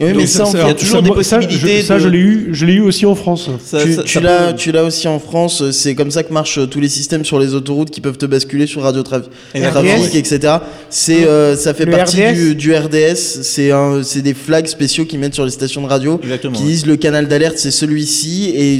Oui, 0.00 0.06
mais 0.08 0.12
Donc, 0.14 0.26
ça, 0.28 0.44
en 0.46 0.52
il 0.52 0.58
y 0.58 0.60
a 0.60 0.74
toujours 0.74 1.02
des 1.02 1.10
moi, 1.10 1.22
ça, 1.22 1.40
je- 1.40 1.46
possibilités. 1.46 1.82
Ça, 1.82 1.94
de- 1.94 2.00
je 2.00 2.08
l'ai 2.08 2.18
eu, 2.18 2.48
je 2.52 2.66
l'ai 2.66 2.74
eu 2.74 2.80
aussi 2.80 3.06
en 3.06 3.14
France. 3.14 3.48
ça- 3.64 3.78
tu, 4.04 4.20
l'as, 4.20 4.52
peut- 4.52 4.56
tu 4.58 4.72
l'as 4.72 4.84
aussi 4.84 5.08
en 5.08 5.18
France, 5.18 5.70
c'est 5.70 5.94
comme 5.94 6.10
ça 6.10 6.22
que 6.22 6.32
marchent 6.32 6.58
euh, 6.58 6.66
tous 6.66 6.80
les 6.80 6.88
systèmes 6.88 7.24
sur 7.24 7.38
les 7.38 7.54
autoroutes 7.54 7.90
qui 7.90 8.00
peuvent 8.00 8.18
te 8.18 8.26
basculer 8.26 8.66
sur 8.66 8.82
radio 8.82 9.02
Trafic, 9.02 10.14
etc. 10.14 10.54
C'est, 10.90 11.24
euh, 11.26 11.56
ça 11.56 11.74
fait 11.74 11.84
Le 11.84 11.92
partie 11.92 12.22
RDS. 12.24 12.34
du, 12.34 12.54
du 12.54 12.74
RDS, 12.74 13.14
c'est, 13.16 13.70
un, 13.72 14.02
c'est 14.02 14.22
des 14.22 14.34
flags 14.34 14.66
spéciaux 14.66 15.04
qu'ils 15.04 15.18
mettent 15.18 15.34
sur 15.34 15.44
les 15.44 15.50
stations 15.50 15.82
de 15.82 15.86
radio 15.88 16.20
Exactement. 16.22 16.54
qui 16.56 16.64
disent 16.64 16.86
le 16.86 16.96
canal 16.96 17.28
d'alerte 17.28 17.58
c'est 17.58 17.70
celui-ci 17.70 18.52
et 18.54 18.78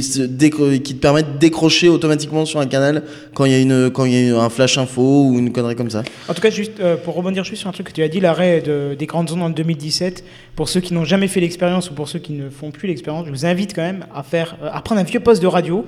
qui 0.79 0.93
te 0.95 0.99
permettent 0.99 1.33
de 1.33 1.39
décrocher 1.39 1.89
automatiquement 1.89 2.45
sur 2.45 2.59
un 2.59 2.65
canal 2.67 3.03
quand 3.33 3.45
il 3.45 3.51
y 3.51 3.55
a, 3.55 3.59
une, 3.59 3.89
quand 3.91 4.05
il 4.05 4.27
y 4.27 4.29
a 4.31 4.39
un 4.41 4.49
flash 4.49 4.77
info 4.77 5.25
ou 5.27 5.37
une 5.39 5.51
connerie 5.51 5.75
comme 5.75 5.89
ça. 5.89 6.03
En 6.27 6.33
tout 6.33 6.41
cas, 6.41 6.49
juste 6.49 6.79
euh, 6.79 6.95
pour 6.95 7.15
rebondir 7.15 7.43
juste 7.43 7.61
sur 7.61 7.69
un 7.69 7.73
truc 7.73 7.87
que 7.87 7.93
tu 7.93 8.03
as 8.03 8.07
dit, 8.07 8.19
l'arrêt 8.19 8.61
de- 8.65 8.95
des 8.97 9.05
grandes 9.05 9.29
zones 9.29 9.41
en 9.41 9.49
2017, 9.49 10.23
pour 10.55 10.69
ceux 10.69 10.79
qui 10.79 10.93
n'ont 10.93 11.05
jamais 11.07 11.27
fait 11.27 11.39
l'expérience 11.39 11.89
ou 11.89 11.93
pour 11.93 12.07
ceux 12.07 12.19
qui 12.19 12.33
ne 12.33 12.49
font 12.49 12.71
plus 12.71 12.87
l'expérience, 12.87 13.25
je 13.25 13.31
vous 13.31 13.45
invite 13.45 13.73
quand 13.73 13.81
même 13.81 14.05
à, 14.13 14.23
faire, 14.23 14.57
euh, 14.61 14.69
à 14.71 14.81
prendre 14.81 15.01
un 15.01 15.03
vieux 15.03 15.19
poste 15.19 15.41
de 15.41 15.47
radio 15.47 15.85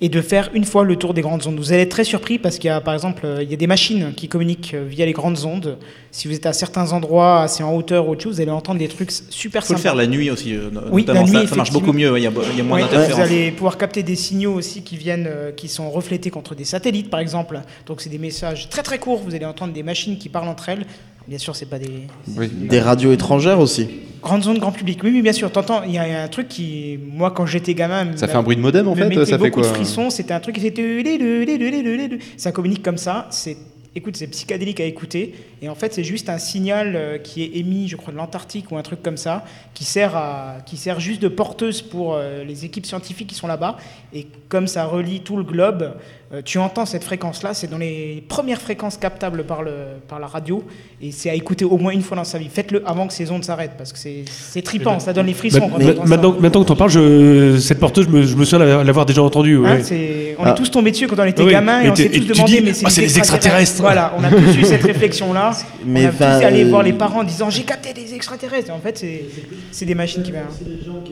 et 0.00 0.08
de 0.08 0.20
faire 0.20 0.50
une 0.52 0.64
fois 0.64 0.82
le 0.82 0.96
tour 0.96 1.14
des 1.14 1.20
grandes 1.20 1.46
ondes. 1.46 1.56
Vous 1.58 1.72
allez 1.72 1.82
être 1.82 1.90
très 1.90 2.02
surpris 2.02 2.38
parce 2.38 2.58
qu'il 2.58 2.66
y 2.66 2.70
a 2.70 2.80
par 2.80 2.92
exemple 2.92 3.22
euh, 3.24 3.42
il 3.42 3.48
y 3.48 3.54
a 3.54 3.56
des 3.56 3.68
machines 3.68 4.12
qui 4.16 4.28
communiquent 4.28 4.74
euh, 4.74 4.84
via 4.84 5.06
les 5.06 5.12
grandes 5.12 5.44
ondes. 5.44 5.78
Si 6.10 6.26
vous 6.26 6.34
êtes 6.34 6.46
à 6.46 6.52
certains 6.52 6.92
endroits 6.92 7.42
assez 7.42 7.62
en 7.62 7.72
hauteur 7.74 8.08
ou 8.08 8.12
autre 8.12 8.22
chose, 8.22 8.36
vous 8.36 8.40
allez 8.40 8.50
entendre 8.50 8.80
des 8.80 8.88
trucs 8.88 9.12
super 9.12 9.62
Il 9.62 9.66
faut 9.66 9.74
le 9.74 9.78
faire 9.78 9.94
la 9.94 10.08
nuit 10.08 10.30
aussi, 10.30 10.56
Oui, 10.90 11.04
la 11.06 11.22
nuit, 11.22 11.32
ça, 11.32 11.46
ça 11.46 11.56
marche 11.56 11.72
beaucoup 11.72 11.92
mieux, 11.92 12.18
il 12.18 12.22
y 12.24 12.26
a, 12.26 12.32
il 12.50 12.58
y 12.58 12.60
a 12.60 12.64
moins 12.64 12.80
d'interférences. 12.80 13.14
vous 13.14 13.20
allez 13.20 13.52
pouvoir 13.52 13.78
capter 13.78 14.02
des 14.02 14.16
signaux 14.16 14.54
aussi 14.54 14.82
qui 14.82 14.96
viennent, 14.96 15.30
qui 15.56 15.68
sont 15.68 15.88
reflétés 15.90 16.30
contre 16.30 16.54
des 16.54 16.64
satellites, 16.64 17.08
par 17.08 17.20
exemple. 17.20 17.60
Donc 17.86 18.00
c'est 18.00 18.10
des 18.10 18.18
messages 18.18 18.68
très 18.68 18.82
très 18.82 18.98
courts. 18.98 19.22
Vous 19.24 19.34
allez 19.34 19.46
entendre 19.46 19.72
des 19.72 19.84
machines 19.84 20.18
qui 20.18 20.28
parlent 20.28 20.48
entre 20.48 20.68
elles. 20.68 20.84
Bien 21.28 21.38
sûr, 21.38 21.54
c'est 21.56 21.66
pas 21.66 21.78
des 21.78 22.06
Oui. 22.36 22.48
Des 22.48 22.80
radios 22.80 23.12
étrangères 23.12 23.60
aussi. 23.60 23.88
grandes 24.22 24.44
zones 24.44 24.58
grand 24.58 24.72
public. 24.72 25.00
Oui, 25.02 25.10
oui, 25.12 25.22
bien 25.22 25.32
sûr. 25.32 25.50
T'entends, 25.50 25.82
il 25.84 25.92
y 25.92 25.98
a 25.98 26.22
un 26.22 26.28
truc 26.28 26.48
qui, 26.48 26.98
moi, 27.04 27.30
quand 27.30 27.46
j'étais 27.46 27.74
gamin, 27.74 28.16
Ça 28.16 28.28
fait 28.28 28.36
un 28.36 28.42
bruit 28.42 28.56
de 28.56 28.60
modem 28.60 28.88
en 28.88 28.94
fait 28.94 29.24
Ça 29.24 29.38
fait 29.38 29.50
quoi 29.50 29.62
de 29.62 29.68
frissons. 29.68 30.10
C'était 30.10 30.34
un 30.34 30.40
truc 30.40 30.56
qui 30.56 30.70
fait. 30.70 32.20
Ça 32.36 32.52
communique 32.52 32.82
comme 32.82 32.98
ça. 32.98 33.26
C'est 33.30 33.56
Écoute, 33.94 34.16
c'est 34.16 34.26
psychédélique 34.28 34.80
à 34.80 34.86
écouter. 34.86 35.34
Et 35.60 35.68
en 35.68 35.74
fait, 35.74 35.92
c'est 35.92 36.04
juste 36.04 36.30
un 36.30 36.38
signal 36.38 36.96
euh, 36.96 37.18
qui 37.18 37.42
est 37.42 37.58
émis, 37.58 37.88
je 37.88 37.96
crois, 37.96 38.10
de 38.10 38.16
l'Antarctique 38.16 38.72
ou 38.72 38.78
un 38.78 38.82
truc 38.82 39.02
comme 39.02 39.18
ça, 39.18 39.44
qui 39.74 39.84
sert, 39.84 40.16
à, 40.16 40.56
qui 40.64 40.78
sert 40.78 40.98
juste 40.98 41.20
de 41.20 41.28
porteuse 41.28 41.82
pour 41.82 42.14
euh, 42.14 42.42
les 42.42 42.64
équipes 42.64 42.86
scientifiques 42.86 43.28
qui 43.28 43.34
sont 43.34 43.46
là-bas. 43.46 43.76
Et 44.14 44.28
comme 44.48 44.66
ça 44.66 44.86
relie 44.86 45.20
tout 45.20 45.36
le 45.36 45.44
globe, 45.44 45.94
tu 46.40 46.58
entends 46.58 46.86
cette 46.86 47.04
fréquence-là. 47.04 47.52
C'est 47.52 47.68
dans 47.70 47.78
les 47.78 48.24
premières 48.28 48.60
fréquences 48.60 48.96
captables 48.96 49.44
par, 49.44 49.62
le, 49.62 49.72
par 50.08 50.18
la 50.18 50.26
radio. 50.26 50.62
Et 51.02 51.12
c'est 51.12 51.28
à 51.28 51.34
écouter 51.34 51.64
au 51.64 51.76
moins 51.76 51.92
une 51.92 52.02
fois 52.02 52.16
dans 52.16 52.24
sa 52.24 52.38
vie. 52.38 52.48
Faites-le 52.50 52.82
avant 52.88 53.06
que 53.06 53.12
ces 53.12 53.30
ondes 53.30 53.44
s'arrêtent, 53.44 53.76
parce 53.76 53.92
que 53.92 53.98
c'est 53.98 54.24
c'est 54.26 54.62
trippant, 54.62 54.98
ça 55.00 55.12
donne 55.12 55.26
les 55.26 55.34
frissons. 55.34 55.70
Maintenant, 56.06 56.36
maintenant 56.38 56.62
que 56.62 56.66
tu 56.66 56.72
en 56.72 56.76
parles, 56.76 56.90
je, 56.90 57.58
cette 57.58 57.78
porteuse, 57.80 58.06
je 58.06 58.10
me, 58.10 58.22
je 58.22 58.36
me 58.36 58.44
souviens 58.44 58.60
l'avoir 58.64 58.84
l'avoir 58.84 59.06
déjà 59.06 59.22
entendue. 59.22 59.56
Hein, 59.58 59.76
ouais. 59.76 59.82
c'est- 59.82 60.36
on 60.38 60.44
Ah. 60.44 60.50
est 60.50 60.54
tous 60.54 60.70
tombés 60.70 60.90
dessus 60.90 61.06
quand 61.06 61.18
on 61.18 61.24
était 61.24 61.42
Oui, 61.42 61.50
gamin 61.52 61.82
et, 61.82 61.86
et 61.86 61.90
on 61.90 61.94
s'est 61.96 62.08
tous 62.08 62.28
demandé 62.28 62.52
dis, 62.52 62.60
mais 62.64 62.72
c'est 62.72 62.86
ah, 62.86 62.90
c'est 62.90 63.00
des 63.02 63.06
les 63.08 63.18
extraterrestres. 63.18 63.80
Voilà, 63.82 64.14
on 64.16 64.24
a 64.24 64.30
tous 64.30 64.56
eu 64.58 64.64
cette 64.64 64.82
réflexion-là. 64.82 65.50
Mais 65.84 66.04
on 66.04 66.08
a 66.08 66.10
tous 66.12 66.16
enfin, 66.16 66.26
allé 66.46 66.64
euh, 66.64 66.68
voir 66.68 66.82
les 66.84 66.92
parents 66.92 67.20
en 67.20 67.24
disant 67.24 67.50
j'ai 67.50 67.62
capté 67.64 67.92
des 67.92 68.14
extraterrestres. 68.14 68.72
En 68.72 68.78
fait, 68.78 68.96
c'est 68.98 69.24
c'est 69.72 69.84
des 69.84 69.94
machines 69.94 70.22
qui 70.22 70.30
viennent. 70.30 70.44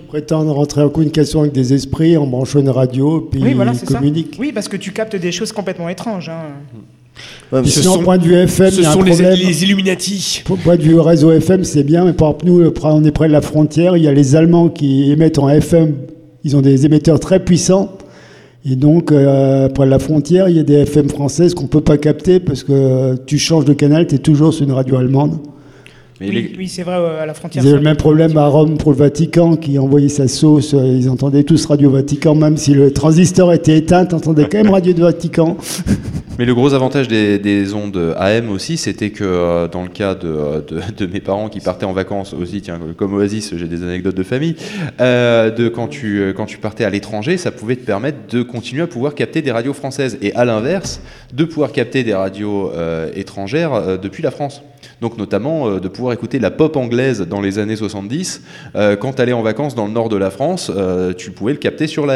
prétendent 0.08 0.50
rentrer 0.50 0.82
en 0.82 0.88
communication 0.88 1.40
avec 1.40 1.52
des 1.52 1.72
esprits 1.74 2.16
en 2.16 2.26
branchant 2.26 2.60
une 2.60 2.70
radio, 2.70 3.20
puis 3.30 3.42
Oui, 3.42 3.54
voilà, 3.54 3.72
ils 3.72 3.78
c'est 3.78 3.86
ça. 3.88 3.98
communiquent. 3.98 4.36
Oui, 4.38 4.52
parce 4.52 4.68
que 4.68 4.76
tu 4.76 4.92
captes 4.92 5.09
des 5.18 5.32
choses 5.32 5.52
complètement 5.52 5.88
étranges. 5.88 6.28
hein. 6.28 6.42
Ouais, 7.52 7.60
mais 7.62 7.68
sinon, 7.68 7.94
sont- 7.94 8.02
point 8.02 8.16
de 8.18 8.22
vue 8.24 8.34
FM, 8.34 8.70
Ce 8.70 8.80
y 8.80 8.84
a 8.84 8.90
un 8.90 8.92
sont 8.92 9.02
les, 9.02 9.12
problème. 9.12 9.34
les 9.38 9.62
Illuminati. 9.64 10.42
Au 10.48 10.56
point 10.56 10.76
de 10.76 10.82
vue 10.82 10.98
réseau 10.98 11.30
FM, 11.32 11.64
c'est 11.64 11.82
bien, 11.82 12.04
mais 12.04 12.12
par 12.14 12.28
exemple, 12.28 12.46
nous, 12.46 12.60
euh, 12.60 12.72
on 12.84 13.04
est 13.04 13.10
près 13.10 13.28
de 13.28 13.32
la 13.32 13.40
frontière. 13.42 13.96
Il 13.96 14.04
y 14.04 14.08
a 14.08 14.12
les 14.12 14.36
Allemands 14.36 14.68
qui 14.68 15.10
émettent 15.10 15.38
en 15.38 15.48
FM. 15.48 15.94
Ils 16.44 16.56
ont 16.56 16.62
des 16.62 16.86
émetteurs 16.86 17.20
très 17.20 17.40
puissants. 17.44 17.92
Et 18.64 18.76
donc, 18.76 19.10
euh, 19.10 19.68
près 19.68 19.84
de 19.86 19.90
la 19.90 19.98
frontière, 19.98 20.48
il 20.48 20.56
y 20.56 20.60
a 20.60 20.62
des 20.62 20.74
FM 20.82 21.08
françaises 21.08 21.54
qu'on 21.54 21.64
ne 21.64 21.68
peut 21.68 21.80
pas 21.80 21.98
capter 21.98 22.40
parce 22.40 22.62
que 22.62 22.72
euh, 22.72 23.16
tu 23.26 23.38
changes 23.38 23.64
de 23.64 23.72
canal, 23.74 24.06
tu 24.06 24.14
es 24.14 24.18
toujours 24.18 24.54
sur 24.54 24.64
une 24.64 24.72
radio 24.72 24.96
allemande. 24.96 25.38
Mais 26.20 26.28
oui, 26.28 26.50
les- 26.52 26.58
oui, 26.58 26.68
c'est 26.68 26.82
vrai, 26.82 26.96
euh, 26.96 27.22
à 27.22 27.26
la 27.26 27.32
frontière. 27.34 27.64
Ils 27.64 27.68
avaient 27.68 27.76
ça- 27.76 27.82
le 27.82 27.88
même 27.88 27.96
problème 27.96 28.36
à 28.36 28.46
Rome 28.46 28.76
pour 28.76 28.92
le 28.92 28.98
Vatican 28.98 29.56
qui 29.56 29.78
envoyait 29.78 30.08
sa 30.10 30.28
sauce. 30.28 30.74
euh, 30.74 30.84
Ils 30.84 31.08
entendaient 31.08 31.44
tous 31.44 31.64
Radio 31.66 31.90
Vatican, 31.90 32.34
même 32.34 32.56
si 32.58 32.74
le 32.74 32.92
transistor 32.92 33.52
était 33.54 33.78
éteint, 33.78 34.04
tu 34.04 34.14
entendais 34.14 34.46
quand 34.50 34.58
même 34.62 34.70
Radio 34.70 34.92
de 34.92 35.00
Vatican. 35.00 35.56
Mais 36.38 36.46
le 36.46 36.54
gros 36.54 36.72
avantage 36.72 37.06
des, 37.06 37.38
des 37.38 37.74
ondes 37.74 38.14
AM 38.16 38.48
aussi, 38.50 38.78
c'était 38.78 39.10
que 39.10 39.24
euh, 39.24 39.68
dans 39.68 39.82
le 39.82 39.88
cas 39.90 40.14
de, 40.14 40.64
de, 40.68 40.80
de 40.96 41.12
mes 41.12 41.20
parents 41.20 41.50
qui 41.50 41.60
partaient 41.60 41.84
en 41.84 41.92
vacances 41.92 42.32
aussi, 42.32 42.62
tiens, 42.62 42.78
comme 42.96 43.12
Oasis, 43.14 43.54
j'ai 43.56 43.66
des 43.66 43.82
anecdotes 43.82 44.14
de 44.16 44.22
famille, 44.22 44.56
euh, 45.02 45.50
de 45.50 45.68
quand 45.68 45.86
tu, 45.88 46.32
quand 46.34 46.46
tu 46.46 46.56
partais 46.56 46.84
à 46.84 46.90
l'étranger, 46.90 47.36
ça 47.36 47.50
pouvait 47.50 47.76
te 47.76 47.84
permettre 47.84 48.18
de 48.30 48.42
continuer 48.42 48.82
à 48.82 48.86
pouvoir 48.86 49.14
capter 49.14 49.42
des 49.42 49.50
radios 49.52 49.74
françaises 49.74 50.16
et 50.22 50.34
à 50.34 50.46
l'inverse, 50.46 51.02
de 51.34 51.44
pouvoir 51.44 51.72
capter 51.72 52.04
des 52.04 52.14
radios 52.14 52.70
euh, 52.74 53.10
étrangères 53.14 53.74
euh, 53.74 53.96
depuis 53.98 54.22
la 54.22 54.30
France. 54.30 54.62
Donc 55.00 55.16
notamment 55.18 55.68
euh, 55.68 55.80
de 55.80 55.88
pouvoir 55.88 56.12
écouter 56.12 56.38
la 56.38 56.50
pop 56.50 56.76
anglaise 56.76 57.20
dans 57.22 57.40
les 57.40 57.58
années 57.58 57.76
70. 57.76 58.42
Euh, 58.76 58.96
quand 58.96 59.14
tu 59.14 59.22
allais 59.22 59.32
en 59.32 59.42
vacances 59.42 59.74
dans 59.74 59.86
le 59.86 59.92
nord 59.92 60.08
de 60.08 60.16
la 60.16 60.30
France, 60.30 60.70
euh, 60.74 61.12
tu 61.14 61.30
pouvais 61.30 61.52
le 61.52 61.58
capter 61.58 61.86
sur. 61.86 62.06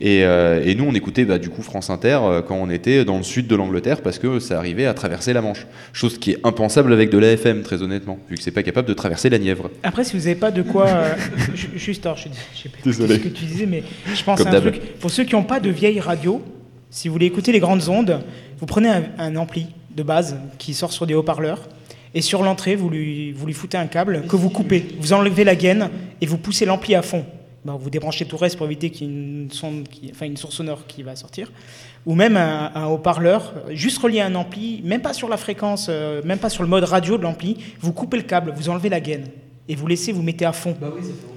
Et, 0.00 0.24
euh, 0.24 0.62
et 0.64 0.74
nous, 0.74 0.84
on 0.84 0.94
écoutait 0.94 1.24
bah, 1.24 1.38
du 1.38 1.48
coup 1.48 1.62
France 1.62 1.88
Inter 1.90 2.18
euh, 2.22 2.42
quand 2.42 2.56
on 2.56 2.70
était 2.70 3.04
dans 3.04 3.18
le 3.18 3.22
sud 3.22 3.46
de 3.46 3.54
l'Angleterre 3.54 4.00
parce 4.00 4.18
que 4.18 4.40
ça 4.40 4.58
arrivait 4.58 4.86
à 4.86 4.94
traverser 4.94 5.32
la 5.32 5.42
Manche. 5.42 5.66
Chose 5.92 6.18
qui 6.18 6.32
est 6.32 6.38
impensable 6.44 6.92
avec 6.92 7.08
de 7.10 7.18
l'AFM, 7.18 7.62
très 7.62 7.82
honnêtement, 7.82 8.18
vu 8.28 8.36
que 8.36 8.42
c'est 8.42 8.50
pas 8.50 8.64
capable 8.64 8.88
de 8.88 8.94
traverser 8.94 9.30
la 9.30 9.38
Nièvre. 9.38 9.70
Après, 9.84 10.02
si 10.02 10.14
vous 10.16 10.24
n'avez 10.24 10.34
pas 10.34 10.50
de 10.50 10.62
quoi. 10.62 10.88
euh, 10.88 11.14
ju- 11.54 11.70
juste, 11.76 12.04
alors, 12.06 12.16
je 12.18 12.24
sais 12.24 12.68
pas 12.68 12.78
Désolé. 12.84 13.14
ce 13.16 13.20
que 13.20 13.28
tu 13.28 13.44
disais, 13.44 13.66
mais 13.66 13.84
je 14.12 14.24
pense 14.24 14.38
Comme 14.42 14.52
à 14.52 14.56
un 14.56 14.60
truc. 14.60 14.80
Pour 14.98 15.10
ceux 15.10 15.22
qui 15.24 15.34
n'ont 15.36 15.44
pas 15.44 15.60
de 15.60 15.70
vieille 15.70 16.00
radio, 16.00 16.42
si 16.90 17.06
vous 17.06 17.12
voulez 17.12 17.26
écouter 17.26 17.52
les 17.52 17.60
grandes 17.60 17.88
ondes, 17.88 18.20
vous 18.58 18.66
prenez 18.66 18.88
un, 18.88 19.02
un 19.18 19.36
ampli 19.36 19.66
de 19.94 20.02
base 20.02 20.36
qui 20.58 20.74
sort 20.74 20.92
sur 20.92 21.06
des 21.06 21.14
haut-parleurs. 21.14 21.68
Et 22.14 22.20
sur 22.20 22.42
l'entrée, 22.42 22.76
vous 22.76 22.90
lui, 22.90 23.32
vous 23.32 23.46
lui 23.46 23.54
foutez 23.54 23.78
un 23.78 23.86
câble 23.86 24.24
que 24.28 24.36
vous 24.36 24.50
coupez. 24.50 24.86
Vous 25.00 25.12
enlevez 25.12 25.44
la 25.44 25.56
gaine 25.56 25.88
et 26.20 26.26
vous 26.26 26.38
poussez 26.38 26.66
l'ampli 26.66 26.94
à 26.94 27.02
fond. 27.02 27.24
Bon, 27.64 27.76
vous 27.76 27.90
débranchez 27.90 28.24
tout 28.24 28.36
le 28.36 28.40
reste 28.40 28.56
pour 28.56 28.66
éviter 28.66 28.90
qu'il 28.90 29.06
y 29.06 29.10
ait 29.10 29.14
une, 29.14 29.48
sonde 29.52 29.88
qui- 29.88 30.10
enfin, 30.12 30.26
une 30.26 30.36
source 30.36 30.56
sonore 30.56 30.86
qui 30.86 31.02
va 31.04 31.14
sortir. 31.16 31.50
Ou 32.04 32.14
même 32.16 32.36
un, 32.36 32.72
un 32.74 32.86
haut-parleur, 32.86 33.54
juste 33.70 33.98
relié 33.98 34.18
à 34.20 34.26
un 34.26 34.34
ampli, 34.34 34.82
même 34.84 35.00
pas 35.00 35.12
sur 35.12 35.28
la 35.28 35.36
fréquence, 35.36 35.86
euh, 35.88 36.20
même 36.24 36.38
pas 36.38 36.50
sur 36.50 36.64
le 36.64 36.68
mode 36.68 36.82
radio 36.84 37.16
de 37.16 37.22
l'ampli. 37.22 37.56
Vous 37.80 37.92
coupez 37.92 38.16
le 38.16 38.24
câble, 38.24 38.52
vous 38.56 38.68
enlevez 38.68 38.88
la 38.88 39.00
gaine. 39.00 39.28
Et 39.68 39.76
vous 39.76 39.86
laissez, 39.86 40.10
vous 40.10 40.22
mettez 40.22 40.44
à 40.44 40.52
fond. 40.52 40.74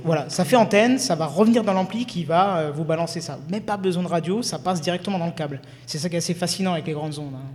Voilà, 0.03 0.27
ça 0.29 0.43
fait 0.43 0.55
antenne, 0.55 0.97
ça 0.97 1.13
va 1.13 1.27
revenir 1.27 1.63
dans 1.63 1.73
l'ampli 1.73 2.05
qui 2.07 2.23
va 2.23 2.57
euh, 2.57 2.71
vous 2.73 2.83
balancer 2.83 3.21
ça. 3.21 3.37
Même 3.51 3.61
pas 3.61 3.77
besoin 3.77 4.01
de 4.01 4.07
radio, 4.07 4.41
ça 4.41 4.57
passe 4.57 4.81
directement 4.81 5.19
dans 5.19 5.27
le 5.27 5.31
câble. 5.31 5.61
C'est 5.85 5.99
ça 5.99 6.09
qui 6.09 6.15
est 6.15 6.17
assez 6.17 6.33
fascinant 6.33 6.73
avec 6.73 6.87
les 6.87 6.93
grandes 6.93 7.19
ondes. 7.19 7.35
hein. 7.35 7.53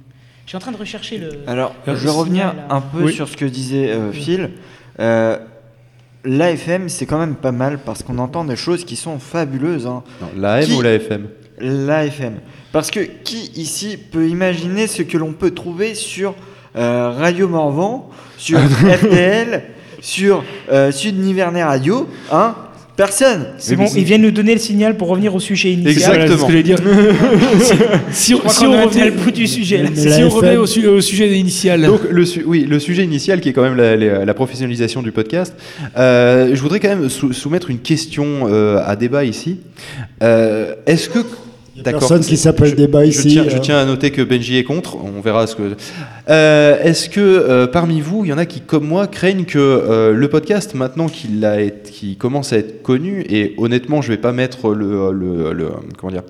Je 0.51 0.57
suis 0.57 0.57
en 0.57 0.63
train 0.63 0.73
de 0.73 0.79
rechercher 0.79 1.17
le. 1.17 1.31
Alors, 1.47 1.77
le 1.87 1.95
je 1.95 2.03
vais 2.03 2.11
revenir 2.11 2.47
là. 2.47 2.67
un 2.71 2.81
peu 2.81 3.05
Oui. 3.05 3.13
sur 3.13 3.29
ce 3.29 3.37
que 3.37 3.45
disait 3.45 3.91
euh, 3.93 4.11
Phil. 4.11 4.51
Euh, 4.99 5.39
L'AFM, 6.25 6.89
c'est 6.89 7.07
quand 7.07 7.21
même 7.21 7.37
pas 7.37 7.53
mal 7.53 7.79
parce 7.79 8.03
qu'on 8.03 8.19
entend 8.19 8.43
des 8.43 8.57
choses 8.57 8.85
qui 8.85 8.97
sont 8.97 9.21
fabuleuses. 9.21 9.87
hein. 9.87 10.03
L'AM 10.37 10.65
Qui- 10.65 10.73
ou 10.73 10.83
l'AFM 10.83 11.29
L'AFM. 11.61 12.41
Parce 12.73 12.91
que 12.91 12.99
qui 12.99 13.53
ici 13.55 13.97
peut 13.97 14.27
imaginer 14.29 14.89
ce 14.89 15.03
que 15.03 15.17
l'on 15.19 15.35
peut 15.35 15.53
trouver 15.53 15.95
sur 15.95 16.35
euh, 16.75 17.13
Radio 17.13 17.47
Morvan, 17.47 18.11
sur 18.37 18.59
RTL, 19.05 19.63
sur 20.01 20.43
euh, 20.73 20.91
Sud 20.91 21.17
Nivernet 21.17 21.63
Radio 21.63 22.09
hein 22.33 22.57
Personne. 23.01 23.47
C'est 23.57 23.77
bon, 23.77 23.87
ils 23.97 24.05
viennent 24.05 24.21
nous 24.21 24.31
donner 24.31 24.53
le 24.53 24.61
signal 24.61 24.97
pour 24.97 25.09
revenir 25.09 25.35
au 25.35 25.41
sujet 25.41 25.73
initial. 25.73 26.17
Voilà, 26.17 26.27
c'est 26.29 26.37
ce 26.39 26.47
que 26.53 26.61
dire. 26.61 26.79
si, 27.61 27.75
si, 28.13 28.33
Je 28.33 28.37
crois 28.39 28.53
si 28.53 28.65
qu'on 28.65 28.71
on 28.73 28.79
a 28.79 28.85
revenait 28.85 29.07
le 29.07 29.13
bout 29.13 29.31
du 29.31 29.47
sujet. 29.47 29.83
là. 29.83 29.89
Si 29.95 30.23
on 30.23 30.29
revenait 30.29 30.57
au, 30.59 30.67
su- 30.67 30.87
au 30.87 31.01
sujet 31.01 31.39
initial. 31.39 31.83
Donc 31.83 32.01
le, 32.11 32.25
su- 32.27 32.45
oui, 32.47 32.67
le 32.69 32.79
sujet 32.79 33.03
initial 33.05 33.41
qui 33.41 33.49
est 33.49 33.53
quand 33.55 33.63
même 33.63 33.77
la, 33.77 33.97
la- 33.97 34.25
la 34.27 34.35
professionnalisation 34.35 35.03
du 35.03 35.13
podcast, 35.13 35.55
euh, 35.97 36.51
je 36.55 36.61
voudrais 36.61 36.79
quand 36.79 36.89
même 36.91 37.09
sou- 37.09 37.33
soumettre 37.33 37.71
une 37.71 37.79
question 37.79 38.49
euh, 38.51 38.83
à 38.85 38.97
débat 38.97 39.25
ici. 39.25 39.61
Euh, 40.23 40.75
Est-ce 40.87 41.09
que... 41.09 41.21
Personne 41.83 42.21
qui 42.23 42.37
s'appelle 42.37 42.75
débat 42.75 43.05
je 43.05 43.11
ici, 43.11 43.29
Tiens, 43.29 43.45
je 43.49 43.57
euh. 43.57 43.61
tiens 43.61 43.79
à 43.79 43.85
noter 43.85 44.11
que 44.11 44.23
Benji 44.23 44.57
est 44.59 44.65
contre, 44.65 44.97
on 44.97 45.21
verra 45.21 45.47
ce 45.47 45.57
que... 45.57 45.63
Euh, 46.29 46.83
Est-ce 46.83 47.09
que 47.09 47.21
euh, 47.21 47.67
parmi 47.67 48.01
vous, 48.01 48.25
il 48.25 48.29
y 48.29 48.33
en 48.33 48.39
a 48.39 48.47
qui, 48.47 48.61
comme 48.61 48.87
moi, 48.87 49.07
craignent 49.07 49.45
que 49.45 49.59
euh, 49.59 50.13
le 50.13 50.29
podcast, 50.29 50.75
maintenant 50.75 51.09
qu'il 51.09 51.49
qu'il 51.85 52.17
commence 52.19 52.53
à 52.53 52.59
être 52.59 52.83
connu, 52.83 53.25
et 53.29 53.55
honnêtement, 53.59 54.03
je 54.03 54.09
vais 54.09 54.19
pas 54.19 54.33
mettre 54.33 54.71
le... 54.75 55.13
le- 55.13 55.53
le- 55.53 55.69
comment 55.99 56.13
dire 56.13 56.23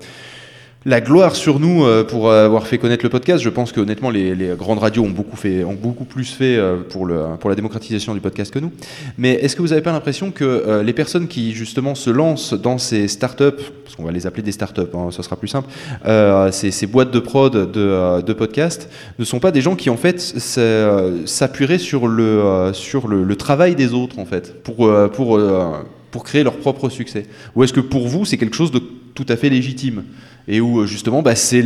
la 0.85 0.99
gloire 1.01 1.35
sur 1.35 1.59
nous 1.59 1.85
euh, 1.85 2.03
pour 2.03 2.31
avoir 2.31 2.67
fait 2.67 2.77
connaître 2.77 3.03
le 3.05 3.09
podcast. 3.09 3.43
Je 3.43 3.49
pense 3.49 3.71
que 3.71 3.79
honnêtement, 3.79 4.09
les, 4.09 4.55
grandes 4.57 4.79
radios 4.79 5.03
ont 5.03 5.09
beaucoup, 5.09 5.37
fait, 5.37 5.63
ont 5.63 5.75
plus 5.75 6.31
fait 6.31 6.57
euh, 6.57 6.77
pour, 6.77 7.07
la 7.07 7.55
démocratisation 7.55 8.13
du 8.13 8.19
podcast 8.19 8.53
que 8.53 8.59
nous. 8.59 8.71
Mais 9.17 9.33
est-ce 9.33 9.55
que 9.55 9.61
vous 9.61 9.69
n'avez 9.69 9.81
pas 9.81 9.91
l'impression 9.91 10.31
que 10.31 10.43
euh, 10.43 10.83
les 10.83 10.93
personnes 10.93 11.27
qui 11.27 11.53
justement 11.53 11.95
se 11.95 12.09
lancent 12.09 12.53
dans 12.53 12.77
ces 12.77 13.07
startups, 13.07 13.61
parce 13.83 13.95
qu'on 13.95 14.03
va 14.03 14.11
les 14.11 14.25
appeler 14.25 14.43
des 14.43 14.51
startups, 14.51 14.81
hein, 14.93 15.09
ça 15.11 15.23
sera 15.23 15.35
plus 15.35 15.47
simple, 15.47 15.69
euh, 16.05 16.51
ces, 16.51 16.87
boîtes 16.87 17.11
de 17.11 17.19
prod 17.19 17.53
de, 17.53 17.71
euh, 17.75 18.21
de 18.21 18.33
podcast, 18.33 18.89
ne 19.19 19.25
sont 19.25 19.39
pas 19.39 19.51
des 19.51 19.61
gens 19.61 19.75
qui 19.75 19.89
en 19.89 19.97
fait 19.97 20.33
euh, 20.57 21.25
s'appuieraient 21.25 21.77
sur, 21.77 22.07
le, 22.07 22.41
euh, 22.43 23.35
travail 23.35 23.75
des 23.75 23.93
autres 23.93 24.19
en 24.19 24.25
fait, 24.25 24.63
pour, 24.63 24.87
euh, 24.87 25.07
pour, 25.07 25.37
euh, 25.37 25.71
pour 26.11 26.23
créer 26.23 26.43
leur 26.43 26.57
propre 26.57 26.89
succès? 26.89 27.25
Ou 27.55 27.63
est-ce 27.63 27.73
que 27.73 27.79
pour 27.79 28.07
vous 28.07 28.25
c'est 28.25 28.37
quelque 28.37 28.55
chose 28.55 28.71
de 28.71 28.81
tout 29.13 29.25
à 29.27 29.35
fait 29.35 29.49
légitime? 29.49 30.03
Et 30.47 30.59
où 30.61 30.79
euh, 30.81 30.85
justement 30.85 31.21
bah, 31.21 31.35
c'est 31.35 31.61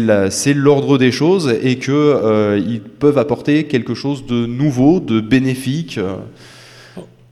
l'ordre 0.54 0.98
des 0.98 1.12
choses 1.12 1.54
et 1.64 1.78
que 1.78 1.92
euh, 1.92 2.62
ils 2.66 2.82
peuvent 2.82 3.18
apporter 3.18 3.66
quelque 3.66 3.94
chose 3.94 4.26
de 4.26 4.46
nouveau, 4.46 5.00
de 5.00 5.20
bénéfique. 5.22 5.98
euh. 5.98 6.16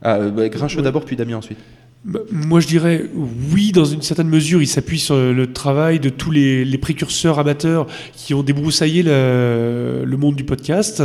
Ah, 0.02 0.16
euh, 0.16 0.30
bah, 0.30 0.48
Grincheux 0.48 0.82
d'abord, 0.82 1.04
puis 1.04 1.16
Damien 1.16 1.36
ensuite. 1.38 1.58
Bah, 2.04 2.20
Moi, 2.30 2.60
je 2.60 2.66
dirais 2.66 3.04
oui, 3.52 3.72
dans 3.72 3.86
une 3.86 4.02
certaine 4.02 4.28
mesure, 4.28 4.60
il 4.60 4.66
s'appuie 4.66 4.98
sur 4.98 5.16
le 5.16 5.52
travail 5.52 6.00
de 6.00 6.10
tous 6.10 6.30
les, 6.30 6.64
les 6.64 6.76
précurseurs 6.78 7.38
amateurs 7.38 7.86
qui 8.14 8.34
ont 8.34 8.42
débroussaillé 8.42 9.02
le, 9.02 10.02
le 10.04 10.16
monde 10.18 10.36
du 10.36 10.44
podcast. 10.44 11.02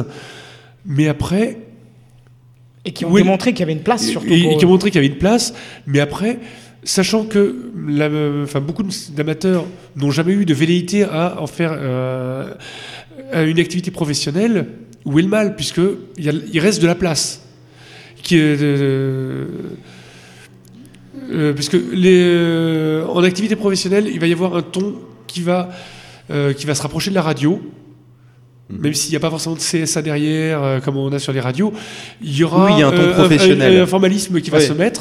Mais 0.85 1.07
après, 1.07 1.57
Et 2.85 2.91
qui 2.91 3.05
ont 3.05 3.11
Oui. 3.11 3.21
démontré 3.21 3.51
qu'il 3.53 3.61
y 3.61 3.63
avait 3.63 3.73
une 3.73 3.79
place 3.83 4.05
surtout. 4.07 4.27
et, 4.29 4.41
pour 4.43 4.51
et 4.53 4.57
qui 4.57 4.65
ont 4.65 4.69
montré 4.69 4.89
qu'il 4.91 5.01
y 5.01 5.05
avait 5.05 5.13
une 5.13 5.19
place. 5.19 5.53
Mais 5.87 5.99
après, 6.01 6.39
sachant 6.83 7.25
que 7.25 7.55
la- 7.87 8.09
enfin, 8.43 8.61
beaucoup 8.61 8.83
d'amateurs 9.11 9.65
n'ont 9.95 10.11
jamais 10.11 10.33
eu 10.33 10.45
de 10.45 10.53
velléité 10.53 11.03
à 11.03 11.41
en 11.41 11.47
faire 11.47 11.71
euh, 11.75 12.53
à 13.31 13.43
une 13.43 13.59
activité 13.59 13.91
professionnelle, 13.91 14.65
où 15.05 15.19
est 15.19 15.21
le 15.21 15.27
mal 15.27 15.55
Puisque 15.55 15.81
il, 16.17 16.23
y 16.25 16.29
a- 16.29 16.33
il 16.53 16.59
reste 16.59 16.81
de 16.81 16.87
la 16.87 16.95
place. 16.95 17.41
Qui 18.21 18.35
est 18.37 18.61
euh, 18.61 19.45
les, 21.93 22.23
euh, 22.25 23.05
en 23.07 23.23
activité 23.23 23.55
professionnelle, 23.55 24.07
il 24.11 24.19
va 24.19 24.27
y 24.27 24.33
avoir 24.33 24.55
un 24.55 24.61
ton 24.61 24.95
qui 25.27 25.41
va, 25.41 25.69
qui 26.57 26.65
va 26.65 26.75
se 26.75 26.81
rapprocher 26.81 27.09
de 27.11 27.15
la 27.15 27.21
radio. 27.21 27.61
Même 28.71 28.93
s'il 28.93 29.09
n'y 29.09 29.15
a 29.15 29.19
pas 29.19 29.31
forcément 29.31 29.55
de 29.55 29.59
CSA 29.61 30.03
derrière, 30.03 30.61
euh, 30.61 30.79
comme 30.79 30.95
on 30.95 31.11
a 31.11 31.17
sur 31.17 31.33
les 31.33 31.39
radios, 31.39 31.73
il 32.21 32.37
y 32.37 32.43
aura 32.43 32.65
Oui, 32.65 32.71
il 32.75 32.79
y 32.79 32.83
a 32.83 32.87
un 32.87 32.91
ton 32.91 33.13
professionnel. 33.13 33.79
un 33.81 33.87
formalisme 33.87 34.39
qui 34.41 34.51
va 34.51 34.59
se 34.59 34.73
mettre. 34.73 34.98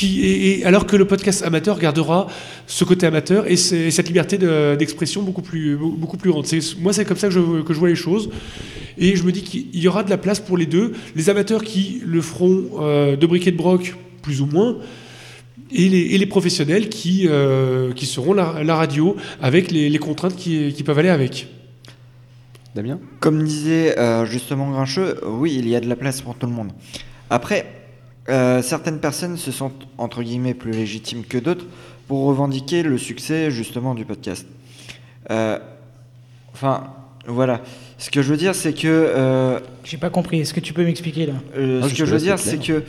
Qui, 0.00 0.22
et, 0.22 0.60
et 0.60 0.64
alors 0.64 0.86
que 0.86 0.96
le 0.96 1.04
podcast 1.04 1.42
amateur 1.42 1.78
gardera 1.78 2.26
ce 2.66 2.84
côté 2.84 3.04
amateur 3.06 3.46
et, 3.50 3.56
cette 3.56 4.08
liberté 4.08 4.38
de- 4.38 4.74
d'expression 4.74 5.22
beaucoup 5.22 5.42
plus, 5.42 5.76
beaucoup 5.76 6.16
plus 6.16 6.30
grande. 6.30 6.46
Moi, 6.78 6.94
c'est 6.94 7.04
comme 7.04 7.18
ça 7.18 7.28
que 7.28 7.34
je, 7.34 7.60
que 7.60 7.74
je 7.74 7.78
vois 7.78 7.90
les 7.90 7.96
choses. 7.96 8.30
Et 8.96 9.14
je 9.14 9.22
me 9.24 9.30
dis 9.30 9.42
qu'il 9.42 9.78
y 9.78 9.86
aura 9.88 10.02
de 10.02 10.08
la 10.08 10.16
place 10.16 10.40
pour 10.40 10.56
les 10.56 10.64
deux. 10.64 10.92
Les 11.16 11.28
amateurs 11.28 11.62
qui 11.62 12.00
le 12.06 12.22
feront 12.22 12.62
euh, 12.80 13.14
de 13.14 13.26
briquet 13.26 13.50
de 13.50 13.58
broc, 13.58 13.94
plus 14.22 14.40
ou 14.40 14.46
moins, 14.46 14.78
et 15.70 15.88
les, 15.90 16.14
et 16.14 16.18
les 16.18 16.26
professionnels 16.26 16.88
qui, 16.88 17.26
euh, 17.28 17.92
qui 17.92 18.06
seront 18.06 18.32
la, 18.32 18.62
la 18.64 18.76
radio 18.76 19.16
avec 19.42 19.70
les, 19.70 19.90
les 19.90 19.98
contraintes 19.98 20.34
qui, 20.34 20.72
qui 20.72 20.82
peuvent 20.82 20.98
aller 20.98 21.10
avec. 21.10 21.46
Damien? 22.74 22.98
Comme 23.20 23.44
disait 23.44 23.98
euh, 23.98 24.24
justement 24.24 24.70
Grincheux, 24.70 25.20
oui, 25.26 25.56
il 25.58 25.68
y 25.68 25.76
a 25.76 25.80
de 25.80 25.88
la 25.88 25.96
place 25.96 26.22
pour 26.22 26.36
tout 26.36 26.46
le 26.46 26.52
monde. 26.52 26.70
Après, 27.28 27.79
euh, 28.30 28.62
certaines 28.62 28.98
personnes 28.98 29.36
se 29.36 29.50
sentent 29.50 29.86
entre 29.98 30.22
guillemets 30.22 30.54
plus 30.54 30.72
légitimes 30.72 31.24
que 31.24 31.38
d'autres 31.38 31.66
pour 32.08 32.24
revendiquer 32.24 32.82
le 32.82 32.98
succès 32.98 33.50
justement 33.50 33.94
du 33.94 34.04
podcast. 34.04 34.46
Euh, 35.30 35.58
enfin, 36.52 36.84
voilà. 37.26 37.60
Ce 37.98 38.10
que 38.10 38.22
je 38.22 38.30
veux 38.30 38.36
dire, 38.36 38.54
c'est 38.54 38.72
que 38.72 38.88
euh, 38.88 39.60
J'ai 39.84 39.98
pas 39.98 40.10
compris. 40.10 40.40
Est-ce 40.40 40.54
que 40.54 40.60
tu 40.60 40.72
peux 40.72 40.84
m'expliquer 40.84 41.26
là? 41.26 41.34
Euh, 41.56 41.80
Ah, 41.84 41.88
ce 41.88 41.94
que 41.94 42.04
je 42.06 42.12
veux 42.12 42.18
dire, 42.18 42.38
c'est 42.38 42.58
que 42.58 42.82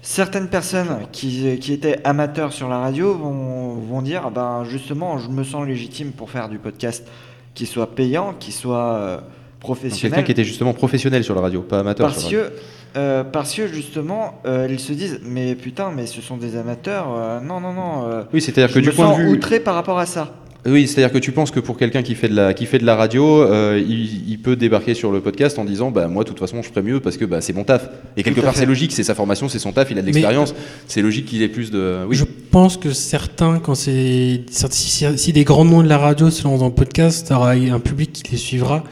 certaines 0.00 0.48
personnes 0.48 0.98
qui, 1.12 1.58
qui 1.60 1.72
étaient 1.72 2.00
amateurs 2.04 2.52
sur 2.52 2.68
la 2.68 2.78
radio 2.78 3.14
vont, 3.14 3.74
vont 3.74 4.02
dire 4.02 4.22
ah 4.26 4.30
ben 4.30 4.64
justement, 4.64 5.18
je 5.18 5.28
me 5.28 5.44
sens 5.44 5.66
légitime 5.66 6.12
pour 6.12 6.30
faire 6.30 6.48
du 6.48 6.58
podcast 6.58 7.06
qui 7.54 7.66
soit 7.66 7.94
payant, 7.94 8.34
qui 8.38 8.52
soit 8.52 8.94
euh, 8.94 9.18
professionnel. 9.60 10.00
Quelqu'un 10.12 10.26
qui 10.26 10.32
était 10.32 10.44
justement 10.44 10.72
professionnel 10.74 11.22
sur 11.24 11.34
la 11.34 11.40
radio, 11.42 11.60
pas 11.62 11.80
amateur. 11.80 12.06
Parce 12.08 12.24
sur 12.24 12.38
la 12.38 12.48
que, 12.48 12.52
euh, 12.96 13.24
parce 13.24 13.54
que 13.54 13.66
justement, 13.66 14.40
euh, 14.46 14.66
ils 14.70 14.78
se 14.80 14.92
disent 14.92 15.20
mais 15.24 15.54
putain, 15.54 15.90
mais 15.94 16.06
ce 16.06 16.20
sont 16.20 16.36
des 16.36 16.56
amateurs. 16.56 17.08
euh, 17.16 17.40
non, 17.40 17.60
non, 17.60 17.72
non. 17.72 18.08
euh, 18.08 18.22
Oui, 18.32 18.40
c'est-à-dire 18.40 18.72
que 18.72 18.78
du 18.80 18.90
point 18.90 19.16
de 19.18 19.22
vue. 19.24 19.28
outré 19.30 19.60
par 19.60 19.74
rapport 19.74 19.98
à 19.98 20.06
ça. 20.06 20.34
Oui, 20.66 20.86
c'est-à-dire 20.88 21.12
que 21.12 21.18
tu 21.18 21.30
penses 21.30 21.50
que 21.50 21.60
pour 21.60 21.76
quelqu'un 21.76 22.02
qui 22.02 22.14
fait 22.14 22.28
de 22.30 22.34
la 22.34 22.54
qui 22.54 22.64
fait 22.64 22.78
de 22.78 22.86
la 22.86 22.96
radio, 22.96 23.42
euh, 23.42 23.78
il, 23.86 24.30
il 24.30 24.38
peut 24.38 24.56
débarquer 24.56 24.94
sur 24.94 25.12
le 25.12 25.20
podcast 25.20 25.58
en 25.58 25.64
disant 25.66 25.90
bah 25.90 26.08
moi 26.08 26.24
de 26.24 26.28
toute 26.30 26.38
façon 26.38 26.62
je 26.62 26.68
ferais 26.70 26.80
mieux 26.80 27.00
parce 27.00 27.18
que 27.18 27.26
bah, 27.26 27.42
c'est 27.42 27.52
mon 27.52 27.64
taf. 27.64 27.90
Et 28.16 28.22
quelque 28.22 28.40
part 28.40 28.56
c'est 28.56 28.64
logique, 28.64 28.92
c'est 28.92 29.02
sa 29.02 29.14
formation, 29.14 29.50
c'est 29.50 29.58
son 29.58 29.72
taf, 29.72 29.90
il 29.90 29.98
a 29.98 30.00
de 30.00 30.06
Mais- 30.06 30.12
l'expérience, 30.12 30.54
c'est 30.86 31.02
logique 31.02 31.26
qu'il 31.26 31.42
ait 31.42 31.48
plus 31.48 31.70
de. 31.70 32.06
Oui. 32.08 32.16
Je 32.16 32.24
pense 32.50 32.78
que 32.78 32.94
certains, 32.94 33.58
quand 33.58 33.74
c'est 33.74 34.40
si, 34.50 35.32
des 35.34 35.44
grands 35.44 35.66
noms 35.66 35.82
de 35.82 35.88
la 35.88 35.98
radio 35.98 36.30
se 36.30 36.42
lancent 36.44 36.60
dans 36.60 36.68
le 36.68 36.72
podcast, 36.72 37.26
il 37.28 37.32
y 37.32 37.36
aura 37.36 37.50
un 37.50 37.80
public 37.80 38.12
qui 38.14 38.32
les 38.32 38.38
suivra 38.38 38.84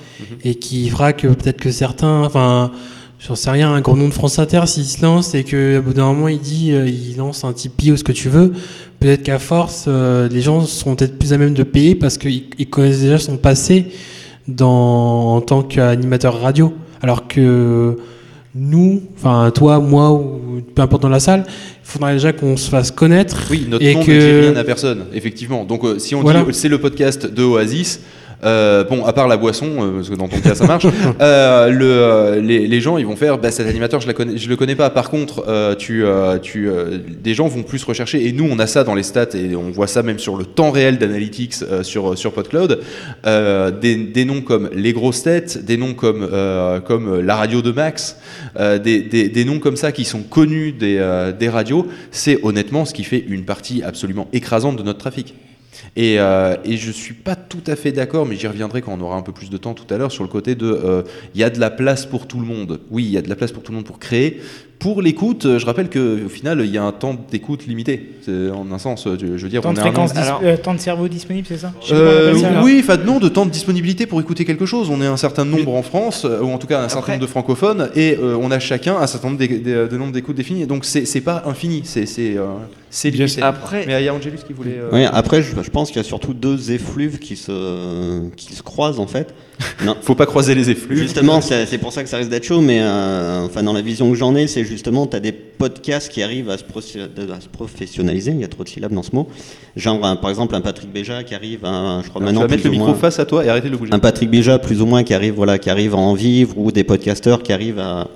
et 0.44 0.56
qui 0.56 0.90
fera 0.90 1.14
que 1.14 1.28
peut-être 1.28 1.58
que 1.62 1.70
certains, 1.70 2.22
enfin, 2.24 2.70
j'en 3.26 3.34
sais 3.36 3.50
rien, 3.50 3.72
un 3.72 3.80
grand 3.80 3.96
nom 3.96 4.08
de 4.08 4.12
France 4.14 4.38
Inter 4.38 4.62
s'il 4.66 4.84
se 4.84 5.02
lance 5.02 5.34
et 5.34 5.44
que 5.44 5.80
bout 5.80 5.92
d'un 5.94 6.06
moment 6.06 6.28
il 6.28 6.40
dit, 6.40 6.72
euh, 6.72 6.88
il 6.88 7.16
lance 7.16 7.44
un 7.44 7.52
Tipeee 7.52 7.92
ou 7.92 7.96
ce 7.96 8.04
que 8.04 8.12
tu 8.12 8.28
veux, 8.28 8.52
peut-être 9.00 9.22
qu'à 9.22 9.38
force, 9.38 9.84
euh, 9.88 10.28
les 10.28 10.40
gens 10.40 10.62
seront 10.62 10.96
peut-être 10.96 11.18
plus 11.18 11.32
à 11.32 11.38
même 11.38 11.54
de 11.54 11.62
payer 11.62 11.94
parce 11.94 12.18
qu'ils 12.18 12.44
ils 12.58 12.68
connaissent 12.68 13.00
déjà 13.00 13.18
son 13.18 13.36
passé 13.36 13.86
dans, 14.48 15.36
en 15.36 15.40
tant 15.40 15.62
qu'animateur 15.62 16.40
radio, 16.40 16.72
alors 17.00 17.28
que 17.28 17.96
nous, 18.54 19.02
enfin 19.16 19.50
toi, 19.54 19.78
moi 19.78 20.12
ou 20.12 20.60
peu 20.74 20.82
importe 20.82 21.02
dans 21.02 21.08
la 21.08 21.20
salle, 21.20 21.44
il 21.46 21.54
faudra 21.84 22.12
déjà 22.12 22.32
qu'on 22.32 22.56
se 22.56 22.68
fasse 22.68 22.90
connaître. 22.90 23.46
Oui, 23.50 23.66
notre 23.68 23.84
et 23.84 23.94
nom 23.94 24.02
que... 24.02 24.10
ne 24.10 24.18
dit 24.18 24.48
rien 24.48 24.56
à 24.56 24.64
personne, 24.64 25.04
effectivement. 25.14 25.64
Donc 25.64 25.84
euh, 25.84 25.98
si 25.98 26.14
on 26.14 26.22
Voilà. 26.22 26.42
dit 26.42 26.52
c'est 26.52 26.68
le 26.68 26.78
podcast 26.78 27.26
de 27.26 27.42
Oasis, 27.44 28.00
euh, 28.44 28.82
bon, 28.84 29.04
à 29.04 29.12
part 29.12 29.28
la 29.28 29.36
boisson, 29.36 29.68
euh, 29.78 29.92
parce 29.96 30.10
que 30.10 30.14
dans 30.14 30.28
ton 30.28 30.40
cas 30.40 30.54
ça 30.54 30.66
marche, 30.66 30.86
euh, 31.20 31.68
le, 31.70 32.40
les, 32.40 32.66
les 32.66 32.80
gens 32.80 32.98
ils 32.98 33.06
vont 33.06 33.14
faire, 33.14 33.38
bah, 33.38 33.50
cet 33.50 33.68
animateur 33.68 34.00
je, 34.00 34.06
la 34.06 34.14
connais, 34.14 34.36
je 34.36 34.48
le 34.48 34.56
connais 34.56 34.74
pas. 34.74 34.90
Par 34.90 35.10
contre, 35.10 35.76
tu, 35.78 36.04
tu, 36.42 36.68
des 37.22 37.34
gens 37.34 37.46
vont 37.46 37.62
plus 37.62 37.82
rechercher, 37.84 38.26
et 38.26 38.32
nous 38.32 38.48
on 38.50 38.58
a 38.58 38.66
ça 38.66 38.84
dans 38.84 38.94
les 38.94 39.02
stats, 39.02 39.34
et 39.34 39.54
on 39.54 39.70
voit 39.70 39.86
ça 39.86 40.02
même 40.02 40.18
sur 40.18 40.36
le 40.36 40.44
temps 40.44 40.70
réel 40.70 40.98
d'analytics 40.98 41.54
sur, 41.82 42.18
sur 42.18 42.32
PodCloud, 42.32 42.80
des, 43.24 43.96
des 43.96 44.24
noms 44.24 44.40
comme 44.40 44.70
les 44.72 44.92
grosses 44.92 45.22
têtes, 45.22 45.64
des 45.64 45.76
noms 45.76 45.94
comme, 45.94 46.28
comme 46.86 47.20
la 47.20 47.36
radio 47.36 47.62
de 47.62 47.70
Max, 47.70 48.16
des, 48.58 49.02
des, 49.02 49.28
des 49.28 49.44
noms 49.44 49.58
comme 49.58 49.76
ça 49.76 49.92
qui 49.92 50.04
sont 50.04 50.22
connus 50.22 50.72
des, 50.72 51.30
des 51.38 51.48
radios, 51.48 51.86
c'est 52.10 52.38
honnêtement 52.42 52.84
ce 52.84 52.94
qui 52.94 53.04
fait 53.04 53.24
une 53.28 53.44
partie 53.44 53.82
absolument 53.82 54.28
écrasante 54.32 54.76
de 54.76 54.82
notre 54.82 54.98
trafic. 54.98 55.34
Et, 55.96 56.18
euh, 56.18 56.56
et 56.64 56.76
je 56.76 56.90
suis 56.90 57.14
pas 57.14 57.36
tout 57.36 57.62
à 57.66 57.76
fait 57.76 57.92
d'accord, 57.92 58.26
mais 58.26 58.36
j'y 58.36 58.46
reviendrai 58.46 58.82
quand 58.82 58.92
on 58.92 59.00
aura 59.00 59.16
un 59.16 59.22
peu 59.22 59.32
plus 59.32 59.50
de 59.50 59.56
temps 59.56 59.74
tout 59.74 59.92
à 59.92 59.98
l'heure 59.98 60.12
sur 60.12 60.24
le 60.24 60.28
côté 60.28 60.54
de 60.54 60.66
euh, 60.66 61.02
il 61.34 61.40
y 61.40 61.44
a 61.44 61.50
de 61.50 61.60
la 61.60 61.70
place 61.70 62.06
pour 62.06 62.26
tout 62.26 62.40
le 62.40 62.46
monde. 62.46 62.80
Oui, 62.90 63.04
il 63.04 63.10
y 63.10 63.18
a 63.18 63.22
de 63.22 63.28
la 63.28 63.36
place 63.36 63.52
pour 63.52 63.62
tout 63.62 63.72
le 63.72 63.76
monde 63.76 63.86
pour 63.86 63.98
créer. 63.98 64.40
Pour 64.82 65.00
l'écoute, 65.00 65.46
euh, 65.46 65.60
je 65.60 65.64
rappelle 65.66 65.88
qu'au 65.88 66.28
final, 66.28 66.60
il 66.64 66.70
y 66.72 66.76
a 66.76 66.82
un 66.82 66.90
temps 66.90 67.14
d'écoute 67.30 67.68
limité. 67.68 68.14
C'est 68.22 68.50
en 68.50 68.66
un 68.72 68.78
sens, 68.78 69.06
euh, 69.06 69.16
je 69.16 69.26
veux 69.44 69.48
dire, 69.48 69.62
Temps 69.62 69.70
on 69.70 69.74
de, 69.74 69.78
fréquence 69.78 70.10
euh, 70.42 70.56
temps 70.56 70.74
de 70.74 70.80
cerveau 70.80 71.06
disponible, 71.06 71.46
c'est 71.48 71.58
ça 71.58 71.72
euh, 71.92 72.34
oui, 72.64 72.80
enfin 72.82 72.96
non, 72.96 73.20
de 73.20 73.28
temps 73.28 73.46
de 73.46 73.50
disponibilité 73.52 74.06
pour 74.06 74.20
écouter 74.20 74.44
quelque 74.44 74.66
chose. 74.66 74.90
On 74.90 75.00
est 75.00 75.06
un 75.06 75.16
certain 75.16 75.44
nombre 75.44 75.72
en 75.74 75.82
France, 75.84 76.24
ou 76.24 76.46
en 76.50 76.58
tout 76.58 76.66
cas 76.66 76.80
un 76.80 76.88
certain 76.88 76.98
Après- 76.98 77.12
nombre 77.12 77.22
de 77.22 77.30
francophones, 77.30 77.90
et 77.94 78.16
euh, 78.20 78.36
on 78.42 78.50
a 78.50 78.58
chacun 78.58 78.96
un 78.96 79.06
certain 79.06 79.28
nombre 79.30 79.38
de 79.40 79.96
nombre 79.96 80.12
d'écoutes 80.12 80.34
définies. 80.36 80.66
Donc 80.66 80.84
c'est 80.84 81.04
c'est 81.04 81.20
pas 81.20 81.44
infini, 81.46 81.82
c'est 81.84 82.04
c'est 82.06 82.36
euh, 82.36 82.46
c'est 82.90 83.12
Bien 83.12 83.26
limité. 83.26 83.42
Après, 83.42 83.84
Mais 83.86 84.02
il 84.02 84.04
y 84.04 84.08
a 84.08 84.14
Angelus 84.14 84.38
qui 84.44 84.52
voulait. 84.52 84.78
euh, 84.78 84.88
Oui, 84.92 85.04
après, 85.04 85.42
je, 85.42 85.52
je 85.62 85.70
pense 85.70 85.88
qu'il 85.90 85.98
y 85.98 86.00
a 86.00 86.04
surtout 86.04 86.34
deux 86.34 86.72
effluves 86.72 87.20
qui 87.20 87.36
se, 87.36 88.28
qui 88.36 88.52
se 88.54 88.62
croisent 88.64 88.98
en 89.00 89.06
fait. 89.06 89.32
Non. 89.84 89.96
Faut 90.00 90.14
pas 90.14 90.26
croiser 90.26 90.54
les 90.54 90.70
effluves. 90.70 90.98
Justement, 90.98 91.40
c'est 91.40 91.78
pour 91.78 91.92
ça 91.92 92.02
que 92.02 92.08
ça 92.08 92.16
risque 92.18 92.30
d'être 92.30 92.44
chaud, 92.44 92.60
mais 92.60 92.78
euh, 92.80 93.44
enfin, 93.46 93.62
dans 93.62 93.72
la 93.72 93.82
vision 93.82 94.10
que 94.10 94.16
j'en 94.16 94.34
ai, 94.36 94.46
c'est 94.46 94.64
justement, 94.64 95.06
tu 95.06 95.16
as 95.16 95.20
des 95.20 95.32
podcasts 95.32 96.10
qui 96.10 96.22
arrivent 96.22 96.50
à 96.50 96.58
se, 96.58 96.64
pro- 96.64 96.80
à 96.80 97.40
se 97.40 97.48
professionnaliser, 97.48 98.30
il 98.32 98.40
y 98.40 98.44
a 98.44 98.48
trop 98.48 98.64
de 98.64 98.68
syllabes 98.68 98.92
dans 98.92 99.02
ce 99.02 99.14
mot. 99.14 99.28
Genre, 99.76 100.04
un- 100.04 100.16
par 100.16 100.30
exemple, 100.30 100.54
un 100.54 100.60
Patrick 100.60 100.92
Béja 100.92 101.22
qui 101.24 101.34
arrive, 101.34 101.64
à, 101.64 102.00
je 102.04 102.08
crois 102.08 102.20
Alors, 102.22 102.30
tu 102.30 102.34
maintenant, 102.34 102.40
vas 102.42 102.48
mettre 102.48 102.64
le 102.64 102.70
micro 102.70 102.86
moins- 102.86 102.94
face 102.94 103.18
à 103.18 103.24
toi 103.24 103.44
et 103.44 103.48
arrêtez 103.48 103.68
de 103.68 103.72
le 103.72 103.78
bouger. 103.78 103.92
un 103.92 103.98
Patrick 103.98 104.30
Béja 104.30 104.58
plus 104.58 104.80
ou 104.82 104.86
moins 104.86 105.02
qui 105.04 105.14
arrive, 105.14 105.34
voilà, 105.34 105.58
qui 105.58 105.70
arrive 105.70 105.94
à 105.94 105.98
en 105.98 106.14
vivre, 106.14 106.56
ou 106.58 106.72
des 106.72 106.84
podcasteurs 106.84 107.42
qui 107.42 107.52
arrivent 107.52 107.78
à, 107.78 108.08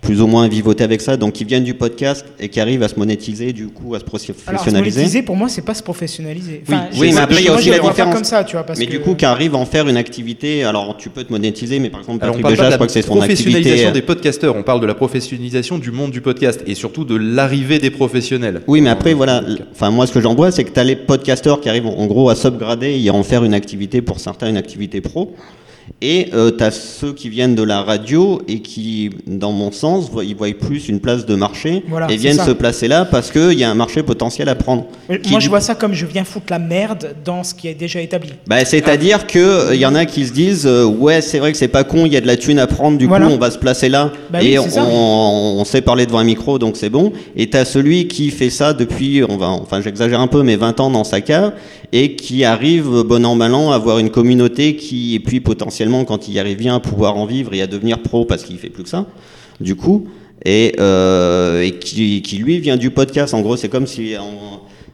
plus 0.00 0.22
ou 0.22 0.26
moins 0.26 0.46
vivoter 0.48 0.84
avec 0.84 1.00
ça, 1.00 1.16
donc 1.16 1.32
qui 1.34 1.44
viennent 1.44 1.64
du 1.64 1.74
podcast 1.74 2.24
et 2.40 2.48
qui 2.48 2.60
arrivent 2.60 2.82
à 2.82 2.88
se 2.88 2.96
monétiser, 2.96 3.52
du 3.52 3.66
coup, 3.66 3.94
à 3.94 3.98
se 3.98 4.04
Alors, 4.04 4.20
se 4.20 4.32
professionnaliser. 4.32 4.96
monétiser, 5.00 5.22
pour 5.22 5.36
moi, 5.36 5.48
c'est 5.48 5.60
pas 5.62 5.74
se 5.74 5.82
professionnaliser. 5.82 6.62
Oui, 6.68 6.74
Enfin, 6.74 6.84
oui, 6.98 7.08
je- 7.10 7.14
mais 7.14 7.20
après, 7.20 7.40
il 7.40 7.44
y 7.44 7.48
a 7.48 7.54
aussi 7.54 7.68
la 7.70 7.78
différence. 7.80 8.14
comme 8.14 8.24
ça, 8.24 8.44
tu 8.44 8.52
vois, 8.56 8.64
parce 8.64 8.78
mais 8.78 8.86
que- 8.86 8.92
du 8.92 9.00
coup, 9.00 9.14
qui 9.16 9.24
arrivent 9.24 9.54
à 9.54 9.58
en 9.58 9.66
faire 9.66 9.88
une 9.88 9.96
activité, 9.96 10.62
alors 10.64 10.96
tu 10.96 11.10
peux 11.10 11.24
te 11.24 11.32
monétiser, 11.32 11.78
mais 11.80 11.90
par 11.90 12.00
exemple, 12.00 12.20
Patrick 12.20 12.40
parle 12.42 12.54
pas 12.54 12.56
Béja, 12.56 12.62
de 12.62 12.66
je 12.66 12.70
la 12.70 12.76
crois 12.76 12.86
que 12.86 12.92
c'est 12.92 13.02
son 13.02 13.20
activité. 13.20 13.42
professionnalisation 13.50 13.88
euh, 13.88 13.92
des 13.92 14.02
podcasteurs, 14.02 14.56
on 14.56 14.62
parle 14.62 14.80
de 14.80 14.86
la 14.86 14.94
professionnalisation 14.94 15.78
du 15.78 15.90
monde 15.90 16.10
du 16.12 16.20
podcast 16.20 16.62
et 16.66 16.74
surtout 16.74 17.04
de 17.04 17.16
l'arrivée 17.16 17.78
des 17.78 17.90
professionnels. 17.90 18.62
Oui, 18.66 18.80
mais 18.80 18.90
après, 18.90 19.14
voilà. 19.14 19.42
Enfin, 19.72 19.90
moi, 19.90 20.06
ce 20.06 20.12
que 20.12 20.20
j'en 20.20 20.34
vois, 20.34 20.52
c'est 20.52 20.64
que 20.64 20.70
tu 20.70 20.78
as 20.80 20.84
les 20.84 20.96
podcasteurs 20.96 21.60
qui 21.60 21.68
arrivent 21.68 21.86
en 21.86 21.98
en 21.98 22.06
gros 22.06 22.30
à 22.30 22.36
s'upgrader 22.36 22.98
et 23.02 23.08
à 23.08 23.12
en 23.14 23.24
faire 23.24 23.42
une 23.44 23.52
activité, 23.54 24.00
pour 24.00 24.20
certains, 24.20 24.48
une 24.48 24.56
activité 24.56 25.00
pro. 25.00 25.34
Et 26.02 26.30
tu 26.56 26.64
as 26.64 26.70
ceux 26.70 27.12
qui 27.12 27.28
viennent 27.28 27.54
de 27.54 27.62
la 27.62 27.82
radio 27.82 28.40
et 28.48 28.60
qui, 28.60 29.10
dans 29.26 29.52
mon 29.52 29.72
sens, 29.72 30.10
voient- 30.10 30.24
ils 30.24 30.36
voient 30.36 30.48
plus 30.58 30.88
une 30.88 31.00
place 31.00 31.26
de 31.26 31.34
marché 31.34 31.82
Voilà, 31.88 32.10
et 32.10 32.16
viennent 32.16 32.36
ça. 32.36 32.46
se 32.46 32.50
placer 32.52 32.88
là 32.88 33.04
parce 33.04 33.30
qu'il 33.30 33.54
y 33.58 33.64
a 33.64 33.70
un 33.70 33.74
marché 33.74 34.02
potentiel 34.02 34.48
à 34.48 34.54
prendre. 34.54 34.86
Qui, 35.22 35.30
Moi, 35.30 35.40
je 35.40 35.48
vois 35.48 35.60
ça 35.60 35.74
comme 35.74 35.94
je 35.94 36.06
viens 36.06 36.24
foutre 36.24 36.46
la 36.50 36.58
merde 36.58 37.14
dans 37.24 37.42
ce 37.44 37.54
qui 37.54 37.68
est 37.68 37.74
déjà 37.74 38.00
établi. 38.00 38.30
Bah, 38.46 38.64
C'est-à-dire 38.64 39.26
qu'il 39.26 39.74
y 39.76 39.86
en 39.86 39.94
a 39.94 40.04
qui 40.04 40.26
se 40.26 40.32
disent 40.32 40.66
euh, 40.66 40.84
Ouais, 40.84 41.20
c'est 41.20 41.38
vrai 41.38 41.52
que 41.52 41.58
c'est 41.58 41.68
pas 41.68 41.84
con, 41.84 42.04
il 42.06 42.12
y 42.12 42.16
a 42.16 42.20
de 42.20 42.26
la 42.26 42.36
thune 42.36 42.58
à 42.58 42.66
prendre, 42.66 42.98
du 42.98 43.06
Voilà. 43.06 43.26
coup, 43.26 43.32
on 43.32 43.38
va 43.38 43.50
se 43.50 43.58
placer 43.58 43.88
là. 43.88 44.12
Bah 44.30 44.42
et 44.42 44.58
on, 44.58 44.66
on 45.60 45.64
sait 45.64 45.80
parler 45.80 46.06
devant 46.06 46.18
un 46.18 46.24
micro, 46.24 46.58
donc 46.58 46.76
c'est 46.76 46.90
bon. 46.90 47.12
Et 47.36 47.48
tu 47.50 47.56
as 47.56 47.64
celui 47.64 48.08
qui 48.08 48.30
fait 48.30 48.50
ça 48.50 48.72
depuis, 48.72 49.22
on 49.28 49.36
va, 49.36 49.48
enfin, 49.48 49.80
j'exagère 49.80 50.20
un 50.20 50.26
peu, 50.26 50.42
mais 50.42 50.56
20 50.56 50.80
ans 50.80 50.90
dans 50.90 51.04
sa 51.04 51.20
cave, 51.20 51.52
et 51.92 52.14
qui 52.16 52.44
arrive, 52.44 52.86
bon 53.06 53.24
an, 53.24 53.34
mal 53.34 53.54
an, 53.54 53.70
à 53.72 53.76
avoir 53.76 53.98
une 53.98 54.10
communauté 54.10 54.76
qui, 54.76 55.14
et 55.14 55.20
puis 55.20 55.40
quand 56.06 56.28
il 56.28 56.34
y 56.34 56.38
arrive 56.38 56.58
bien, 56.58 56.76
à 56.76 56.80
pouvoir 56.80 57.16
en 57.16 57.26
vivre 57.26 57.54
et 57.54 57.62
à 57.62 57.66
devenir 57.66 58.02
pro 58.02 58.24
parce 58.24 58.42
qu'il 58.42 58.58
fait 58.58 58.70
plus 58.70 58.82
que 58.82 58.88
ça, 58.88 59.06
du 59.60 59.74
coup. 59.74 60.08
Et, 60.44 60.74
euh, 60.78 61.68
qui, 61.70 62.38
lui 62.38 62.60
vient 62.60 62.76
du 62.76 62.90
podcast. 62.90 63.34
En 63.34 63.40
gros, 63.40 63.56
c'est 63.56 63.68
comme 63.68 63.86
si 63.86 64.14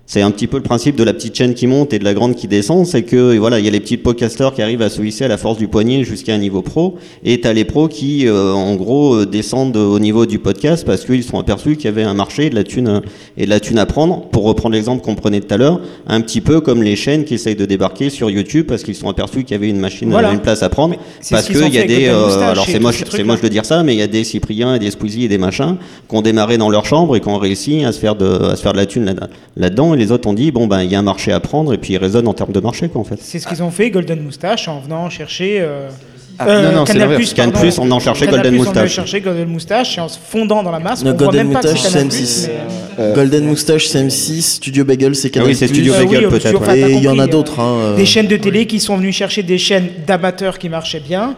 c'est 0.07 0.21
un 0.21 0.31
petit 0.31 0.47
peu 0.47 0.59
le 0.59 0.63
principe 0.63 0.97
de 0.97 1.03
la 1.05 1.15
petite 1.15 1.35
chaîne 1.35 1.55
qui 1.55 1.67
monte 1.67 1.95
et 1.95 1.99
de 1.99 2.05
la 2.05 2.13
grande 2.13 2.35
qui 2.35 2.47
descend, 2.47 2.87
c'est 2.87 3.05
que 3.05 3.39
voilà, 3.39 3.59
il 3.59 3.65
y 3.65 3.69
a 3.69 3.71
les 3.71 3.81
petits 3.81 3.97
podcasteurs 3.97 4.53
qui 4.55 4.61
arrivent 4.61 4.83
à 4.83 4.91
se 4.91 5.01
hisser 5.01 5.25
à 5.25 5.29
la 5.29 5.39
force 5.39 5.57
du 5.57 5.67
poignet 5.67 6.05
jusqu'à 6.05 6.35
un 6.35 6.39
niveau 6.39 6.61
pro, 6.61 6.97
et 7.25 7.41
tu 7.41 7.49
as 7.49 7.55
les 7.55 7.65
pros 7.65 7.89
qui, 7.89 8.27
euh, 8.27 8.53
en 8.53 8.75
gros, 8.77 9.15
euh, 9.15 9.25
descendent 9.27 9.77
au 9.79 9.99
niveau 9.99 10.27
du 10.27 10.39
podcast 10.39 10.85
parce 10.85 11.07
qu'ils 11.07 11.25
sont 11.25 11.39
aperçus 11.39 11.77
qu'il 11.77 11.87
y 11.87 11.89
avait 11.89 12.03
un 12.03 12.13
marché 12.13 12.51
de 12.51 12.55
la 12.55 12.65
thune 12.65 13.01
et 13.39 13.47
de 13.47 13.51
la 13.51 13.61
thune 13.61 13.79
à 13.79 13.87
prendre. 13.87 14.29
Pour 14.31 14.45
reprendre 14.45 14.75
l'exemple 14.75 15.03
qu'on 15.03 15.15
prenait 15.15 15.41
tout 15.41 15.55
à 15.55 15.57
l'heure, 15.57 15.81
un 16.07 16.21
petit 16.21 16.43
peu 16.43 16.61
comme 16.61 16.83
les 16.83 16.97
chaînes 16.97 17.25
qui 17.25 17.35
essayent 17.35 17.57
de 17.57 17.65
débarquer 17.67 18.11
sur 18.11 18.29
YouTube 18.29 18.67
parce 18.69 18.83
qu'ils 18.83 18.95
sont 18.97 19.09
aperçus 19.09 19.45
qu'il 19.45 19.53
y 19.53 19.55
avait 19.55 19.71
une 19.71 19.81
machine, 19.81 20.11
Voilà. 20.11 20.33
une 20.33 20.41
place 20.41 20.63
à 20.63 20.69
prendre. 20.69 20.97
Parce 21.31 21.47
qu'il 21.47 21.57
y 21.75 21.79
a 21.79 21.85
des, 21.87 22.09
euh, 22.09 22.51
alors 22.51 22.67
c'est 22.67 22.79
moche, 22.79 23.05
ces 23.11 23.17
c'est 23.19 23.25
moche 23.25 23.41
de 23.41 23.49
dire 23.49 23.65
ça, 23.65 23.83
mais 23.83 23.95
il 23.95 23.99
y 23.99 24.03
a 24.03 24.07
des 24.07 24.25
Cypriens 24.25 24.75
et 24.75 24.79
des 24.79 24.91
Squeezie 24.91 25.25
et 25.25 25.29
des 25.29 25.39
machins 25.39 25.77
qui 26.11 26.15
ont 26.15 26.21
démarré 26.23 26.59
dans 26.59 26.69
leur 26.69 26.85
chambre 26.85 27.17
et 27.17 27.21
qui 27.21 27.29
ont 27.29 27.39
réussi 27.39 27.85
à 27.85 27.93
se 27.93 27.99
faire 27.99 28.17
de, 28.17 28.27
à 28.27 28.57
se 28.57 28.63
faire 28.63 28.73
de 28.73 28.79
la 28.79 28.85
thune 28.87 29.07
là- 29.07 29.15
là-dedans. 29.57 29.94
Et 29.95 29.99
les 29.99 30.13
autres 30.13 30.29
ont 30.29 30.35
dit 30.35 30.51
bon 30.51 30.67
ben 30.67 30.83
il 30.83 30.91
y 30.91 30.95
a 30.95 30.99
un 30.99 31.03
marché 31.03 31.33
à 31.33 31.41
prendre 31.41 31.73
et 31.73 31.79
puis 31.79 31.95
ils 31.95 31.99
raisonnent 31.99 32.29
en 32.29 32.35
termes 32.35 32.53
de 32.53 32.61
marché 32.61 32.89
quoi 32.89 33.01
en 33.01 33.05
fait. 33.05 33.19
C'est 33.21 33.39
ce 33.39 33.47
qu'ils 33.47 33.63
ont 33.63 33.71
fait, 33.71 33.91
Golden 33.91 34.21
Moustache, 34.23 34.69
en 34.69 34.81
venant 34.81 35.09
chercher. 35.11 35.59
euh, 35.61 35.89
Ah, 36.39 36.49
euh, 36.49 36.71
non, 36.73 36.79
non, 36.79 36.87
c'est 36.87 36.95
Canal+, 36.95 37.11
pardon. 37.11 37.53
Canal+, 37.53 37.73
on 37.79 37.91
en 37.93 38.01
cherchait 38.01 38.27
Canal+, 38.27 38.43
Golden 38.43 38.55
On 38.59 38.63
en 38.63 38.65
Moustache. 38.67 38.93
cherché 38.93 39.21
Golden 39.21 39.49
Moustache 39.49 39.99
et 39.99 40.01
en 40.01 40.09
se 40.09 40.19
fondant 40.19 40.63
dans 40.65 40.73
la 40.73 40.81
masse, 40.81 41.01
on 41.03 41.05
voit 41.05 41.13
Golden 41.15 41.47
même 41.47 41.53
pas 41.53 41.61
que 41.63 41.69
Moustache, 41.69 41.83
c'est 41.83 41.91
c'est 41.91 41.99
Canal+. 41.99 42.09
M6. 42.09 42.49
mais, 42.99 43.05
euh, 43.05 43.15
Golden 43.15 43.45
Moustache, 43.47 43.87
c'est 43.87 44.03
M6. 44.05 44.41
Studio 44.57 44.85
Bagel, 44.85 45.15
c'est 45.15 45.31
Canal+. 45.31 45.49
oui, 45.49 45.55
c'est 45.55 45.69
Studio 45.69 45.95
Euh, 45.95 46.05
Bagel, 46.05 46.29
peut-être, 46.29 46.71
Et 46.75 46.93
il 46.95 47.03
y 47.03 47.09
en 47.09 47.13
a 47.13 47.27
compris, 47.27 47.31
d'autres. 47.31 47.61
hein, 47.61 47.77
euh. 47.81 47.97
Des 47.97 48.05
chaînes 48.07 48.27
de 48.27 48.37
télé 48.37 48.67
qui 48.67 48.81
sont 48.81 48.97
venues 48.97 49.13
chercher 49.13 49.45
des 49.45 49.59
chaînes 49.59 49.89
d'amateurs 50.09 50.59
qui 50.59 50.69
marchaient 50.69 50.99
bien. 51.01 51.37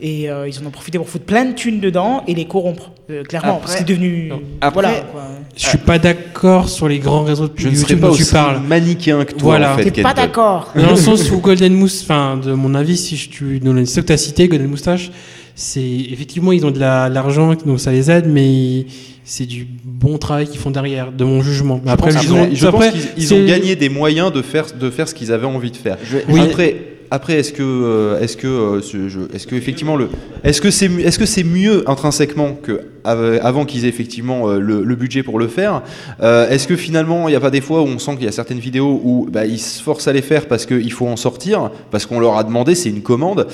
Et 0.00 0.28
euh, 0.30 0.46
ils 0.48 0.58
en 0.62 0.66
ont 0.66 0.70
profité 0.70 0.98
pour 0.98 1.08
foutre 1.08 1.24
plein 1.24 1.46
de 1.46 1.52
thunes 1.54 1.80
dedans 1.80 2.22
et 2.28 2.34
les 2.34 2.44
corrompre, 2.44 2.92
euh, 3.10 3.22
clairement. 3.24 3.52
Après- 3.56 3.60
parce 3.62 3.72
que 3.74 3.78
c'est 3.78 3.84
devenu. 3.88 4.30
Après- 4.60 4.82
voilà. 4.82 5.00
quoi. 5.10 5.22
Je 5.56 5.66
suis 5.68 5.78
pas 5.78 5.98
d'accord 5.98 6.68
sur 6.68 6.86
les 6.86 6.98
grands 6.98 7.22
réseaux 7.24 7.48
de 7.48 7.52
Je 7.56 7.68
ne 7.68 7.72
YouTube 7.72 7.88
serais 7.88 8.00
pas 8.00 8.08
dont 8.08 8.14
tu 8.14 8.24
parles. 8.26 8.60
manichéen 8.60 9.24
que 9.24 9.32
toi 9.32 9.40
Voilà. 9.42 9.72
en 9.74 9.76
fait. 9.78 9.90
T'es 9.90 10.02
pas 10.02 10.12
d'accord. 10.12 10.72
Dans 10.74 10.90
le 10.90 10.96
sens 10.96 11.30
où 11.30 11.38
Golden 11.38 11.72
Mousse, 11.74 12.02
enfin, 12.02 12.36
de 12.36 12.52
mon 12.52 12.74
avis, 12.74 12.98
si 12.98 13.16
je, 13.16 13.30
tu 13.30 13.60
nous 13.62 13.86
ceux 13.86 14.02
que 14.02 14.08
tu 14.08 14.12
as 14.12 14.18
cités, 14.18 14.48
Golden 14.48 14.68
Moustache, 14.68 15.10
c'est 15.54 15.80
effectivement, 15.80 16.52
ils 16.52 16.66
ont 16.66 16.70
de 16.70 16.78
la- 16.78 17.08
l'argent, 17.08 17.54
donc 17.54 17.80
ça 17.80 17.90
les 17.90 18.10
aide, 18.10 18.26
mais 18.28 18.84
c'est 19.24 19.46
du 19.46 19.66
bon 19.82 20.18
travail 20.18 20.46
qu'ils 20.46 20.60
font 20.60 20.70
derrière, 20.70 21.10
de 21.10 21.24
mon 21.24 21.40
jugement. 21.40 21.80
Mais 21.82 21.90
après, 21.92 22.12
ils 22.22 22.32
ont, 22.34 22.48
je 22.52 22.66
après, 22.66 22.90
pense 22.90 23.00
qu'ils 23.00 23.10
ils 23.16 23.26
c'est- 23.26 23.34
ont 23.34 23.46
gagné 23.46 23.76
des 23.76 23.88
moyens 23.88 24.30
de 24.30 24.42
faire, 24.42 24.66
de 24.78 24.90
faire 24.90 25.08
ce 25.08 25.14
qu'ils 25.14 25.32
avaient 25.32 25.46
envie 25.46 25.70
de 25.70 25.76
faire. 25.78 25.96
Je 26.04 26.18
Oui. 26.28 26.40
Après, 26.40 26.76
après 27.10 27.34
est-ce 27.34 27.52
que, 27.52 27.62
euh, 27.62 28.20
est-ce 28.20 28.36
que, 28.36 28.46
euh, 28.46 29.28
est-ce 29.34 29.46
que 29.46 29.54
effectivement 29.54 29.96
le, 29.96 30.08
est-ce 30.44 30.60
que 30.60 30.70
c'est, 30.70 30.86
est-ce 30.86 31.18
que 31.18 31.26
c'est 31.26 31.44
mieux 31.44 31.88
intrinsèquement 31.88 32.54
que 32.54 32.80
av- 33.04 33.38
avant 33.42 33.64
qu'ils 33.64 33.84
aient 33.84 33.88
effectivement 33.88 34.48
euh, 34.48 34.58
le, 34.58 34.94
budget 34.94 35.22
pour 35.22 35.38
le 35.38 35.48
faire 35.48 35.82
Est-ce 36.20 36.66
que 36.66 36.76
finalement 36.76 37.28
il 37.28 37.32
n'y 37.32 37.36
a 37.36 37.40
pas 37.40 37.50
des 37.50 37.60
fois 37.60 37.82
où 37.82 37.86
on 37.86 37.98
sent 37.98 38.16
qu'il 38.16 38.24
y 38.24 38.28
a 38.28 38.32
certaines 38.32 38.58
vidéos 38.58 39.00
où 39.04 39.28
bah, 39.30 39.46
ils 39.46 39.58
se 39.58 39.82
forcent 39.82 40.08
à 40.08 40.12
les 40.12 40.22
faire 40.22 40.46
parce 40.46 40.66
qu'il 40.66 40.92
faut 40.92 41.06
en 41.06 41.16
sortir, 41.16 41.70
parce 41.90 42.06
qu'on 42.06 42.20
leur 42.20 42.36
a 42.38 42.44
demandé, 42.44 42.74
c'est 42.74 42.90
une 42.90 43.02
commande. 43.02 43.46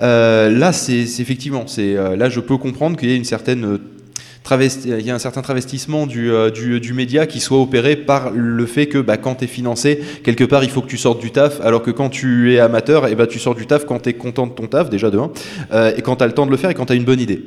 Là, 0.00 0.72
c'est, 0.72 0.98
effectivement, 1.20 1.64
c'est, 1.66 1.94
là 1.94 2.28
je 2.28 2.40
peux 2.40 2.56
comprendre 2.56 2.96
qu'il 2.96 3.10
y 3.10 3.12
ait 3.12 3.16
une 3.16 3.24
certaine 3.24 3.78
il 4.56 5.06
y 5.06 5.10
a 5.10 5.14
un 5.14 5.18
certain 5.18 5.42
travestissement 5.42 6.06
du, 6.06 6.30
euh, 6.30 6.50
du, 6.50 6.92
média 6.92 7.26
qui 7.26 7.40
soit 7.40 7.60
opéré 7.60 7.96
par 7.96 8.30
le 8.30 8.66
fait 8.66 8.86
que 8.86 8.98
bah, 8.98 9.16
quand 9.16 9.36
tu 9.36 9.44
es 9.44 9.46
financé, 9.46 10.00
quelque 10.24 10.44
part 10.44 10.64
il 10.64 10.70
faut 10.70 10.80
que 10.80 10.88
tu 10.88 10.98
sortes 10.98 11.20
du 11.20 11.30
taf, 11.30 11.60
alors 11.60 11.82
que 11.82 11.90
quand 11.90 12.08
tu 12.08 12.54
es 12.54 12.58
amateur, 12.58 13.06
et 13.08 13.14
bah, 13.14 13.26
tu 13.26 13.38
sors 13.38 13.54
du 13.54 13.66
taf 13.66 13.84
quand 13.84 14.00
tu 14.00 14.10
es 14.10 14.14
content 14.14 14.46
de 14.46 14.52
ton 14.52 14.66
taf, 14.66 14.90
déjà 14.90 15.10
de 15.10 15.18
un, 15.18 15.30
euh, 15.72 15.92
et 15.96 16.02
quand 16.02 16.16
tu 16.16 16.24
as 16.24 16.26
le 16.26 16.32
temps 16.32 16.46
de 16.46 16.50
le 16.50 16.56
faire 16.56 16.70
et 16.70 16.74
quand 16.74 16.86
tu 16.86 16.92
as 16.92 16.96
une 16.96 17.04
bonne 17.04 17.20
idée. 17.20 17.44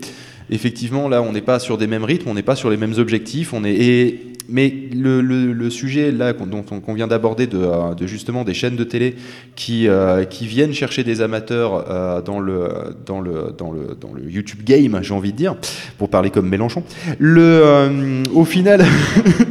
Effectivement, 0.50 1.08
là, 1.08 1.22
on 1.22 1.32
n'est 1.32 1.42
pas 1.42 1.60
sur 1.60 1.78
des 1.78 1.88
mêmes 1.88 2.04
rythmes, 2.04 2.30
on 2.30 2.34
n'est 2.34 2.42
pas 2.42 2.56
sur 2.56 2.70
les 2.70 2.78
mêmes 2.78 2.96
objectifs, 2.98 3.54
on 3.54 3.64
est 3.64 4.18
mais 4.52 4.74
le, 4.94 5.70
sujet 5.70 6.12
là 6.12 6.34
dont 6.34 6.64
on, 6.72 6.80
qu'on 6.80 6.94
vient 6.94 7.08
d'aborder 7.08 7.48
de, 7.48 7.58
euh, 7.58 7.94
de 7.96 8.06
justement 8.06 8.44
des 8.44 8.54
chaînes 8.54 8.76
de 8.76 8.84
télé 8.84 9.16
qui, 9.56 9.88
euh, 9.88 10.26
qui 10.26 10.46
viennent 10.46 10.74
chercher 10.74 11.04
des 11.04 11.22
amateurs 11.22 11.86
euh, 11.90 12.22
dans, 12.22 12.40
le, 12.40 12.70
dans, 13.06 13.22
le, 13.22 13.54
dans, 13.58 13.72
le, 13.72 13.96
dans 14.00 14.14
le 14.14 14.30
YouTube 14.30 14.60
game, 14.66 15.00
j'ai 15.02 15.14
envie 15.14 15.32
de 15.32 15.38
dire, 15.38 15.56
pour 15.98 16.10
parler 16.10 16.30
comme 16.30 16.50
Mélenchon. 16.50 16.84
Le, 17.20 18.24
au 18.34 18.44
final, 18.44 18.86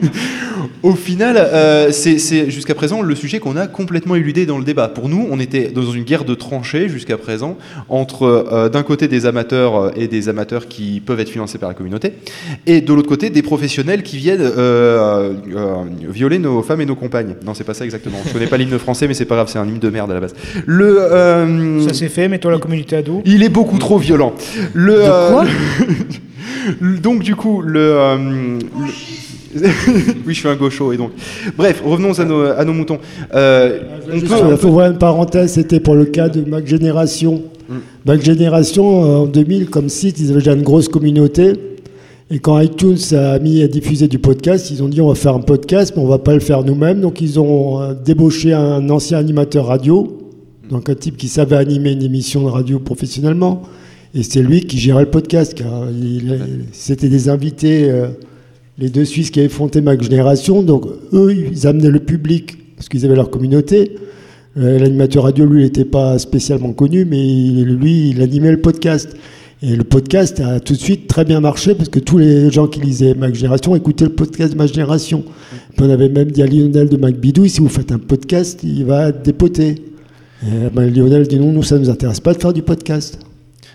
au 0.83 0.93
final, 0.93 1.93
c'est 1.93 2.19
c'est 2.19 2.51
jusqu'à 2.51 2.75
présent 2.75 3.03
le 3.03 3.15
sujet 3.15 3.39
qu'on 3.39 3.57
a 3.57 3.67
complètement 3.67 4.15
éludé 4.15 4.47
dans 4.47 4.59
le 4.59 4.65
débat. 4.65 4.89
Pour 4.89 5.09
nous, 5.09 5.27
on 5.31 5.41
était 5.41 5.69
dans 5.69 5.91
une 5.91 6.05
guerre 6.05 6.25
de 6.25 6.35
tranchées 6.35 6.89
jusqu'à 6.89 7.17
présent 7.17 7.57
entre 7.89 8.69
d'un 8.73 8.83
côté 8.83 9.09
des 9.09 9.27
amateurs 9.27 9.97
et 9.99 10.09
des 10.09 10.29
amateurs 10.29 10.69
qui 10.69 11.01
peuvent 11.01 11.21
être 11.21 11.31
financés 11.31 11.59
par 11.59 11.69
la 11.69 11.75
communauté, 11.75 12.13
et 12.67 12.81
de 12.81 12.93
l'autre 12.93 13.09
côté 13.09 13.31
des 13.31 13.43
professionnels 13.43 14.03
qui 14.03 14.17
viennent 14.17 14.51
euh, 14.99 15.33
euh, 15.55 15.75
violer 16.09 16.39
nos 16.39 16.63
femmes 16.63 16.81
et 16.81 16.87
nos 16.87 16.95
compagnes. 16.97 17.35
Non, 17.45 17.55
c'est 17.55 17.65
pas 17.65 17.75
ça 17.75 17.85
exactement. 17.85 18.19
Je 18.27 18.33
connais 18.33 18.47
pas 18.47 18.57
l'hymne 18.57 18.79
français, 18.79 19.07
mais 19.09 19.15
c'est 19.15 19.25
pas 19.25 19.35
grave, 19.37 19.49
c'est 19.51 19.59
un 19.59 19.67
hymne 19.67 19.79
de 19.79 19.91
merde 19.91 20.11
à 20.11 20.15
la 20.15 20.21
base. 20.21 20.35
Le 20.67 20.99
euh, 21.01 21.81
Ça 21.89 21.95
c'est 21.95 22.09
fait, 22.09 22.29
mets-toi 22.29 22.51
la 22.53 22.59
communauté 22.59 22.97
ado? 22.97 23.23
il 23.25 23.43
est 23.43 23.49
beaucoup 23.49 23.79
trop 23.79 23.99
violent. 23.99 24.33
Le, 24.75 24.95
euh, 24.99 25.43
donc 27.03 27.23
du 27.23 27.35
coup, 27.37 27.63
le, 27.63 27.81
euh, 27.81 28.59
le- 28.79 28.91
oui, 30.27 30.35
je 30.35 30.39
suis 30.39 30.49
un 30.49 30.55
gaucho 30.57 30.93
et 30.93 30.97
donc. 30.97 31.11
Bref, 31.57 31.83
revenons 31.85 32.19
à 32.19 32.25
nos, 32.25 32.45
à 32.45 32.65
nos 32.65 32.73
moutons. 32.73 32.99
Euh, 33.35 33.81
on 34.13 34.21
peut- 34.21 34.27
Il 34.53 34.57
faut 34.57 34.71
voir 34.71 34.91
une 34.91 34.99
parenthèse, 34.99 35.53
c'était 35.55 35.81
pour 35.81 35.95
le 35.95 36.05
cas 36.05 36.29
de 36.29 36.49
Mac 36.49 36.67
Génération. 36.67 37.43
Mm. 37.69 37.75
Mac 38.07 38.23
Génération, 38.23 39.05
euh, 39.05 39.17
en 39.23 39.27
2000, 39.27 39.69
comme 39.71 39.89
site, 39.89 40.21
ils 40.21 40.31
avaient 40.31 40.39
déjà 40.39 40.53
une 40.53 40.63
grosse 40.63 40.89
communauté. 40.89 41.53
Et 42.33 42.39
quand 42.39 42.61
iTunes 42.61 42.97
a 43.13 43.41
mis 43.41 43.61
à 43.61 43.67
diffuser 43.67 44.07
du 44.07 44.21
podcast, 44.21 44.71
ils 44.71 44.85
ont 44.85 44.89
dit 44.89 45.01
on 45.01 45.09
va 45.09 45.17
faire 45.17 45.35
un 45.35 45.41
podcast, 45.41 45.95
mais 45.97 46.03
on 46.03 46.07
va 46.07 46.19
pas 46.19 46.33
le 46.33 46.39
faire 46.39 46.63
nous-mêmes. 46.63 47.01
Donc 47.01 47.21
ils 47.21 47.41
ont 47.41 47.81
euh, 47.81 47.93
débauché 47.93 48.53
un 48.53 48.89
ancien 48.89 49.19
animateur 49.19 49.67
radio, 49.67 50.17
donc 50.71 50.89
un 50.89 50.95
type 50.95 51.17
qui 51.17 51.27
savait 51.27 51.57
animer 51.57 51.91
une 51.91 52.03
émission 52.03 52.45
de 52.45 52.49
radio 52.49 52.79
professionnellement. 52.79 53.63
Et 54.15 54.23
c'est 54.23 54.43
lui 54.43 54.61
qui 54.61 54.79
gérait 54.79 55.05
le 55.05 55.11
podcast, 55.11 55.61
c'était 56.73 57.09
des 57.09 57.29
invités, 57.29 57.91
euh, 57.91 58.09
les 58.79 58.91
deux 58.91 59.05
Suisses 59.05 59.33
qui 59.33 59.41
avaient 59.41 59.49
fondé 59.49 59.81
Mac 59.81 60.01
Génération. 60.01 60.63
Donc 60.63 60.87
eux, 61.13 61.35
ils 61.35 61.67
amenaient 61.67 61.91
le 61.91 62.01
public, 62.01 62.59
parce 62.77 62.89
qu'ils 62.89 63.05
avaient 63.05 63.17
leur 63.17 63.31
communauté. 63.31 63.97
Euh, 64.57 64.79
L'animateur 64.79 65.25
radio, 65.25 65.47
lui, 65.47 65.65
n'était 65.65 65.85
pas 65.85 66.17
spécialement 66.21 66.73
connu, 66.73 67.05
mais 67.05 67.25
lui, 67.65 68.11
il 68.11 68.23
animait 68.23 68.53
le 68.53 68.61
podcast. 68.61 69.17
Et 69.63 69.77
le 69.77 69.85
podcast 69.85 70.41
a 70.41 70.59
tout 70.59 70.73
de 70.73 70.79
suite 70.79 71.07
très 71.07 71.25
bien 71.27 71.41
marché 71.41 71.75
parce 71.75 71.91
que 71.91 71.99
tous 71.99 72.17
les 72.17 72.51
gens 72.51 72.67
qui 72.67 72.81
lisaient 72.81 73.13
Mac 73.15 73.35
Génération 73.35 73.77
écoutaient 73.77 74.07
le 74.07 74.13
podcast 74.13 74.53
de 74.55 74.59
Mac 74.59 74.69
Génération. 74.69 75.23
Puis 75.77 75.87
on 75.87 75.91
avait 75.91 76.09
même 76.09 76.31
dit 76.31 76.43
à 76.43 76.47
Lionel 76.47 76.89
de 76.89 76.97
Mac 76.97 77.17
Bidouille, 77.17 77.51
si 77.51 77.61
vous 77.61 77.69
faites 77.69 77.93
un 77.93 77.99
podcast, 77.99 78.61
il 78.63 78.87
va 78.87 79.13
dépoter. 79.13 79.75
Et 80.43 80.71
ben, 80.75 80.87
Lionel 80.93 81.29
dit 81.29 81.39
non, 81.39 81.53
nous, 81.53 81.63
ça 81.63 81.75
ne 81.75 81.81
nous 81.81 81.91
intéresse 81.91 82.21
pas 82.21 82.33
de 82.33 82.41
faire 82.41 82.55
du 82.55 82.63
podcast. 82.63 83.19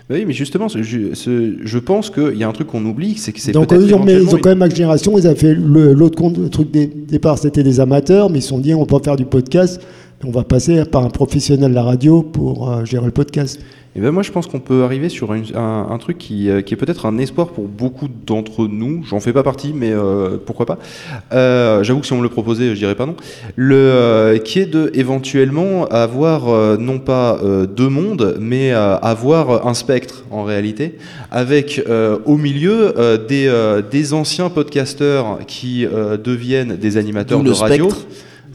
Bah 0.08 0.16
oui, 0.18 0.24
mais 0.26 0.32
justement, 0.32 0.68
ce- 0.68 0.82
je, 0.82 1.14
ce- 1.14 1.54
je 1.64 1.78
pense 1.78 2.10
qu'il 2.10 2.36
y 2.36 2.42
a 2.44 2.48
un 2.48 2.52
truc 2.52 2.66
qu'on 2.68 2.84
oublie, 2.84 3.14
c'est 3.16 3.32
que 3.32 3.40
c'est 3.40 3.52
Donc 3.52 3.70
ils 3.72 3.92
ont, 3.94 4.04
mais 4.04 4.14
ils 4.14 4.34
ont 4.34 4.38
quand 4.38 4.50
même 4.50 4.58
Mac 4.58 4.74
Génération, 4.74 5.16
ils 5.18 5.26
avaient 5.26 5.38
fait 5.38 5.54
le- 5.54 5.92
l'autre 5.94 6.16
compte, 6.16 6.36
le 6.38 6.48
truc 6.48 6.70
des 6.72 6.86
départ, 6.86 7.38
c'était 7.38 7.62
des 7.64 7.78
amateurs, 7.78 8.28
mais 8.30 8.38
ils 8.40 8.42
se 8.42 8.48
sont 8.48 8.58
dit 8.58 8.74
on 8.74 8.86
peut 8.86 8.98
faire 9.04 9.16
du 9.16 9.24
podcast 9.24 9.80
On 10.24 10.30
va 10.30 10.44
passer 10.44 10.84
par 10.84 11.04
un 11.04 11.10
professionnel 11.10 11.70
de 11.70 11.74
la 11.74 11.82
radio 11.82 12.22
pour 12.22 12.70
euh, 12.70 12.84
gérer 12.84 13.04
le 13.06 13.12
podcast. 13.12 13.60
Et 13.94 14.00
ben 14.00 14.10
moi, 14.10 14.22
je 14.22 14.30
pense 14.30 14.46
qu'on 14.46 14.60
peut 14.60 14.82
arriver 14.82 15.08
sur 15.08 15.32
une- 15.32 15.44
un, 15.56 15.86
un 15.90 15.98
truc 15.98 16.18
qui, 16.18 16.50
euh, 16.50 16.60
qui 16.60 16.74
est 16.74 16.76
peut-être 16.76 17.06
un 17.06 17.16
espoir 17.16 17.48
pour 17.48 17.66
beaucoup 17.66 18.08
d'entre 18.26 18.66
nous. 18.66 19.02
J'en 19.08 19.20
fais 19.20 19.32
pas 19.32 19.42
partie, 19.42 19.72
mais 19.74 19.90
euh, 19.92 20.36
pourquoi 20.44 20.66
pas. 20.66 20.78
Euh, 21.32 21.82
J'avoue 21.82 22.00
que 22.00 22.06
si 22.06 22.12
on 22.12 22.18
me 22.18 22.22
le 22.22 22.28
proposait, 22.28 22.70
je 22.70 22.74
dirais 22.78 22.94
pas 22.94 23.06
non. 23.06 23.14
Le, 23.56 23.74
euh, 23.76 24.38
qui 24.38 24.58
est 24.58 24.66
de 24.66 24.90
éventuellement 24.94 25.86
avoir 25.86 26.48
euh, 26.48 26.76
non 26.76 26.98
pas 26.98 27.38
euh, 27.42 27.66
deux 27.66 27.88
mondes, 27.88 28.36
mais 28.40 28.72
euh, 28.72 28.96
avoir 28.98 29.66
un 29.66 29.74
spectre 29.74 30.24
en 30.30 30.44
réalité, 30.44 30.98
avec 31.30 31.82
euh, 31.88 32.18
au 32.26 32.36
milieu 32.36 32.98
euh, 32.98 33.16
des, 33.18 33.46
euh, 33.48 33.80
des 33.82 34.12
anciens 34.12 34.50
podcasteurs 34.50 35.38
qui 35.46 35.86
euh, 35.86 36.16
deviennent 36.18 36.76
des 36.76 36.96
animateurs 36.98 37.40
de 37.42 37.44
le 37.48 37.52
radio. 37.52 37.88
spectre. 37.90 38.06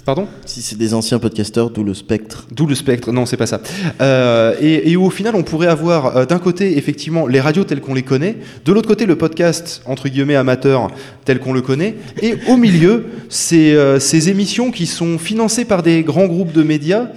Pardon 0.03 0.27
Si 0.45 0.63
c'est 0.63 0.77
des 0.77 0.95
anciens 0.95 1.19
podcasteurs, 1.19 1.69
d'où 1.69 1.83
le 1.83 1.93
spectre. 1.93 2.47
D'où 2.51 2.65
le 2.65 2.73
spectre, 2.73 3.11
non, 3.11 3.27
c'est 3.27 3.37
pas 3.37 3.45
ça. 3.45 3.61
Euh, 4.01 4.55
et, 4.59 4.91
et 4.91 4.97
où, 4.97 5.05
au 5.05 5.09
final, 5.11 5.35
on 5.35 5.43
pourrait 5.43 5.67
avoir 5.67 6.17
euh, 6.17 6.25
d'un 6.25 6.39
côté, 6.39 6.77
effectivement, 6.77 7.27
les 7.27 7.39
radios 7.39 7.65
telles 7.65 7.81
qu'on 7.81 7.93
les 7.93 8.01
connaît, 8.01 8.37
de 8.65 8.71
l'autre 8.71 8.87
côté, 8.87 9.05
le 9.05 9.15
podcast, 9.15 9.83
entre 9.85 10.09
guillemets, 10.09 10.35
amateur, 10.35 10.89
tel 11.23 11.39
qu'on 11.39 11.53
le 11.53 11.61
connaît, 11.61 11.95
et 12.21 12.35
au 12.47 12.57
milieu, 12.57 13.05
ces, 13.29 13.75
euh, 13.75 13.99
ces 13.99 14.29
émissions 14.29 14.71
qui 14.71 14.87
sont 14.87 15.19
financées 15.19 15.65
par 15.65 15.83
des 15.83 16.01
grands 16.01 16.25
groupes 16.25 16.51
de 16.51 16.63
médias, 16.63 17.07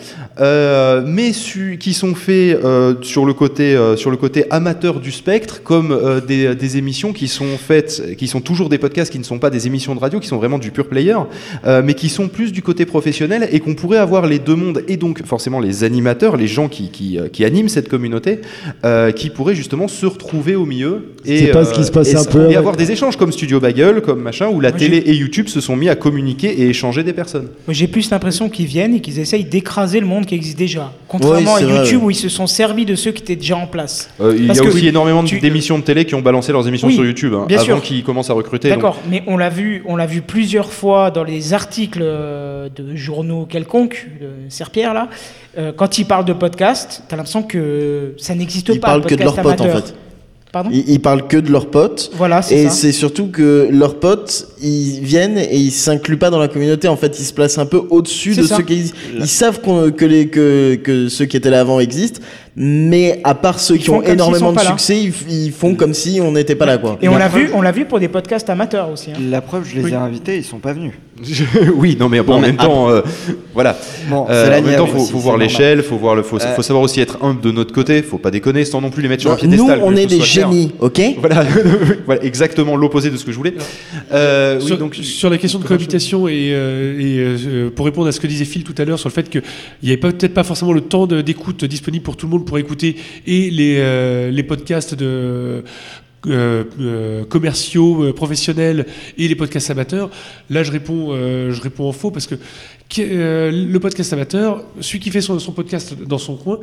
euh, 0.41 1.03
mais 1.07 1.33
su- 1.33 1.77
qui 1.79 1.95
sont 1.95 2.15
faits 2.15 2.59
euh, 2.65 2.95
sur, 3.03 3.25
le 3.25 3.33
côté, 3.35 3.77
euh, 3.77 3.97
sur 3.97 4.11
le 4.11 4.17
côté 4.17 4.45
amateur 4.51 5.01
du 5.01 5.13
spectre, 5.13 5.63
comme 5.63 5.93
euh, 5.93 6.21
des, 6.21 6.55
des 6.55 6.77
émissions 6.77 7.13
qui 7.13 7.29
sont 7.29 7.57
faites, 7.57 8.17
qui 8.17 8.27
sont 8.27 8.41
toujours 8.41 8.69
des 8.69 8.79
podcasts, 8.79 9.13
qui 9.13 9.19
ne 9.19 9.25
sont 9.25 9.39
pas 9.39 9.51
des 9.51 9.67
émissions 9.67 9.95
de 9.95 10.01
radio, 10.01 10.19
qui 10.21 10.27
sont 10.29 10.37
vraiment 10.39 10.59
du 10.59 10.71
pure 10.71 10.89
player, 10.89 11.17
euh, 11.67 11.83
mais 11.85 11.95
qui 11.95 12.09
sont 12.09 12.29
plus 12.29 12.53
du 12.53 12.63
côté 12.63 12.85
professionnel 12.87 13.49
et 13.53 13.61
qu'on 13.61 13.75
pourrait 13.75 13.99
avoir 13.99 14.27
les 14.27 14.39
deux 14.39 14.57
mondes 14.57 14.83
et 14.89 14.97
donc 14.97 15.25
forcément 15.25 15.61
les 15.61 15.85
animateurs, 15.85 16.37
les 16.37 16.49
gens 16.49 16.69
qui, 16.69 16.91
qui, 16.91 17.19
qui 17.33 17.45
animent 17.45 17.69
cette 17.69 17.89
communauté, 17.89 18.41
euh, 18.85 19.13
qui 19.13 19.31
pourraient 19.31 19.55
justement 19.55 19.89
se 19.89 20.07
retrouver 20.07 20.57
au 20.57 20.67
milieu 20.67 21.13
et, 21.25 21.39
C'est 21.39 21.47
pas 21.53 21.65
ce 21.65 21.75
qui 21.75 21.85
se 21.85 21.91
passe 21.93 22.09
et 22.13 22.17
un 22.17 22.23
ça- 22.25 22.31
peu 22.31 22.41
et 22.41 22.45
avec- 22.47 22.57
avoir 22.57 22.77
des 22.77 22.91
échanges 22.91 23.17
comme 23.17 23.33
Studio 23.33 23.61
Bagel, 23.61 24.01
comme 24.03 24.21
machin, 24.21 24.49
où 24.49 24.61
la 24.61 24.71
Moi, 24.71 24.79
télé 24.79 24.97
et 24.99 25.15
YouTube 25.15 25.49
se 25.49 25.61
sont 25.61 25.77
mis 25.77 25.89
à 25.89 25.95
communiquer 25.97 26.49
et 26.49 26.69
échanger 26.69 27.03
des 27.05 27.13
personnes. 27.13 27.49
Moi, 27.67 27.75
J'ai 27.75 27.87
plus 27.87 28.11
l'impression 28.11 28.49
qu'ils 28.49 28.67
viennent 28.67 28.95
et 28.95 29.01
qu'ils 29.01 29.19
essayent 29.21 29.45
d'écraser 29.45 30.01
le 30.01 30.07
monde 30.07 30.24
qui 30.25 30.35
existe 30.35 30.59
déjà. 30.59 30.93
Contrairement 31.09 31.57
à 31.57 31.61
vrai, 31.61 31.77
YouTube 31.79 31.99
ouais. 32.01 32.05
où 32.07 32.11
ils 32.11 32.15
se 32.17 32.29
sont 32.29 32.47
servis 32.47 32.85
de 32.85 32.95
ceux 32.95 33.13
qui 33.13 33.23
étaient 33.23 33.37
déjà 33.37 33.57
en 33.57 33.67
place. 33.67 34.11
Euh, 34.21 34.35
il 34.37 34.47
y 34.47 34.59
a 34.59 34.63
aussi 34.63 34.89
énormément 34.89 35.23
d'émissions 35.23 35.79
de 35.79 35.85
télé 35.85 36.05
qui 36.05 36.15
ont 36.15 36.23
balancé 36.23 36.53
leurs 36.53 36.67
émissions 36.69 36.89
Oui, 36.89 36.95
sur 36.95 37.05
YouTube 37.05 37.35
hein, 37.35 37.45
bien 37.49 37.59
avant 37.59 37.67
sûr. 37.67 37.83
qu'ils 37.83 38.03
commencent 38.05 38.31
à 38.31 38.35
recruter. 38.35 38.69
donc- 38.69 38.79
D'accord, 38.79 38.99
mais 39.09 39.23
on 39.27 39.37
l'a 39.37 39.49
vu, 39.51 39.83
on 39.87 39.97
l'a 39.97 40.07
vu 40.07 40.21
plusieurs 40.23 40.73
fois 40.73 41.11
dans 41.11 41.25
les 41.25 41.53
articles 41.55 42.01
euh, 42.03 42.69
de 42.75 42.95
journaux 42.97 43.47
quelconques, 43.47 44.09
de 44.21 44.49
Serpierre 44.51 44.95
là. 44.95 45.09
euh, 45.59 45.73
quand 45.77 45.99
ils 45.99 46.05
parlent 46.07 46.25
de 46.25 46.33
podcast, 46.33 47.03
t'as 47.09 47.17
l'impression 47.17 47.43
que 47.43 48.15
ça 48.19 48.35
n'existe 48.35 48.69
Ils 48.71 48.81
pas. 48.81 48.89
parlent 48.89 49.03
le 49.03 49.07
que 49.09 49.15
de 49.15 49.23
leurs 49.23 49.35
potes, 49.37 49.61
en 49.61 49.65
fait. 49.69 49.95
Pardon 50.55 50.71
Ils, 50.73 50.89
ils 50.89 51.01
parlent 51.01 51.27
que 51.27 51.37
de 51.37 51.51
leurs 51.51 51.67
potes. 51.67 52.13
Voilà, 52.15 52.41
c'est 52.41 52.55
Et 52.57 52.65
ça. 52.67 52.71
c'est 52.71 52.93
surtout 52.93 53.27
que 53.27 53.69
leurs 53.71 53.97
potes, 53.99 54.47
ils 54.63 55.01
viennent 55.01 55.37
et 55.37 55.57
ils 55.57 55.73
s'incluent 55.73 56.17
pas 56.17 56.31
dans 56.31 56.39
la 56.39 56.47
communauté. 56.49 56.87
En 56.89 56.97
fait, 56.97 57.19
ils 57.19 57.25
se 57.25 57.33
placent 57.33 57.59
un 57.59 57.67
peu 57.67 57.83
au-dessus 57.91 58.35
C'est 58.35 58.43
de 58.43 58.47
ça. 58.47 58.57
ceux 58.59 58.63
qui. 58.63 58.93
Ils 59.19 59.27
savent 59.27 59.61
qu'on- 59.61 59.91
que, 59.91 60.05
les, 60.05 60.29
que, 60.29 60.77
que 60.77 61.09
ceux 61.09 61.25
qui 61.25 61.37
étaient 61.37 61.51
là 61.51 61.61
avant 61.61 61.81
existent, 61.81 62.21
mais 62.57 63.21
à 63.25 63.35
part 63.35 63.59
ceux 63.59 63.77
qui 63.77 63.91
ont 63.91 64.03
énormément 64.03 64.53
de 64.53 64.61
succès, 64.61 65.01
ils, 65.29 65.53
font 65.53 65.75
comme 65.75 65.95
si 65.95 66.21
on 66.23 66.33
n'était 66.33 66.55
pas 66.55 66.67
là, 66.67 66.79
quoi. 66.79 66.99
Et 67.03 67.09
on 67.09 67.17
l'a 67.17 67.29
vu, 67.29 67.51
on 67.55 67.63
l'a 67.63 67.73
vu 67.73 67.85
pour 67.85 67.99
des 68.01 68.09
podcasts 68.09 68.49
amateurs 68.51 68.91
aussi. 68.91 69.11
hein. 69.11 69.17
La 69.31 69.41
preuve, 69.41 69.65
je 69.69 69.77
les 69.77 69.85
Oui. 69.85 69.91
ai 69.93 69.95
invités, 69.97 70.37
ils 70.37 70.45
sont 70.45 70.59
pas 70.59 70.73
venus. 70.73 70.93
oui, 71.77 71.97
non, 71.99 72.09
mais 72.09 72.21
bon, 72.23 72.33
Non, 72.33 72.39
en 72.39 72.41
mais 72.41 72.47
même 72.49 72.57
temps, 72.57 72.91
euh, 72.91 73.01
voilà. 73.55 73.77
Bon, 74.09 74.27
Euh, 74.29 74.59
en 74.59 74.63
même 74.63 74.77
temps, 74.77 74.87
faut, 74.87 74.99
aussi, 74.99 75.13
faut 75.13 75.19
voir 75.19 75.37
l'échelle, 75.37 75.83
faut 75.83 75.97
voir 75.97 76.15
le, 76.17 76.23
faut, 76.23 76.41
Euh, 76.41 76.55
faut 76.57 76.63
savoir 76.63 76.83
aussi 76.85 77.01
être 77.01 77.19
humble 77.23 77.41
de 77.41 77.51
notre 77.53 77.73
côté. 77.73 78.03
Faut 78.03 78.19
pas 78.19 78.31
déconner, 78.33 78.65
sans 78.65 78.81
non 78.81 78.91
plus 78.91 79.03
les 79.03 79.09
mettre 79.09 79.23
sur 79.23 79.31
un 79.31 79.35
Nous, 79.35 79.41
piédestal. 79.41 79.79
que 79.81 79.85
on 79.85 79.95
est 79.97 80.07
des 80.07 80.21
génies, 80.21 80.73
ok 80.81 81.01
Voilà, 81.19 81.45
voilà, 82.07 82.25
exactement 82.25 82.77
l'opposé 82.77 83.11
de 83.11 83.17
ce 83.17 83.25
que 83.25 83.31
je 83.33 83.37
voulais. 83.37 83.55
Euh, 84.13 84.59
oui, 84.61 84.67
sur, 84.67 84.79
donc 84.79 84.95
sur 84.97 85.31
la 85.31 85.39
question 85.39 85.59
de 85.61 85.65
cohabitation 85.65 86.27
et, 86.29 86.51
euh, 86.53 86.99
et, 87.01 87.19
euh, 87.19 87.71
pour 87.71 87.87
répondre 87.87 88.09
à 88.09 88.13
ce 88.13 88.19
que 88.21 88.27
disait 88.27 88.45
Phil 88.45 88.65
tout 88.65 88.75
à 88.79 88.85
l'heure 88.85 88.99
sur 88.99 89.09
le 89.09 89.15
fait 89.15 89.29
qu'il 89.31 89.43
n'y 89.85 89.91
avait 89.91 89.99
peut-être 89.99 90.35
pas 90.35 90.43
forcément 90.45 90.73
le 90.73 90.81
temps 90.81 91.07
d'écoute 91.07 91.65
disponible 91.65 92.03
pour 92.05 92.17
tout 92.17 92.27
le 92.27 92.33
monde 92.33 92.44
pour 92.45 92.59
écouter 92.59 92.97
et 93.27 93.51
les, 93.51 93.77
euh, 93.79 94.31
les 94.31 94.43
podcasts 94.43 94.95
de 94.95 95.65
euh, 96.27 96.65
euh, 96.81 97.25
commerciaux, 97.25 98.03
euh, 98.05 98.13
professionnels 98.15 98.87
et 99.19 99.29
les 99.29 99.35
podcasts 99.35 99.71
amateurs. 99.71 100.09
Là, 100.49 100.63
je 100.63 100.73
réponds, 100.73 101.09
je 101.15 101.61
réponds 101.61 101.85
en 101.89 101.93
faux 101.93 102.11
parce 102.11 102.27
que 102.27 102.37
le 102.97 103.79
podcast 103.79 104.13
amateur, 104.13 104.65
celui 104.81 105.01
qui 105.01 105.11
fait 105.11 105.21
son, 105.21 105.39
son 105.39 105.53
podcast 105.53 105.95
dans 106.07 106.19
son 106.19 106.37
coin, 106.37 106.61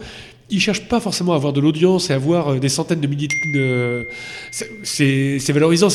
il 0.50 0.60
cherche 0.60 0.88
pas 0.88 1.00
forcément 1.00 1.34
à 1.34 1.36
avoir 1.36 1.54
de 1.54 1.62
l'audience 1.62 2.10
et 2.10 2.14
à 2.14 2.16
avoir 2.16 2.60
des 2.60 2.70
centaines 2.70 3.00
de 3.02 3.08
milliers 3.08 3.28
de. 3.56 4.08
c'est- 4.84 5.52
valorisant. 5.52 5.88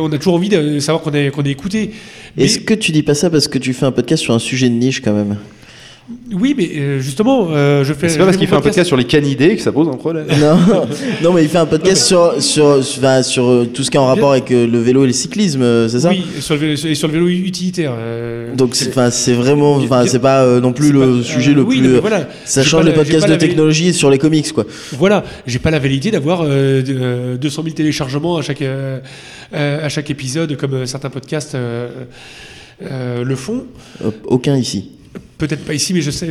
on 0.00 0.10
a 0.12 0.18
toujours 0.18 0.34
envie 0.34 0.48
de 0.48 0.78
savoir 0.80 1.02
qu'on 1.02 1.12
est, 1.12 1.30
qu'on 1.30 1.42
est 1.44 1.50
écouté. 1.50 1.90
Mais- 2.36 2.44
Est-ce 2.44 2.60
que 2.60 2.74
tu 2.74 2.92
dis 2.92 3.02
pas 3.02 3.14
ça 3.14 3.28
parce 3.30 3.46
que 3.46 3.58
tu 3.58 3.74
fais 3.74 3.84
un 3.86 3.92
podcast 3.92 4.22
sur 4.22 4.34
un 4.34 4.38
sujet 4.38 4.68
de 4.68 4.74
niche 4.74 5.00
quand 5.02 5.12
même? 5.14 5.36
Oui, 6.32 6.54
mais 6.58 6.68
euh, 6.76 6.98
justement, 7.00 7.48
euh, 7.52 7.84
je 7.84 7.92
fais. 7.94 8.08
c'est 8.08 8.18
pas 8.18 8.24
parce 8.24 8.36
qu'il 8.36 8.48
fait 8.48 8.56
un 8.56 8.60
podcast 8.60 8.88
sur 8.88 8.96
les 8.96 9.04
canidés 9.04 9.54
que 9.56 9.62
ça 9.62 9.70
pose 9.70 9.88
un 9.88 9.96
problème. 9.96 10.26
non, 10.40 10.58
non, 11.22 11.32
mais 11.32 11.44
il 11.44 11.48
fait 11.48 11.58
un 11.58 11.66
podcast 11.66 12.02
sur, 12.04 12.42
sur, 12.42 12.82
sur, 12.84 13.44
euh, 13.48 13.66
tout 13.72 13.84
ce 13.84 13.90
qui 13.90 13.96
est 13.96 14.00
en 14.00 14.06
rapport 14.06 14.32
avec 14.32 14.50
le 14.50 14.78
vélo 14.80 15.04
et 15.04 15.06
le 15.06 15.12
cyclisme, 15.12 15.88
c'est 15.88 16.00
ça 16.00 16.08
Oui, 16.10 16.24
sur 16.40 16.54
le 16.54 16.60
vélo, 16.60 16.72
et 16.86 16.94
sur 16.96 17.06
le 17.08 17.14
vélo 17.14 17.28
utilitaire. 17.28 17.92
euh, 17.96 18.54
Donc 18.56 18.74
c'est 18.74 18.88
enfin, 18.88 19.10
c'est 19.10 19.32
vraiment, 19.32 19.74
enfin 19.76 20.04
c'est 20.06 20.18
pas 20.18 20.42
euh, 20.42 20.60
non 20.60 20.72
plus 20.72 20.90
le 20.92 21.18
pas- 21.18 21.22
sujet 21.22 21.52
euh, 21.52 21.54
le 21.54 21.62
oui, 21.62 21.78
plus. 21.78 21.88
non, 21.88 22.00
voilà. 22.00 22.28
Ça 22.44 22.62
change 22.64 22.84
les 22.84 22.92
podcasts 22.92 23.28
de 23.28 23.34
vé- 23.34 23.38
technologie 23.38 23.94
sur 23.94 24.10
les 24.10 24.18
comics 24.18 24.52
quoi. 24.52 24.64
Voilà, 24.98 25.22
j'ai 25.46 25.60
pas 25.60 25.70
la 25.70 25.78
velléité 25.78 26.10
d'avoir 26.10 26.42
euh, 26.44 26.82
de- 26.82 26.96
euh, 27.00 27.36
200 27.36 27.62
000 27.62 27.74
téléchargements 27.76 28.36
à 28.38 28.42
chaque, 28.42 28.62
à 29.52 29.88
chaque 29.88 30.10
épisode, 30.10 30.56
comme 30.56 30.84
certains 30.86 31.10
podcasts 31.10 31.54
euh, 31.54 31.88
euh, 32.82 33.22
le 33.22 33.36
font. 33.36 33.64
Aucun 34.24 34.56
ici. 34.56 34.90
Peut-être 35.42 35.64
pas 35.64 35.74
ici, 35.74 35.92
mais 35.92 36.02
je 36.02 36.12
sais, 36.12 36.28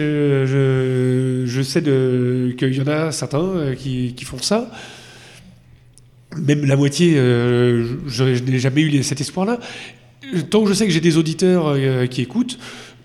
qu'il 2.58 2.74
y 2.74 2.82
en 2.82 2.88
a 2.88 3.12
certains 3.12 3.44
euh, 3.44 3.76
qui, 3.76 4.24
font 4.24 4.42
ça. 4.42 4.72
Même 6.38 6.64
la 6.64 6.78
moitié, 6.78 7.16
euh, 7.18 7.98
je, 8.08 8.24
n'ai 8.24 8.58
jamais 8.58 8.84
eu 8.84 9.04
cet 9.04 9.20
espoir-là. 9.20 9.60
Tant 10.50 10.64
que 10.64 10.70
je 10.70 10.74
sais 10.74 10.86
que 10.86 10.94
j'ai 10.94 11.02
des 11.02 11.18
auditeurs 11.18 11.68
euh, 11.68 12.06
qui 12.06 12.22
écoutent, 12.22 12.58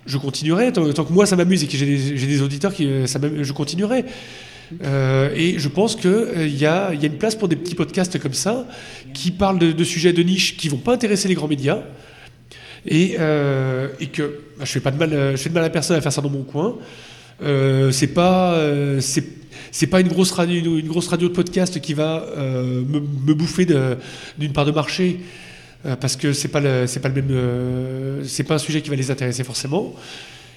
je 0.06 0.16
continuerai. 0.16 0.72
Tant, 0.72 0.84
que 0.84 1.12
moi 1.12 1.26
ça 1.26 1.34
m'amuse 1.34 1.64
et 1.64 1.66
que 1.66 1.76
j'ai 1.76 1.86
des, 1.86 2.40
auditeurs 2.40 2.72
je 2.78 3.52
continuerai. 3.52 4.04
Et 5.34 5.58
je 5.58 5.68
pense 5.68 5.96
qu'il 5.96 6.28
il 6.40 6.56
y, 6.56 6.66
a, 6.66 6.92
une 6.92 7.18
place 7.18 7.34
pour 7.34 7.48
des 7.48 7.56
petits 7.56 7.74
podcasts 7.74 8.16
comme 8.20 8.32
ça 8.32 8.64
qui 9.12 9.32
parlent 9.32 9.58
de, 9.58 9.72
de 9.72 9.82
sujets 9.82 10.12
de 10.12 10.22
niche 10.22 10.56
qui 10.56 10.68
vont 10.68 10.76
pas 10.76 10.94
intéresser 10.94 11.26
les 11.26 11.34
grands 11.34 11.48
médias 11.48 11.80
et, 12.86 13.16
euh, 13.18 13.88
et 14.00 14.06
que 14.06 14.22
bah, 14.58 14.64
je 14.64 14.72
fais 14.72 14.80
pas 14.80 14.90
de 14.90 14.98
mal, 14.98 15.12
euh, 15.12 15.32
je 15.32 15.36
fais 15.38 15.48
de 15.48 15.54
mal 15.54 15.64
à 15.64 15.70
personne 15.70 15.96
à 15.96 16.00
faire 16.00 16.12
ça 16.12 16.20
dans 16.22 16.30
mon 16.30 16.42
coin. 16.42 16.76
Euh, 17.42 17.90
c'est 17.90 18.06
pas, 18.08 18.54
euh, 18.54 19.00
c'est, 19.00 19.24
c'est 19.70 19.86
pas 19.88 20.00
une 20.00 20.08
grosse 20.08 20.30
radio, 20.32 20.78
une 20.78 20.88
grosse 20.88 21.08
radio 21.08 21.28
de 21.28 21.34
podcast 21.34 21.80
qui 21.80 21.92
va 21.94 22.24
euh, 22.36 22.82
me, 22.88 23.00
me 23.00 23.34
bouffer 23.34 23.66
d'une 24.38 24.52
part 24.52 24.64
de 24.64 24.72
marché 24.72 25.20
parce 26.00 26.16
que 26.16 26.32
c'est 26.32 26.48
pas 26.48 26.86
c'est 26.88 26.98
pas 27.00 27.08
le 27.10 27.14
même, 27.22 28.24
c'est 28.24 28.42
pas 28.42 28.54
un 28.54 28.58
sujet 28.58 28.80
qui 28.80 28.90
va 28.90 28.96
les 28.96 29.10
intéresser 29.10 29.44
forcément. 29.44 29.94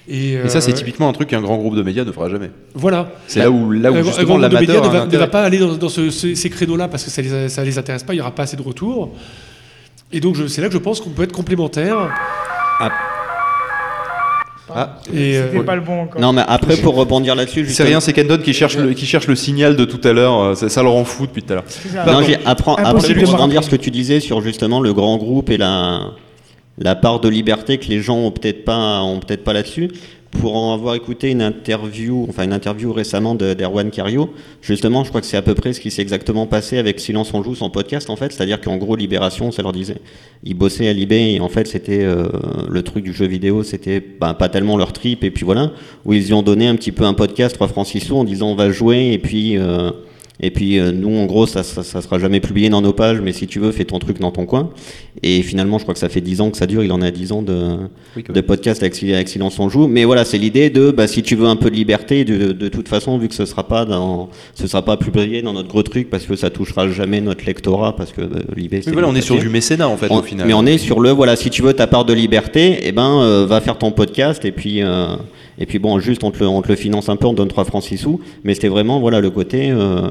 Et, 0.07 0.32
Et 0.34 0.49
ça, 0.49 0.59
c'est 0.59 0.73
typiquement 0.73 1.07
un 1.07 1.13
truc 1.13 1.27
qu'un 1.30 1.41
grand 1.41 1.57
groupe 1.57 1.75
de 1.75 1.84
médias 1.84 2.03
ne 2.03 2.11
fera 2.11 2.30
jamais. 2.30 2.49
Voilà. 2.73 3.11
C'est 3.27 3.39
là 3.39 3.51
où, 3.51 3.69
là 3.71 3.91
où 3.91 3.95
justement 4.03 4.38
l'amateur 4.38 4.91
ne 5.05 5.11
ne 5.11 5.17
va 5.17 5.27
pas 5.27 5.43
aller 5.43 5.59
dans, 5.59 5.75
dans 5.75 5.89
ce- 5.89 6.09
ce- 6.09 6.34
ces 6.34 6.49
créneaux-là 6.49 6.88
parce 6.88 7.03
que 7.03 7.11
ça 7.11 7.21
les, 7.21 7.47
ça 7.49 7.63
les 7.63 7.77
intéresse 7.77 8.01
pas, 8.01 8.13
il 8.13 8.17
n'y 8.17 8.21
aura 8.21 8.34
pas 8.34 8.43
assez 8.43 8.57
de 8.57 8.61
retours. 8.63 9.13
Et 10.12 10.20
donc 10.20 10.38
c'est 10.47 10.62
là 10.62 10.68
que 10.68 10.74
je 10.74 10.80
pense 10.80 10.99
qu'on 11.01 11.10
peut 11.12 11.24
être 11.24 11.32
complémentaires. 11.32 12.10
Ah, 14.72 14.97
Et, 15.12 15.36
euh, 15.38 15.51
C'était 15.51 15.64
pas 15.64 15.76
le 15.76 15.82
bon 15.82 16.01
encore. 16.03 16.22
Non, 16.22 16.32
mais 16.32 16.43
après, 16.47 16.78
pour 16.78 16.93
rebondir 16.95 17.34
là-dessus, 17.36 17.66
c'est 17.70 17.84
rien, 17.84 17.99
c'est 17.99 18.14
Kendon 18.14 18.38
qui 18.38 18.53
cherche, 18.53 18.78
le, 18.78 18.93
qui 18.93 19.07
cherche 19.07 19.26
le 19.28 19.36
signal 19.36 19.76
de 19.76 19.84
tout 19.84 19.99
à 20.07 20.14
l'heure. 20.14 20.39
euh, 20.39 20.53
Ça, 20.55 20.70
ça 20.70 20.84
le 20.84 20.89
rend 20.89 21.05
fou 21.05 21.26
depuis 21.26 21.41
tout 21.41 21.53
à 21.53 21.55
l'heure. 21.55 21.66
Après, 22.45 23.14
de 23.16 23.20
pour 23.20 23.32
rebondir 23.34 23.64
ce 23.64 23.70
que 23.70 23.76
tu 23.76 23.89
disais 23.89 24.20
sur 24.20 24.41
justement 24.41 24.80
le 24.80 24.93
grand 24.93 25.18
groupe 25.18 25.49
et 25.49 25.57
la, 25.57 26.12
la 26.78 26.95
part 26.95 27.20
de 27.20 27.30
liberté 27.30 27.80
que 27.80 27.88
les 27.88 28.01
gens 28.01 28.18
ont 28.18 28.30
peut-être 28.32 28.64
pas, 28.64 29.01
ont 29.01 29.20
peut-être 29.20 29.43
pas 29.43 29.53
là-dessus. 29.53 29.89
Pour 30.32 30.55
en 30.55 30.73
avoir 30.75 30.93
écouté 30.95 31.32
une 31.32 31.41
interview, 31.41 32.25
enfin 32.30 32.43
une 32.43 32.53
interview 32.53 32.93
récemment 32.93 33.34
de- 33.36 33.53
d'Erwan 33.55 33.89
Cario, 33.89 34.30
justement, 34.61 35.03
je 35.03 35.09
crois 35.09 35.21
que 35.21 35.27
c'est 35.27 35.38
à 35.38 35.41
peu 35.41 35.55
près 35.55 35.73
ce 35.73 35.80
qui 35.82 35.89
s'est 35.91 36.01
exactement 36.03 36.45
passé 36.45 36.77
avec 36.77 36.99
Silence 36.99 37.34
on 37.34 37.43
joue, 37.43 37.55
son 37.55 37.69
podcast 37.71 38.09
en 38.09 38.15
fait. 38.15 38.32
C'est-à-dire 38.32 38.61
qu'en 38.61 38.77
gros, 38.77 38.95
Libération, 38.95 39.51
ça 39.51 39.63
leur 39.63 39.71
disait, 39.71 39.97
ils 40.43 40.53
bossaient 40.53 40.88
à 40.88 40.93
Libé 40.93 41.34
et 41.34 41.39
en 41.39 41.49
fait, 41.49 41.67
c'était 41.67 42.03
euh, 42.03 42.27
le 42.69 42.84
truc 42.84 43.03
du 43.03 43.11
jeu 43.11 43.25
vidéo, 43.25 43.63
c'était 43.63 43.99
bah, 43.99 44.34
pas 44.36 44.49
tellement 44.49 44.77
leur 44.77 44.93
trip 44.93 45.23
et 45.23 45.32
puis 45.32 45.45
voilà, 45.45 45.71
où 46.05 46.13
ils 46.13 46.27
y 46.27 46.34
ont 46.34 46.43
donné 46.43 46.67
un 46.67 46.75
petit 46.75 46.91
peu 46.91 47.05
un 47.05 47.13
podcast 47.13 47.55
3 47.55 47.67
francs 47.67 47.88
6 47.88 47.99
sous 47.99 48.15
en 48.15 48.23
disant 48.23 48.49
on 48.51 48.55
va 48.55 48.71
jouer 48.71 49.11
et 49.13 49.17
puis. 49.17 49.57
euh, 49.57 49.89
Et 50.41 50.51
puis 50.51 50.79
euh, 50.79 50.91
nous, 50.93 51.17
en 51.17 51.25
gros, 51.25 51.45
ça, 51.45 51.63
ça, 51.63 51.83
ça 51.83 52.01
sera 52.01 52.17
jamais 52.17 52.39
publié 52.39 52.69
dans 52.69 52.81
nos 52.81 52.93
pages, 52.93 53.19
mais 53.21 53.33
si 53.33 53.45
tu 53.45 53.59
veux, 53.59 53.71
fais 53.71 53.83
ton 53.85 53.99
truc 53.99 54.19
dans 54.19 54.31
ton 54.31 54.45
coin. 54.45 54.69
Et 55.21 55.41
finalement, 55.41 55.77
je 55.79 55.83
crois 55.83 55.93
que 55.93 55.99
ça 55.99 56.07
fait 56.07 56.21
10 56.21 56.39
ans 56.39 56.49
que 56.49 56.55
ça 56.57 56.65
dure. 56.65 56.81
Il 56.83 56.91
en 56.93 57.01
a 57.01 57.11
10 57.11 57.31
ans 57.33 57.41
de, 57.41 57.75
Oui, 58.15 58.23
de 58.27 58.41
podcast 58.41 58.81
avec, 58.81 59.01
avec 59.03 59.27
Silence 59.27 59.59
on 59.59 59.67
joue. 59.67 59.87
Mais 59.87 60.05
voilà, 60.05 60.23
c'est 60.23 60.37
l'idée 60.37 60.69
de, 60.69 60.91
bah, 60.91 61.07
si 61.07 61.23
tu 61.23 61.35
veux 61.35 61.47
un 61.47 61.57
peu 61.57 61.69
de 61.69 61.75
liberté, 61.75 62.23
de, 62.23 62.53
de 62.53 62.67
toute 62.69 62.87
façon, 62.87 63.17
vu 63.17 63.27
que 63.27 63.33
ce 63.35 63.45
sera 63.45 63.67
pas 63.67 63.83
dans, 63.83 64.29
ce 64.55 64.65
sera 64.65 64.83
pas 64.85 64.95
publié 64.95 65.41
dans 65.41 65.51
notre 65.51 65.67
gros 65.67 65.83
truc, 65.83 66.09
parce 66.09 66.25
que 66.25 66.37
ça 66.37 66.49
touchera 66.49 66.87
jamais 66.87 67.19
notre 67.19 67.45
lectorat, 67.45 67.95
parce 67.97 68.13
que 68.13 68.21
euh, 68.21 68.29
l'idée. 68.55 68.81
Oui, 68.85 68.93
voilà, 68.93 69.09
on 69.09 69.15
est 69.15 69.21
sur 69.21 69.37
du 69.37 69.49
mécénat 69.49 69.89
en 69.89 69.97
fait 69.97 70.07
On- 70.09 70.19
au 70.19 70.23
final. 70.23 70.47
Mais 70.47 70.53
on 70.53 70.65
est 70.65 70.77
sur 70.77 71.01
le 71.01 71.09
voilà, 71.09 71.35
si 71.35 71.49
tu 71.49 71.61
veux 71.61 71.73
ta 71.73 71.87
part 71.87 72.05
de 72.05 72.13
liberté, 72.13 72.79
eh 72.83 72.91
ben 72.93 73.19
euh, 73.21 73.45
va 73.45 73.59
faire 73.59 73.77
ton 73.77 73.91
podcast 73.91 74.45
et 74.45 74.51
puis 74.53 74.81
euh, 74.81 75.15
et 75.61 75.65
puis 75.65 75.79
bon 75.79 75.99
juste 75.99 76.23
on 76.23 76.31
te, 76.31 76.39
le, 76.39 76.47
on 76.47 76.61
te 76.61 76.69
le 76.69 76.75
finance 76.75 77.09
un 77.09 77.17
peu, 77.17 77.27
on 77.27 77.31
te 77.33 77.37
donne 77.37 77.49
3 77.49 77.65
francs 77.65 77.83
6 77.83 77.97
sous, 77.97 78.21
mais 78.45 78.53
c'était 78.53 78.69
vraiment 78.69 78.99
voilà 79.01 79.19
le 79.19 79.29
côté 79.29 79.69
euh, 79.71 80.07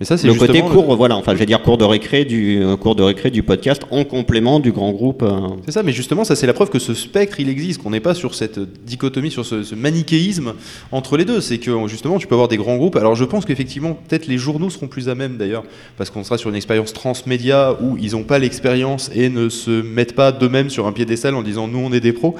Mais 0.00 0.06
ça, 0.06 0.16
c'est 0.16 0.26
le 0.26 0.34
côté 0.34 0.60
court 0.60 0.86
le- 0.90 0.94
voilà, 0.96 1.16
enfin 1.16 1.32
je 1.32 1.38
vais 1.38 1.46
dire 1.46 1.62
cours 1.62 1.78
de 1.78 1.84
récré 1.84 2.24
du 2.24 2.62
euh, 2.62 2.76
cours 2.76 2.94
de 2.94 3.02
récré 3.02 3.30
du 3.30 3.42
podcast 3.42 3.82
en 3.90 4.04
complément 4.04 4.60
du 4.60 4.72
grand 4.72 4.92
groupe 4.92 5.22
euh, 5.22 5.40
C'est 5.64 5.72
ça, 5.72 5.82
mais 5.82 5.92
justement, 5.92 6.24
ça 6.24 6.36
c'est 6.36 6.46
la 6.46 6.52
preuve 6.52 6.70
que 6.70 6.78
ce 6.78 6.94
spectre 6.94 7.40
il 7.40 7.48
existe, 7.48 7.82
qu'on 7.82 7.90
n'est 7.90 8.00
pas 8.00 8.14
sur 8.14 8.34
cette 8.34 8.58
dichotomie, 8.84 9.30
sur 9.30 9.44
ce, 9.44 9.62
ce 9.62 9.74
manichéisme 9.74 10.52
entre 10.92 11.16
les 11.16 11.24
deux. 11.24 11.40
C'est 11.40 11.58
que 11.58 11.70
justement, 11.86 12.18
tu 12.18 12.26
peux 12.26 12.34
avoir 12.34 12.48
des 12.48 12.56
grands 12.56 12.76
groupes. 12.76 12.96
Alors 12.96 13.14
je 13.14 13.24
pense 13.24 13.44
qu'effectivement, 13.44 13.94
peut-être 14.08 14.26
les 14.26 14.38
journaux 14.38 14.70
seront 14.70 14.88
plus 14.88 15.08
à 15.08 15.14
même 15.14 15.36
d'ailleurs, 15.36 15.64
parce 15.96 16.10
qu'on 16.10 16.24
sera 16.24 16.38
sur 16.38 16.50
une 16.50 16.56
expérience 16.56 16.92
transmédia 16.92 17.76
où 17.82 17.96
ils 17.96 18.12
n'ont 18.12 18.22
pas 18.24 18.38
l'expérience 18.38 19.10
et 19.14 19.28
ne 19.28 19.48
se 19.48 19.82
mettent 19.82 20.14
pas 20.14 20.32
d'eux-mêmes 20.32 20.70
sur 20.70 20.86
un 20.86 20.92
piédestal 20.92 21.34
en 21.34 21.42
disant 21.42 21.68
nous 21.68 21.78
on 21.78 21.92
est 21.92 22.00
des 22.00 22.12
pros, 22.12 22.34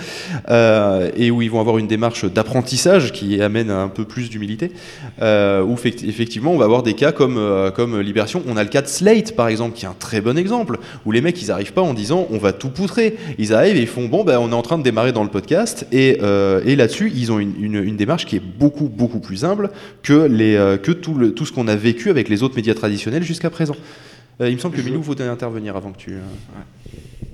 euh, 0.50 1.10
et 1.16 1.30
où 1.30 1.42
ils 1.42 1.50
vont 1.50 1.60
avoir 1.60 1.78
une 1.78 1.86
démarche 1.86 2.24
d'apprentissage 2.24 3.12
qui 3.12 3.40
amène 3.40 3.70
à 3.70 3.80
un 3.82 3.88
peu 3.88 4.04
plus 4.04 4.30
d'humilité. 4.30 4.70
Euh, 5.22 5.62
où 5.62 5.74
effect- 5.74 6.04
effectivement, 6.06 6.52
on 6.52 6.58
va 6.58 6.64
avoir 6.64 6.82
des 6.82 6.94
cas 6.94 7.12
comme, 7.16 7.36
euh, 7.38 7.70
comme 7.72 8.00
Libération. 8.00 8.42
On 8.46 8.56
a 8.56 8.62
le 8.62 8.68
cas 8.68 8.82
de 8.82 8.86
Slate 8.86 9.34
par 9.34 9.48
exemple, 9.48 9.74
qui 9.76 9.84
est 9.84 9.88
un 9.88 9.96
très 9.98 10.20
bon 10.20 10.38
exemple, 10.38 10.78
où 11.04 11.10
les 11.10 11.20
mecs 11.20 11.40
ils 11.42 11.50
arrivent 11.50 11.72
pas 11.72 11.82
en 11.82 11.94
disant 11.94 12.28
on 12.30 12.38
va 12.38 12.52
tout 12.52 12.68
poutrer. 12.68 13.16
Ils 13.38 13.52
arrivent 13.52 13.76
et 13.76 13.80
ils 13.80 13.86
font 13.88 14.06
bon, 14.06 14.22
ben, 14.22 14.38
on 14.38 14.50
est 14.50 14.54
en 14.54 14.62
train 14.62 14.78
de 14.78 14.84
démarrer 14.84 15.10
dans 15.12 15.24
le 15.24 15.30
podcast, 15.30 15.86
et, 15.90 16.18
euh, 16.22 16.60
et 16.64 16.76
là-dessus, 16.76 17.10
ils 17.14 17.32
ont 17.32 17.38
une, 17.40 17.54
une- 17.58 17.82
une 17.82 17.96
démarche 17.96 18.26
qui 18.26 18.36
est 18.36 18.42
beaucoup, 18.58 18.88
beaucoup 18.88 19.18
plus 19.18 19.44
humble 19.44 19.70
que, 20.04 20.26
les, 20.26 20.54
euh, 20.54 20.76
que 20.76 20.92
tout, 20.92 21.14
le, 21.14 21.32
tout 21.32 21.46
ce 21.46 21.52
qu'on 21.52 21.66
a 21.68 21.74
vécu 21.76 22.10
avec 22.10 22.28
les 22.28 22.42
autres 22.42 22.54
médias 22.56 22.74
traditionnels 22.74 23.22
jusqu'à 23.24 23.50
présent. 23.50 23.74
Il 24.38 24.52
me 24.52 24.58
semble 24.58 24.76
que 24.76 24.82
Milou 24.82 25.00
voulait 25.00 25.24
intervenir 25.26 25.76
avant 25.76 25.92
que 25.92 25.96
tu. 25.98 26.12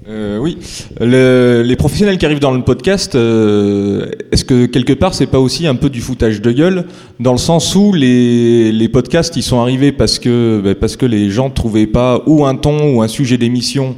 Euh, 0.08 0.38
oui, 0.38 0.58
Le- 1.00 1.62
les 1.64 1.76
professionnels 1.76 2.18
qui 2.18 2.26
arrivent 2.26 2.40
dans 2.40 2.50
le 2.50 2.62
podcast, 2.62 3.14
euh, 3.14 4.06
est-ce 4.32 4.44
que 4.44 4.66
quelque 4.66 4.92
part 4.94 5.14
c'est 5.14 5.28
pas 5.28 5.38
aussi 5.38 5.66
un 5.68 5.76
peu 5.76 5.90
du 5.90 6.00
foutage 6.00 6.40
de 6.40 6.50
gueule, 6.50 6.86
dans 7.20 7.30
le 7.30 7.38
sens 7.38 7.76
où 7.76 7.92
les, 7.92 8.88
podcasts 8.92 9.36
ils 9.36 9.44
sont 9.44 9.60
arrivés 9.60 9.92
parce 9.92 10.18
que 10.18 10.60
bah, 10.62 10.74
parce 10.74 10.96
que 10.96 11.06
les 11.06 11.30
gens 11.30 11.50
trouvaient 11.50 11.86
pas 11.86 12.20
ou 12.26 12.44
un 12.44 12.56
ton 12.56 12.94
ou 12.94 13.02
un 13.02 13.08
sujet 13.08 13.38
d'émission 13.38 13.94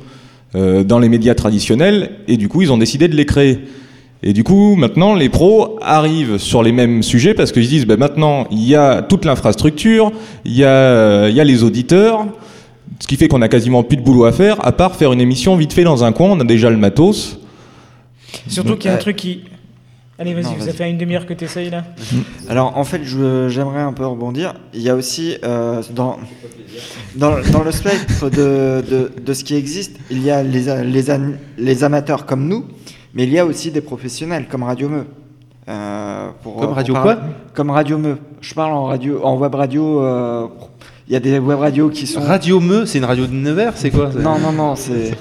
euh, 0.55 0.85
dans 0.85 0.99
les 0.99 1.09
médias 1.09 1.35
traditionnels 1.35 2.11
et 2.29 2.37
du 2.37 2.49
coup 2.49 2.61
ils 2.61 2.71
ont 2.71 2.79
décidé 2.79 3.09
de 3.09 3.17
les 3.17 3.25
créer. 3.25 3.61
Et 4.27 4.33
du 4.33 4.43
coup, 4.43 4.75
maintenant, 4.75 5.15
les 5.15 5.29
pros 5.29 5.79
arrivent 5.83 6.39
sur 6.39 6.63
les 6.63 6.73
mêmes 6.73 7.03
sujets 7.03 7.35
parce 7.35 7.53
qu'ils 7.53 7.65
se 7.65 7.69
disent, 7.69 7.87
bah, 7.87 7.99
maintenant, 7.99 8.47
il 8.51 8.67
y 8.67 8.75
a 8.75 9.03
toute 9.03 9.27
l'infrastructure, 9.27 10.13
il 10.47 10.55
y 10.57 10.65
a 10.65 11.29
les 11.45 11.63
auditeurs, 11.63 12.25
ce 13.05 13.07
qui 13.07 13.17
fait 13.17 13.29
qu'on 13.29 13.43
a 13.43 13.49
quasiment 13.49 13.83
plus 13.83 13.99
de 13.99 14.03
boulot 14.03 14.25
à 14.25 14.33
faire, 14.33 14.65
à 14.67 14.73
part 14.73 14.97
faire 14.97 15.13
une 15.13 15.21
émission 15.21 15.57
vite 15.57 15.75
fait 15.75 15.85
dans 15.85 16.05
un 16.05 16.13
coin, 16.13 16.31
on 16.31 16.41
a 16.41 16.45
déjà 16.45 16.71
le 16.71 16.79
matos. 16.79 17.39
Surtout 18.49 18.77
qu'il 18.77 18.87
y 18.87 18.89
a 18.89 18.95
un 18.95 18.97
Euh, 18.97 19.01
truc 19.01 19.17
qui. 19.17 19.45
Allez, 20.19 20.33
vas-y, 20.33 20.45
ça 20.45 20.51
vas-y. 20.55 20.73
fait 20.73 20.91
une 20.91 20.97
demi-heure 20.97 21.27
que 21.27 21.35
tu 21.35 21.45
essayes 21.45 21.69
là. 21.69 21.85
Alors 22.49 22.79
en 22.79 22.85
fait, 22.85 23.03
j'aimerais 23.05 23.83
un 23.83 23.93
peu 23.93 24.07
rebondir. 24.07 24.55
Il 24.73 24.81
y 24.81 24.89
a 24.89 24.95
aussi 24.95 25.37
euh, 25.45 25.83
dans, 25.95 26.17
dans, 27.15 27.35
dans 27.53 27.63
le 27.63 27.73
spectre 27.73 28.31
de, 28.31 28.83
de, 28.91 29.13
de 29.23 29.33
ce 29.35 29.45
qui 29.45 29.55
existe, 29.55 29.99
il 30.11 30.23
y 30.23 30.31
a 30.31 30.43
les, 30.43 30.63
les, 30.85 31.05
les 31.59 31.85
amateurs 31.85 32.25
comme 32.25 32.49
nous, 32.49 32.65
mais 33.13 33.25
il 33.25 33.33
y 33.35 33.39
a 33.39 33.45
aussi 33.45 33.71
des 33.71 33.83
professionnels 33.83 34.47
comme 34.51 34.63
Radio 34.63 34.89
Meux. 34.89 35.05
Euh, 35.69 36.29
pour- 36.43 36.55
Comme 36.57 36.67
pour 36.69 36.75
Radio 36.77 36.95
parler- 36.95 37.15
quoi 37.17 37.23
Comme 37.53 37.71
Radio 37.71 37.99
Meux. 37.99 38.17
Je 38.41 38.55
parle 38.55 38.73
en 38.73 38.85
radio, 38.87 39.21
en 39.25 39.37
web 39.37 39.55
radio. 39.55 40.01
euh, 40.03 40.47
il 41.09 41.13
y 41.13 41.17
a 41.17 41.21
des 41.21 41.39
web 41.39 41.59
radios 41.59 41.89
qui 41.91 42.07
sont. 42.07 42.21
Radio 42.21 42.61
Meux, 42.61 42.87
c'est 42.87 42.99
une 42.99 43.05
radio 43.05 43.27
de 43.27 43.33
Nevers, 43.33 43.73
c'est 43.77 43.91
quoi 43.91 44.11
Non, 44.19 44.39
non, 44.39 44.53
non, 44.53 44.77
c'est. 44.77 45.13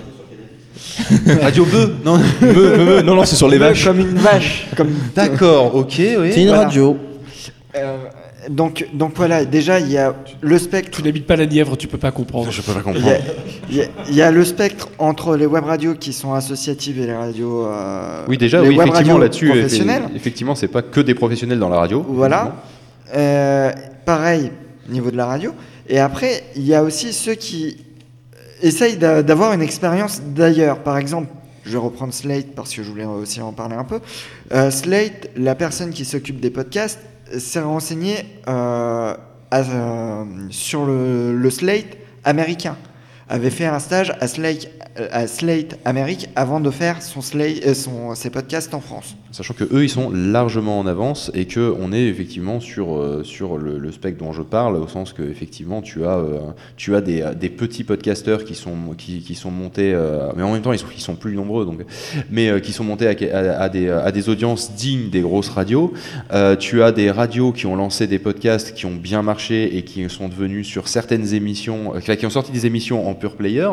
Radio 1.41 1.65
Beu 1.65 1.95
Non, 2.05 2.17
Me- 2.17 2.47
me- 2.53 2.77
me- 2.97 3.01
non, 3.01 3.15
non, 3.15 3.25
c'est 3.25 3.35
sur 3.35 3.47
les 3.47 3.57
Meux 3.57 3.65
vaches. 3.67 3.85
Comme 3.85 3.99
une 3.99 4.15
vache. 4.15 4.67
Comme... 4.75 4.89
D'accord, 5.15 5.75
ok, 5.75 5.93
oui. 5.97 6.31
C'est 6.33 6.41
une 6.41 6.47
Voilà. 6.49 6.63
radio. 6.65 6.97
Euh, 7.75 7.97
donc, 8.49 8.85
donc 8.93 9.13
voilà, 9.15 9.45
déjà 9.45 9.79
il 9.79 9.89
y 9.89 9.97
a 9.97 10.13
le 10.41 10.57
spectre 10.59 10.91
Tu 10.97 11.03
n'habites 11.03 11.25
pas 11.25 11.35
la 11.37 11.45
Nièvre, 11.45 11.77
tu 11.77 11.87
peux 11.87 11.97
pas 11.97 12.11
comprendre. 12.11 12.51
Je 12.51 12.61
peux 12.61 12.73
pas 12.73 12.81
comprendre. 12.81 13.07
il 13.69 13.77
y 13.77 13.81
a- 13.81 13.85
il 14.09 14.15
y 14.15 14.21
a 14.21 14.31
le 14.31 14.43
spectre 14.43 14.89
entre 14.99 15.35
les 15.37 15.45
web 15.45 15.63
radios 15.63 15.95
qui 15.95 16.11
sont 16.13 16.33
associatives 16.33 16.99
et 16.99 17.05
les 17.07 17.15
radios. 17.15 17.65
euh, 17.65 18.25
Oui, 18.27 18.37
déjà, 18.37 18.61
oui, 18.61 18.77
effectivement, 18.79 19.17
là-dessus, 19.17 19.51
effectivement, 20.15 20.55
c'est 20.55 20.67
pas 20.67 20.81
que 20.81 20.99
des 20.99 21.15
professionnels 21.15 21.59
dans 21.59 21.69
la 21.69 21.77
radio. 21.77 22.05
Voilà. 22.07 22.55
Euh, 23.15 23.71
pareil, 24.05 24.51
au 24.89 24.91
niveau 24.93 25.09
de 25.11 25.17
la 25.17 25.25
radio. 25.25 25.51
Et 25.87 25.99
après, 25.99 26.43
il 26.55 26.65
y 26.65 26.73
a 26.73 26.83
aussi 26.83 27.13
ceux 27.13 27.35
qui 27.35 27.85
essayent 28.61 28.97
d'a- 28.97 29.23
d'avoir 29.23 29.53
une 29.53 29.61
expérience 29.61 30.21
d'ailleurs. 30.21 30.79
Par 30.79 30.97
exemple, 30.97 31.27
je 31.65 31.71
vais 31.71 31.77
reprendre 31.77 32.13
Slate 32.13 32.55
parce 32.55 32.73
que 32.73 32.83
je 32.83 32.89
voulais 32.89 33.05
aussi 33.05 33.41
en 33.41 33.51
parler 33.53 33.75
un 33.75 33.83
peu. 33.83 33.99
Euh, 34.53 34.71
Slate, 34.71 35.29
la 35.35 35.55
personne 35.55 35.91
qui 35.91 36.05
s'occupe 36.05 36.39
des 36.39 36.49
podcasts, 36.49 36.99
s'est 37.37 37.61
renseignée 37.61 38.17
euh, 38.47 39.15
euh, 39.53 40.23
sur 40.49 40.85
le, 40.85 41.35
le 41.35 41.49
Slate 41.49 41.97
américain. 42.23 42.77
Avait 43.29 43.49
fait 43.49 43.65
un 43.65 43.79
stage 43.79 44.13
à 44.19 44.27
Slate, 44.27 44.67
à 45.11 45.27
Slate 45.27 45.77
Amérique 45.85 46.29
avant 46.35 46.59
de 46.59 46.69
faire 46.69 47.01
son 47.01 47.21
Slate, 47.21 47.65
euh, 47.65 47.73
son, 47.73 48.15
ses 48.15 48.29
podcasts 48.29 48.73
en 48.73 48.79
France. 48.79 49.15
Sachant 49.31 49.53
que 49.53 49.63
eux, 49.63 49.83
ils 49.83 49.89
sont 49.89 50.11
largement 50.11 50.79
en 50.79 50.85
avance 50.85 51.31
et 51.33 51.45
que 51.45 51.73
on 51.79 51.91
est 51.91 52.05
effectivement 52.05 52.59
sur 52.59 52.95
euh, 52.95 53.23
sur 53.23 53.57
le, 53.57 53.79
le 53.79 53.91
spectre 53.91 54.23
dont 54.23 54.31
je 54.31 54.43
parle, 54.43 54.75
au 54.75 54.87
sens 54.87 55.13
que 55.13 55.23
effectivement, 55.23 55.81
tu 55.81 56.05
as 56.05 56.17
euh, 56.17 56.39
tu 56.77 56.95
as 56.95 57.01
des, 57.01 57.25
des 57.39 57.49
petits 57.49 57.83
podcasteurs 57.83 58.43
qui 58.43 58.55
sont 58.55 58.93
qui, 58.97 59.21
qui 59.21 59.35
sont 59.35 59.51
montés, 59.51 59.93
euh, 59.93 60.31
mais 60.35 60.43
en 60.43 60.53
même 60.53 60.61
temps, 60.61 60.73
ils 60.73 60.79
sont, 60.79 60.87
ils 60.95 61.01
sont 61.01 61.15
plus 61.15 61.35
nombreux, 61.35 61.65
donc, 61.65 61.81
mais 62.29 62.49
euh, 62.49 62.59
qui 62.59 62.73
sont 62.73 62.83
montés 62.83 63.07
à, 63.07 63.69
des 63.69 63.89
à 63.89 64.11
des 64.11 64.29
audiences 64.29 64.73
dignes 64.75 65.09
des 65.09 65.21
grosses 65.21 65.49
radios. 65.49 65.93
Euh, 66.31 66.55
tu 66.55 66.83
as 66.83 66.91
des 66.91 67.09
radios 67.09 67.51
qui 67.51 67.65
ont 67.65 67.75
lancé 67.75 68.05
des 68.07 68.19
podcasts 68.19 68.73
qui 68.73 68.85
ont 68.85 68.95
bien 68.95 69.21
marché 69.21 69.77
et 69.77 69.83
qui 69.83 70.07
sont 70.09 70.29
devenus 70.29 70.67
sur 70.67 70.87
certaines 70.87 71.33
émissions, 71.33 71.93
euh, 71.95 72.15
qui 72.15 72.25
ont 72.25 72.29
sorti 72.29 72.51
des 72.51 72.65
émissions 72.65 73.09
en 73.09 73.15
pure 73.15 73.35
player, 73.35 73.69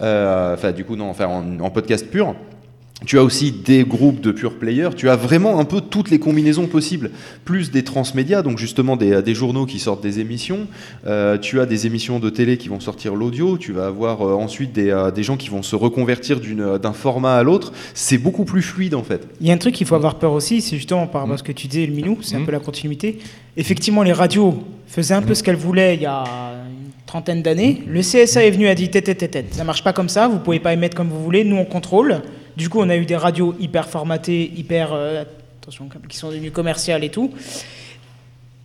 euh, 0.00 0.51
enfin 0.54 0.72
du 0.72 0.84
coup 0.84 0.96
non, 0.96 1.10
enfin 1.10 1.26
en, 1.26 1.60
en 1.60 1.70
podcast 1.70 2.08
pur. 2.10 2.34
Tu 3.04 3.18
as 3.18 3.24
aussi 3.24 3.50
des 3.50 3.82
groupes 3.82 4.20
de 4.20 4.30
pure 4.30 4.60
players, 4.60 4.90
tu 4.96 5.10
as 5.10 5.16
vraiment 5.16 5.58
un 5.58 5.64
peu 5.64 5.80
toutes 5.80 6.08
les 6.08 6.20
combinaisons 6.20 6.68
possibles, 6.68 7.10
plus 7.44 7.72
des 7.72 7.82
transmédias, 7.82 8.42
donc 8.42 8.58
justement 8.58 8.96
des, 8.96 9.22
des 9.22 9.34
journaux 9.34 9.66
qui 9.66 9.80
sortent 9.80 10.04
des 10.04 10.20
émissions, 10.20 10.68
Euh, 11.04 11.36
tu 11.36 11.60
as 11.60 11.66
des 11.66 11.88
émissions 11.88 12.20
de 12.20 12.30
télé 12.30 12.58
qui 12.58 12.68
vont 12.68 12.78
sortir 12.78 13.16
l'audio, 13.16 13.58
tu 13.58 13.72
vas 13.72 13.86
avoir 13.86 14.22
euh, 14.22 14.34
ensuite 14.34 14.72
des, 14.72 14.90
euh, 14.90 15.10
des 15.10 15.24
gens 15.24 15.36
qui 15.36 15.48
vont 15.48 15.64
se 15.64 15.74
reconvertir 15.74 16.38
d'un 16.78 16.92
format 16.92 17.34
à 17.34 17.42
l'autre, 17.42 17.72
c'est 17.92 18.18
beaucoup 18.18 18.44
plus 18.44 18.62
fluide 18.62 18.94
en 18.94 19.02
fait. 19.02 19.26
Il 19.40 19.48
y 19.48 19.50
a 19.50 19.54
un 19.54 19.58
truc 19.58 19.74
qu'il 19.74 19.86
faut 19.88 19.96
avoir 19.96 20.14
peur 20.14 20.32
aussi, 20.32 20.60
c'est 20.60 20.76
justement 20.76 21.08
par 21.08 21.22
rapport 21.22 21.34
à 21.34 21.38
ce 21.38 21.42
que 21.42 21.50
tu 21.50 21.66
disais, 21.66 21.86
le 21.86 21.94
Minou, 21.94 22.18
c'est 22.22 22.36
un 22.36 22.44
peu 22.44 22.52
la 22.52 22.60
continuité. 22.60 23.18
Effectivement, 23.56 24.04
les 24.04 24.12
radios 24.12 24.62
faisaient 24.86 25.14
un 25.14 25.22
peu 25.22 25.34
ce 25.34 25.42
qu'elles 25.42 25.56
voulaient 25.56 25.96
il 25.96 26.02
y 26.02 26.06
a 26.06 26.22
trentaine 27.12 27.42
d'années. 27.42 27.82
Le 27.86 28.00
CSA 28.00 28.42
est 28.46 28.50
venu 28.50 28.68
a 28.68 28.74
dit 28.74 28.88
tête, 28.88 29.04
tête. 29.04 29.52
Ça 29.52 29.64
marche 29.64 29.84
pas 29.84 29.92
comme 29.92 30.08
ça, 30.08 30.28
vous 30.28 30.38
pouvez 30.38 30.60
pas 30.60 30.72
émettre 30.72 30.96
comme 30.96 31.10
vous 31.10 31.22
voulez, 31.22 31.44
nous 31.44 31.56
on 31.56 31.66
contrôle. 31.66 32.22
Du 32.56 32.70
coup, 32.70 32.80
on 32.80 32.88
a 32.88 32.96
eu 32.96 33.04
des 33.04 33.16
radios 33.16 33.54
hyper 33.60 33.86
formatées, 33.86 34.50
hyper. 34.56 34.94
euh, 34.94 35.24
attention, 35.60 35.88
qui 36.08 36.16
sont 36.16 36.30
devenues 36.30 36.50
commerciales 36.50 37.04
et 37.04 37.10
tout. 37.10 37.30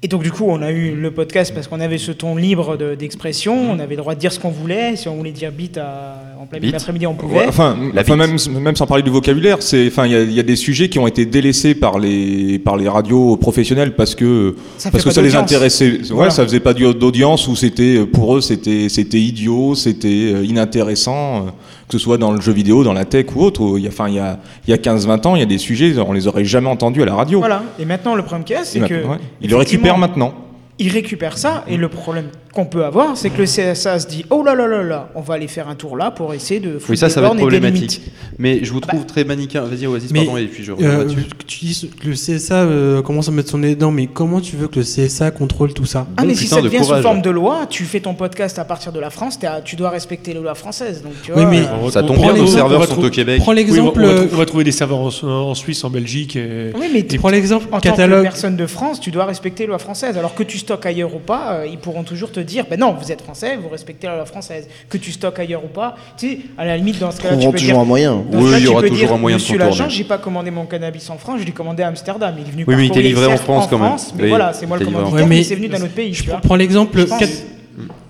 Et 0.02 0.08
donc, 0.08 0.24
du 0.24 0.32
coup, 0.32 0.46
on 0.48 0.62
a 0.62 0.72
eu 0.72 0.96
le 0.96 1.12
podcast 1.12 1.54
parce 1.54 1.68
qu'on 1.68 1.82
avait 1.82 1.98
ce 1.98 2.14
ton 2.14 2.38
libre 2.38 2.78
de- 2.78 2.96
d'expression, 2.96 3.54
on 3.70 3.80
avait 3.80 3.96
le 3.96 4.02
droit 4.02 4.16
de 4.16 4.20
dire 4.20 4.32
ce 4.32 4.40
qu'on 4.40 4.50
voulait. 4.50 4.96
Si 4.96 5.10
on 5.10 5.16
voulait 5.16 5.32
dire 5.32 5.52
bite 5.52 5.78
à- 5.78 6.16
en 6.42 6.46
plein 6.46 6.60
milieu 6.60 7.08
on 7.08 7.14
pouvait. 7.16 7.40
Ouais, 7.40 7.46
enfin, 7.48 7.76
La 7.94 8.02
enfin, 8.02 8.18
bite. 8.18 8.50
même, 8.50 8.62
même 8.64 8.76
sans 8.76 8.86
parler 8.88 9.04
du 9.04 9.10
vocabulaire, 9.10 9.58
c'est, 9.62 9.88
enfin, 9.88 10.06
il 10.06 10.12
y, 10.12 10.16
a- 10.16 10.22
il 10.24 10.34
y 10.34 10.40
a 10.40 10.44
des 10.44 10.56
sujets 10.56 10.90
qui 10.90 11.00
ont 11.00 11.08
été 11.08 11.26
délaissés 11.26 11.76
par 11.76 12.00
les, 12.00 12.60
par 12.60 12.78
les 12.78 12.88
radios 12.88 13.38
professionnelles 13.38 13.96
parce 13.96 14.16
que, 14.16 14.56
Ça 14.78 14.92
parce 14.92 15.04
que 15.04 15.12
ça 15.12 15.22
les 15.22 15.36
intéressait. 15.36 15.92
Ouais, 15.92 16.00
Voilà. 16.12 16.30
ça 16.32 16.44
faisait 16.44 16.60
pas 16.60 16.74
d'audience 16.74 17.48
ou 17.48 17.56
c'était, 17.56 18.06
pour 18.06 18.38
eux, 18.38 18.42
c'était, 18.42 18.90
c'était 18.90 19.20
idiot, 19.20 19.76
c'était 19.76 20.08
euh, 20.34 20.44
inintéressant, 20.46 21.38
euh, 21.38 21.42
que 21.88 21.94
ce 21.94 22.00
soit 22.00 22.18
dans 22.18 22.32
le 22.32 22.42
jeu 22.42 22.52
vidéo, 22.52 22.84
dans 22.84 22.94
la 22.94 23.06
tech 23.06 23.28
ou 23.36 23.42
autre. 23.44 23.62
Il 23.78 23.84
y 23.84 23.88
a, 23.88 23.90
enfin, 23.90 24.08
il 24.10 24.16
y 24.16 24.20
a, 24.20 24.40
il 24.68 24.72
y 24.72 24.74
a 24.74 24.78
15-20 24.78 25.26
ans, 25.28 25.36
il 25.36 25.40
y 25.40 25.44
a 25.44 25.46
des 25.46 25.58
sujets, 25.58 25.94
on 26.00 26.14
les 26.14 26.28
aurait 26.28 26.46
jamais 26.46 26.70
entendus 26.70 27.02
à 27.02 27.06
la 27.06 27.16
radio. 27.16 27.40
Voilà. 27.40 27.64
Et 27.80 27.86
maintenant, 27.86 28.16
le 28.16 28.22
problème 28.24 28.44
qu'il 28.44 28.56
y 28.56 28.60
a, 28.60 28.64
c'est 28.64 28.80
que. 28.82 28.94
ouais, 28.94 29.18
Ils 29.42 29.50
le 29.50 29.56
récupèrent 29.56 29.98
maintenant. 29.98 30.34
Ils 30.80 30.90
récupèrent 30.92 31.38
ça 31.38 31.64
et 31.68 31.76
le 31.78 31.90
problème 31.90 32.26
qu'on 32.54 32.66
peut 32.66 32.86
avoir, 32.86 33.18
c'est 33.18 33.30
que 33.30 33.38
le 33.40 33.46
CSA 33.46 34.00
se 34.00 34.08
dit 34.08 34.26
oh 34.32 34.44
là 34.44 34.56
là 34.56 34.68
là 34.68 34.82
là, 34.84 35.10
on 35.16 35.22
va 35.22 35.36
aller 35.36 35.48
faire 35.48 35.68
un 35.70 35.76
tour 35.76 35.96
là 35.98 36.10
pour 36.12 36.34
essayer 36.34 36.60
de 36.60 36.74
foutre 36.74 36.90
Oui, 36.92 36.98
ça, 36.98 37.08
des 37.08 37.14
ça 37.14 37.22
va 37.22 37.28
être 37.30 37.38
problématique. 37.38 38.02
Mais 38.40 38.64
je 38.64 38.72
vous 38.72 38.80
bah 38.80 38.88
trouve 38.90 39.06
très 39.06 39.24
manichéen. 39.24 39.64
Vas-y, 39.64 39.86
Oasis, 39.88 40.12
Mais, 40.12 40.26
pardon, 40.26 40.38
et 40.38 40.46
puis 40.46 40.64
je 40.64 40.72
reviens 40.72 40.90
euh, 40.90 41.06
tu 41.48 41.66
dis 41.66 41.90
que 42.00 42.08
le 42.08 42.14
CSA 42.14 42.56
euh, 42.64 43.02
commence 43.02 43.28
à 43.28 43.32
mettre 43.32 43.50
son 43.50 43.60
nez 43.60 43.76
dedans, 43.76 43.92
mais 43.92 44.08
comment 44.08 44.40
tu 44.42 44.56
veux 44.56 44.68
que 44.68 44.80
le 44.80 44.86
CSA 44.86 45.32
contrôle 45.32 45.74
tout 45.74 45.86
ça? 45.86 46.08
Ah 46.18 46.26
mais 46.26 46.36
si 46.36 46.48
ça 46.48 46.58
de 46.58 46.62
devient 46.64 46.84
sous 46.84 46.96
forme 47.02 47.22
de 47.22 47.30
loi, 47.30 47.66
tu 47.70 47.84
fais 47.86 48.00
ton 48.00 48.14
podcast 48.14 48.58
à 48.60 48.66
partir 48.66 48.92
de 48.92 49.00
la 49.00 49.10
France, 49.10 49.40
tu 49.66 49.76
dois 49.76 49.90
respecter 49.90 50.34
les 50.34 50.40
lois 50.40 50.56
françaises. 50.56 51.02
Donc 51.04 51.14
tu 51.24 51.32
Oui, 51.34 51.42
vois, 51.42 51.50
mais- 51.52 51.62
euh, 51.62 51.90
Ça 51.92 52.02
On- 52.04 52.08
tombe 52.08 52.18
on 52.20 52.22
bien, 52.34 52.34
nos 52.34 52.48
serveurs 52.48 52.86
sont 52.88 53.04
au 53.04 53.10
Québec. 53.10 53.40
Prends 53.42 53.54
Oui, 53.54 53.66
on, 53.70 53.72
va, 53.74 53.74
l'exemple. 53.74 54.02
on 54.04 54.08
euh, 54.08 54.28
on 54.32 54.36
va 54.36 54.46
trouver 54.46 54.64
des 54.64 54.72
serveurs 54.72 55.00
en, 55.00 55.28
en 55.28 55.56
Suisse, 55.56 55.84
en 55.84 55.90
Belgique. 55.90 56.36
Et, 56.36 56.72
Oui, 56.80 56.88
mais 56.94 57.00
et 57.00 57.18
prends 57.18 57.30
l'exemple 57.30 57.66
en 57.72 57.80
tant 57.80 57.80
que 57.80 57.88
catalogue. 57.96 58.24
personne 58.24 58.56
de 58.56 58.66
France, 58.68 59.00
tu 59.00 59.12
dois 59.12 59.26
respecter 59.26 59.64
les 59.64 59.68
lois 59.68 59.80
françaises. 59.80 60.18
Alors 60.18 60.34
que 60.36 60.44
tu 60.44 60.58
stockes 60.68 60.86
ailleurs 60.86 61.16
ou 61.16 61.20
pas, 61.20 61.54
euh, 61.54 61.66
ils 61.66 61.78
pourront 61.78 62.04
toujours 62.04 62.30
te 62.30 62.42
dire, 62.42 62.66
ben 62.70 62.78
non, 62.78 62.94
vous 63.00 63.10
êtes 63.10 63.22
français, 63.22 63.56
vous 63.56 63.70
respectez 63.70 64.06
la 64.08 64.16
loi 64.18 64.26
française. 64.26 64.68
Que 64.90 64.98
tu 64.98 65.14
stockes 65.14 65.40
ailleurs 65.40 65.64
ou 65.64 65.70
pas, 65.70 65.96
tu 66.18 66.28
sais, 66.30 66.40
à 66.58 66.66
la 66.66 66.76
limite 66.76 67.00
dans 67.00 67.12
ce 67.12 67.22
cas-là, 67.22 67.38
tu 67.38 67.46
peux 67.50 67.58
toujours 67.58 67.74
dire. 67.74 67.80
un 67.80 67.86
moyen. 67.86 68.22
Oui, 68.34 68.52
il 68.58 68.66
y 68.66 68.68
aura 68.68 68.82
toujours 68.82 68.98
dire, 68.98 69.14
un 69.14 69.18
moyen 69.18 69.38
de 69.38 69.42
Monsieur 69.42 69.58
contourner. 69.58 69.78
l'agent, 69.78 69.90
j'ai 69.90 70.04
pas 70.04 70.18
commandé 70.18 70.52
mon 70.52 70.66
cannabis 70.66 71.10
en 71.10 71.18
France, 71.18 71.40
je 71.40 71.46
l'ai 71.46 71.54
commandé 71.54 71.84
à 71.84 71.88
Amsterdam. 71.88 72.36
Il 72.38 72.48
est 72.48 72.52
venu 72.52 72.66
Oui, 72.68 72.76
oui, 72.76 72.86
il 72.88 72.92
était 72.92 73.02
livré 73.02 73.28
en 73.28 73.38
France, 73.38 73.68
quand 73.70 73.80
même. 73.80 73.94
mais 74.18 74.24
Oui, 74.24 74.30
voilà, 74.30 74.52
c'est 74.52 74.66
moi 74.66 74.78
le 74.78 74.86
commanditaire, 74.86 75.26
mais 75.28 75.44
c'est 75.44 75.56
venu 75.56 75.70
d'un 75.70 75.82
autre 75.82 75.94
pays. 75.94 76.14
Je 76.14 76.24
prends 76.44 76.56
l'exemple 76.56 77.06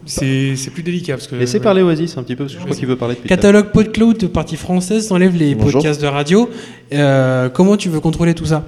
c'est 0.08 0.56
c'est 0.56 0.72
plus 0.72 0.84
délicat. 0.84 1.14
Parce 1.16 1.28
que, 1.28 1.36
Laissez 1.36 1.60
parler 1.60 1.82
Oasis 1.82 2.18
un 2.18 2.24
petit 2.24 2.36
peu, 2.36 2.46
parce 2.46 2.54
que 2.54 2.60
je 2.60 2.64
crois 2.66 2.76
qu'il 2.76 2.88
veut 2.88 2.96
parler 2.96 3.16
depuis. 3.16 3.28
catalogue 3.30 3.72
PodCloud 3.72 4.28
partie 4.28 4.56
française, 4.56 5.08
t'enlèves 5.08 5.36
les 5.36 5.54
Bonjour. 5.54 5.74
podcasts 5.82 6.02
de 6.02 6.08
radio. 6.08 6.50
Euh, 6.94 7.50
comment 7.50 7.78
tu 7.78 7.90
veux 7.90 8.00
contrôler 8.00 8.34
tout 8.34 8.46
ça? 8.46 8.64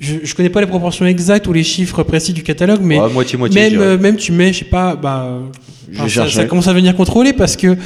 Je, 0.00 0.14
je 0.24 0.34
connais 0.34 0.48
pas 0.48 0.60
les 0.62 0.66
proportions 0.66 1.06
exactes 1.06 1.46
ou 1.46 1.52
les 1.52 1.62
chiffres 1.62 2.02
précis 2.02 2.32
du 2.32 2.42
catalogue, 2.42 2.80
mais 2.82 2.98
Ouais, 2.98 3.08
moitié, 3.12 3.38
moitié. 3.38 3.70
même, 3.70 3.80
euh, 3.80 3.98
même 3.98 4.16
tu 4.16 4.32
mets, 4.32 4.52
je 4.52 4.60
sais 4.60 4.64
pas, 4.64 4.96
bah, 4.96 5.38
Je 5.92 6.26
ça, 6.28 6.44
commence 6.46 6.68
à 6.68 6.72
venir 6.72 6.96
contrôlé 6.96 7.32
parce 7.34 7.54
que 7.56 7.66
euh, 7.68 7.76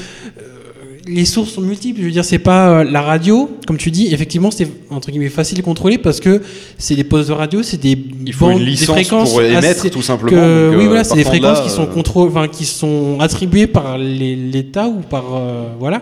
les 1.06 1.24
sources 1.24 1.50
sont 1.52 1.60
multiples. 1.60 2.00
Je 2.00 2.06
veux 2.06 2.10
dire, 2.12 2.24
c'est 2.24 2.38
pas 2.38 2.68
euh, 2.80 2.84
la 2.84 3.02
radio, 3.02 3.50
comme 3.66 3.76
tu 3.78 3.90
dis. 3.90 4.12
Effectivement, 4.14 4.50
c'est 4.50 4.68
entre 4.90 5.10
guillemets 5.10 5.28
facile 5.28 5.58
à 5.58 5.62
contrôler 5.62 5.98
parce 5.98 6.20
que 6.20 6.40
c'est 6.78 6.94
des 6.94 7.04
postes 7.04 7.28
de 7.28 7.34
radio, 7.34 7.62
c'est 7.62 7.76
des 7.80 7.98
Il 8.26 8.32
faut 8.32 8.46
bandes, 8.46 8.58
une 8.60 8.64
des 8.64 8.70
licence 8.70 8.94
fréquences 8.94 9.30
pour 9.32 9.42
émettre, 9.42 9.90
tout 9.90 10.00
simplement. 10.02 10.30
que- 10.30 10.70
donc, 10.70 10.78
oui, 10.80 10.86
voilà, 10.86 11.02
c'est 11.04 11.16
des 11.16 11.24
de 11.24 11.28
fréquences 11.28 11.58
là, 11.58 11.64
qui 11.64 11.70
sont 11.70 11.86
contrôle, 11.86 12.30
qui 12.50 12.64
sont 12.64 13.18
attribuées 13.20 13.66
par 13.66 13.98
les- 13.98 14.36
l'État 14.36 14.86
ou 14.88 15.00
par 15.00 15.24
voilà. 15.80 16.00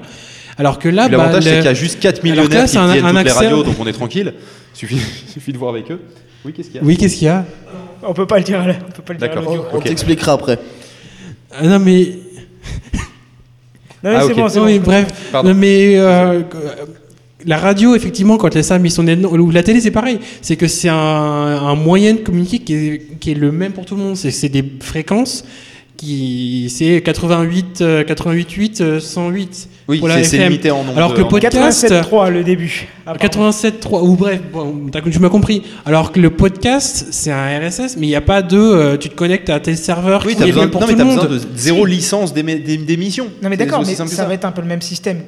Alors 0.58 0.78
que 0.78 0.88
là, 0.90 1.08
L'avantage, 1.08 1.44
bah, 1.44 1.50
c'est 1.50 1.56
qu'il 1.56 1.64
y 1.64 1.68
a 1.68 1.74
juste 1.74 1.98
4 1.98 2.16
Alors 2.16 2.22
que 2.22 2.28
millionnaires 2.28 2.62
là, 2.62 2.68
qui 2.68 2.76
un- 2.78 2.92
tiennent 2.92 3.04
un 3.06 3.08
toutes 3.14 3.24
les 3.24 3.30
accès- 3.30 3.44
radios, 3.46 3.62
donc 3.64 3.74
on 3.80 3.86
est 3.86 3.92
tranquille. 3.92 4.34
Suffit, 4.74 4.98
suffit 5.28 5.52
de 5.52 5.58
voir 5.58 5.70
avec 5.72 5.90
eux. 5.90 6.00
Oui, 6.44 6.52
qu'est-ce 6.52 6.68
qu'il 6.68 6.76
y 6.76 6.80
a 6.80 6.82
Oui, 6.84 6.96
qu'est-ce 6.96 7.14
qu'il 7.16 7.26
y 7.26 7.30
a? 7.30 7.44
On 8.02 8.14
peut 8.14 8.26
pas 8.26 8.38
le 8.38 8.44
dire 8.44 8.60
à 8.60 8.66
la- 8.66 8.74
on 8.88 8.90
peut 8.90 9.02
pas 9.02 9.12
le 9.12 9.18
dire 9.20 9.30
à 9.30 9.34
D'accord. 9.34 9.54
l'audio. 9.54 9.68
On 9.72 9.76
Ok. 9.78 9.84
t'expliquera 9.84 10.32
après. 10.32 10.58
Ah, 11.52 11.66
Non 11.66 11.78
mais 11.78 12.08
Non, 14.04 14.10
mais 14.10 14.16
Ah, 14.16 14.22
c'est 14.26 14.32
ok. 14.32 14.36
bon, 14.38 14.48
c'est 14.48 14.58
Non, 14.58 14.64
mais 14.66 14.78
bon. 14.78 14.84
bref, 14.84 15.28
Pardon. 15.30 15.48
Non, 15.50 15.54
mais 15.54 15.96
euh, 15.96 16.42
la 17.46 17.56
radio, 17.58 17.94
effectivement, 17.94 18.36
quand 18.36 18.52
l'ESA 18.54 18.74
a 18.74 18.78
mis 18.80 18.90
son 18.90 19.04
nez 19.04 19.14
dedans, 19.14 19.30
ou 19.32 19.50
la 19.52 19.62
télé, 19.62 19.80
c'est 19.80 19.92
pareil. 19.92 20.18
C'est 20.40 20.56
que 20.56 20.66
c'est 20.66 20.88
un, 20.88 20.96
un 20.96 21.74
moyen 21.76 22.14
de 22.14 22.18
communiquer 22.18 22.58
qui 22.58 22.74
est, 22.74 23.18
qui 23.20 23.30
est 23.30 23.34
le 23.34 23.52
même 23.52 23.72
pour 23.72 23.84
tout 23.84 23.94
le 23.94 24.02
monde. 24.02 24.16
C'est 24.16 24.32
c'est 24.32 24.48
des 24.48 24.64
fréquences 24.80 25.44
qui 25.96 26.68
c'est 26.68 27.00
88, 27.02 27.80
euh, 27.82 28.02
88, 28.02 28.80
euh, 28.80 28.98
108 28.98 29.68
Oui, 29.88 30.00
c'est 30.22 30.38
limité 30.38 30.70
en 30.70 30.84
nombre 30.84 30.96
Alors 30.96 31.14
que 31.14 31.22
de- 31.22 31.26
podcast, 31.26 31.84
87.3 31.90 32.30
le 32.30 32.44
début. 32.44 32.86
Ah, 33.06 33.14
pardon. 33.14 33.50
87.3 33.50 34.02
ou 34.02 34.16
bref, 34.16 34.40
bon, 34.52 34.86
tu 35.10 35.18
m'as 35.18 35.28
compris. 35.28 35.62
Alors 35.84 36.12
que 36.12 36.20
le 36.20 36.30
podcast, 36.30 37.06
c'est 37.10 37.32
un 37.32 37.58
RSS, 37.58 37.96
mais 37.96 38.06
il 38.06 38.10
n'y 38.10 38.16
a 38.16 38.20
pas 38.20 38.42
de 38.42 38.56
euh, 38.58 38.96
tu 38.96 39.08
te 39.08 39.14
connectes 39.14 39.50
à 39.50 39.58
tel 39.60 39.76
serveur 39.76 40.22
Oui, 40.24 40.32
qui 40.34 40.38
t'as 40.38 40.44
est 40.46 40.52
besoin, 40.52 40.68
pour 40.68 40.80
non, 40.82 40.86
mais 40.86 40.92
tout 40.92 40.98
t'as 40.98 41.04
le 41.04 41.10
besoin 41.10 41.28
monde. 41.28 41.38
de 41.38 41.46
zéro 41.56 41.84
licence 41.84 42.32
d'émi- 42.32 42.60
d'é- 42.62 42.76
d'émission. 42.76 43.26
Non 43.42 43.48
mais 43.48 43.56
d'accord, 43.56 43.82
mais 43.86 43.94
que 43.94 44.06
ça 44.10 44.24
va 44.24 44.34
être 44.34 44.44
un 44.44 44.52
peu 44.52 44.62
le 44.62 44.68
même 44.68 44.82
système. 44.82 45.18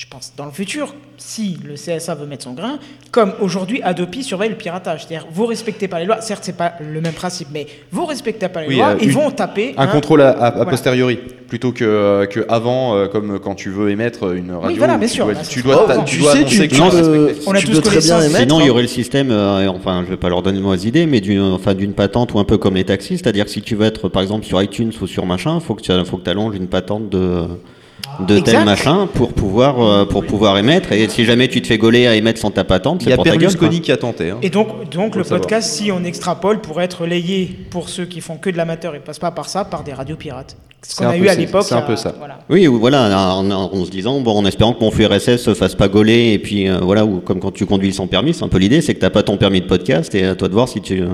Je 0.00 0.06
pense 0.08 0.32
dans 0.34 0.46
le 0.46 0.50
futur, 0.50 0.94
si 1.18 1.58
le 1.62 1.74
CSA 1.74 2.14
veut 2.14 2.24
mettre 2.24 2.44
son 2.44 2.54
grain, 2.54 2.78
comme 3.10 3.34
aujourd'hui 3.38 3.82
Adopi 3.82 4.22
surveille 4.22 4.48
le 4.48 4.56
piratage, 4.56 5.04
c'est-à-dire 5.04 5.26
vous 5.30 5.44
respectez 5.44 5.88
pas 5.88 5.98
les 5.98 6.06
lois. 6.06 6.22
Certes, 6.22 6.40
c'est 6.42 6.56
pas 6.56 6.72
le 6.80 7.02
même 7.02 7.12
principe, 7.12 7.48
mais 7.52 7.66
vous 7.92 8.06
respectez 8.06 8.48
pas 8.48 8.62
les 8.62 8.68
Oui, 8.68 8.76
lois, 8.76 8.92
euh, 8.92 8.96
ils 9.02 9.08
une- 9.08 9.14
vont 9.14 9.30
taper 9.30 9.74
Un 9.76 9.82
hein. 9.82 9.86
contrôle 9.88 10.22
à, 10.22 10.30
à- 10.30 10.46
a 10.46 10.50
Voilà. 10.52 10.70
posteriori, 10.70 11.18
plutôt 11.48 11.72
que, 11.72 11.84
euh, 11.84 12.24
que 12.24 12.46
avant, 12.48 12.96
euh, 12.96 13.08
comme 13.08 13.38
quand 13.40 13.54
tu 13.54 13.68
veux 13.68 13.90
émettre 13.90 14.32
une 14.34 14.52
radio. 14.52 14.78
voilà, 14.78 14.94
où 14.94 14.98
bien 15.00 15.06
tu 15.08 15.12
sûr, 15.16 15.26
dois- 15.26 15.34
là, 15.34 15.40
tu 15.46 15.60
dois, 15.60 15.74
dois 15.74 15.86
sais, 15.88 15.92
annoncer 15.92 16.44
tu, 16.46 16.56
que 16.56 16.62
tu 16.62 16.68
tu 16.70 16.80
vas 16.80 16.90
peux, 16.90 16.96
respecter. 17.26 17.42
On 17.46 17.52
a 17.52 17.58
tu 17.58 17.66
tous 17.66 17.72
peux 17.72 17.80
très 17.82 17.98
bien 18.00 18.20
émettre. 18.22 18.38
Sinon, 18.38 18.60
il 18.60 18.66
y 18.68 18.70
aurait 18.70 18.80
le 18.82 18.88
système, 18.88 19.30
euh, 19.30 19.64
et 19.64 19.68
enfin, 19.68 20.02
je 20.06 20.10
vais 20.12 20.16
pas 20.16 20.30
leur 20.30 20.40
donner 20.40 20.56
de 20.60 20.62
mauvaises 20.62 20.86
idées, 20.86 21.04
mais 21.04 21.20
d'une 21.20 21.42
enfin, 21.42 21.74
d'une 21.74 21.92
patente 21.92 22.32
ou 22.32 22.38
un 22.38 22.44
peu 22.44 22.56
comme 22.56 22.76
les 22.76 22.84
taxis, 22.84 23.18
c'est-à-dire 23.18 23.44
que 23.44 23.50
si 23.50 23.60
tu 23.60 23.74
veux 23.74 23.84
être, 23.84 24.08
par 24.08 24.22
exemple, 24.22 24.46
sur 24.46 24.62
iTunes 24.62 24.92
ou 24.98 25.06
sur 25.06 25.26
machin, 25.26 25.60
faut 25.60 25.74
que 25.74 25.82
tu 25.82 25.92
faut 26.06 26.16
que 26.16 26.30
allonges 26.30 26.56
une 26.56 26.68
patente 26.68 27.10
de 27.10 27.42
de 28.26 28.36
Exact. 28.36 28.52
tel 28.58 28.64
machin 28.64 29.08
pour 29.14 29.32
pouvoir 29.32 29.80
euh, 29.80 30.04
pour 30.04 30.24
pouvoir 30.26 30.58
émettre. 30.58 30.92
Et 30.92 31.08
si 31.08 31.24
jamais 31.24 31.48
tu 31.48 31.62
te 31.62 31.66
fais 31.66 31.78
gauler 31.78 32.06
à 32.06 32.14
émettre 32.16 32.40
sans 32.40 32.50
ta 32.50 32.64
patente, 32.64 33.02
Il 33.02 33.04
y 33.04 33.06
c'est 33.08 33.12
a 33.12 33.16
pour 33.16 33.24
ta 33.24 33.30
gueule. 33.30 33.38
quoi. 33.40 33.48
Berlusconi 33.48 33.80
qui 33.80 33.92
a 33.92 33.96
tenté. 33.96 34.30
hein. 34.30 34.38
Et 34.42 34.50
donc, 34.50 34.90
donc 34.90 35.16
le 35.16 35.22
savoir. 35.22 35.40
podcast, 35.40 35.70
si 35.72 35.90
on 35.90 36.04
extrapole, 36.04 36.60
pourrait 36.60 36.84
être 36.84 37.06
layé 37.06 37.56
pour 37.70 37.88
ceux 37.88 38.04
qui 38.04 38.20
font 38.20 38.36
que 38.36 38.50
de 38.50 38.56
l'amateur 38.56 38.94
et 38.94 38.98
passent 39.00 39.18
pas 39.18 39.30
par 39.30 39.48
ça, 39.48 39.64
par 39.64 39.82
des 39.84 39.92
radios 39.92 40.16
pirates. 40.16 40.56
Ce 40.82 40.94
C'est 40.96 41.04
qu'on 41.04 41.10
un 41.10 41.12
a 41.12 41.18
peu 41.18 41.24
eu 41.24 41.28
à 41.28 41.34
ça, 41.34 41.38
l'époque. 41.40 41.62
c'est 41.64 41.74
un 41.74 41.78
à- 41.78 41.82
peu 41.82 41.96
ça. 41.96 42.14
Voilà. 42.18 42.38
Oui, 42.48 42.66
ou 42.66 42.78
voilà, 42.78 43.34
en, 43.36 43.50
en- 43.50 43.70
en 43.74 43.84
se 43.84 43.90
disant, 43.90 44.20
bon, 44.20 44.32
en 44.38 44.46
espérant 44.46 44.72
que 44.72 44.80
mon 44.80 44.90
flux 44.90 45.04
RSS 45.06 45.36
se 45.36 45.52
fasse 45.54 45.74
pas 45.74 45.88
gauler, 45.88 46.32
et 46.32 46.38
puis 46.38 46.68
euh, 46.68 46.78
voilà, 46.82 47.04
ou 47.04 47.20
comme 47.20 47.38
quand 47.38 47.50
tu 47.52 47.66
conduis 47.66 47.92
sans 47.92 48.06
permis, 48.06 48.32
c'est 48.34 48.44
un 48.44 48.48
peu 48.48 48.56
l'idée, 48.58 48.80
c'est 48.80 48.94
que 48.94 49.00
t'as 49.00 49.10
pas 49.10 49.22
ton 49.22 49.36
permis 49.36 49.60
de 49.60 49.66
podcast, 49.66 50.14
et 50.14 50.24
à 50.24 50.34
toi 50.34 50.48
de 50.48 50.54
voir 50.54 50.68
si 50.68 50.80
tu, 50.80 51.00
euh, 51.02 51.08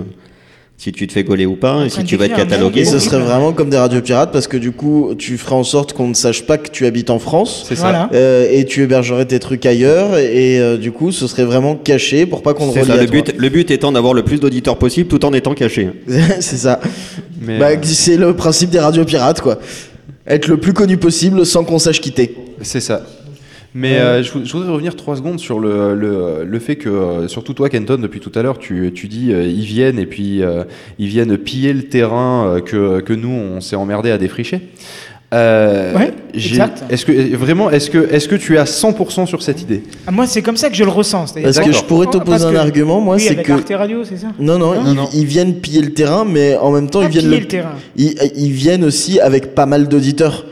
si 0.78 0.92
tu 0.92 1.06
te 1.06 1.12
fais 1.12 1.24
gauler 1.24 1.46
ou 1.46 1.56
pas, 1.56 1.84
et 1.86 1.88
si 1.88 2.04
tu 2.04 2.16
vas 2.16 2.26
être 2.26 2.36
catalogué. 2.36 2.80
Et 2.80 2.84
ce 2.84 2.98
serait 2.98 3.18
vraiment 3.18 3.52
comme 3.52 3.70
des 3.70 3.78
radios 3.78 4.02
pirates 4.02 4.30
parce 4.30 4.46
que 4.46 4.56
du 4.56 4.72
coup, 4.72 5.14
tu 5.16 5.38
ferais 5.38 5.54
en 5.54 5.64
sorte 5.64 5.94
qu'on 5.94 6.08
ne 6.08 6.14
sache 6.14 6.42
pas 6.42 6.58
que 6.58 6.70
tu 6.70 6.84
habites 6.84 7.10
en 7.10 7.18
France. 7.18 7.64
C'est 7.66 7.76
ça. 7.76 8.10
Euh, 8.12 8.46
et 8.50 8.64
tu 8.66 8.82
hébergerais 8.82 9.24
tes 9.24 9.38
trucs 9.38 9.64
ailleurs 9.64 10.18
et 10.18 10.60
euh, 10.60 10.76
du 10.76 10.92
coup 10.92 11.12
ce 11.12 11.26
serait 11.26 11.44
vraiment 11.44 11.76
caché 11.76 12.26
pour 12.26 12.42
pas 12.42 12.52
qu'on 12.54 12.66
le 12.66 12.84
ça, 12.84 12.92
à 12.92 12.96
le 12.96 13.06
toi. 13.06 13.22
but, 13.22 13.34
le 13.36 13.48
but 13.48 13.70
étant 13.70 13.90
d'avoir 13.92 14.12
le 14.12 14.22
plus 14.22 14.38
d'auditeurs 14.38 14.76
possible 14.76 15.08
tout 15.08 15.24
en 15.24 15.32
étant 15.32 15.54
caché. 15.54 15.88
c'est 16.40 16.58
ça 16.58 16.80
Mais, 17.40 17.58
bah, 17.58 17.70
euh, 17.70 17.76
c'est 17.82 18.16
le 18.16 18.34
principe 18.34 18.70
des 18.70 18.78
radios 18.80 19.04
pirates 19.04 19.40
quoi 19.40 19.58
être 20.26 20.48
le 20.48 20.56
plus 20.56 20.72
connu 20.72 20.96
possible 20.96 21.46
sans 21.46 21.64
qu'on 21.64 21.78
sache 21.78 22.00
quitter 22.00 22.34
C'est 22.60 22.80
ça. 22.80 23.02
Mais 23.78 23.98
euh, 23.98 24.22
je, 24.22 24.32
vou- 24.32 24.44
je 24.44 24.52
voudrais 24.52 24.70
revenir 24.70 24.96
trois 24.96 25.16
secondes 25.16 25.38
sur 25.38 25.58
le, 25.60 25.94
le, 25.94 26.44
le 26.44 26.58
fait 26.58 26.76
que, 26.76 26.88
euh, 26.88 27.28
surtout 27.28 27.52
toi, 27.52 27.68
Kenton, 27.68 27.98
depuis 28.00 28.20
tout 28.20 28.32
à 28.34 28.42
l'heure, 28.42 28.58
tu, 28.58 28.90
tu 28.94 29.06
dis 29.06 29.32
euh, 29.32 29.44
ils 29.46 29.64
viennent 29.64 29.98
et 29.98 30.06
puis 30.06 30.42
euh, 30.42 30.64
ils 30.98 31.08
viennent 31.08 31.36
piller 31.36 31.72
le 31.72 31.82
terrain 31.82 32.46
euh, 32.48 32.60
que, 32.60 33.00
que 33.00 33.12
nous, 33.12 33.28
on 33.28 33.60
s'est 33.60 33.76
emmerdé 33.76 34.10
à 34.10 34.18
défricher. 34.18 34.60
Euh, 35.34 35.92
Ouais. 35.94 36.12
Est-ce 36.88 37.04
que 37.04 37.34
vraiment, 37.36 37.70
est-ce 37.70 37.90
que, 37.90 37.98
est-ce 38.12 38.28
que 38.28 38.36
tu 38.36 38.54
es 38.54 38.58
à 38.58 38.64
100% 38.64 39.26
sur 39.26 39.42
cette 39.42 39.60
idée? 39.62 39.82
Ah, 40.06 40.10
moi, 40.12 40.26
c'est 40.26 40.40
comme 40.42 40.56
ça 40.56 40.70
que 40.70 40.76
je 40.76 40.84
le 40.84 40.90
ressens. 40.90 41.34
parce 41.42 41.58
que 41.58 41.72
je 41.72 41.82
pourrais 41.82 42.06
t'opposer 42.06 42.44
un 42.44 42.52
que- 42.52 42.56
argument 42.56 43.00
moi 43.00 43.16
oui, 43.16 43.22
c'est 43.26 43.36
que 43.42 43.52
Arte 43.52 43.72
Radio, 43.74 44.04
c'est 44.04 44.18
ça? 44.18 44.28
Non 44.38 44.58
non, 44.58 44.74
Non, 44.74 44.90
ils, 44.90 44.94
non. 44.94 45.08
ils 45.14 45.24
viennent 45.26 45.54
piller 45.56 45.80
le 45.82 45.92
terrain 45.92 46.24
mais 46.24 46.56
en 46.56 46.70
même 46.70 46.88
temps 46.88 47.00
Ah, 47.02 47.06
ils 47.06 47.10
viennent 47.10 47.24
piller 47.24 47.36
le, 47.38 47.42
le 47.42 47.48
terrain. 47.48 47.72
Ils, 47.96 48.14
ils 48.36 48.52
viennent 48.52 48.84
aussi 48.84 49.18
avec 49.18 49.54
pas 49.54 49.66
mal 49.66 49.88
d'auditeurs 49.88 50.46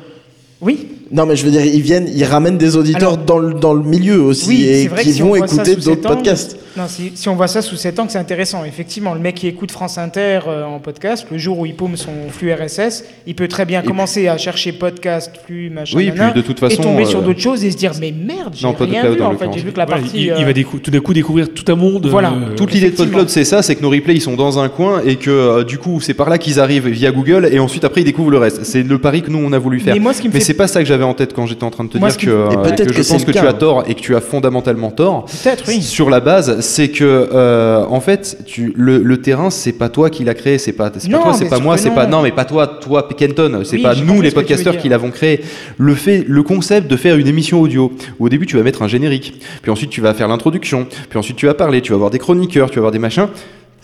Oui, 0.61 0.89
non 1.13 1.27
mais 1.27 1.37
je 1.37 1.45
veux 1.45 1.51
dire 1.51 1.65
ils 1.65 1.83
viennent 1.83 2.09
ils 2.13 2.25
ramènent 2.25 2.59
des 2.59 2.77
auditeurs 2.77 3.13
Alors- 3.15 3.25
dans, 3.25 3.39
le, 3.39 3.55
dans 3.55 3.75
le 3.75 3.83
milieu 3.83 4.21
aussi 4.23 4.49
Oui, 4.49 4.65
et 4.69 4.89
qui 5.03 5.13
si 5.13 5.21
vont 5.23 5.35
écouter 5.37 5.77
d'autres 5.77 6.01
podcasts 6.09 6.57
Non, 6.77 6.85
si, 6.89 7.13
si 7.15 7.29
on 7.29 7.37
voit 7.37 7.47
ça 7.47 7.63
sous 7.63 7.77
cet 7.77 7.99
angle, 8.01 8.11
c'est 8.11 8.19
intéressant. 8.19 8.65
Effectivement, 8.65 9.15
le 9.15 9.21
mec 9.21 9.37
qui 9.37 9.47
écoute 9.47 9.71
France 9.71 9.97
Inter 9.99 10.41
euh, 10.49 10.65
en 10.65 10.81
podcast, 10.81 11.27
le 11.31 11.39
jour 11.39 11.59
où 11.61 11.67
il 11.67 11.75
paume 11.77 11.97
son 11.97 12.11
flux 12.31 12.53
RSS, 12.53 13.05
il 13.27 13.35
peut 13.37 13.47
très 13.49 13.65
bien 13.65 13.83
commencer 13.83 14.27
à 14.29 14.37
chercher 14.39 14.73
podcast, 14.73 15.31
flux, 15.47 15.71
machin, 15.71 15.97
Oui, 15.97 16.07
nanana, 16.09 16.33
puis 16.33 16.43
de 16.43 16.47
toute 16.47 16.59
façon, 16.59 16.81
et 16.81 16.85
tomber 16.85 17.03
euh, 17.05 17.07
sur 17.07 17.23
d'autres 17.23 17.39
choses 17.41 17.65
et 17.65 17.71
se 17.71 17.77
dire 17.77 17.93
mais 18.01 18.13
merde, 18.13 18.55
j'ai 18.57 18.67
rien 18.67 18.75
cloud, 19.03 19.17
vu 19.17 19.23
en 19.23 19.27
en 19.27 19.29
fait. 19.31 19.45
l'occurrence. 19.45 19.57
J'ai 19.57 19.63
vu 19.63 19.73
que 19.73 19.79
la 19.79 19.87
partie. 19.87 20.11
il, 20.15 20.31
euh, 20.33 20.37
il 20.39 20.45
va 20.45 20.53
décou- 20.53 20.79
tout 20.81 20.91
d'un 20.91 21.01
coup 21.01 21.15
découvrir 21.15 21.53
tout 21.55 21.71
un 21.71 21.77
monde. 21.77 22.07
Voilà. 22.09 22.33
euh, 22.33 22.55
Toute 22.57 22.73
l'idée 22.73 22.91
de. 22.91 22.97
PodCloud, 22.97 23.29
c'est 23.29 23.45
ça, 23.45 23.63
c'est 23.63 23.77
que 23.77 23.83
nos 23.83 23.91
replays 23.91 24.15
ils 24.17 24.21
sont 24.21 24.35
dans 24.35 24.59
un 24.59 24.69
coin 24.69 25.01
et 25.07 25.17
que 25.17 25.31
euh, 25.31 25.63
du 25.65 25.79
coup 25.79 26.01
c'est 26.01 26.15
par 26.15 26.29
là 26.29 26.39
qu'ils 26.39 26.59
arrivent 26.59 26.89
via 26.89 27.13
Google 27.13 27.49
et 27.53 27.59
ensuite 27.61 27.85
après 27.85 28.01
ils 28.01 28.05
découvrent 28.05 28.31
le 28.33 28.39
reste. 28.39 28.65
C'est 28.65 28.83
le 28.83 28.99
pari 28.99 29.23
que 29.23 29.31
nous 29.31 29.39
on 29.39 29.53
a 29.53 29.59
voulu 29.59 29.79
faire. 29.79 29.95
Mais 29.95 30.01
moi, 30.01 30.13
ce 30.13 30.21
qui 30.21 30.29
me 30.29 30.33
Mais 30.33 30.41
fait- 30.41 30.47
c'est 30.47 30.55
pas 30.55 30.67
ça 30.67 30.81
que 30.83 30.89
j'avais 30.95 31.05
en 31.05 31.15
tête 31.15 31.35
quand 31.35 31.47
j'étais 31.47 31.65
en 31.65 31.71
train 31.71 31.83
de 31.83 31.89
te 31.89 31.99
Moi, 31.99 32.09
dire 32.11 32.19
que, 32.19 32.31
euh, 32.31 32.49
que 32.49 32.85
que 32.85 32.93
je 32.93 33.09
pense 33.09 33.25
que 33.25 33.33
tu 33.33 33.39
as 33.39 33.53
tort 33.53 33.83
et 33.89 33.95
que 33.95 34.01
tu 34.01 34.15
as 34.15 34.21
fondamentalement 34.21 34.93
tort. 34.93 35.25
Peut-être, 35.25 35.65
oui. 35.67 35.83
Sur 35.83 36.09
la 36.09 36.21
base, 36.21 36.61
c'est 36.61 36.89
que 36.89 37.05
euh, 37.05 37.85
en 37.89 38.01
fait, 38.01 38.39
tu, 38.47 38.73
le, 38.77 38.99
le 38.99 39.21
terrain, 39.21 39.51
c'est 39.51 39.73
pas 39.73 39.89
toi 39.89 40.09
qui 40.09 40.23
l'as 40.23 40.35
créé, 40.35 40.59
c'est 40.59 40.73
pas, 40.73 40.93
c'est 40.97 41.11
pas 41.11 41.19
toi, 41.19 41.33
c'est 41.33 41.49
pas 41.49 41.59
moi, 41.59 41.77
c'est 41.77 41.91
pas 41.91 42.07
non, 42.07 42.23
mais 42.23 42.31
pas 42.31 42.45
toi, 42.45 42.67
toi 42.67 43.09
Kenton, 43.17 43.63
c'est 43.65 43.77
Oui, 43.77 43.83
pas 43.83 43.95
nous 43.97 44.23
les 44.23 44.31
podcasteurs 44.31 44.77
qui 44.77 44.89
l'avons 44.89 45.11
créé. 45.11 45.41
Le 45.79 45.95
fait, 45.95 46.25
le 46.27 46.43
concept 46.43 46.89
de 46.89 46.97
faire 46.97 47.17
une 47.17 47.27
émission 47.27 47.61
audio. 47.61 47.93
Où 48.21 48.27
au 48.27 48.29
début, 48.29 48.47
tu 48.47 48.57
vas 48.57 48.63
mettre 48.63 48.83
un 48.83 48.89
générique, 48.89 49.41
puis 49.63 49.71
ensuite 49.71 49.91
tu 49.91 50.01
vas 50.01 50.15
faire 50.15 50.29
l'introduction, 50.29 50.87
puis 51.09 51.19
ensuite 51.19 51.37
tu 51.37 51.47
vas 51.47 51.55
parler, 51.55 51.81
tu 51.81 51.91
vas 51.91 51.97
avoir 51.97 52.11
des 52.11 52.19
chroniqueurs, 52.19 52.71
tu 52.71 52.77
vas 52.77 52.81
avoir 52.81 52.93
des 52.93 52.99
machins. 52.99 53.27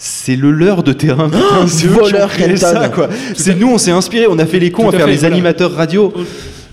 C'est 0.03 0.35
le 0.35 0.51
leur 0.51 0.83
de 0.83 0.95
terrain. 0.95 1.29
putain, 1.29 1.67
c'est 1.67 1.87
voleur, 1.87 2.31
ça, 2.57 2.89
quoi. 2.89 3.09
C'est 3.35 3.55
nous, 3.59 3.69
on 3.69 3.77
s'est 3.77 3.91
inspiré, 3.91 4.27
on 4.29 4.39
a 4.39 4.47
fait 4.47 4.59
les 4.59 4.71
cons 4.71 4.87
à 4.87 4.89
à 4.89 4.93
faire 4.93 5.05
fait, 5.05 5.13
les 5.13 5.19
voilà. 5.19 5.35
animateurs 5.35 5.75
radio. 5.75 6.11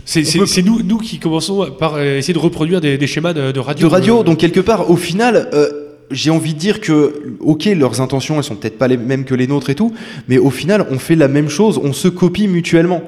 C'est 0.09 0.63
nous, 0.63 0.81
nous 0.83 0.97
qui 0.97 1.19
commençons 1.19 1.67
par 1.77 1.95
euh, 1.95 2.17
essayer 2.17 2.33
de 2.33 2.39
reproduire 2.39 2.79
des, 2.81 2.97
des 2.97 3.07
schémas 3.07 3.33
de, 3.33 3.51
de 3.51 3.59
radio. 3.59 3.87
de 3.87 3.91
radio. 3.93 4.19
Euh, 4.19 4.23
Donc 4.23 4.37
quelque 4.37 4.61
part, 4.61 4.89
au 4.89 4.95
final, 4.95 5.49
euh, 5.53 5.67
j'ai 6.11 6.29
envie 6.29 6.53
de 6.53 6.59
dire 6.59 6.79
que, 6.79 7.35
ok, 7.41 7.65
leurs 7.65 7.99
intentions, 7.99 8.37
elles 8.37 8.43
sont 8.45 8.55
peut-être 8.55 8.77
pas 8.77 8.87
les 8.87 8.95
mêmes 8.97 9.25
que 9.25 9.35
les 9.35 9.47
nôtres 9.47 9.69
et 9.69 9.75
tout, 9.75 9.93
mais 10.29 10.37
au 10.37 10.49
final, 10.49 10.87
on 10.91 10.97
fait 10.97 11.15
la 11.15 11.27
même 11.27 11.49
chose, 11.49 11.79
on 11.83 11.91
se 11.91 12.07
copie 12.07 12.47
mutuellement. 12.47 13.01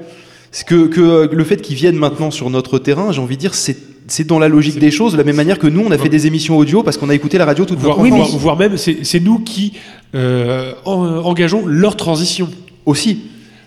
C'est 0.51 0.67
que, 0.67 0.87
que 0.87 1.29
le 1.33 1.43
fait 1.45 1.61
qu'ils 1.61 1.77
viennent 1.77 1.95
maintenant 1.95 2.31
sur 2.31 2.49
notre 2.49 2.79
terrain, 2.79 3.11
j'ai 3.13 3.21
envie 3.21 3.35
de 3.37 3.41
dire, 3.41 3.55
c'est 3.55 3.77
c'est 4.07 4.25
dans 4.25 4.39
la 4.39 4.47
logique 4.47 4.79
des 4.79 4.89
choses, 4.89 5.11
de 5.11 5.17
la 5.19 5.23
même 5.23 5.35
manière 5.35 5.59
que 5.59 5.67
nous, 5.67 5.81
on 5.85 5.91
a 5.91 5.97
fait 5.99 6.09
des 6.09 6.25
émissions 6.25 6.57
audio 6.57 6.81
parce 6.81 6.97
qu'on 6.97 7.09
a 7.09 7.13
écouté 7.13 7.37
la 7.37 7.45
radio 7.45 7.63
toute 7.63 7.77
Voire, 7.77 7.95
notre 7.99 8.09
voire- 8.09 8.21
enfance. 8.27 8.41
voire 8.41 8.57
même, 8.57 8.75
c'est 8.75 8.97
c'est 9.03 9.19
nous 9.19 9.37
qui 9.37 9.73
euh, 10.15 10.73
en- 10.83 11.19
engageons 11.23 11.63
leur 11.67 11.95
transition. 11.95 12.49
Aussi. 12.87 13.19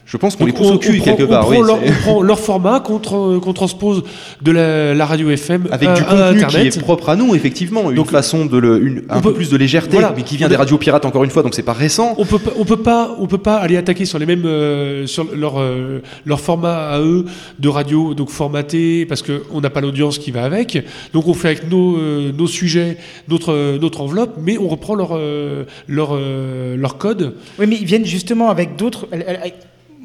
Je 0.04 0.16
pense 0.16 0.34
qu'on 0.36 0.44
les 0.46 0.52
pousse 0.52 0.66
on- 0.66 0.74
au 0.74 0.78
cul 0.78 0.94
on 1.00 1.02
prend- 1.02 1.04
quelque 1.16 1.28
part. 1.28 1.46
On, 1.46 1.50
oui, 1.50 1.56
prend 1.58 1.64
leur, 1.66 1.78
on 1.86 1.92
prend 2.02 2.22
leur 2.22 2.40
format 2.40 2.80
qu'on 2.80 2.98
tra- 2.98 3.38
qu'on 3.40 3.52
transpose 3.52 4.02
de 4.42 4.50
la, 4.50 4.94
la 4.94 5.06
radio 5.06 5.30
FM 5.30 5.68
Avec 5.70 5.88
à, 5.88 5.94
du 5.94 6.02
à 6.02 6.04
contenu 6.04 6.38
qui 6.38 6.44
Internet. 6.44 6.76
est 6.76 6.80
propre 6.80 7.08
à 7.08 7.16
nous, 7.16 7.34
effectivement. 7.34 7.88
Une 7.88 7.96
Donc, 7.96 8.10
façon 8.10 8.44
de 8.44 8.58
le, 8.58 8.82
une- 8.84 9.02
un 9.08 9.20
peu 9.20 9.32
plus 9.32 9.48
de 9.48 9.56
légèreté, 9.56 9.92
voilà. 9.92 10.12
mais 10.14 10.22
qui 10.24 10.36
vient 10.36 10.48
des 10.48 10.56
radios 10.56 10.76
pirates 10.76 11.04
encore 11.04 11.22
une 11.24 11.30
fois, 11.30 11.42
donc 11.42 11.54
c'est 11.54 11.62
pas 11.62 11.72
récent. 11.72 12.14
On 12.18 12.24
peut 12.24 12.38
pas, 12.40 12.50
on 12.58 12.64
peut 12.64 12.76
pas, 12.76 13.16
on 13.20 13.26
peut 13.26 13.38
pas 13.38 13.56
aller 13.56 13.76
attaquer 13.76 14.04
sur 14.04 14.18
les 14.18 14.26
mêmes, 14.26 14.44
euh, 14.44 15.06
sur 15.06 15.26
leur 15.34 15.54
euh, 15.60 16.00
leur 16.26 16.40
format 16.40 16.88
à 16.90 17.00
eux 17.00 17.24
de 17.60 17.68
radio, 17.68 18.12
donc 18.14 18.28
formaté 18.30 19.06
parce 19.06 19.22
que 19.22 19.44
on 19.52 19.60
n'a 19.60 19.70
pas 19.70 19.80
l'audience 19.80 20.18
qui 20.18 20.30
va 20.32 20.42
avec. 20.44 20.84
Donc 21.14 21.28
on 21.28 21.34
fait 21.34 21.48
avec 21.48 21.70
nos 21.70 21.96
euh, 21.96 22.32
nos 22.36 22.48
sujets, 22.48 22.98
notre 23.28 23.52
euh, 23.52 23.78
notre 23.78 24.00
enveloppe, 24.00 24.34
mais 24.44 24.58
on 24.58 24.66
reprend 24.68 24.94
leur 24.96 25.10
euh, 25.12 25.64
leur 25.88 26.10
euh, 26.12 26.76
leur 26.76 26.98
code. 26.98 27.34
Oui, 27.60 27.66
mais 27.68 27.76
ils 27.80 27.86
viennent 27.86 28.04
justement 28.04 28.50
avec 28.50 28.76
d'autres. 28.76 29.06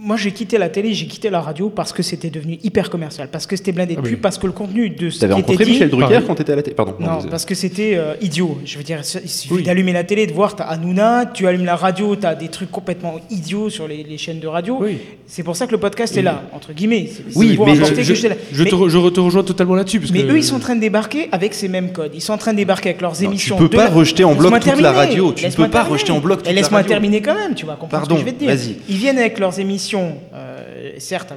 Moi, 0.08 0.16
j'ai 0.16 0.32
quitté 0.32 0.58
la 0.58 0.70
télé, 0.70 0.94
j'ai 0.94 1.06
quitté 1.06 1.30
la 1.30 1.42
radio 1.42 1.70
parce 1.70 1.92
que 1.92 2.02
c'était 2.02 2.30
devenu 2.30 2.58
hyper 2.64 2.90
commercial, 2.90 3.28
parce 3.30 3.46
que 3.46 3.58
c'était 3.58 3.74
blindé 3.74 3.96
de 3.96 4.00
Ah 4.00 4.04
oui. 4.06 4.12
pub, 4.12 4.22
parce 4.22 4.38
que 4.38 4.48
le 4.48 4.54
contenu 4.54 4.90
de 4.90 5.10
ce 5.10 5.20
T'avais 5.20 5.34
qui 5.34 5.40
était 5.42 5.48
rencontré 5.48 5.66
dit. 5.66 5.72
Michel 5.72 5.90
Drucker 5.90 6.08
Pareil. 6.08 6.24
quand 6.26 6.36
t'étais 6.36 6.54
à 6.54 6.56
la 6.56 6.62
télé 6.64 6.76
Pardon. 6.78 6.94
Non, 6.98 7.20
parce 7.30 7.44
que 7.44 7.54
c'était 7.56 7.96
euh, 7.96 8.14
idiot. 8.22 8.58
Je 8.64 8.78
veux 8.78 8.86
dire, 8.86 9.02
il 9.22 9.30
suffit 9.30 9.64
d'allumer 9.64 9.92
la 9.92 10.06
télé, 10.06 10.26
de 10.26 10.32
voir, 10.32 10.56
t'as 10.56 10.64
Hanouna, 10.64 11.26
tu 11.34 11.46
allumes 11.46 11.66
la 11.66 11.76
radio, 11.76 12.16
t'as 12.16 12.36
des 12.36 12.48
trucs 12.48 12.72
complètement 12.72 13.16
idiots 13.30 13.70
sur 13.70 13.86
les, 13.86 14.02
les 14.04 14.18
chaînes 14.18 14.40
de 14.40 14.48
radio. 14.48 14.82
C'est 15.26 15.44
pour 15.44 15.58
ça 15.58 15.68
que 15.68 15.72
le 15.74 15.78
podcast 15.78 16.16
est 16.16 16.22
là, 16.22 16.42
entre 16.54 16.72
guillemets. 16.72 17.10
C'est 17.14 17.24
pour 17.58 17.68
je, 17.68 17.74
je, 18.02 18.14
je 18.14 18.64
Mais- 18.64 18.70
te, 18.70 18.76
re- 18.76 18.88
je 18.88 19.10
te 19.10 19.20
rejoins 19.20 19.44
totalement 19.44 19.76
là-dessus. 19.76 20.00
mais 20.14 20.22
que- 20.24 20.32
eux, 20.32 20.38
ils 20.38 20.44
sont 20.44 20.56
en 20.56 20.60
train 20.60 20.76
de 20.76 20.80
débarquer 20.82 21.28
avec 21.34 21.54
ces 21.54 21.68
mêmes 21.68 21.92
codes. 21.92 22.12
Ils 22.16 22.22
sont 22.22 22.32
en 22.32 22.38
train 22.38 22.54
de 22.54 22.58
débarquer 22.58 22.90
avec 22.92 23.02
leurs 23.02 23.22
émissions. 23.24 23.58
peux 23.58 23.68
de 23.68 23.76
pas 23.76 23.86
la- 23.86 23.90
rejeter 23.90 24.24
en 24.24 24.36
bloc 24.36 24.54
Laisse-moi 24.54 24.74
toute 24.74 24.82
la 24.82 24.92
radio. 24.94 25.34
Tu 25.34 25.42
ne 25.44 25.48
Laisse-moi 25.50 25.68
peux 25.68 25.72
pas 25.74 25.84
rejeter 25.84 26.12
en 26.14 26.20
bloc 26.22 26.38
toute 26.40 26.48
la 26.48 26.54
laisse-moi 26.54 26.80
radio. 26.80 26.94
terminer 26.94 27.22
quand 27.22 27.36
même, 27.36 27.54
tu 27.56 27.66
comprendre 27.66 27.90
Pardon, 27.90 28.16
ce 28.16 28.22
que 28.22 28.26
je 28.28 28.32
vais 28.32 28.32
te 28.38 28.40
dire. 28.40 28.48
vas-y. 28.56 28.76
Ils 28.88 28.96
viennent 28.98 29.18
avec 29.20 29.38
leurs 29.40 29.60
émissions, 29.60 29.97
euh, 30.34 30.94
certes, 30.98 31.34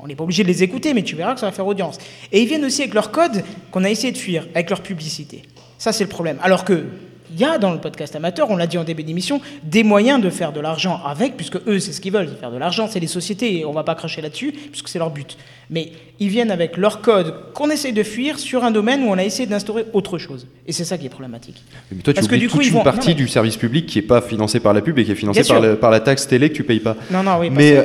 on 0.00 0.06
n'est 0.06 0.16
pas 0.16 0.24
obligé 0.24 0.42
de 0.42 0.48
les 0.48 0.62
écouter, 0.62 0.94
mais 0.94 1.02
tu 1.02 1.16
verras 1.16 1.34
que 1.34 1.40
ça 1.40 1.46
va 1.46 1.52
faire 1.52 1.66
audience. 1.66 1.98
Et 2.32 2.40
ils 2.40 2.48
viennent 2.48 2.64
aussi 2.64 2.82
avec 2.82 2.94
leurs 2.94 3.10
codes 3.10 3.42
qu'on 3.70 3.84
a 3.84 3.90
essayé 3.90 4.12
de 4.12 4.18
fuir, 4.18 4.46
avec 4.54 4.70
leur 4.70 4.80
publicité. 4.80 5.42
Ça, 5.78 5.92
c'est 5.92 6.04
le 6.04 6.10
problème. 6.10 6.38
Alors 6.42 6.64
que. 6.64 6.84
Il 7.32 7.40
y 7.40 7.44
a 7.44 7.58
dans 7.58 7.72
le 7.72 7.78
podcast 7.78 8.14
amateur, 8.16 8.50
on 8.50 8.56
l'a 8.56 8.66
dit 8.66 8.76
en 8.78 8.84
début 8.84 9.02
d'émission, 9.02 9.40
des 9.62 9.82
moyens 9.82 10.20
de 10.20 10.28
faire 10.30 10.52
de 10.52 10.60
l'argent 10.60 11.00
avec, 11.04 11.36
puisque 11.36 11.56
eux, 11.66 11.78
c'est 11.80 11.92
ce 11.92 12.00
qu'ils 12.00 12.12
veulent, 12.12 12.28
faire 12.38 12.50
de 12.52 12.58
l'argent, 12.58 12.86
c'est 12.90 13.00
les 13.00 13.06
sociétés, 13.06 13.58
et 13.60 13.64
on 13.64 13.72
va 13.72 13.82
pas 13.82 13.94
cracher 13.94 14.20
là-dessus, 14.20 14.52
puisque 14.70 14.88
c'est 14.88 14.98
leur 14.98 15.10
but. 15.10 15.36
Mais 15.70 15.92
ils 16.20 16.28
viennent 16.28 16.50
avec 16.50 16.76
leur 16.76 17.00
code 17.00 17.34
qu'on 17.54 17.70
essaye 17.70 17.94
de 17.94 18.02
fuir 18.02 18.38
sur 18.38 18.62
un 18.62 18.70
domaine 18.70 19.02
où 19.02 19.06
on 19.08 19.16
a 19.16 19.24
essayé 19.24 19.46
d'instaurer 19.48 19.86
autre 19.94 20.18
chose. 20.18 20.46
Et 20.66 20.72
c'est 20.72 20.84
ça 20.84 20.98
qui 20.98 21.06
est 21.06 21.08
problématique. 21.08 21.62
Mais 21.90 22.02
toi, 22.02 22.12
tu 22.12 22.16
Parce 22.20 22.28
que 22.28 22.36
du 22.36 22.48
coup, 22.48 22.58
toute 22.58 22.66
ils 22.66 22.68
une 22.68 22.74
vont- 22.74 22.82
partie 22.84 23.08
non, 23.08 23.14
mais- 23.14 23.22
du 23.22 23.26
service 23.28 23.56
public 23.56 23.86
qui 23.86 23.98
est 23.98 24.02
pas 24.02 24.20
financé 24.20 24.60
par 24.60 24.74
la 24.74 24.82
pub 24.82 24.98
et 24.98 25.04
qui 25.04 25.12
est 25.12 25.14
financé 25.14 25.40
par, 25.40 25.46
sûr. 25.46 25.60
le- 25.62 25.76
par 25.76 25.90
la 25.90 26.00
taxe 26.00 26.28
télé 26.28 26.50
que 26.50 26.54
tu 26.54 26.62
payes 26.64 26.80
pas. 26.80 26.94
Non, 27.10 27.22
non, 27.22 27.38
oui, 27.40 27.48
Mais, 27.50 27.78
euh, 27.78 27.84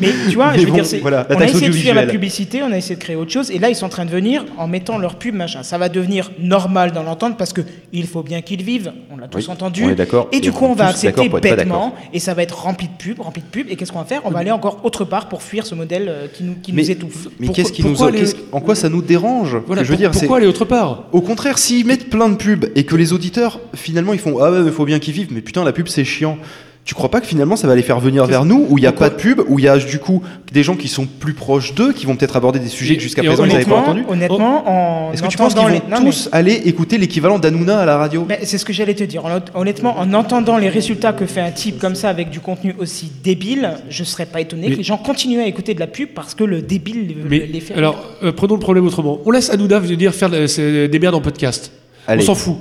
Mais 0.00 0.08
tu 0.28 0.36
vois, 0.36 0.52
mais 0.52 0.60
je 0.60 0.64
veux 0.66 0.70
bon, 0.72 0.80
dire, 0.82 1.00
voilà, 1.02 1.26
on 1.28 1.34
a 1.40 1.44
essayé 1.44 1.66
de 1.68 1.72
fuir 1.72 1.94
la 1.96 2.06
publicité, 2.06 2.62
on 2.62 2.70
a 2.70 2.76
essayé 2.78 2.94
de 2.94 3.00
créer 3.00 3.16
autre 3.16 3.32
chose, 3.32 3.50
et 3.50 3.58
là, 3.58 3.68
ils 3.68 3.74
sont 3.76 3.86
en 3.86 3.90
train 3.90 4.04
de 4.04 4.10
venir 4.10 4.44
en 4.56 4.68
mettant 4.68 4.96
leur 4.98 5.16
pub, 5.16 5.34
machin. 5.34 5.64
Ça 5.64 5.76
va 5.78 5.88
devenir 5.88 6.30
normal 6.38 6.92
dans 6.92 7.02
l'entente 7.02 7.36
parce 7.36 7.52
que 7.52 7.62
il 7.92 8.06
faut 8.06 8.22
bien 8.22 8.40
qu'ils 8.42 8.51
vivent, 8.60 8.92
on 9.10 9.16
l'a 9.16 9.28
tous 9.28 9.38
Oui, 9.38 9.46
entendu. 9.48 9.84
on 9.84 9.90
est 9.90 9.94
d'accord, 9.94 10.28
Et 10.32 10.38
et 10.38 10.40
du 10.40 10.50
coup, 10.52 10.64
on 10.66 10.74
va 10.74 10.88
accepter 10.88 11.28
bêtement, 11.28 11.94
et 12.12 12.18
ça 12.18 12.34
va 12.34 12.42
être 12.42 12.60
rempli 12.64 12.88
de 12.88 12.92
pubs, 12.98 13.20
rempli 13.20 13.40
de 13.40 13.46
pubs, 13.46 13.70
et 13.70 13.76
qu'est-ce 13.76 13.92
qu'on 13.92 14.00
va 14.00 14.04
faire? 14.04 14.20
On 14.24 14.30
va 14.30 14.40
aller 14.40 14.50
encore 14.50 14.80
autre 14.84 15.04
part 15.04 15.28
pour 15.28 15.42
fuir 15.42 15.64
ce 15.64 15.74
modèle 15.76 16.08
euh, 16.08 16.26
qui 16.26 16.42
nous, 16.42 16.56
qui 16.60 16.72
Mais- 16.72 16.82
nous 16.82 16.90
étouffe. 16.90 17.28
Mais 17.38 17.48
qu'est-ce 17.48 17.72
qui 17.72 17.84
nous, 17.84 17.96
les- 18.10 18.34
en 18.50 18.60
quoi 18.60 18.74
ça 18.74 18.88
nous 18.88 19.00
dérange? 19.00 19.56
Voilà, 19.66 19.84
Je 19.84 19.88
veux 19.88 19.94
pour- 19.94 19.98
dire, 19.98 20.10
pourquoi 20.10 20.36
aller 20.38 20.46
autre 20.46 20.64
part? 20.64 21.04
Au 21.12 21.20
contraire, 21.22 21.56
s'ils 21.56 21.86
mettent 21.86 22.10
plein 22.10 22.28
de 22.28 22.34
pubs 22.34 22.66
et 22.74 22.84
que 22.84 22.96
les 22.96 23.12
auditeurs 23.12 23.60
finalement 23.74 24.12
ils 24.12 24.18
font 24.18 24.38
ah 24.42 24.50
ouais, 24.50 24.60
mais 24.62 24.72
faut 24.72 24.84
bien 24.84 24.98
qu'ils 24.98 25.14
vivent, 25.14 25.28
mais 25.32 25.40
putain 25.40 25.62
la 25.64 25.72
pub 25.72 25.86
c'est 25.86 26.04
chiant. 26.04 26.36
Tu 26.84 26.94
crois 26.94 27.12
pas 27.12 27.20
que 27.20 27.28
finalement 27.28 27.54
ça 27.54 27.68
va 27.68 27.76
les 27.76 27.82
faire 27.82 28.00
venir 28.00 28.26
vers 28.26 28.44
nous 28.44 28.66
où 28.68 28.76
il 28.76 28.80
n'y 28.80 28.88
a 28.88 28.92
pas 28.92 29.08
de 29.08 29.14
pub, 29.14 29.40
où 29.46 29.60
il 29.60 29.64
y 29.64 29.68
a 29.68 29.78
du 29.78 30.00
coup 30.00 30.20
des 30.52 30.64
gens 30.64 30.74
qui 30.74 30.88
sont 30.88 31.06
plus 31.06 31.32
proches 31.32 31.74
d'eux, 31.76 31.92
qui 31.92 32.06
vont 32.06 32.16
peut-être 32.16 32.34
aborder 32.34 32.58
des 32.58 32.66
sujets 32.68 32.94
Et- 32.94 32.96
que 32.96 33.02
jusqu'à 33.04 33.22
présent 33.22 33.44
ils 33.44 33.52
n'avaient 33.52 33.64
pas 33.64 33.76
entendus 33.76 34.04
honnêtement, 34.08 34.68
en 35.08 35.12
Est-ce 35.12 35.22
que 35.22 35.28
tu 35.28 35.36
penses 35.36 35.52
qu'ils 35.54 35.60
entendant 35.62 35.78
vont 35.78 35.80
les- 35.88 35.94
non, 35.94 36.00
mais- 36.02 36.10
tous 36.10 36.28
aller 36.32 36.54
écouter 36.64 36.98
l'équivalent 36.98 37.38
d'Anouna 37.38 37.78
à 37.82 37.86
la 37.86 37.98
radio? 37.98 38.26
Mais 38.28 38.40
c'est 38.42 38.58
ce 38.58 38.64
que 38.64 38.72
j'allais 38.72 38.94
te 38.94 39.04
dire. 39.04 39.24
Honnêt- 39.24 39.44
Honnêtement, 39.54 39.96
en 39.96 40.12
entendant 40.12 40.58
les 40.58 40.68
résultats 40.68 41.12
que 41.12 41.24
fait 41.24 41.40
un 41.40 41.52
type 41.52 41.78
comme 41.78 41.94
ça 41.94 42.08
avec 42.08 42.30
du 42.30 42.40
contenu 42.40 42.74
aussi 42.80 43.12
débile, 43.22 43.74
je 43.88 44.02
serais 44.02 44.26
pas 44.26 44.40
étonné 44.40 44.66
Mais- 44.66 44.72
que 44.72 44.78
les 44.78 44.82
gens 44.84 44.98
continuent 44.98 45.40
à 45.40 45.46
écouter 45.46 45.74
de 45.74 45.80
la 45.80 45.86
pub 45.86 46.08
parce 46.08 46.34
que 46.34 46.42
le 46.42 46.62
débile 46.62 47.06
les- 47.06 47.16
Mais 47.28 47.46
les 47.46 47.60
fait. 47.60 47.74
alors, 47.74 48.02
euh, 48.24 48.32
prenons 48.32 48.54
le 48.54 48.60
problème 48.60 48.84
autrement. 48.88 49.20
On 49.24 49.30
laisse 49.30 49.50
Hanouna 49.50 49.78
venir 49.78 50.12
faire 50.16 50.30
c'est- 50.48 50.88
des 50.88 50.98
merdes 50.98 51.14
en 51.14 51.20
podcast. 51.20 51.70
Allez. 52.08 52.24
On 52.24 52.26
s'en 52.26 52.34
fout. 52.34 52.56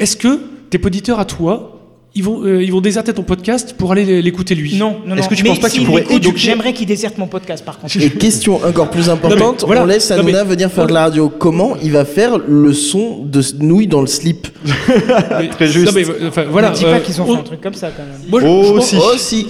Est-ce 0.00 0.16
que 0.16 0.40
tes 0.68 0.84
auditeurs 0.84 1.20
à 1.20 1.24
toi, 1.24 1.75
ils 2.16 2.24
vont, 2.24 2.42
euh, 2.44 2.62
ils 2.64 2.72
vont 2.72 2.80
déserter 2.80 3.12
ton 3.12 3.22
podcast 3.22 3.74
pour 3.78 3.92
aller 3.92 4.20
l'écouter 4.22 4.54
lui 4.56 4.76
Non, 4.76 4.96
non, 5.06 5.14
Est-ce 5.14 5.22
non. 5.24 5.28
que 5.28 5.34
tu 5.36 5.42
Mais 5.44 5.50
penses 5.50 5.60
pas 5.60 5.68
qu'il 5.70 5.78
s'il 5.80 5.86
pourrait 5.86 6.02
écoute, 6.02 6.16
éduquer- 6.16 6.36
J'aimerais 6.38 6.72
qu'il 6.72 6.86
déserte 6.86 7.18
mon 7.18 7.26
podcast 7.28 7.64
par 7.64 7.78
contre. 7.78 7.96
Et 8.00 8.10
question 8.10 8.56
encore 8.64 8.90
plus 8.90 9.08
importante, 9.08 9.40
Non, 9.40 9.52
mais 9.60 9.66
voilà. 9.66 9.82
on 9.82 9.86
laisse 9.86 10.10
Hanouna 10.10 10.42
mais- 10.44 10.50
venir 10.50 10.70
faire 10.72 10.86
de 10.86 10.92
la 10.94 11.02
radio. 11.02 11.28
Comment 11.28 11.76
il 11.82 11.92
va 11.92 12.04
faire 12.04 12.38
le 12.38 12.72
son 12.72 13.22
de 13.24 13.40
nouilles 13.60 13.86
dans 13.86 14.00
le 14.00 14.06
slip? 14.06 14.48
Mais- 15.38 15.48
Très 15.50 15.68
juste. 15.68 15.86
Non, 15.86 15.92
mais, 15.94 16.04
enfin, 16.26 16.44
voilà. 16.50 16.70
ne 16.70 16.74
dis 16.74 16.82
pas 16.82 16.88
euh, 16.94 16.98
qu'ils 17.00 17.20
ont 17.20 17.24
on- 17.28 17.34
fait 17.34 17.40
un 17.40 17.44
truc 17.44 17.60
comme 17.60 17.74
ça 17.74 17.90
quand 17.96 18.02
même. 18.02 18.28
Moi, 18.28 18.40
je, 18.40 18.46
Oh, 18.46 18.62
je 18.66 18.72
pense- 18.72 18.86
si. 18.88 18.96
Oh 18.98 19.12
si 19.16 19.46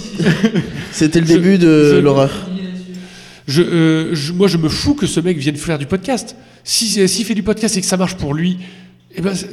C'était 0.92 1.20
le 1.20 1.26
Je- 1.26 1.32
début 1.32 1.58
de 1.58 1.94
je- 1.94 1.96
l'horreur. 2.00 2.30
je, 3.46 3.62
euh, 3.62 4.14
je- 4.14 4.32
moi, 4.32 4.48
je 4.48 4.56
me 4.56 4.68
fous 4.68 4.94
que 4.94 5.06
ce 5.06 5.20
mec 5.20 5.38
vienne 5.38 5.56
faire 5.56 5.78
du 5.78 5.86
podcast. 5.86 6.36
Si 6.64 7.06
s'il 7.08 7.24
fait 7.24 7.34
du 7.34 7.42
podcast 7.44 7.76
et 7.76 7.80
que 7.80 7.86
ça 7.86 7.96
marche 7.96 8.16
pour 8.16 8.34
lui, 8.34 8.58
eh 9.16 9.20
ben, 9.22 9.34
c'est- 9.34 9.48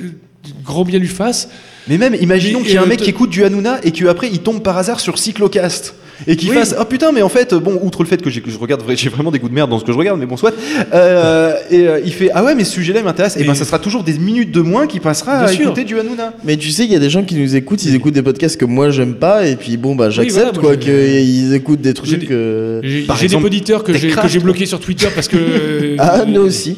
grand 0.65 0.83
bien 0.83 0.99
lui 0.99 1.07
fasse. 1.07 1.49
Mais 1.87 1.97
même, 1.97 2.15
imaginons 2.19 2.61
qu'il 2.61 2.73
y 2.73 2.77
a 2.77 2.81
un 2.81 2.85
euh, 2.85 2.87
mec 2.87 2.99
qui 3.01 3.09
écoute 3.09 3.29
du 3.29 3.43
Hanouna 3.43 3.79
et 3.83 3.91
qu'après 3.91 4.29
il 4.31 4.39
tombe 4.39 4.61
par 4.61 4.77
hasard 4.77 4.99
sur 4.99 5.17
Cyclocast. 5.17 5.95
Et 6.27 6.35
qu'il 6.37 6.49
Oui. 6.51 6.55
fasse 6.55 6.75
Ah 6.77 6.85
putain, 6.85 7.11
mais 7.11 7.21
en 7.23 7.27
fait, 7.27 7.53
bon, 7.55 7.79
outre 7.81 8.03
le 8.03 8.07
fait 8.07 8.21
que 8.21 8.29
j'ai- 8.29 8.39
que 8.41 8.51
je 8.51 8.57
regarde, 8.57 8.83
j'ai 8.95 9.09
vraiment 9.09 9.31
des 9.31 9.39
goûts 9.39 9.49
de 9.49 9.53
merde 9.53 9.69
dans 9.69 9.79
ce 9.79 9.83
que 9.83 9.91
je 9.91 9.97
regarde, 9.97 10.19
mais 10.19 10.25
bon, 10.27 10.37
soit. 10.37 10.53
euh, 10.93 11.53
et 11.71 11.87
euh, 11.87 11.99
il 12.05 12.13
fait 12.13 12.29
Ah 12.33 12.43
ouais, 12.43 12.55
mais 12.55 12.63
ce 12.63 12.71
sujet-là 12.73 12.99
il 12.99 13.05
m'intéresse. 13.05 13.35
Et 13.35 13.39
Mais- 13.41 13.47
ben 13.47 13.55
ça 13.55 13.65
sera 13.65 13.79
toujours 13.79 14.03
des 14.03 14.13
minutes 14.19 14.51
de 14.51 14.61
moins 14.61 14.85
qui 14.87 14.99
passera 14.99 15.39
à 15.39 15.47
sûr. 15.47 15.61
écouter 15.65 15.83
du 15.83 15.99
Hanouna. 15.99 16.33
Mais 16.43 16.55
tu 16.55 16.69
sais, 16.71 16.85
il 16.85 16.91
y 16.91 16.95
a 16.95 16.99
des 16.99 17.09
gens 17.09 17.23
qui 17.23 17.35
nous 17.35 17.55
écoutent, 17.55 17.83
ils 17.83 17.95
écoutent 17.95 18.13
des 18.13 18.21
podcasts 18.21 18.57
que 18.57 18.65
moi 18.65 18.91
j'aime 18.91 19.15
pas, 19.15 19.45
et 19.47 19.55
puis 19.55 19.75
bon, 19.75 19.95
bah 19.95 20.09
j'accepte 20.09 20.55
voilà, 20.57 20.59
quoi, 20.59 20.77
qu'ils 20.77 21.53
écoutent 21.53 21.81
des 21.81 21.89
J'ai 21.89 21.93
trucs. 21.93 22.27
des- 22.27 22.33
euh, 22.33 22.81
J'ai 22.83 23.27
des 23.27 23.35
auditeurs 23.35 23.83
que 23.83 23.93
j'ai 23.93 24.09
que 24.09 24.39
bloqués 24.39 24.65
sur 24.67 24.79
Twitter 24.79 25.07
parce 25.13 25.27
que. 25.27 25.35
euh, 25.39 25.95
Ah, 25.99 26.23
nous 26.27 26.41
aussi. 26.41 26.77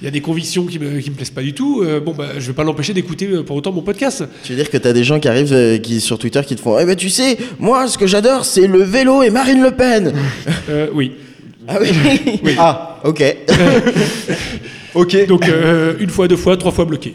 Il 0.00 0.06
y 0.06 0.08
a 0.08 0.10
des 0.10 0.20
convictions 0.22 0.64
qui 0.64 0.78
me, 0.78 0.98
qui 1.00 1.10
me 1.10 1.14
plaisent 1.14 1.28
pas 1.30 1.42
du 1.42 1.52
tout. 1.52 1.82
euh, 1.82 2.00
bon, 2.00 2.12
bah, 2.16 2.28
je 2.38 2.46
vais 2.46 2.52
pas 2.54 2.64
l'empêcher 2.64 2.94
d'écouter 2.94 3.26
euh, 3.26 3.42
pour 3.42 3.56
autant 3.56 3.70
mon 3.72 3.82
podcast. 3.82 4.24
Tu 4.44 4.52
veux 4.52 4.56
dire 4.58 4.70
que 4.70 4.78
t'as 4.78 4.92
des 4.94 5.04
gens 5.04 5.20
qui 5.20 5.28
arrivent 5.28 5.52
euh, 5.52 5.76
qui, 5.78 6.00
sur 6.00 6.18
Twitter 6.18 6.40
qui 6.46 6.56
te 6.56 6.60
font 6.60 6.78
Eh 6.78 6.86
ben 6.86 6.96
tu 6.96 7.10
sais, 7.10 7.36
moi 7.58 7.86
ce 7.86 7.98
que 7.98 8.06
j'adore 8.06 8.44
c'est 8.46 8.66
le 8.66 8.82
vélo 8.82 9.22
et 9.22 9.28
Marine 9.30 9.62
Le 9.62 9.72
Pen 9.72 10.12
Euh, 10.70 10.88
oui. 10.94 11.12
Ah 11.68 11.76
oui 11.80 11.88
Ah, 12.58 13.00
ok. 13.04 13.36
Ok. 14.94 15.26
Donc, 15.28 15.48
euh, 15.48 15.94
une 16.00 16.10
fois, 16.10 16.26
deux 16.26 16.36
fois, 16.36 16.56
trois 16.56 16.72
fois 16.72 16.84
bloqué. 16.84 17.14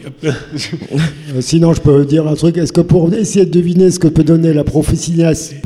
Sinon, 1.40 1.74
je 1.74 1.80
peux 1.82 2.06
dire 2.06 2.26
un 2.26 2.34
truc. 2.34 2.56
Est-ce 2.56 2.72
que 2.72 2.80
pour 2.80 3.12
essayer 3.12 3.44
de 3.44 3.50
deviner 3.50 3.90
ce 3.90 3.98
que 3.98 4.08
peut 4.08 4.24
donner 4.24 4.54
la 4.54 4.64
professionnalisation 4.64 5.56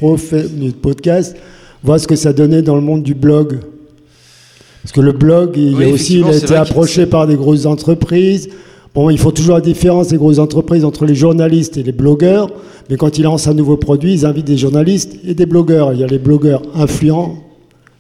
du 0.51 0.73
podcast, 0.73 1.37
voir 1.85 2.01
ce 2.01 2.09
que 2.09 2.17
ça 2.17 2.33
donnait 2.33 2.63
dans 2.63 2.75
le 2.75 2.81
monde 2.81 3.05
du 3.05 3.15
blog? 3.15 3.61
Parce 4.83 4.93
que 4.93 5.01
le 5.01 5.13
blog, 5.13 5.53
il, 5.57 5.75
Oui, 5.75 5.85
a 5.85 5.89
aussi, 5.89 6.21
il 6.21 6.25
a 6.25 6.35
été 6.35 6.55
approché 6.55 7.07
par 7.07 7.27
des 7.27 7.37
grosses 7.37 7.67
entreprises. 7.67 8.49
Bon, 8.95 9.11
il 9.11 9.19
faut 9.19 9.31
toujours 9.31 9.55
la 9.55 9.61
différence, 9.61 10.11
les 10.11 10.17
grosses 10.17 10.39
entreprises, 10.39 10.85
entre 10.85 11.05
les 11.05 11.15
journalistes 11.15 11.77
et 11.77 11.83
les 11.83 11.93
blogueurs. 11.93 12.51
Mais 12.89 12.97
quand 12.97 13.19
ils 13.19 13.23
lancent 13.23 13.47
un 13.47 13.55
nouveau 13.55 13.77
produit, 13.77 14.13
ils 14.13 14.27
invitent 14.27 14.47
des 14.47 14.57
journalistes 14.57 15.17
et 15.25 15.35
des 15.35 15.47
blogueurs. 15.47 15.93
Il 15.93 16.01
y 16.01 16.05
a 16.05 16.07
les 16.07 16.19
blogueurs 16.19 16.63
influents. 16.75 17.37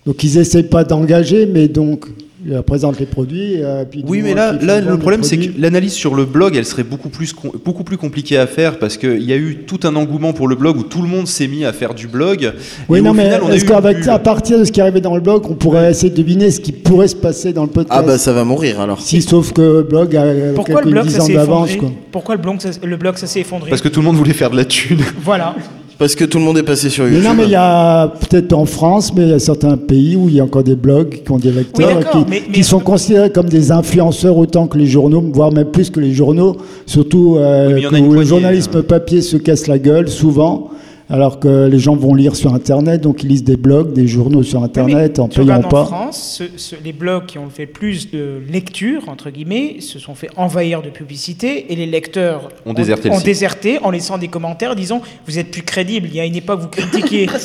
Donc, 0.06 0.24
ils 0.24 0.36
n'essayent 0.36 0.64
pas 0.64 0.82
d'engager, 0.84 1.46
mais 1.46 1.68
donc, 1.68 2.06
ils 2.46 2.62
présentent 2.62 2.98
les 2.98 3.06
produits. 3.06 3.62
euh, 3.62 3.84
puis 3.90 4.04
Oui, 4.06 4.20
mais 4.22 4.34
là, 4.34 4.52
là 4.52 4.80
le 4.80 4.98
problème, 4.98 5.22
c'est 5.22 5.36
que 5.36 5.60
l'analyse 5.60 5.92
sur 5.92 6.14
le 6.14 6.24
blog, 6.24 6.56
elle 6.56 6.64
serait 6.64 6.82
beaucoup 6.84 7.08
plus, 7.08 7.34
beaucoup 7.64 7.84
plus 7.84 7.96
compliquée 7.96 8.38
à 8.38 8.46
faire 8.46 8.78
parce 8.78 8.96
qu'il 8.96 9.22
y 9.22 9.32
a 9.32 9.36
eu 9.36 9.58
tout 9.66 9.80
un 9.84 9.94
engouement 9.96 10.32
pour 10.32 10.48
le 10.48 10.56
blog 10.56 10.76
où 10.78 10.82
tout 10.82 11.02
le 11.02 11.08
monde 11.08 11.26
s'est 11.26 11.48
mis 11.48 11.64
à 11.64 11.72
faire 11.72 11.94
du 11.94 12.06
blog. 12.08 12.52
Oui, 12.88 12.98
Et 12.98 13.02
non, 13.02 13.10
au 13.10 13.14
mais 13.14 13.24
final, 13.24 13.40
on 13.44 13.48
a 13.50 13.54
est-ce 13.54 13.64
eu 13.64 13.68
qu'avec 13.68 13.98
plus- 14.00 14.08
à 14.08 14.18
partir 14.18 14.58
de 14.58 14.64
ce 14.64 14.72
qui 14.72 14.80
arrivait 14.80 15.00
dans 15.00 15.14
le 15.14 15.20
blog, 15.20 15.44
on 15.50 15.54
pourrait 15.54 15.90
essayer 15.90 16.10
de 16.10 16.16
deviner 16.16 16.50
ce 16.50 16.60
qui 16.60 16.72
pourrait 16.72 17.08
se 17.08 17.16
passer 17.16 17.52
dans 17.52 17.62
le 17.64 17.70
podcast 17.70 18.00
Ah 18.02 18.06
bah 18.06 18.18
ça 18.18 18.32
va 18.32 18.44
mourir 18.44 18.80
alors. 18.80 19.00
Si, 19.00 19.20
sauf 19.22 19.52
que 19.52 19.60
le 19.60 19.82
blog 19.82 20.16
a 20.16 20.24
Pourquoi 20.54 20.76
quelques 20.82 20.86
le 20.86 20.90
blog 21.02 21.20
ans 21.20 21.28
d'avance. 21.28 21.70
Pourquoi 22.10 22.34
le 22.36 22.40
blog 22.40 22.60
ça, 22.60 22.70
le 22.82 22.96
blog 22.96 23.16
ça 23.16 23.26
s'est 23.26 23.40
effondré 23.40 23.70
Parce 23.70 23.82
que 23.82 23.88
tout 23.88 24.00
le 24.00 24.06
monde 24.06 24.16
voulait 24.16 24.32
faire 24.32 24.50
de 24.50 24.56
la 24.56 24.64
thune. 24.64 25.00
Voilà. 25.22 25.54
Parce 26.00 26.14
que 26.14 26.24
tout 26.24 26.38
le 26.38 26.44
monde 26.44 26.56
est 26.56 26.62
passé 26.62 26.88
sur 26.88 27.04
Mais 27.04 27.10
YouTube. 27.10 27.24
non, 27.28 27.34
mais 27.34 27.44
il 27.44 27.50
y 27.50 27.54
a 27.56 28.06
peut-être 28.08 28.54
en 28.54 28.64
France, 28.64 29.12
mais 29.14 29.24
il 29.24 29.28
y 29.28 29.32
a 29.34 29.38
certains 29.38 29.76
pays 29.76 30.16
où 30.16 30.30
il 30.30 30.36
y 30.36 30.40
a 30.40 30.44
encore 30.44 30.62
des 30.64 30.74
blogs 30.74 31.22
qui 31.22 31.30
ont 31.30 31.36
des 31.36 31.50
lecteurs 31.52 31.98
Oui, 31.98 32.04
qui, 32.10 32.30
mais- 32.30 32.40
qui 32.40 32.50
mais- 32.56 32.62
sont 32.62 32.78
considérés 32.80 33.28
comme 33.30 33.50
des 33.50 33.70
influenceurs 33.70 34.38
autant 34.38 34.66
que 34.66 34.78
les 34.78 34.86
journaux, 34.86 35.22
voire 35.30 35.52
même 35.52 35.66
plus 35.70 35.90
que 35.90 36.00
les 36.00 36.14
journaux. 36.14 36.56
Surtout 36.86 37.36
euh, 37.36 37.78
Oui, 37.92 38.00
où 38.00 38.12
le 38.14 38.24
journalisme 38.24 38.76
euh. 38.78 38.82
papier 38.82 39.20
se 39.20 39.36
casse 39.36 39.66
la 39.66 39.78
gueule 39.78 40.08
souvent. 40.08 40.70
Alors 41.10 41.40
que 41.40 41.66
les 41.66 41.78
gens 41.80 41.96
vont 41.96 42.14
lire 42.14 42.36
sur 42.36 42.54
Internet, 42.54 43.00
donc 43.00 43.24
ils 43.24 43.28
lisent 43.28 43.42
des 43.44 43.56
blogs, 43.56 43.92
des 43.92 44.06
journaux 44.06 44.44
sur 44.44 44.62
Internet 44.62 45.18
en 45.18 45.26
tu 45.28 45.40
payant 45.40 45.54
regardes 45.56 45.66
en 45.66 45.68
pas. 45.68 45.84
France, 45.86 46.38
ce- 46.38 46.56
ce- 46.56 46.76
les 46.84 46.92
blogs 46.92 47.26
qui 47.26 47.38
ont 47.38 47.50
fait 47.50 47.66
plus 47.66 48.10
de 48.12 48.40
lecture, 48.48 49.08
entre 49.08 49.30
guillemets, 49.30 49.76
se 49.80 49.98
sont 49.98 50.14
fait 50.14 50.30
envahir 50.36 50.82
de 50.82 50.88
publicité 50.90 51.72
et 51.72 51.76
les 51.76 51.86
lecteurs 51.86 52.48
Ont 52.64 52.74
déserté 52.74 53.08
le 53.08 53.14
ont 53.16 53.20
déserté 53.20 53.78
en 53.82 53.90
laissant 53.90 54.18
des 54.18 54.28
commentaires 54.28 54.76
disant 54.76 55.02
Vous 55.26 55.38
êtes 55.38 55.50
plus 55.50 55.62
crédible. 55.62 56.06
Il 56.10 56.14
y 56.14 56.20
a 56.20 56.24
une 56.24 56.36
époque, 56.36 56.60
vous 56.60 56.68
critiquiez. 56.68 57.26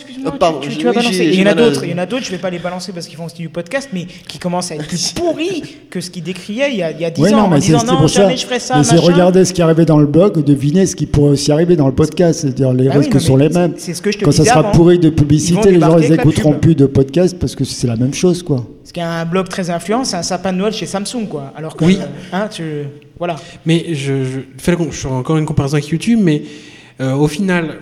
Excuse-moi, 0.00 0.32
Oh, 0.34 0.38
pardon, 0.38 0.58
tu, 0.60 0.68
tu- 0.70 0.76
tu 0.78 0.84
vas 0.84 0.92
balancer. 0.92 1.24
il 1.32 1.40
y 1.40 1.42
en 1.42 1.46
a 1.46 1.54
d'autres, 1.54 1.84
il 1.84 1.90
y 1.90 1.94
en 1.94 1.98
a 1.98 2.06
d'autres, 2.06 2.24
je 2.24 2.30
vais 2.30 2.38
pas 2.38 2.50
les 2.50 2.58
balancer 2.58 2.92
parce 2.92 3.06
qu'ils 3.06 3.16
font 3.16 3.24
aussi 3.26 3.36
du 3.36 3.48
podcast, 3.48 3.88
mais 3.92 4.06
qui 4.28 4.38
commencent 4.38 4.70
à 4.72 4.76
être 4.76 4.86
plus 4.86 5.12
pourris 5.16 5.62
que 5.90 6.00
ce 6.00 6.10
qu'ils 6.10 6.22
décriaient 6.22 6.70
il 6.72 6.78
y 6.78 6.82
a, 6.82 6.90
il 6.90 7.00
y 7.00 7.04
a 7.04 7.10
10 7.10 7.20
Oui, 7.22 7.32
ans 7.34 7.36
non, 7.38 7.42
en 7.44 7.48
mais 7.48 7.60
c'est 7.60 7.66
disant 7.66 7.78
c'est 7.80 7.86
Non, 7.86 7.96
pour 7.98 8.10
ça. 8.10 8.22
jamais 8.22 8.36
je 8.36 8.46
ferai 8.46 8.58
ça. 8.58 8.76
mais 8.78 8.84
c'est 8.84 8.96
machin. 8.96 9.06
regarder 9.12 9.44
ce 9.44 9.52
qui 9.52 9.62
arrivait 9.62 9.84
dans 9.84 9.98
le 9.98 10.06
blog, 10.06 10.42
deviner 10.44 10.86
ce 10.86 10.96
qui 10.96 11.06
pourrait 11.06 11.30
aussi 11.30 11.52
arriver 11.52 11.76
dans 11.76 11.86
le 11.86 11.94
podcast. 11.94 12.40
C'est-à-dire 12.40 12.72
les 12.72 12.88
Ah 12.88 12.92
oui, 12.92 12.98
risques 12.98 13.14
non, 13.14 13.20
sont 13.20 13.36
mais 13.36 13.48
les 13.48 13.54
mêmes. 13.54 13.72
c'est- 13.76 13.86
c'est 13.86 13.94
ce 13.94 14.02
que 14.02 14.10
je 14.12 14.18
te 14.18 14.24
Quand 14.24 14.32
ça 14.32 14.44
sera 14.44 14.60
avant. 14.60 14.70
pourri 14.72 14.98
de 14.98 15.10
publicité, 15.10 15.56
les 15.70 15.74
gens 15.74 15.86
débarquer 15.86 16.02
ils 16.02 16.06
avec 16.06 16.16
la 16.18 16.22
écouteront 16.22 16.52
pub. 16.52 16.60
plus 16.60 16.74
de 16.74 16.86
podcast 16.86 17.36
parce 17.38 17.54
que 17.54 17.64
c'est 17.64 17.86
la 17.86 17.96
même 17.96 18.14
chose, 18.14 18.42
quoi. 18.42 18.66
Parce 18.82 18.92
qu'un 18.92 19.24
blog 19.24 19.48
très 19.48 19.68
influent, 19.70 20.04
c'est 20.04 20.16
un 20.16 20.22
sapin 20.22 20.52
de 20.52 20.58
Noël 20.58 20.72
chez 20.72 20.86
Samsung, 20.86 21.26
quoi. 21.28 21.52
Alors 21.56 21.76
que, 21.76 21.84
Oui. 21.84 21.98
euh, 22.00 22.06
hein, 22.32 22.48
tu, 22.50 22.62
voilà. 23.18 23.36
Mais 23.64 23.94
je 23.94 24.12
fais 24.58 24.76
encore 25.06 25.36
une 25.36 25.44
comparaison 25.46 25.74
avec 25.74 25.88
YouTube, 25.88 26.18
mais 26.22 26.42
euh, 27.00 27.12
au 27.14 27.26
final, 27.28 27.78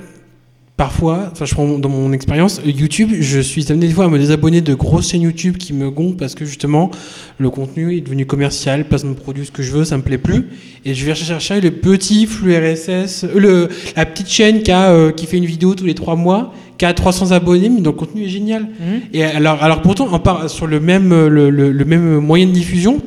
parfois, 0.76 1.28
enfin, 1.32 1.44
je 1.44 1.54
prends 1.54 1.78
dans 1.78 1.88
mon 1.88 2.12
expérience, 2.12 2.60
YouTube, 2.64 3.10
je 3.20 3.38
suis 3.40 3.70
amené 3.70 3.86
des 3.86 3.92
fois 3.92 4.06
à 4.06 4.08
me 4.08 4.18
désabonner 4.18 4.60
de 4.60 4.74
grosses 4.74 5.10
chaînes 5.10 5.22
YouTube 5.22 5.56
qui 5.56 5.72
me 5.72 5.88
gonflent 5.90 6.16
parce 6.16 6.34
que 6.34 6.44
justement, 6.44 6.90
le 7.38 7.48
contenu 7.50 7.96
est 7.96 8.00
devenu 8.00 8.26
commercial, 8.26 8.84
place 8.88 9.04
me 9.04 9.14
produit 9.14 9.46
ce 9.46 9.52
que 9.52 9.62
je 9.62 9.70
veux, 9.70 9.84
ça 9.84 9.96
me 9.96 10.02
plaît 10.02 10.18
plus. 10.18 10.46
Et 10.84 10.94
je 10.94 11.06
vais 11.06 11.14
chercher 11.14 11.60
le 11.60 11.70
petit 11.70 12.26
flux 12.26 12.54
RSS, 12.56 13.24
euh, 13.24 13.28
le, 13.38 13.68
la 13.96 14.04
petite 14.04 14.28
chaîne 14.28 14.62
qui, 14.62 14.70
a, 14.72 14.90
euh, 14.90 15.12
qui 15.12 15.26
fait 15.26 15.36
une 15.38 15.46
vidéo 15.46 15.74
tous 15.74 15.86
les 15.86 15.94
trois 15.94 16.16
mois, 16.16 16.52
qui 16.76 16.84
a 16.84 16.92
300 16.92 17.30
abonnés, 17.30 17.68
mais 17.68 17.80
dont 17.80 17.90
le 17.92 17.96
contenu 17.96 18.24
est 18.24 18.28
génial. 18.28 18.66
Et 19.12 19.22
alors, 19.22 19.62
alors 19.62 19.80
pourtant, 19.80 20.08
on 20.10 20.18
part 20.18 20.50
sur 20.50 20.66
le 20.66 20.80
même, 20.80 21.12
euh, 21.12 21.28
le, 21.28 21.50
le- 21.50 21.70
le 21.70 21.84
même 21.84 22.18
moyen 22.18 22.46
de 22.46 22.52
diffusion. 22.52 22.98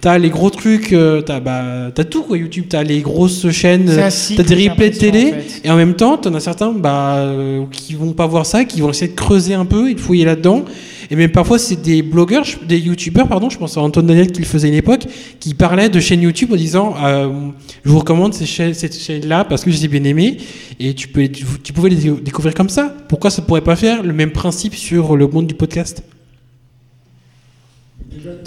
T'as 0.00 0.18
les 0.18 0.28
gros 0.28 0.50
trucs, 0.50 0.94
t'as 1.24 1.40
bah, 1.40 1.90
t'as 1.94 2.04
tout 2.04 2.24
quoi 2.24 2.36
YouTube, 2.36 2.66
t'as 2.68 2.82
les 2.82 3.00
grosses 3.00 3.50
chaînes, 3.52 3.88
t'as 4.36 4.42
des 4.42 4.54
replays 4.68 4.90
de 4.90 4.96
télé, 4.98 5.22
en 5.28 5.30
fait. 5.40 5.60
et 5.64 5.70
en 5.70 5.76
même 5.76 5.94
temps, 5.94 6.18
t'en 6.18 6.34
as 6.34 6.40
certains 6.40 6.72
bah, 6.72 7.13
euh, 7.16 7.64
qui 7.70 7.94
vont 7.94 8.12
pas 8.12 8.26
voir 8.26 8.46
ça, 8.46 8.64
qui 8.64 8.80
vont 8.80 8.90
essayer 8.90 9.10
de 9.10 9.16
creuser 9.16 9.54
un 9.54 9.64
peu 9.64 9.90
et 9.90 9.94
de 9.94 10.00
fouiller 10.00 10.24
là-dedans. 10.24 10.64
Et 11.10 11.16
même 11.16 11.30
parfois, 11.30 11.58
c'est 11.58 11.80
des 11.80 12.02
blogueurs, 12.02 12.44
des 12.66 12.78
youtubeurs, 12.78 13.28
pardon, 13.28 13.50
je 13.50 13.58
pense 13.58 13.76
à 13.76 13.80
Antoine 13.80 14.06
Daniel 14.06 14.32
qui 14.32 14.40
le 14.40 14.46
faisait 14.46 14.68
à 14.68 14.70
une 14.70 14.76
époque, 14.76 15.02
qui 15.38 15.54
parlait 15.54 15.88
de 15.88 16.00
chaînes 16.00 16.22
YouTube 16.22 16.52
en 16.52 16.56
disant 16.56 16.94
euh, 17.02 17.28
Je 17.84 17.90
vous 17.90 17.98
recommande 17.98 18.32
cette 18.34 18.98
chaîne-là 18.98 19.44
parce 19.44 19.64
que 19.64 19.70
je 19.70 19.76
les 19.76 19.84
ai 19.84 19.88
bien 19.88 20.04
aimées, 20.04 20.38
et 20.80 20.94
tu, 20.94 21.08
peux, 21.08 21.28
tu, 21.28 21.44
tu 21.62 21.72
pouvais 21.72 21.90
les 21.90 22.10
découvrir 22.10 22.54
comme 22.54 22.70
ça. 22.70 22.94
Pourquoi 23.08 23.30
ça 23.30 23.42
pourrait 23.42 23.60
pas 23.60 23.76
faire 23.76 24.02
le 24.02 24.12
même 24.12 24.32
principe 24.32 24.74
sur 24.74 25.16
le 25.16 25.26
monde 25.26 25.46
du 25.46 25.54
podcast? 25.54 26.02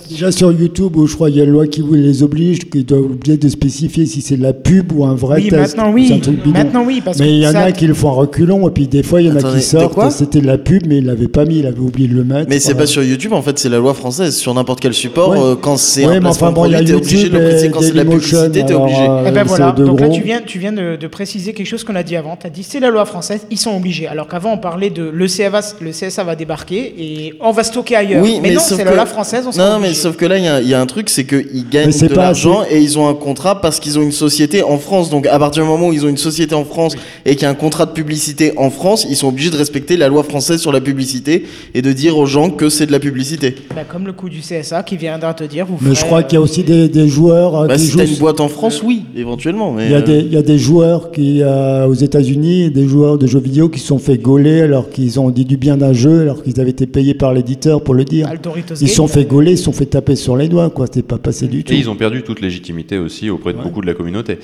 Déjà 0.09 0.31
sur 0.31 0.51
YouTube, 0.51 0.95
où 0.95 1.05
je 1.07 1.15
crois 1.15 1.27
qu'il 1.29 1.37
y 1.37 1.41
a 1.41 1.43
une 1.43 1.51
loi 1.51 1.67
qui 1.67 1.81
vous 1.81 1.93
les 1.93 2.23
oblige, 2.23 2.69
qui 2.69 2.83
doit 2.83 2.99
obliger 2.99 3.37
de 3.37 3.49
spécifier 3.49 4.05
si 4.05 4.21
c'est 4.21 4.37
de 4.37 4.43
la 4.43 4.53
pub 4.53 4.91
ou 4.93 5.05
un 5.05 5.13
vrai 5.15 5.37
Oui, 5.41 5.49
test. 5.49 5.75
maintenant, 5.77 5.91
ou 5.91 5.95
oui. 5.95 6.11
un 6.13 6.19
truc. 6.19 6.45
Maintenant, 6.45 6.83
oui, 6.85 7.01
parce 7.03 7.19
mais 7.19 7.25
que 7.25 7.31
il 7.31 7.37
y 7.39 7.47
en 7.47 7.51
ça- 7.51 7.59
a 7.63 7.71
qui 7.71 7.85
le 7.87 7.93
font 7.93 8.09
en 8.09 8.13
reculons, 8.13 8.67
et 8.67 8.71
puis 8.71 8.87
des 8.87 9.03
fois 9.03 9.21
il 9.21 9.27
y 9.27 9.31
en 9.31 9.35
a 9.35 9.39
Attendez, 9.39 9.59
qui 9.59 9.75
de 9.75 9.79
sortent, 9.79 10.11
c'était 10.11 10.39
de 10.41 10.47
la 10.47 10.57
pub, 10.57 10.83
mais 10.87 10.97
il 10.97 11.05
l'avait 11.05 11.27
pas 11.27 11.45
mis, 11.45 11.59
il 11.59 11.65
avait 11.67 11.79
oublié 11.79 12.07
de 12.07 12.15
le 12.15 12.23
mettre. 12.23 12.49
Mais 12.49 12.59
c'est 12.59 12.75
pas 12.75 12.85
sur 12.85 13.03
YouTube, 13.03 13.33
en 13.33 13.41
fait, 13.41 13.59
c'est 13.59 13.69
la 13.69 13.77
loi 13.79 13.93
française. 13.93 14.35
Sur 14.35 14.53
n'importe 14.53 14.79
quel 14.79 14.93
support, 14.93 15.29
Ouais. 15.31 15.39
euh, 15.39 15.55
quand 15.59 15.77
c'est 15.77 16.05
Ouais, 16.05 16.15
un 16.17 16.19
mais 16.21 16.29
enfin 16.29 16.51
bon, 16.51 16.65
il 16.65 16.71
y 16.71 16.75
a 16.75 16.77
produit, 16.77 16.93
t'es 16.93 16.95
obligé 16.95 17.17
YouTube 17.17 17.33
de 17.33 17.37
le 17.37 17.43
préciser. 17.45 17.67
et 17.67 17.71
Quand 17.71 17.81
c'est 17.81 17.91
de 17.91 17.97
la 17.97 18.03
Dailymotion, 18.03 18.37
publicité, 18.37 18.65
t'es 18.65 18.71
alors, 18.71 18.83
obligé. 18.83 19.01
euh, 19.01 19.23
Eh 19.27 19.31
ben 19.31 19.43
voilà, 19.43 19.71
de 19.73 19.85
donc 19.85 19.99
là 19.99 20.09
tu 20.09 20.21
viens, 20.21 20.41
tu 20.45 20.59
viens 20.59 20.71
de, 20.71 20.95
de 20.95 21.07
préciser 21.07 21.53
quelque 21.53 21.67
chose 21.67 21.83
qu'on 21.83 21.95
a 21.95 22.03
dit 22.03 22.15
avant. 22.15 22.35
Tu 22.37 22.47
as 22.47 22.49
dit 22.49 22.63
c'est 22.63 22.79
la 22.79 22.89
loi 22.89 23.05
française, 23.05 23.41
ils 23.51 23.57
sont 23.59 23.75
obligés. 23.75 24.07
Alors 24.07 24.27
qu'avant 24.27 24.53
on 24.53 24.57
parlait 24.57 24.89
de 24.89 25.03
le, 25.03 25.25
CFA, 25.27 25.59
le 25.81 25.91
CSA 25.91 26.23
va 26.23 26.35
débarquer 26.35 26.93
et 26.97 27.33
on 27.41 27.51
va 27.51 27.63
stocker 27.63 27.95
ailleurs. 27.95 28.23
Oui, 28.23 28.39
mais, 28.41 28.53
non, 28.53 28.61
c'est 28.63 28.83
la 28.83 28.93
loi 28.95 29.05
française, 29.05 29.43
on 29.47 29.51
Non, 29.57 29.79
mais 29.79 29.93
sauf 29.93 30.15
que 30.15 30.25
là, 30.25 30.37
il 30.37 30.43
y, 30.43 30.47
a- 30.47 30.61
il 30.61 30.67
y 30.69 30.73
a 30.73 30.81
un 30.81 30.85
truc, 30.85 31.09
c'est 31.09 31.25
qu'ils 31.25 31.67
gagnent 31.69 31.89
de 31.91 32.13
l'argent 32.15 32.61
assez. 32.61 32.75
et 32.75 32.79
ils 32.81 32.97
ont 32.99 33.07
un 33.07 33.13
contrat 33.13 33.59
parce 33.61 33.79
qu'ils 33.79 33.97
ont 33.97 34.01
une 34.01 34.11
société 34.11 34.63
en 34.63 34.77
France. 34.77 35.09
Donc, 35.09 35.25
à 35.27 35.37
partir 35.39 35.63
du 35.63 35.69
moment 35.69 35.87
où 35.89 35.93
ils 35.93 36.05
ont 36.05 36.09
une 36.09 36.17
société 36.17 36.53
en 36.55 36.65
France 36.65 36.95
et 37.25 37.31
qu'il 37.35 37.43
y 37.43 37.45
a 37.45 37.49
un 37.49 37.53
contrat 37.55 37.85
de 37.85 37.91
publicité 37.91 38.53
en 38.57 38.69
France, 38.69 39.05
ils 39.09 39.15
sont 39.15 39.27
obligés 39.29 39.49
de 39.49 39.57
respecter 39.57 39.97
la 39.97 40.07
loi 40.07 40.23
française 40.23 40.59
sur 40.61 40.71
la 40.71 40.81
publicité 40.81 41.45
et 41.73 41.81
de 41.81 41.91
dire 41.91 42.17
aux 42.17 42.25
gens 42.25 42.49
que 42.49 42.69
c'est 42.69 42.85
de 42.85 42.91
la 42.91 42.99
publicité. 42.99 43.55
Bah, 43.75 43.81
comme 43.87 44.05
le 44.05 44.13
coup 44.13 44.29
du 44.29 44.39
CSA 44.41 44.83
qui 44.83 44.97
viendra 44.97 45.33
te 45.33 45.43
dire 45.43 45.65
vous 45.65 45.77
Mais 45.81 45.95
je 45.95 46.03
crois 46.05 46.23
qu'il 46.23 46.35
y 46.35 46.37
a 46.37 46.41
aussi 46.41 46.63
des, 46.63 46.87
des 46.89 47.07
joueurs 47.07 47.55
euh, 47.63 47.67
Bah, 47.67 47.75
qui 47.75 47.85
si 47.85 47.91
jouent. 47.91 48.01
une 48.01 48.15
boîte 48.17 48.39
en 48.39 48.47
France, 48.49 48.81
oui, 48.83 49.03
éventuellement. 49.15 49.71
Mais 49.73 49.85
Il 49.85 49.91
y, 49.91 49.95
a 49.95 49.97
euh, 49.97 50.01
des, 50.01 50.19
il 50.19 50.33
y 50.33 50.37
a 50.37 50.41
des 50.41 50.57
joueurs 50.59 51.11
qui, 51.11 51.41
euh, 51.41 51.85
aux 51.87 51.93
États-Unis, 51.93 52.69
des 52.71 52.87
joueurs 52.87 53.17
de 53.17 53.27
jeux 53.27 53.39
vidéo 53.39 53.69
qui 53.69 53.79
se 53.79 53.87
sont 53.87 53.99
fait 53.99 54.17
gauler 54.17 54.61
alors 54.61 54.89
qu'ils 54.89 55.19
ont 55.19 55.29
dit 55.29 55.45
du 55.45 55.57
bien 55.57 55.77
d'un 55.77 55.93
jeu, 55.93 56.21
alors 56.21 56.43
qu'ils 56.43 56.59
avaient 56.59 56.69
été 56.71 56.85
payés 56.85 57.13
par 57.13 57.33
l'éditeur 57.33 57.81
pour 57.81 57.93
le 57.93 58.03
dire. 58.05 58.27
euh, 58.29 58.75
Ils 58.81 58.89
se 58.89 58.95
sont 58.95 59.07
fait 59.07 59.25
gauler, 59.25 59.46
ils 59.51 59.57
se 59.57 59.63
sont 59.63 59.73
fait 59.73 59.85
taper 59.85 60.15
sur 60.15 60.37
les 60.37 60.47
doigts, 60.47 60.69
quoi. 60.69 60.87
C'était 60.87 61.01
pas 61.01 61.17
passé 61.17 61.47
du 61.47 61.63
tout. 61.63 61.73
Et 61.73 61.77
ils 61.77 61.89
ont 61.89 61.95
perdu 61.95 62.23
toute 62.23 62.41
légitimité 62.41 62.97
aussi 62.97 63.29
auprès 63.29 63.53
de 63.53 63.59
beaucoup 63.59 63.81
de 63.81 63.87
la 63.87 63.93
communauté. 63.93 64.39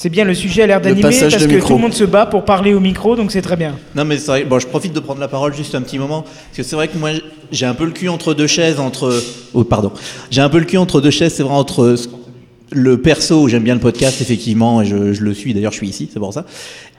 C'est 0.00 0.10
bien, 0.10 0.24
le 0.24 0.34
sujet 0.34 0.62
a 0.62 0.66
l'air 0.68 0.80
d'animer 0.80 1.02
parce 1.02 1.18
que 1.18 1.44
micro. 1.46 1.70
tout 1.70 1.74
le 1.74 1.80
monde 1.80 1.92
se 1.92 2.04
bat 2.04 2.24
pour 2.24 2.44
parler 2.44 2.72
au 2.72 2.78
micro, 2.78 3.16
donc 3.16 3.32
c'est 3.32 3.42
très 3.42 3.56
bien. 3.56 3.74
Non 3.96 4.04
mais 4.04 4.18
c'est 4.18 4.28
vrai, 4.28 4.44
bon, 4.44 4.60
je 4.60 4.66
profite 4.68 4.92
de 4.92 5.00
prendre 5.00 5.18
la 5.18 5.26
parole 5.26 5.52
juste 5.52 5.74
un 5.74 5.82
petit 5.82 5.98
moment, 5.98 6.22
parce 6.22 6.56
que 6.58 6.62
c'est 6.62 6.76
vrai 6.76 6.86
que 6.86 6.96
moi 6.96 7.10
j'ai 7.50 7.66
un 7.66 7.74
peu 7.74 7.84
le 7.84 7.90
cul 7.90 8.08
entre 8.08 8.32
deux 8.32 8.46
chaises, 8.46 8.78
entre... 8.78 9.20
Oh 9.54 9.64
pardon. 9.64 9.90
J'ai 10.30 10.40
un 10.40 10.48
peu 10.50 10.60
le 10.60 10.66
cul 10.66 10.76
entre 10.76 11.00
deux 11.00 11.10
chaises, 11.10 11.34
c'est 11.34 11.42
vrai, 11.42 11.52
entre 11.52 11.96
le 12.70 13.00
perso, 13.00 13.42
où 13.42 13.48
j'aime 13.48 13.64
bien 13.64 13.74
le 13.74 13.80
podcast 13.80 14.20
effectivement, 14.20 14.82
et 14.82 14.84
je, 14.84 15.14
je 15.14 15.22
le 15.24 15.34
suis, 15.34 15.52
d'ailleurs 15.52 15.72
je 15.72 15.78
suis 15.78 15.88
ici, 15.88 16.08
c'est 16.12 16.20
pour 16.20 16.32
ça, 16.32 16.46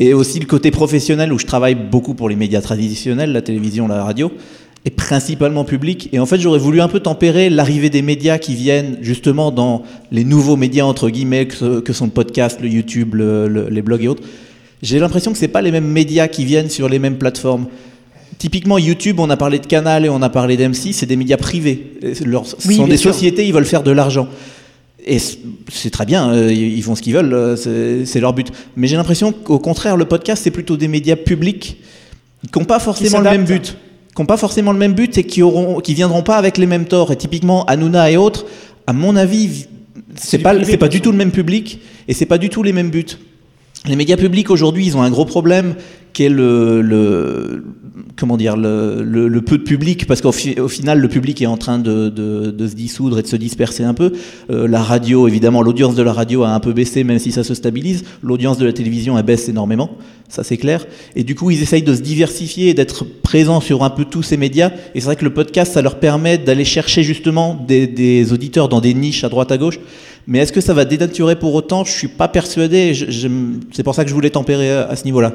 et 0.02 0.14
aussi 0.14 0.41
le 0.41 0.45
côté 0.45 0.69
professionnel, 0.69 1.31
où 1.31 1.40
je 1.40 1.45
travaille 1.45 1.76
beaucoup 1.76 2.15
pour 2.15 2.27
les 2.27 2.36
médias 2.36 2.60
traditionnels, 2.60 3.31
la 3.31 3.41
télévision, 3.41 3.88
la 3.88 4.03
radio, 4.03 4.30
et 4.90 4.91
principalement 4.91 5.66
public. 5.66 6.10
Et 6.14 6.20
en 6.20 6.26
fait 6.26 6.40
j'aurais 6.40 6.57
voulu 6.57 6.82
un 6.82 6.88
peu 6.88 6.99
tempérer 6.99 7.52
l'arrivée 7.52 7.91
des 7.91 8.02
médias 8.02 8.40
qui 8.40 8.56
viennent 8.56 8.98
justement 9.02 9.52
dans 9.52 9.84
les 10.11 10.24
nouveaux 10.24 10.56
médias, 10.56 10.84
entre 10.86 11.10
guillemets, 11.11 11.45
que, 11.45 11.80
que 11.80 11.94
sont 11.94 12.06
le 12.06 12.11
podcast, 12.11 12.60
le 12.60 12.68
YouTube, 12.70 13.14
le- 13.14 13.48
le- 13.48 13.70
les 13.70 13.84
blogs 13.84 14.03
et 14.03 14.07
autres. 14.07 14.24
J'ai 14.82 14.98
l'impression 14.98 15.32
que 15.32 15.38
c'est 15.38 15.48
pas 15.48 15.61
les 15.61 15.72
mêmes 15.72 15.86
médias 15.88 16.28
qui 16.28 16.44
viennent 16.44 16.70
sur 16.72 16.90
les 16.90 16.98
mêmes 16.98 17.18
plateformes. 17.18 17.68
Typiquement 18.40 18.78
YouTube, 18.80 19.20
on 19.20 19.30
a 19.30 19.38
parlé 19.38 19.60
de 19.60 19.66
Canal 19.68 20.06
et 20.06 20.10
on 20.10 20.22
a 20.24 20.30
parlé 20.30 20.57
d'M6, 20.57 20.94
c'est 20.94 21.06
des 21.06 21.18
médias 21.18 21.38
privés. 21.38 21.99
Leur- 22.26 22.48
Ce 22.48 22.56
Oui, 22.68 22.78
sont 22.78 22.88
des 22.88 22.98
sûr. 22.98 23.14
sociétés, 23.14 23.45
ils 23.45 23.53
veulent 23.53 23.66
faire 23.66 23.84
de 23.84 23.91
l'argent. 23.91 24.28
Et 25.06 25.18
c'est 25.20 25.90
très 25.91 26.06
bien, 26.06 26.32
euh, 26.32 26.52
ils 26.52 26.82
font 26.82 26.95
ce 26.95 27.02
qu'ils 27.02 27.14
veulent, 27.14 27.34
euh, 27.34 28.03
c'est 28.06 28.20
leur 28.20 28.34
but. 28.34 28.48
Mais 28.76 28.88
j'ai 28.88 28.95
l'impression 28.95 29.32
qu'au 29.34 29.60
contraire, 29.60 29.98
le 29.98 30.06
podcast, 30.06 30.41
c'est 30.44 30.52
plutôt 30.52 30.78
des 30.78 30.88
médias 30.88 31.16
publics 31.16 31.78
qui 32.52 32.57
n'ont 32.60 32.66
pas 32.66 32.80
forcément 32.80 33.20
le 33.20 33.30
même 33.30 33.45
but. 33.45 33.76
Qui 34.19 34.23
n'ont 34.23 34.27
pas 34.27 34.35
forcément 34.35 34.73
le 34.73 34.77
même 34.77 34.95
but 34.95 35.17
et 35.17 35.23
qui 35.23 35.41
auront, 35.41 35.79
qui 35.79 35.93
viendront 35.93 36.23
pas 36.23 36.35
avec 36.35 36.57
les 36.57 36.65
mêmes 36.65 36.83
torts. 36.83 37.13
Et 37.13 37.15
typiquement, 37.15 37.63
Hanouna 37.67 38.11
et 38.11 38.17
autres, 38.17 38.45
à 38.85 38.91
mon 38.91 39.15
avis, 39.15 39.67
c'est 40.17 40.39
pas, 40.39 40.61
c'est 40.65 40.75
pas 40.75 40.89
du 40.89 40.99
tout 40.99 41.13
le 41.13 41.17
même 41.17 41.31
public 41.31 41.79
et 42.05 42.13
c'est 42.13 42.25
pas 42.25 42.37
du 42.37 42.49
tout 42.49 42.61
les 42.61 42.73
mêmes 42.73 42.89
buts. 42.89 43.05
Les 43.88 43.95
médias 43.95 44.18
publics 44.18 44.49
aujourd'hui, 44.51 44.85
ils 44.85 44.97
ont 44.97 45.01
un 45.01 45.10
gros 45.10 45.26
problème 45.26 45.76
qui 46.11 46.23
est 46.23 46.30
le, 46.30 46.81
le- 46.81 47.64
comment 48.18 48.35
dire 48.35 48.57
le, 48.57 49.03
le- 49.03 49.41
peu 49.41 49.57
de 49.57 49.64
public 49.64 50.06
parce 50.06 50.22
qu'au 50.22 50.31
fi- 50.34 50.60
au 50.60 50.68
final 50.68 50.99
le 50.99 51.07
public 51.07 51.41
est 51.41 51.45
en 51.45 51.56
train 51.56 51.80
de, 51.80 52.10
de- 52.10 52.51
de 52.51 52.68
se 52.68 52.76
dissoudre 52.76 53.19
et 53.19 53.22
de 53.22 53.27
se 53.27 53.35
disperser 53.38 53.84
un 53.84 53.93
peu. 53.93 54.11
Euh, 54.49 54.68
la 54.68 54.81
radio, 54.81 55.27
évidemment, 55.27 55.61
l'audience 55.61 55.95
de 55.95 56.03
la 56.03 56.11
radio 56.11 56.43
a 56.43 56.49
un 56.49 56.60
peu 56.60 56.73
baissé 56.73 57.03
même 57.06 57.19
si 57.19 57.31
ça 57.31 57.43
se 57.43 57.53
stabilise. 57.53 58.03
L'audience 58.22 58.57
de 58.57 58.65
la 58.65 58.73
télévision 58.73 59.18
elle 59.18 59.26
baisse 59.26 59.47
énormément, 59.47 59.91
ça 60.27 60.43
c'est 60.43 60.57
clair. 60.57 60.85
Et 61.15 61.23
du 61.23 61.35
coup 61.35 61.51
ils 61.51 61.61
essayent 61.61 61.84
de 61.84 61.95
se 61.95 62.01
diversifier 62.01 62.69
et 62.69 62.73
d'être 62.73 63.06
présents 63.22 63.61
sur 63.61 63.84
un 63.84 63.89
peu 63.91 64.03
tous 64.03 64.23
ces 64.23 64.35
médias. 64.35 64.72
Et 64.95 64.99
c'est 64.99 65.06
vrai 65.06 65.15
que 65.15 65.23
le 65.26 65.34
podcast 65.34 65.73
ça 65.73 65.81
leur 65.81 65.99
permet 65.99 66.38
d'aller 66.38 66.65
chercher 66.65 67.03
justement 67.03 67.64
des, 67.68 67.88
des 67.88 68.34
auditeurs 68.34 68.68
dans 68.68 68.81
des 68.81 68.93
niches 68.93 69.23
à 69.23 69.30
droite 69.30 69.51
à 69.53 69.57
gauche. 69.57 69.80
Mais 70.30 70.38
est-ce 70.39 70.53
que 70.53 70.61
ça 70.61 70.76
va 70.76 70.85
dénaturer 70.85 71.35
pour 71.35 71.56
autant? 71.56 71.84
Je 71.84 71.91
suis 71.91 72.07
pas 72.07 72.27
persuadé. 72.27 72.93
C'est 73.73 73.84
pour 73.84 73.95
ça 73.95 74.03
que 74.03 74.10
je 74.10 74.14
voulais 74.14 74.30
tempérer 74.30 74.72
à, 74.72 74.88
à 74.88 74.95
ce 74.95 75.03
niveau-là. 75.06 75.34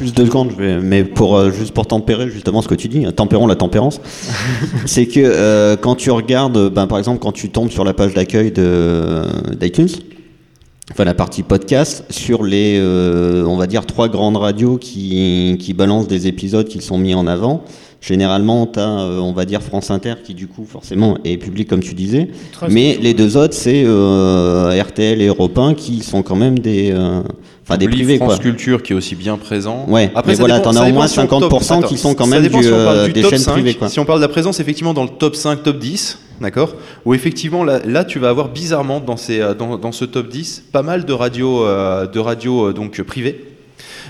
Juste 0.00 0.16
deux 0.16 0.26
secondes, 0.26 0.50
je 0.50 0.56
vais, 0.56 0.80
mais 0.80 1.04
pour 1.04 1.36
euh, 1.36 1.50
juste 1.50 1.72
pour 1.72 1.86
tempérer 1.86 2.28
justement 2.30 2.62
ce 2.62 2.68
que 2.68 2.74
tu 2.74 2.88
dis, 2.88 3.04
hein, 3.04 3.12
tempérons 3.12 3.46
la 3.46 3.56
tempérance, 3.56 4.00
c'est 4.86 5.06
que 5.06 5.20
euh, 5.20 5.76
quand 5.76 5.96
tu 5.96 6.10
regardes, 6.10 6.56
euh, 6.56 6.70
ben, 6.70 6.86
par 6.86 6.98
exemple, 6.98 7.20
quand 7.20 7.32
tu 7.32 7.50
tombes 7.50 7.70
sur 7.70 7.84
la 7.84 7.92
page 7.92 8.14
d'accueil 8.14 8.52
d'iTunes, 8.52 9.88
enfin 10.90 11.04
la 11.04 11.14
partie 11.14 11.42
podcast, 11.42 12.04
sur 12.10 12.42
les, 12.42 12.78
euh, 12.80 13.44
on 13.44 13.56
va 13.56 13.66
dire 13.66 13.86
trois 13.86 14.08
grandes 14.08 14.36
radios 14.36 14.78
qui 14.78 15.56
qui 15.60 15.74
balancent 15.74 16.08
des 16.08 16.26
épisodes 16.26 16.66
qui 16.66 16.80
sont 16.80 16.98
mis 16.98 17.14
en 17.14 17.26
avant, 17.26 17.62
Généralement, 18.02 18.66
tu 18.66 18.80
as, 18.80 18.88
on 18.88 19.32
va 19.32 19.44
dire, 19.44 19.62
France 19.62 19.92
Inter 19.92 20.14
qui, 20.24 20.34
du 20.34 20.48
coup, 20.48 20.66
forcément, 20.68 21.16
est 21.24 21.36
public, 21.36 21.68
comme 21.68 21.78
tu 21.78 21.94
disais. 21.94 22.28
Très 22.50 22.68
Mais 22.68 22.98
les 23.00 23.14
deux 23.14 23.36
autres, 23.36 23.54
c'est 23.54 23.84
euh, 23.86 24.82
RTL 24.82 25.22
et 25.22 25.26
Europe 25.28 25.56
1 25.56 25.74
qui 25.74 26.00
sont 26.02 26.22
quand 26.24 26.34
même 26.34 26.58
des, 26.58 26.90
euh, 26.90 27.22
enfin, 27.62 27.76
des 27.78 27.86
privés, 27.86 28.16
France 28.16 28.34
quoi. 28.34 28.38
Culture 28.38 28.82
qui 28.82 28.92
est 28.92 28.96
aussi 28.96 29.14
bien 29.14 29.36
présent. 29.38 29.86
Ouais, 29.88 30.10
mais 30.26 30.34
ça 30.34 30.40
voilà, 30.40 30.58
dépend- 30.58 30.72
t'en 30.72 30.80
as 30.80 30.90
au 30.90 30.92
moins 30.92 31.06
si 31.06 31.20
on 31.20 31.26
top- 31.28 31.52
50% 31.62 31.82
qui 31.82 31.96
sont 31.96 32.14
quand 32.16 32.26
même 32.26 32.42
du, 32.42 32.48
si 32.50 32.68
euh, 32.72 33.06
du 33.06 33.12
des 33.12 33.22
chaînes 33.22 33.38
5, 33.38 33.52
privées, 33.52 33.74
quoi. 33.74 33.88
Si 33.88 34.00
on 34.00 34.04
parle 34.04 34.18
de 34.18 34.24
la 34.24 34.28
présence, 34.28 34.58
effectivement, 34.58 34.94
dans 34.94 35.04
le 35.04 35.10
top 35.10 35.36
5, 35.36 35.62
top 35.62 35.78
10, 35.78 36.18
d'accord 36.40 36.74
Où 37.04 37.14
effectivement, 37.14 37.62
là, 37.62 37.78
là, 37.86 38.04
tu 38.04 38.18
vas 38.18 38.30
avoir 38.30 38.48
bizarrement 38.48 38.98
dans, 38.98 39.16
ces, 39.16 39.40
euh, 39.40 39.54
dans, 39.54 39.78
dans 39.78 39.92
ce 39.92 40.04
top 40.04 40.28
10 40.28 40.64
pas 40.72 40.82
mal 40.82 41.04
de 41.04 41.12
radios, 41.12 41.64
euh, 41.64 42.08
de 42.08 42.18
radios 42.18 42.70
euh, 42.70 42.72
donc, 42.72 43.00
privées. 43.02 43.44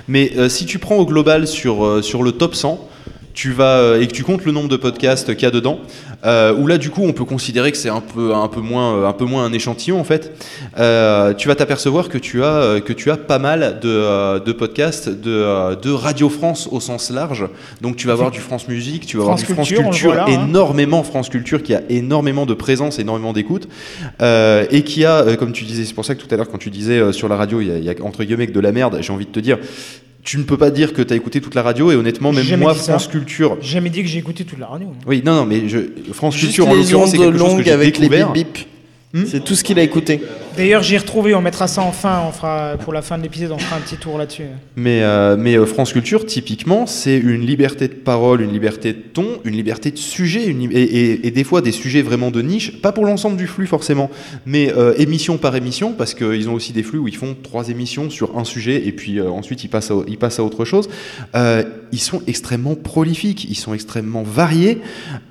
Mais 0.08 0.32
euh, 0.38 0.48
si 0.48 0.64
tu 0.64 0.78
prends 0.78 0.96
au 0.96 1.04
global 1.04 1.46
sur, 1.46 1.84
euh, 1.84 2.00
sur 2.00 2.22
le 2.22 2.32
top 2.32 2.54
100, 2.54 2.88
tu 3.34 3.52
vas, 3.52 3.76
euh, 3.78 4.00
et 4.00 4.06
que 4.06 4.12
tu 4.12 4.24
comptes 4.24 4.44
le 4.44 4.52
nombre 4.52 4.68
de 4.68 4.76
podcasts 4.76 5.34
qu'il 5.34 5.44
y 5.44 5.46
a 5.46 5.50
dedans, 5.50 5.80
euh, 6.24 6.54
où 6.54 6.66
là 6.66 6.78
du 6.78 6.90
coup 6.90 7.02
on 7.04 7.12
peut 7.12 7.24
considérer 7.24 7.72
que 7.72 7.78
c'est 7.78 7.88
un 7.88 8.00
peu, 8.00 8.34
un, 8.34 8.48
peu 8.48 8.60
moins, 8.60 8.94
euh, 8.94 9.08
un 9.08 9.12
peu 9.12 9.24
moins 9.24 9.44
un 9.44 9.52
échantillon 9.52 9.98
en 9.98 10.04
fait, 10.04 10.32
euh, 10.78 11.34
tu 11.34 11.48
vas 11.48 11.54
t'apercevoir 11.54 12.08
que, 12.08 12.18
tu 12.18 12.44
as, 12.44 12.80
que 12.84 12.92
tu 12.92 13.10
as 13.10 13.16
pas 13.16 13.38
mal 13.38 13.80
de, 13.80 14.38
de 14.38 14.52
podcasts 14.52 15.08
de, 15.08 15.74
de 15.74 15.90
Radio 15.90 16.28
France 16.28 16.68
au 16.70 16.80
sens 16.80 17.10
large. 17.10 17.46
Donc 17.80 17.96
tu 17.96 18.06
vas 18.06 18.12
avoir 18.12 18.30
du 18.30 18.40
France 18.40 18.68
Musique, 18.68 19.06
tu 19.06 19.16
vas 19.16 19.24
France 19.24 19.42
avoir 19.42 19.66
du 19.66 19.74
France 19.74 19.90
Culture, 19.90 20.20
hein. 20.20 20.26
énormément 20.26 21.02
France 21.02 21.28
Culture 21.28 21.62
qui 21.62 21.74
a 21.74 21.82
énormément 21.88 22.46
de 22.46 22.54
présence, 22.54 22.98
énormément 22.98 23.32
d'écoute, 23.32 23.68
euh, 24.20 24.66
et 24.70 24.82
qui 24.82 25.04
a, 25.04 25.36
comme 25.36 25.52
tu 25.52 25.64
disais, 25.64 25.84
c'est 25.84 25.94
pour 25.94 26.04
ça 26.04 26.14
que 26.14 26.22
tout 26.22 26.32
à 26.32 26.36
l'heure 26.36 26.48
quand 26.48 26.58
tu 26.58 26.70
disais 26.70 27.12
sur 27.12 27.28
la 27.28 27.36
radio 27.36 27.60
il 27.60 27.68
y, 27.68 27.70
a, 27.70 27.78
il 27.78 27.84
y 27.84 27.90
a 27.90 27.94
entre 28.02 28.24
guillemets 28.24 28.46
que 28.46 28.52
de 28.52 28.60
la 28.60 28.72
merde, 28.72 28.98
j'ai 29.00 29.12
envie 29.12 29.26
de 29.26 29.30
te 29.30 29.40
dire, 29.40 29.58
tu 30.24 30.38
ne 30.38 30.44
peux 30.44 30.56
pas 30.56 30.70
dire 30.70 30.92
que 30.92 31.02
tu 31.02 31.12
as 31.12 31.16
écouté 31.16 31.40
toute 31.40 31.54
la 31.54 31.62
radio 31.62 31.90
et 31.90 31.96
honnêtement 31.96 32.32
même 32.32 32.46
moi 32.58 32.74
ça. 32.74 32.92
France 32.92 33.08
Culture 33.08 33.56
J'ai 33.60 33.72
jamais 33.72 33.90
dit 33.90 34.02
que 34.02 34.08
j'ai 34.08 34.18
écouté 34.18 34.44
toute 34.44 34.58
la 34.58 34.66
radio. 34.66 34.88
oui, 35.06 35.22
non, 35.24 35.34
non, 35.34 35.44
mais 35.46 35.68
je, 35.68 35.78
France 36.12 36.36
Juste 36.36 36.54
Culture, 36.54 36.68
en 36.68 36.74
l'occurrence, 36.74 37.10
c'est 37.10 37.18
quelque 37.18 37.38
chose 37.38 37.56
que 37.56 37.64
j'ai 37.64 37.72
avec 37.72 37.98
les 37.98 38.08
découvert. 38.08 38.32
bip 38.32 38.46
bip. 38.54 38.66
Hmm 39.14 39.24
C'est 39.26 39.44
tout 39.44 39.54
ce 39.54 39.62
qu'il 39.62 39.78
a 39.78 39.82
écouté. 39.82 40.22
D'ailleurs, 40.56 40.82
j'ai 40.82 40.96
retrouvé, 40.98 41.34
on 41.34 41.40
mettra 41.42 41.66
ça 41.68 41.82
en 41.82 41.92
fin, 41.92 42.22
on 42.28 42.32
fera, 42.32 42.76
pour 42.78 42.92
la 42.94 43.00
fin 43.02 43.16
de 43.18 43.22
l'épisode, 43.22 43.52
on 43.52 43.58
fera 43.58 43.76
un 43.76 43.80
petit 43.80 43.96
tour 43.96 44.16
là-dessus. 44.18 44.44
Mais, 44.76 45.02
euh, 45.02 45.36
mais 45.38 45.56
euh, 45.56 45.64
France 45.66 45.92
Culture, 45.92 46.24
typiquement, 46.26 46.86
c'est 46.86 47.16
une 47.18 47.40
liberté 47.40 47.88
de 47.88 47.94
parole, 47.94 48.40
une 48.42 48.52
liberté 48.52 48.92
de 48.92 48.98
ton, 48.98 49.26
une 49.44 49.54
liberté 49.54 49.90
de 49.90 49.96
sujet, 49.98 50.46
une 50.46 50.62
et, 50.72 50.82
et- 50.82 51.26
et 51.26 51.30
des 51.30 51.44
fois 51.44 51.60
des 51.62 51.72
sujets 51.72 52.00
vraiment 52.02 52.30
de 52.30 52.40
niche, 52.42 52.80
pas 52.82 52.92
pour 52.92 53.04
l'ensemble 53.06 53.36
du 53.38 53.46
flux 53.46 53.66
forcément, 53.66 54.10
mais 54.46 54.72
euh, 54.76 54.94
émission 54.98 55.36
par 55.38 55.56
émission, 55.56 55.92
parce 55.92 56.12
qu'ils 56.14 56.48
ont 56.50 56.54
aussi 56.54 56.72
des 56.72 56.82
flux 56.82 56.98
où 56.98 57.08
ils 57.08 57.16
font 57.16 57.34
trois 57.42 57.68
émissions 57.70 58.08
sur 58.10 58.38
un 58.38 58.44
sujet, 58.44 58.86
et 58.86 58.92
puis 58.92 59.20
euh, 59.20 59.30
ensuite 59.30 59.64
ils 59.64 59.68
passent, 59.68 59.90
à, 59.90 59.94
ils 60.06 60.18
passent 60.18 60.38
à 60.38 60.44
autre 60.44 60.64
chose. 60.66 60.88
Euh, 61.34 61.62
ils 61.92 62.00
sont 62.00 62.22
extrêmement 62.26 62.74
prolifiques, 62.74 63.44
ils 63.48 63.54
sont 63.56 63.72
extrêmement 63.74 64.22
variés, 64.22 64.78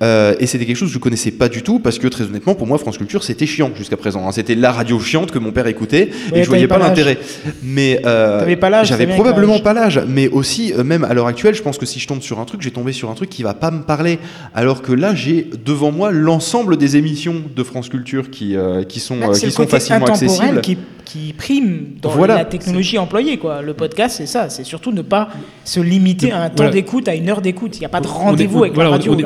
euh, 0.02 0.34
et 0.40 0.46
c'était 0.46 0.66
quelque 0.66 0.76
chose 0.76 0.88
que 0.88 0.94
je 0.94 0.98
connaissais 1.00 1.30
pas 1.32 1.48
du 1.48 1.62
tout, 1.62 1.78
parce 1.78 1.98
que 2.00 2.06
très 2.08 2.24
honnêtement, 2.24 2.54
pour 2.56 2.66
moi, 2.66 2.78
France 2.78 2.98
Culture, 2.98 3.22
c'était 3.24 3.46
chiant 3.46 3.70
jusqu'à 3.76 3.96
présent. 3.96 4.26
hein. 4.26 4.32
C'était 4.32 4.54
la 4.54 4.72
radio 4.72 4.98
chiante 5.00 5.30
que 5.30 5.38
mon 5.38 5.50
père 5.52 5.66
écoutait, 5.66 6.10
Ouais, 6.32 6.40
et 6.40 6.42
je 6.44 6.48
voyais 6.48 6.66
pas 6.68 6.78
l'intérêt. 6.78 7.18
Mais 7.62 8.00
euh, 8.04 8.40
T'avais 8.40 8.56
pas 8.56 8.70
l'âge, 8.70 8.88
j'avais 8.88 9.06
probablement 9.06 9.58
pas 9.60 9.72
l'âge, 9.72 10.00
mais 10.06 10.28
aussi, 10.28 10.72
euh, 10.72 10.84
même 10.84 11.04
à 11.04 11.14
l'heure 11.14 11.26
actuelle, 11.26 11.54
je 11.54 11.62
pense 11.62 11.78
que 11.78 11.86
si 11.86 11.98
je 12.00 12.06
tombe 12.08 12.20
sur 12.22 12.38
un 12.40 12.44
truc, 12.44 12.62
j'ai 12.62 12.70
tombé 12.70 12.92
sur 12.92 13.10
un 13.10 13.14
truc 13.14 13.30
qui 13.30 13.42
va 13.42 13.54
pas 13.54 13.70
me 13.70 13.82
parler. 13.82 14.18
Alors 14.54 14.82
que 14.82 14.92
là, 14.92 15.14
j'ai 15.14 15.48
devant 15.64 15.92
moi 15.92 16.10
l'ensemble 16.10 16.76
des 16.76 16.96
émissions 16.96 17.36
de 17.54 17.62
France 17.62 17.88
Culture 17.88 18.30
qui, 18.30 18.56
euh, 18.56 18.82
qui 18.84 19.00
sont, 19.00 19.20
euh, 19.22 19.32
c'est 19.32 19.40
qui 19.40 19.46
le 19.46 19.52
sont 19.52 19.66
facilement 19.66 20.06
accessibles. 20.06 20.60
qui, 20.60 20.78
qui 21.04 21.34
prime 21.36 21.88
dans 22.00 22.10
Voilà. 22.10 22.36
la 22.36 22.44
technologie 22.44 22.96
employée. 22.96 23.36
Quoi. 23.36 23.60
Le 23.60 23.74
podcast, 23.74 24.14
c'est 24.18 24.26
ça. 24.26 24.48
C'est 24.48 24.64
surtout 24.64 24.92
ne 24.92 25.02
pas 25.02 25.28
se 25.64 25.80
limiter 25.80 26.32
à 26.32 26.42
un 26.42 26.48
temps 26.48 26.54
Voilà. 26.58 26.70
d'écoute, 26.72 27.08
à 27.08 27.14
une 27.14 27.28
heure 27.28 27.42
d'écoute. 27.42 27.76
Il 27.76 27.80
n'y 27.80 27.86
a 27.86 27.90
pas 27.90 28.00
de 28.00 28.06
rendez-vous 28.06 28.62
avec 28.62 28.74
voilà, 28.74 28.90
la 28.90 28.96
radio. 28.96 29.16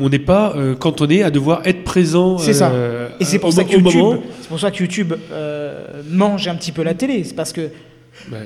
On 0.00 0.08
n'est 0.08 0.18
pas 0.18 0.54
euh, 0.56 0.74
cantonné 0.74 1.22
à 1.22 1.30
devoir 1.30 1.60
être 1.64 1.84
présent. 1.84 2.38
C'est 2.38 2.52
ça. 2.54 2.70
euh, 2.70 3.08
Et 3.20 3.24
c'est 3.24 3.38
pour, 3.38 3.52
ça 3.52 3.64
que 3.64 3.68
au 3.76 3.80
YouTube, 3.80 3.92
moment. 3.96 4.22
c'est 4.40 4.48
pour 4.48 4.60
ça 4.60 4.70
que 4.70 4.78
YouTube 4.78 5.12
euh, 5.32 6.02
mange 6.10 6.48
un 6.48 6.54
petit 6.54 6.72
peu 6.72 6.82
la 6.82 6.94
télé. 6.94 7.24
C'est 7.24 7.34
parce 7.36 7.52
que 7.52 7.68
Bah, 8.30 8.38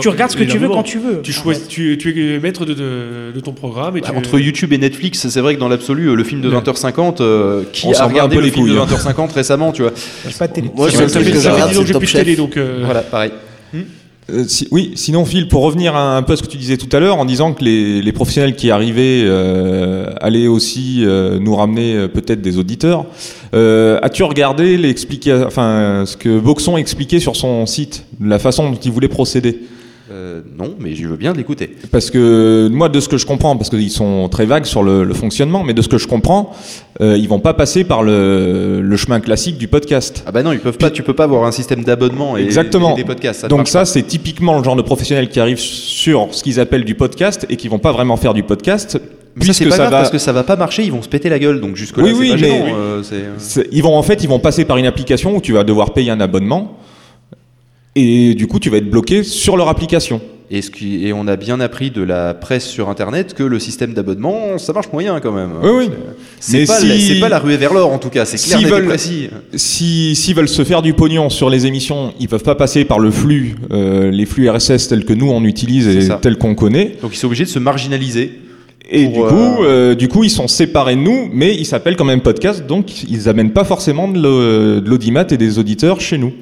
tu 0.00 0.08
regardes 0.08 0.30
ce 0.30 0.36
que 0.36 0.44
tu 0.44 0.58
veux 0.58 0.68
quand 0.68 0.82
tu 0.82 0.98
veux. 0.98 1.22
Tu, 1.22 1.32
choisis, 1.32 1.66
tu, 1.68 1.96
tu 1.98 2.34
es 2.34 2.38
maître 2.38 2.64
de, 2.66 2.74
de- 2.74 3.32
de 3.34 3.40
ton 3.40 3.52
programme. 3.52 3.96
Et 3.96 4.00
Bah, 4.00 4.08
tu, 4.12 4.16
entre 4.16 4.38
YouTube 4.38 4.72
et 4.72 4.78
Netflix, 4.78 5.26
c'est 5.28 5.40
vrai 5.40 5.54
que 5.54 5.60
dans 5.60 5.68
l'absolu, 5.68 6.08
euh, 6.10 6.14
le 6.14 6.22
film 6.24 6.40
de 6.42 6.48
Ouais. 6.50 6.56
20h50, 6.60 7.20
euh, 7.20 7.62
qui 7.72 7.86
On 7.86 7.92
a 7.94 8.04
regardé 8.06 8.36
le 8.36 8.42
les 8.42 8.50
film 8.50 8.66
de 8.68 8.72
couilles, 8.72 8.80
hein. 8.80 8.86
20h50 8.86 9.32
récemment, 9.32 9.72
tu 9.72 9.82
vois 9.82 9.92
J'ai 10.28 10.34
pas 10.38 10.48
de 10.48 10.52
télé. 10.52 10.70
Moi, 10.74 10.90
ça 10.90 11.00
le 11.02 11.08
fait 11.08 11.20
truc 11.20 11.32
que 11.32 11.40
ça 11.40 11.40
je 11.40 11.44
fait 11.48 11.52
regarde, 11.52 11.70
10 11.70 11.78
ans 11.78 11.80
que 11.82 11.86
j'ai 11.88 11.94
plus 11.98 12.12
de 12.12 12.18
télé, 12.18 12.36
donc 12.36 12.56
euh, 12.56 12.82
Voilà, 12.84 13.00
pareil. 13.02 13.32
Euh, 14.28 14.44
oui, 14.72 14.92
sinon 14.96 15.24
Phil, 15.24 15.46
pour 15.46 15.62
revenir 15.62 15.94
un 15.94 16.22
peu 16.22 16.32
à 16.32 16.36
ce 16.36 16.42
que 16.42 16.48
tu 16.48 16.56
disais 16.56 16.76
tout 16.76 16.94
à 16.94 17.00
l'heure, 17.00 17.18
en 17.18 17.24
disant 17.24 17.52
que 17.52 17.64
les, 17.64 18.12
professionnels 18.12 18.56
qui 18.56 18.70
arrivaient 18.70 19.22
euh, 19.24 20.10
allaient 20.20 20.48
aussi 20.48 21.04
euh, 21.04 21.38
nous 21.38 21.54
ramener 21.54 22.08
peut-être 22.08 22.40
des 22.40 22.58
auditeurs, 22.58 23.06
as-tu 23.52 24.22
regardé 24.24 24.94
enfin, 25.46 26.04
ce 26.06 26.16
que 26.16 26.38
Boxon 26.38 26.76
expliquait 26.76 27.20
sur 27.20 27.36
son 27.36 27.66
site, 27.66 28.04
la 28.20 28.38
façon 28.38 28.70
dont 28.70 28.76
il 28.76 28.90
voulait 28.90 29.08
procéder? 29.08 29.60
Euh, 30.10 30.40
non, 30.56 30.74
mais 30.78 30.94
je 30.94 31.08
veux 31.08 31.16
bien 31.16 31.32
l'écouter. 31.32 31.74
Parce 31.90 32.10
que 32.10 32.68
moi, 32.70 32.88
de 32.88 33.00
ce 33.00 33.08
que 33.08 33.16
je 33.18 33.26
comprends, 33.26 33.56
parce 33.56 33.70
qu'ils 33.70 33.90
sont 33.90 34.28
très 34.28 34.46
vagues 34.46 34.64
sur 34.64 34.82
le, 34.84 35.02
le 35.02 35.14
fonctionnement, 35.14 35.64
mais 35.64 35.74
de 35.74 35.82
ce 35.82 35.88
que 35.88 35.98
je 35.98 36.06
comprends, 36.06 36.52
euh, 37.00 37.16
ils 37.18 37.28
vont 37.28 37.40
pas 37.40 37.54
passer 37.54 37.82
par 37.82 38.04
le, 38.04 38.80
le 38.82 38.96
chemin 38.96 39.18
classique 39.18 39.58
du 39.58 39.66
podcast. 39.66 40.22
Ah 40.26 40.30
bah 40.30 40.44
non, 40.44 40.52
ils 40.52 40.60
peuvent 40.60 40.78
pas, 40.78 40.90
tu 40.90 41.02
peux 41.02 41.14
pas 41.14 41.24
avoir 41.24 41.44
un 41.44 41.50
système 41.50 41.82
d'abonnement 41.82 42.36
et, 42.36 42.42
Exactement. 42.44 42.92
et 42.94 42.96
des 42.98 43.04
podcasts. 43.04 43.40
ça 43.40 43.48
Donc 43.48 43.66
ça, 43.66 43.84
c'est 43.84 44.04
typiquement 44.04 44.56
le 44.58 44.62
genre 44.62 44.76
de 44.76 44.82
professionnels 44.82 45.28
qui 45.28 45.40
arrivent 45.40 45.58
sur 45.58 46.28
ce 46.30 46.42
qu'ils 46.44 46.60
appellent 46.60 46.84
du 46.84 46.94
podcast 46.94 47.44
et 47.50 47.56
qui 47.56 47.66
vont 47.66 47.80
pas 47.80 47.90
vraiment 47.92 48.16
faire 48.16 48.32
du 48.34 48.44
podcast. 48.44 49.00
Mais 49.34 49.44
ça, 49.44 49.52
c'est 49.52 49.64
pas 49.66 49.72
ça 49.72 49.76
grave 49.78 49.90
va- 49.90 49.98
parce 49.98 50.10
que 50.10 50.18
ça 50.18 50.32
va 50.32 50.44
pas 50.44 50.56
marcher, 50.56 50.84
ils 50.84 50.92
vont 50.92 51.02
se 51.02 51.08
péter 51.08 51.28
la 51.28 51.38
gueule. 51.38 51.60
Donc 51.60 51.76
jusque 51.76 51.96
là, 51.98 52.04
Oui, 52.04 52.10
c'est 52.14 52.20
oui, 52.20 52.28
pas 52.30 52.34
mais- 52.36 52.40
gênant, 52.48 52.76
euh, 52.78 53.02
C'est- 53.38 53.68
Ils 53.72 53.82
vont 53.82 53.94
en 53.96 54.02
fait, 54.02 54.22
ils 54.22 54.28
vont 54.28 54.38
passer 54.38 54.64
par 54.64 54.76
une 54.78 54.86
application 54.86 55.36
où 55.36 55.40
tu 55.40 55.52
vas 55.52 55.64
devoir 55.64 55.92
payer 55.92 56.10
un 56.12 56.20
abonnement 56.20 56.78
et 57.96 58.34
du 58.34 58.46
coup, 58.46 58.60
tu 58.60 58.70
vas 58.70 58.76
être 58.76 58.90
bloqué 58.90 59.24
sur 59.24 59.56
leur 59.56 59.68
application. 59.68 60.20
Et, 60.48 60.62
ce 60.62 60.70
qui, 60.70 61.04
et 61.04 61.12
on 61.12 61.26
a 61.26 61.34
bien 61.34 61.58
appris 61.58 61.90
de 61.90 62.02
la 62.02 62.32
presse 62.32 62.64
sur 62.66 62.88
Internet 62.88 63.34
que 63.34 63.42
le 63.42 63.58
système 63.58 63.94
d'abonnement, 63.94 64.58
ça 64.58 64.72
marche 64.72 64.86
moyen 64.92 65.18
quand 65.18 65.32
même. 65.32 65.50
Oui, 65.60 65.70
oui. 65.78 65.88
C'est 66.38 66.58
Mais 66.60 66.66
pas, 66.66 66.78
si- 66.78 66.86
la- 66.86 66.98
c'est 67.00 67.18
pas 67.20 67.28
la 67.28 67.40
ruée 67.40 67.56
vers 67.56 67.74
l'or 67.74 67.92
en 67.92 67.98
tout 67.98 68.10
cas, 68.10 68.24
c'est 68.24 68.36
clair, 68.36 68.58
S'ils 68.60 68.68
veulent- 68.68 68.86
précis. 68.86 69.28
Si 69.56 70.14
s'ils 70.14 70.36
veulent 70.36 70.48
se 70.48 70.62
faire 70.62 70.82
du 70.82 70.94
pognon 70.94 71.30
sur 71.30 71.50
les 71.50 71.66
émissions, 71.66 72.12
ils 72.20 72.28
peuvent 72.28 72.44
pas 72.44 72.54
passer 72.54 72.84
par 72.84 73.00
le 73.00 73.10
flux, 73.10 73.56
euh, 73.72 74.12
les 74.12 74.24
flux 74.24 74.48
RSS 74.48 74.86
tels 74.86 75.04
que 75.04 75.14
nous 75.14 75.28
on 75.28 75.42
utilise 75.42 75.86
C'est 76.06 76.14
et 76.14 76.20
tels 76.20 76.38
qu'on 76.38 76.54
connaît. 76.54 76.92
Donc 77.02 77.12
ils 77.14 77.18
sont 77.18 77.26
obligés 77.26 77.44
de 77.44 77.48
se 77.48 77.58
marginaliser. 77.58 78.30
Et 78.88 79.08
du 79.08 79.18
coup, 79.18 79.64
euh, 79.64 79.96
du 79.96 80.06
coup, 80.06 80.22
ils 80.22 80.30
sont 80.30 80.46
séparés 80.46 80.94
de 80.94 81.00
nous, 81.00 81.28
mais 81.32 81.56
ils 81.56 81.66
s'appellent 81.66 81.96
quand 81.96 82.04
même 82.04 82.20
podcast, 82.20 82.64
donc 82.68 83.02
ils 83.10 83.28
amènent 83.28 83.50
pas 83.52 83.64
forcément 83.64 84.06
de 84.06 84.20
l'au- 84.22 84.80
de 84.80 84.88
l'audimat 84.88 85.26
et 85.28 85.36
des 85.36 85.58
auditeurs 85.58 86.00
chez 86.00 86.18
nous. 86.18 86.32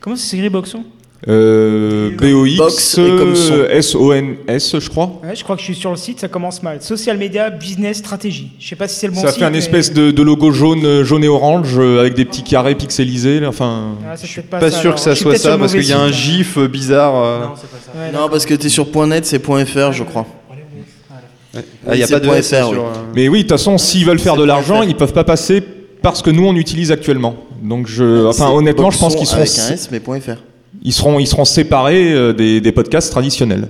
Comment 0.00 0.16
ça 0.16 0.26
s'écrit 0.26 0.50
Boxon? 0.50 0.84
Euh, 1.26 2.10
Box 2.10 2.58
BOX, 2.58 2.98
et 2.98 3.16
comme 3.16 3.34
son. 3.34 3.52
euh, 3.54 3.68
S-O-N-S, 3.70 4.78
je 4.78 4.88
crois. 4.90 5.20
Ouais, 5.24 5.34
Je 5.34 5.42
crois 5.42 5.56
que 5.56 5.60
je 5.62 5.66
suis 5.66 5.74
sur 5.74 5.90
le 5.90 5.96
site, 5.96 6.20
ça 6.20 6.28
commence 6.28 6.62
mal. 6.62 6.82
Social 6.82 7.16
media, 7.16 7.48
business, 7.48 7.98
stratégie. 7.98 8.50
Je 8.60 8.68
sais 8.68 8.76
pas 8.76 8.88
si 8.88 8.96
c'est 8.96 9.06
le 9.06 9.14
bon 9.14 9.22
ça 9.22 9.28
site. 9.28 9.38
fait 9.38 9.44
un 9.46 9.50
mais- 9.50 9.58
espèce 9.58 9.92
de, 9.92 10.10
de 10.10 10.22
logo 10.22 10.50
jaune, 10.52 10.84
euh, 10.84 11.02
jaune 11.04 11.24
et 11.24 11.28
orange 11.28 11.78
euh, 11.78 12.00
avec 12.00 12.12
des 12.14 12.26
petits 12.26 12.42
carrés 12.42 12.74
pixelisés. 12.74 13.40
Enfin, 13.46 13.94
Ah, 14.06 14.16
c'est 14.16 14.26
peut-être 14.34 14.50
Pas, 14.50 14.60
ça, 14.60 14.70
sûr 14.70 14.80
alors. 14.90 14.94
que 14.96 15.00
ça 15.00 15.10
Je 15.10 15.14
suis 15.16 15.22
soit 15.24 15.36
ça 15.38 15.56
parce 15.56 15.72
qu'il 15.72 15.86
y 15.88 15.92
a 15.92 15.98
un 16.00 16.12
gif 16.12 16.58
bizarre. 16.58 17.14
Ouais, 17.14 17.46
Non, 18.06 18.12
d'accord. 18.12 18.30
parce 18.30 18.44
que 18.44 18.54
t'es 18.54 18.68
sur 18.68 18.86
.net, 19.06 19.24
c'est 19.24 19.38
.fr, 19.42 19.92
je 19.92 20.04
crois. 20.04 20.26
Ah, 21.56 21.60
il 21.92 21.96
n'y 21.98 22.02
a 22.02 22.06
c'est 22.06 22.20
pas 22.20 22.20
de 22.20 22.42
FR, 22.42 22.70
oui. 22.70 22.76
Mais 23.14 23.28
oui, 23.28 23.38
de 23.38 23.42
toute 23.44 23.52
façon, 23.52 23.78
s'ils 23.78 24.04
veulent 24.04 24.18
faire 24.18 24.34
de 24.34 24.38
point 24.38 24.46
l'argent, 24.46 24.82
ils 24.82 24.96
peuvent 24.96 25.12
pas 25.12 25.24
passer 25.24 25.62
par 26.02 26.16
ce 26.16 26.22
que 26.22 26.30
nous 26.30 26.44
on 26.44 26.54
utilise 26.56 26.90
actuellement. 26.92 27.36
Donc, 27.62 27.86
je, 27.86 28.26
enfin, 28.26 28.48
C'est 28.48 28.52
honnêtement, 28.54 28.90
je 28.90 28.98
pense 28.98 29.14
qu'ils 29.16 29.26
seront, 29.26 29.38
Avec 29.40 29.52
un 29.58 29.72
S, 29.72 29.88
mais 29.90 30.00
.fr. 30.00 30.32
ils 30.82 30.92
seront, 30.92 31.18
ils 31.18 31.26
seront 31.26 31.44
séparés 31.44 32.12
euh, 32.12 32.32
des, 32.32 32.60
des 32.60 32.72
podcasts 32.72 33.10
traditionnels. 33.10 33.68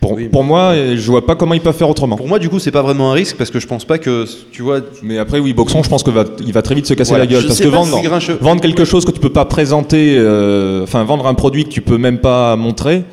Pour, 0.00 0.12
Oui, 0.12 0.28
pour 0.28 0.44
moi, 0.44 0.70
euh, 0.72 0.96
je 0.96 1.10
vois 1.10 1.26
pas 1.26 1.34
comment 1.36 1.52
ils 1.52 1.60
peuvent 1.60 1.76
faire 1.76 1.90
autrement. 1.90 2.16
Pour 2.16 2.26
moi, 2.26 2.38
du 2.38 2.48
coup, 2.48 2.58
c'est 2.58 2.70
pas 2.70 2.80
vraiment 2.80 3.10
un 3.10 3.14
risque 3.14 3.36
parce 3.36 3.50
que 3.50 3.60
je 3.60 3.66
pense 3.66 3.84
pas 3.84 3.98
que, 3.98 4.24
tu 4.50 4.62
vois, 4.62 4.80
Mais 5.02 5.18
après, 5.18 5.38
oui, 5.40 5.52
Boxon, 5.52 5.82
je 5.82 5.90
pense 5.90 6.02
que 6.02 6.10
va, 6.10 6.24
il 6.46 6.52
va 6.54 6.62
très 6.62 6.74
vite 6.74 6.86
se 6.86 6.94
casser 6.94 7.10
Voilà. 7.10 7.24
la 7.26 7.30
gueule 7.30 7.46
parce 7.46 7.60
que 7.60 7.68
vendre, 7.68 7.98
si 7.98 8.02
Grincheux- 8.08 8.38
vendre 8.40 8.62
quelque 8.62 8.86
chose 8.86 9.04
que 9.04 9.10
tu 9.10 9.20
peux 9.20 9.28
pas 9.32 9.44
présenter, 9.44 10.14
euh, 10.16 10.84
enfin 10.84 11.04
vendre 11.04 11.26
un 11.26 11.34
produit 11.34 11.64
que 11.64 11.68
tu 11.68 11.82
peux 11.82 11.98
même 11.98 12.18
pas 12.18 12.56
montrer, 12.56 13.04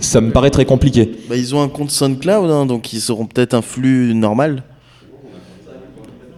ça 0.00 0.22
me 0.22 0.30
paraît 0.30 0.48
très 0.50 0.64
compliqué. 0.64 1.10
Bah, 1.28 1.36
ils 1.36 1.54
ont 1.54 1.60
un 1.60 1.68
compte 1.68 1.90
SoundCloud, 1.90 2.50
hein, 2.50 2.64
donc 2.64 2.94
ils 2.94 3.10
auront 3.12 3.26
peut-être 3.26 3.52
un 3.52 3.60
flux 3.62 4.14
normal. 4.14 4.62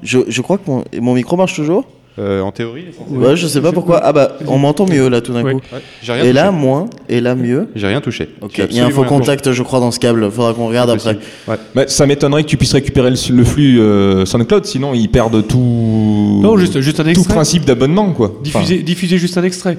Je, 0.02 0.18
je 0.26 0.42
crois 0.42 0.58
que 0.58 0.68
mon, 0.68 0.84
mon 1.00 1.14
micro 1.14 1.36
marche 1.36 1.54
toujours? 1.54 1.84
Euh, 2.18 2.40
en 2.42 2.52
théorie. 2.52 2.84
Ouais, 3.08 3.34
je 3.36 3.46
sais 3.48 3.60
pas 3.60 3.72
pourquoi. 3.72 4.00
Ah 4.04 4.12
bah, 4.12 4.38
on 4.46 4.56
m'entend 4.58 4.86
mieux 4.88 5.08
là 5.08 5.20
tout 5.20 5.32
d'un 5.32 5.42
Ouais. 5.42 5.54
coup. 5.54 5.60
Ouais, 5.72 5.80
j'ai 6.02 6.12
rien 6.12 6.24
Et 6.24 6.32
là, 6.32 6.46
touché. 6.48 6.58
moins. 6.58 6.86
Et 7.08 7.20
là, 7.20 7.34
mieux. 7.34 7.68
J'ai 7.74 7.86
rien 7.88 8.00
touché. 8.00 8.28
Il 8.56 8.76
y 8.76 8.80
a 8.80 8.86
un 8.86 8.90
faux 8.90 9.04
contact, 9.04 9.50
je 9.52 9.62
crois, 9.64 9.80
dans 9.80 9.90
ce 9.90 9.98
câble. 9.98 10.30
Faudra 10.30 10.54
qu'on 10.54 10.68
regarde 10.68 10.90
après. 10.90 11.18
Ouais. 11.48 11.56
Bah, 11.74 11.84
ça 11.88 12.06
m'étonnerait 12.06 12.44
que 12.44 12.48
tu 12.48 12.56
puisses 12.56 12.72
récupérer 12.72 13.10
le, 13.10 13.16
le 13.34 13.44
flux 13.44 13.80
euh, 13.80 14.24
SoundCloud, 14.26 14.64
sinon 14.64 14.94
ils 14.94 15.08
perdent 15.10 15.44
tout, 15.46 16.40
Non, 16.42 16.56
juste, 16.56 16.80
juste 16.80 17.00
un 17.00 17.04
tout 17.04 17.10
extrait. 17.10 17.34
principe 17.34 17.64
d'abonnement. 17.64 18.12
quoi. 18.12 18.28
Enfin, 18.46 18.60
Diffuser, 18.60 18.82
diffuser 18.82 19.18
juste 19.18 19.36
un 19.38 19.42
extrait. 19.42 19.76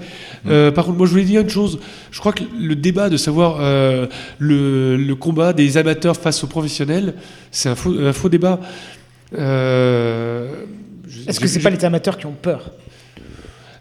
Euh, 0.50 0.72
par 0.72 0.86
contre, 0.86 0.98
moi, 0.98 1.08
je 1.08 1.12
voulais 1.12 1.24
dire 1.24 1.42
une 1.42 1.50
chose. 1.50 1.80
Je 2.12 2.20
crois 2.20 2.34
que 2.34 2.44
le 2.60 2.76
débat 2.76 3.10
de 3.10 3.18
savoir 3.18 3.58
euh, 3.62 4.08
le, 4.40 4.98
le 4.98 5.16
combat 5.16 5.54
des 5.54 5.78
amateurs 5.78 6.18
face 6.18 6.44
aux 6.44 6.48
professionnels, 6.48 7.14
c'est 7.52 7.70
un 7.70 7.76
faux, 7.76 7.94
un 7.98 8.12
faux 8.14 8.30
débat. 8.30 8.60
Euh, 9.38 10.48
Est-ce 11.28 11.40
que 11.40 11.48
c'est 11.48 11.60
pas 11.60 11.70
les 11.70 11.84
amateurs 11.86 12.18
qui 12.18 12.26
ont 12.26 12.36
peur? 12.40 12.72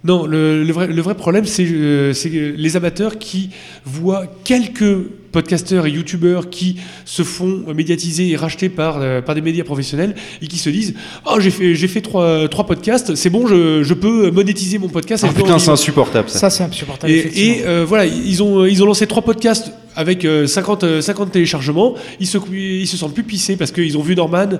Non, 0.04 0.26
le, 0.26 0.62
le 0.64 0.72
vrai, 0.72 0.86
le 0.86 1.00
vrai 1.00 1.14
problème, 1.14 1.46
c'est 1.46 1.66
euh, 1.66 2.12
les 2.56 2.76
amateurs 2.76 3.18
qui 3.18 3.48
voient 3.86 4.26
quelques 4.44 4.98
podcasteurs 5.32 5.86
et 5.86 5.90
youtubeurs 5.90 6.50
qui 6.50 6.76
se 7.06 7.22
font 7.22 7.64
médiatiser 7.74 8.28
et 8.28 8.36
racheter 8.36 8.68
par, 8.68 8.98
euh, 8.98 9.22
par 9.22 9.34
des 9.34 9.40
médias 9.40 9.64
professionnels 9.64 10.14
et 10.42 10.46
qui 10.46 10.58
se 10.58 10.68
disent 10.68 10.92
Oh, 11.24 11.40
j'ai 11.40 11.50
fait, 11.50 11.74
j'ai 11.74 11.88
fait 11.88 12.02
trois, 12.02 12.48
trois 12.48 12.66
podcasts, 12.66 13.14
c'est 13.14 13.30
bon, 13.30 13.46
je, 13.46 13.82
je 13.82 13.94
peux 13.94 14.30
monétiser 14.30 14.76
mon 14.76 14.88
podcast. 14.88 15.24
Ah, 15.26 15.32
putain, 15.32 15.58
c'est 15.58 15.70
insupportable 15.70 16.28
ça. 16.28 16.38
Ça, 16.38 16.50
c'est 16.50 16.64
insupportable. 16.64 17.10
Et, 17.10 17.62
euh, 17.64 17.86
voilà, 17.88 18.04
ils 18.04 18.42
ont, 18.42 18.66
ils 18.66 18.82
ont 18.82 18.86
lancé 18.86 19.06
trois 19.06 19.22
podcasts 19.22 19.72
avec 19.96 20.26
euh, 20.26 20.46
50, 20.46 20.84
euh, 20.84 21.00
50 21.00 21.32
téléchargements. 21.32 21.94
Ils 22.20 22.26
se, 22.26 22.36
ils 22.52 22.86
se 22.86 22.98
sentent 22.98 23.14
plus 23.14 23.24
pissés 23.24 23.56
parce 23.56 23.72
qu'ils 23.72 23.96
ont 23.96 24.02
vu 24.02 24.14
Norman 24.14 24.50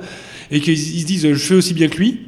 et 0.51 0.61
qu'ils 0.61 0.73
ils 0.73 1.03
se 1.03 1.07
disent 1.07 1.33
je 1.35 1.35
fais 1.35 1.55
aussi 1.55 1.75
bien 1.75 1.89
que 1.89 1.99
lui, 1.99 2.21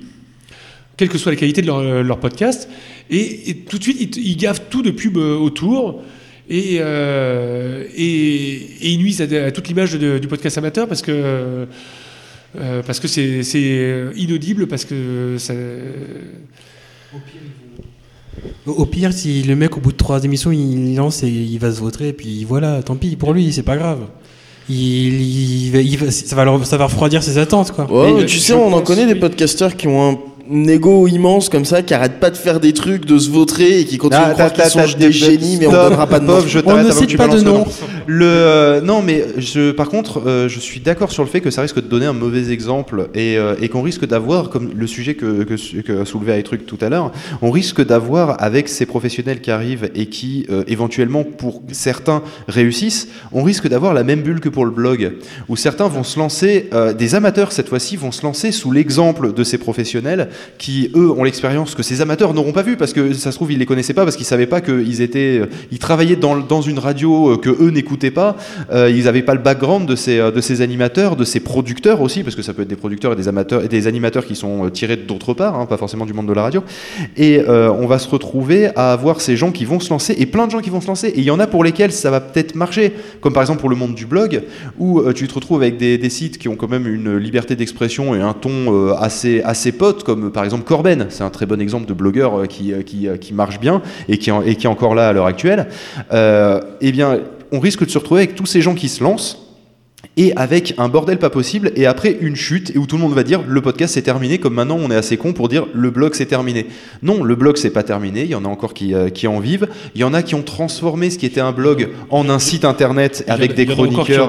quelle 0.96 1.08
que 1.08 1.18
soit 1.18 1.32
la 1.32 1.36
qualité 1.36 1.60
de 1.62 1.66
leur, 1.66 1.78
euh, 1.78 2.02
leur 2.02 2.18
podcast. 2.18 2.68
Et, 3.10 3.50
et 3.50 3.54
tout 3.56 3.78
de 3.78 3.82
suite, 3.82 4.16
ils, 4.16 4.28
ils 4.30 4.36
gavent 4.36 4.62
tout 4.70 4.82
de 4.82 4.90
pub 4.90 5.16
euh, 5.16 5.36
autour. 5.36 6.02
Et, 6.48 6.76
euh, 6.80 7.84
et, 7.96 8.52
et 8.80 8.90
ils 8.90 8.98
nuisent 8.98 9.20
à, 9.20 9.24
à 9.46 9.50
toute 9.50 9.66
l'image 9.68 9.92
de- 9.94 10.18
du 10.18 10.28
podcast 10.28 10.56
amateur 10.58 10.86
parce 10.86 11.02
que 11.02 11.10
euh, 11.12 12.82
parce 12.86 13.00
que 13.00 13.08
c'est 13.08 13.42
c'est, 13.42 14.04
inaudible 14.16 14.66
parce 14.68 14.84
que 14.84 15.36
ça, 15.38 15.52
Au 18.66 18.70
au 18.72 18.86
pire, 18.86 19.12
si 19.12 19.42
le 19.42 19.56
mec, 19.56 19.76
au 19.76 19.80
bout 19.80 19.92
de 19.92 19.96
trois 19.96 20.22
émissions, 20.24 20.52
il 20.52 20.94
lance 20.94 21.22
et 21.22 21.28
il 21.28 21.58
va 21.58 21.72
se 21.72 21.80
vautrer, 21.80 22.08
et 22.08 22.12
puis 22.12 22.44
voilà, 22.44 22.82
tant 22.82 22.96
pis 22.96 23.16
pour 23.16 23.32
lui, 23.32 23.52
c'est 23.52 23.62
pas 23.62 23.76
grave. 23.76 24.00
Il, 24.68 25.72
ça, 26.10 26.36
va 26.36 26.44
leur- 26.44 26.66
ça 26.66 26.76
va 26.76 26.86
refroidir 26.86 27.22
ses 27.22 27.38
attentes, 27.38 27.72
quoi. 27.72 27.90
Ouais, 27.90 28.12
Mais 28.20 28.26
tu 28.26 28.38
sais, 28.38 28.52
on 28.52 28.72
en 28.72 28.82
connaît 28.82 29.06
des 29.06 29.14
podcasteurs 29.14 29.76
qui 29.76 29.86
ont 29.88 30.10
un 30.10 30.18
un 30.52 30.64
ego 30.68 31.06
immense 31.08 31.48
comme 31.48 31.64
ça, 31.64 31.82
qui 31.82 31.94
arrêtent 31.94 32.20
pas 32.20 32.30
de 32.30 32.36
faire 32.36 32.60
des 32.60 32.72
trucs, 32.72 33.04
de 33.04 33.18
se 33.18 33.30
vautrer 33.30 33.80
et 33.80 33.84
qui 33.84 33.98
continuent 33.98 34.22
Ah, 34.24 34.28
de 34.30 34.34
croire 34.34 34.52
qu'ils 34.52 34.62
t'as- 34.62 34.70
sont 34.70 34.98
des 34.98 35.12
génies, 35.12 35.56
mais 35.58 35.66
on 35.66 35.72
donnera 35.72 36.06
pas 36.06 36.20
de 36.20 36.24
nom. 36.26 36.40
Je 36.46 36.58
On 36.64 36.82
ne 36.82 36.90
cite 36.90 37.16
pas 37.16 37.28
de 37.28 37.40
nom. 37.40 37.64
Le, 38.06 38.24
euh, 38.26 38.80
non, 38.80 39.02
mais 39.02 39.24
je, 39.38 39.72
par 39.72 39.88
contre, 39.88 40.22
euh, 40.26 40.48
je 40.48 40.60
suis 40.60 40.80
d'accord 40.80 41.10
sur 41.10 41.22
le 41.24 41.28
fait 41.28 41.40
que 41.40 41.50
ça 41.50 41.62
risque 41.62 41.76
de 41.76 41.88
donner 41.88 42.06
un 42.06 42.12
mauvais 42.12 42.50
exemple 42.50 43.08
et, 43.14 43.36
euh, 43.36 43.54
et 43.60 43.68
qu'on 43.68 43.82
risque 43.82 44.06
d'avoir, 44.06 44.50
comme 44.50 44.70
le 44.76 44.86
sujet 44.86 45.14
que, 45.14 45.42
que, 45.44 45.54
que 45.82 46.42
truc 46.42 46.66
tout 46.66 46.78
à 46.80 46.88
l'heure, 46.88 47.12
on 47.42 47.50
risque 47.50 47.84
d'avoir 47.84 48.42
avec 48.42 48.68
ces 48.68 48.86
professionnels 48.86 49.40
qui 49.40 49.50
arrivent 49.50 49.90
et 49.94 50.06
qui, 50.06 50.46
euh, 50.50 50.62
éventuellement, 50.68 51.24
pour 51.24 51.62
certains 51.72 52.22
réussissent, 52.48 53.08
on 53.32 53.42
risque 53.42 53.68
d'avoir 53.68 53.94
la 53.94 54.04
même 54.04 54.22
bulle 54.22 54.40
que 54.40 54.48
pour 54.48 54.64
le 54.64 54.70
blog, 54.70 55.14
où 55.48 55.56
certains 55.56 55.88
vont 55.88 56.04
se 56.04 56.18
lancer, 56.18 56.68
euh, 56.72 56.92
des 56.92 57.14
amateurs 57.14 57.52
cette 57.52 57.68
fois-ci, 57.68 57.96
vont 57.96 58.12
se 58.12 58.22
lancer 58.22 58.52
sous 58.52 58.70
l'exemple 58.70 59.32
de 59.32 59.44
ces 59.44 59.58
professionnels 59.58 60.28
qui, 60.58 60.90
eux, 60.94 61.10
ont 61.10 61.24
l'expérience 61.24 61.74
que 61.74 61.82
ces 61.82 62.00
amateurs 62.00 62.34
n'auront 62.34 62.52
pas 62.52 62.62
vu 62.62 62.76
parce 62.76 62.92
que 62.92 63.12
ça 63.12 63.30
se 63.30 63.36
trouve, 63.36 63.52
ils 63.52 63.58
les 63.58 63.66
connaissaient 63.66 63.94
pas 63.94 64.04
parce 64.04 64.16
qu'ils 64.16 64.26
savaient 64.26 64.46
pas 64.46 64.60
qu'ils 64.60 65.00
étaient, 65.02 65.40
euh, 65.40 65.46
ils 65.70 65.78
travaillaient 65.78 66.16
dans, 66.16 66.36
dans 66.36 66.60
une 66.60 66.78
radio 66.78 67.32
euh, 67.32 67.36
que 67.36 67.50
eux 67.50 67.70
n'écoutaient 67.70 68.10
pas, 68.10 68.36
euh, 68.72 68.90
ils 68.90 69.04
n'avaient 69.04 69.22
pas 69.22 69.34
le 69.34 69.40
background 69.40 69.88
de 69.88 69.96
ces, 69.96 70.18
de 70.18 70.40
ces 70.40 70.62
animateurs, 70.62 71.16
de 71.16 71.24
ces 71.24 71.40
producteurs 71.40 72.00
aussi, 72.00 72.22
parce 72.22 72.36
que 72.36 72.42
ça 72.42 72.54
peut 72.54 72.62
être 72.62 72.68
des 72.68 72.76
producteurs 72.76 73.12
et 73.12 73.16
des 73.16 73.28
amateurs 73.28 73.64
et 73.64 73.68
des 73.68 73.86
animateurs 73.86 74.26
qui 74.26 74.36
sont 74.36 74.68
tirés 74.70 74.96
d'autre 74.96 75.34
part, 75.34 75.58
hein, 75.58 75.66
pas 75.66 75.76
forcément 75.76 76.06
du 76.06 76.12
monde 76.12 76.26
de 76.26 76.32
la 76.32 76.42
radio. 76.42 76.62
Et 77.16 77.40
on 77.48 77.86
va 77.86 77.98
se 77.98 78.08
retrouver 78.08 78.68
à 78.76 78.92
avoir 78.92 79.20
ces 79.20 79.36
gens 79.36 79.52
qui 79.52 79.64
vont 79.64 79.80
se 79.80 79.90
lancer 79.90 80.14
et 80.18 80.26
plein 80.26 80.46
de 80.46 80.52
gens 80.52 80.60
qui 80.60 80.70
vont 80.70 80.80
se 80.80 80.86
lancer. 80.86 81.08
Et 81.08 81.18
il 81.18 81.24
y 81.24 81.30
en 81.30 81.40
a 81.40 81.46
pour 81.46 81.64
lesquels 81.64 81.92
ça 81.92 82.10
va 82.10 82.20
peut-être 82.20 82.54
marcher, 82.54 82.92
comme 83.20 83.32
par 83.32 83.42
exemple 83.42 83.60
pour 83.60 83.70
le 83.70 83.76
monde 83.76 83.94
du 83.94 84.06
blog, 84.06 84.42
où 84.78 85.02
tu 85.12 85.28
te 85.28 85.34
retrouves 85.34 85.62
avec 85.62 85.76
des, 85.76 86.10
sites 86.10 86.38
qui 86.38 86.48
ont 86.48 86.56
quand 86.56 86.68
même 86.68 86.86
une 86.86 87.16
liberté 87.16 87.56
d'expression 87.56 88.14
et 88.14 88.20
un 88.20 88.32
ton 88.32 88.92
assez, 88.94 89.42
assez 89.42 89.72
pote, 89.72 90.04
comme 90.04 90.25
euh, 90.26 90.30
par 90.30 90.44
exemple 90.44 90.64
Corben. 90.64 91.06
C'est 91.08 91.24
un 91.24 91.30
très 91.30 91.46
bon 91.46 91.60
exemple 91.60 91.86
de 91.86 91.94
blogueur 91.94 92.40
euh, 92.40 92.46
qui, 92.46 92.72
euh, 92.72 93.16
qui, 93.16 93.34
marche 93.34 93.60
bien 93.60 93.82
et 94.08 94.18
qui, 94.18 94.30
et 94.44 94.56
qui 94.56 94.66
est 94.66 94.70
encore 94.70 94.94
là 94.94 95.08
à 95.08 95.12
l'heure 95.12 95.26
actuelle. 95.26 95.68
Eh 96.12 96.92
bien, 96.92 97.20
on 97.52 97.60
risque 97.60 97.84
de 97.84 97.90
se 97.90 97.98
retrouver 97.98 98.22
avec 98.22 98.34
tous 98.34 98.46
ces 98.46 98.60
gens 98.60 98.74
qui 98.74 98.88
se 98.88 99.02
lancent 99.02 99.45
et 100.18 100.32
avec 100.36 100.74
un 100.78 100.88
bordel 100.88 101.18
pas 101.18 101.28
possible, 101.30 101.72
et 101.76 101.84
après 101.86 102.16
une 102.20 102.36
chute, 102.36 102.70
et 102.74 102.78
où 102.78 102.86
tout 102.86 102.96
le 102.96 103.02
monde 103.02 103.12
va 103.14 103.22
dire 103.22 103.42
le 103.46 103.60
podcast 103.60 103.94
c'est 103.94 104.02
terminé, 104.02 104.38
comme 104.38 104.54
maintenant 104.54 104.78
on 104.80 104.90
est 104.90 104.96
assez 104.96 105.16
con 105.16 105.32
pour 105.34 105.48
dire 105.48 105.66
le 105.74 105.90
blog 105.90 106.14
c'est 106.14 106.26
terminé. 106.26 106.66
Non, 107.02 107.22
le 107.22 107.34
blog 107.34 107.56
c'est 107.58 107.70
pas 107.70 107.82
terminé, 107.82 108.22
il 108.22 108.30
y 108.30 108.34
en 108.34 108.44
a 108.44 108.48
encore 108.48 108.72
qui, 108.74 108.94
euh, 108.94 109.10
qui 109.10 109.26
en 109.26 109.38
vivent, 109.40 109.68
il 109.94 110.00
y 110.00 110.04
en 110.04 110.14
a 110.14 110.22
qui 110.22 110.34
ont 110.34 110.42
transformé 110.42 111.10
ce 111.10 111.18
qui 111.18 111.26
était 111.26 111.40
un 111.40 111.52
blog 111.52 111.88
en 112.10 112.28
un 112.30 112.38
site 112.38 112.64
internet 112.64 113.24
avec 113.28 113.54
des 113.54 113.64
il 113.64 113.70
y 113.70 113.72
en 113.72 113.76
a 113.76 113.82
encore 113.88 114.04
qui 114.06 114.12
ont 114.12 114.28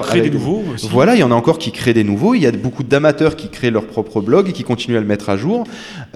Voilà, 0.90 1.14
il 1.14 1.20
y 1.20 1.22
en 1.22 1.30
a 1.30 1.34
encore 1.34 1.58
qui 1.58 1.72
créent 1.72 1.94
des 1.94 2.04
nouveaux, 2.04 2.34
il 2.34 2.42
y 2.42 2.46
a 2.46 2.52
beaucoup 2.52 2.82
d'amateurs 2.82 3.34
qui 3.36 3.48
créent 3.48 3.70
leur 3.70 3.86
propre 3.86 4.20
blog 4.20 4.48
et 4.48 4.52
qui 4.52 4.64
continuent 4.64 4.96
à 4.96 5.00
le 5.00 5.06
mettre 5.06 5.30
à 5.30 5.36
jour. 5.38 5.64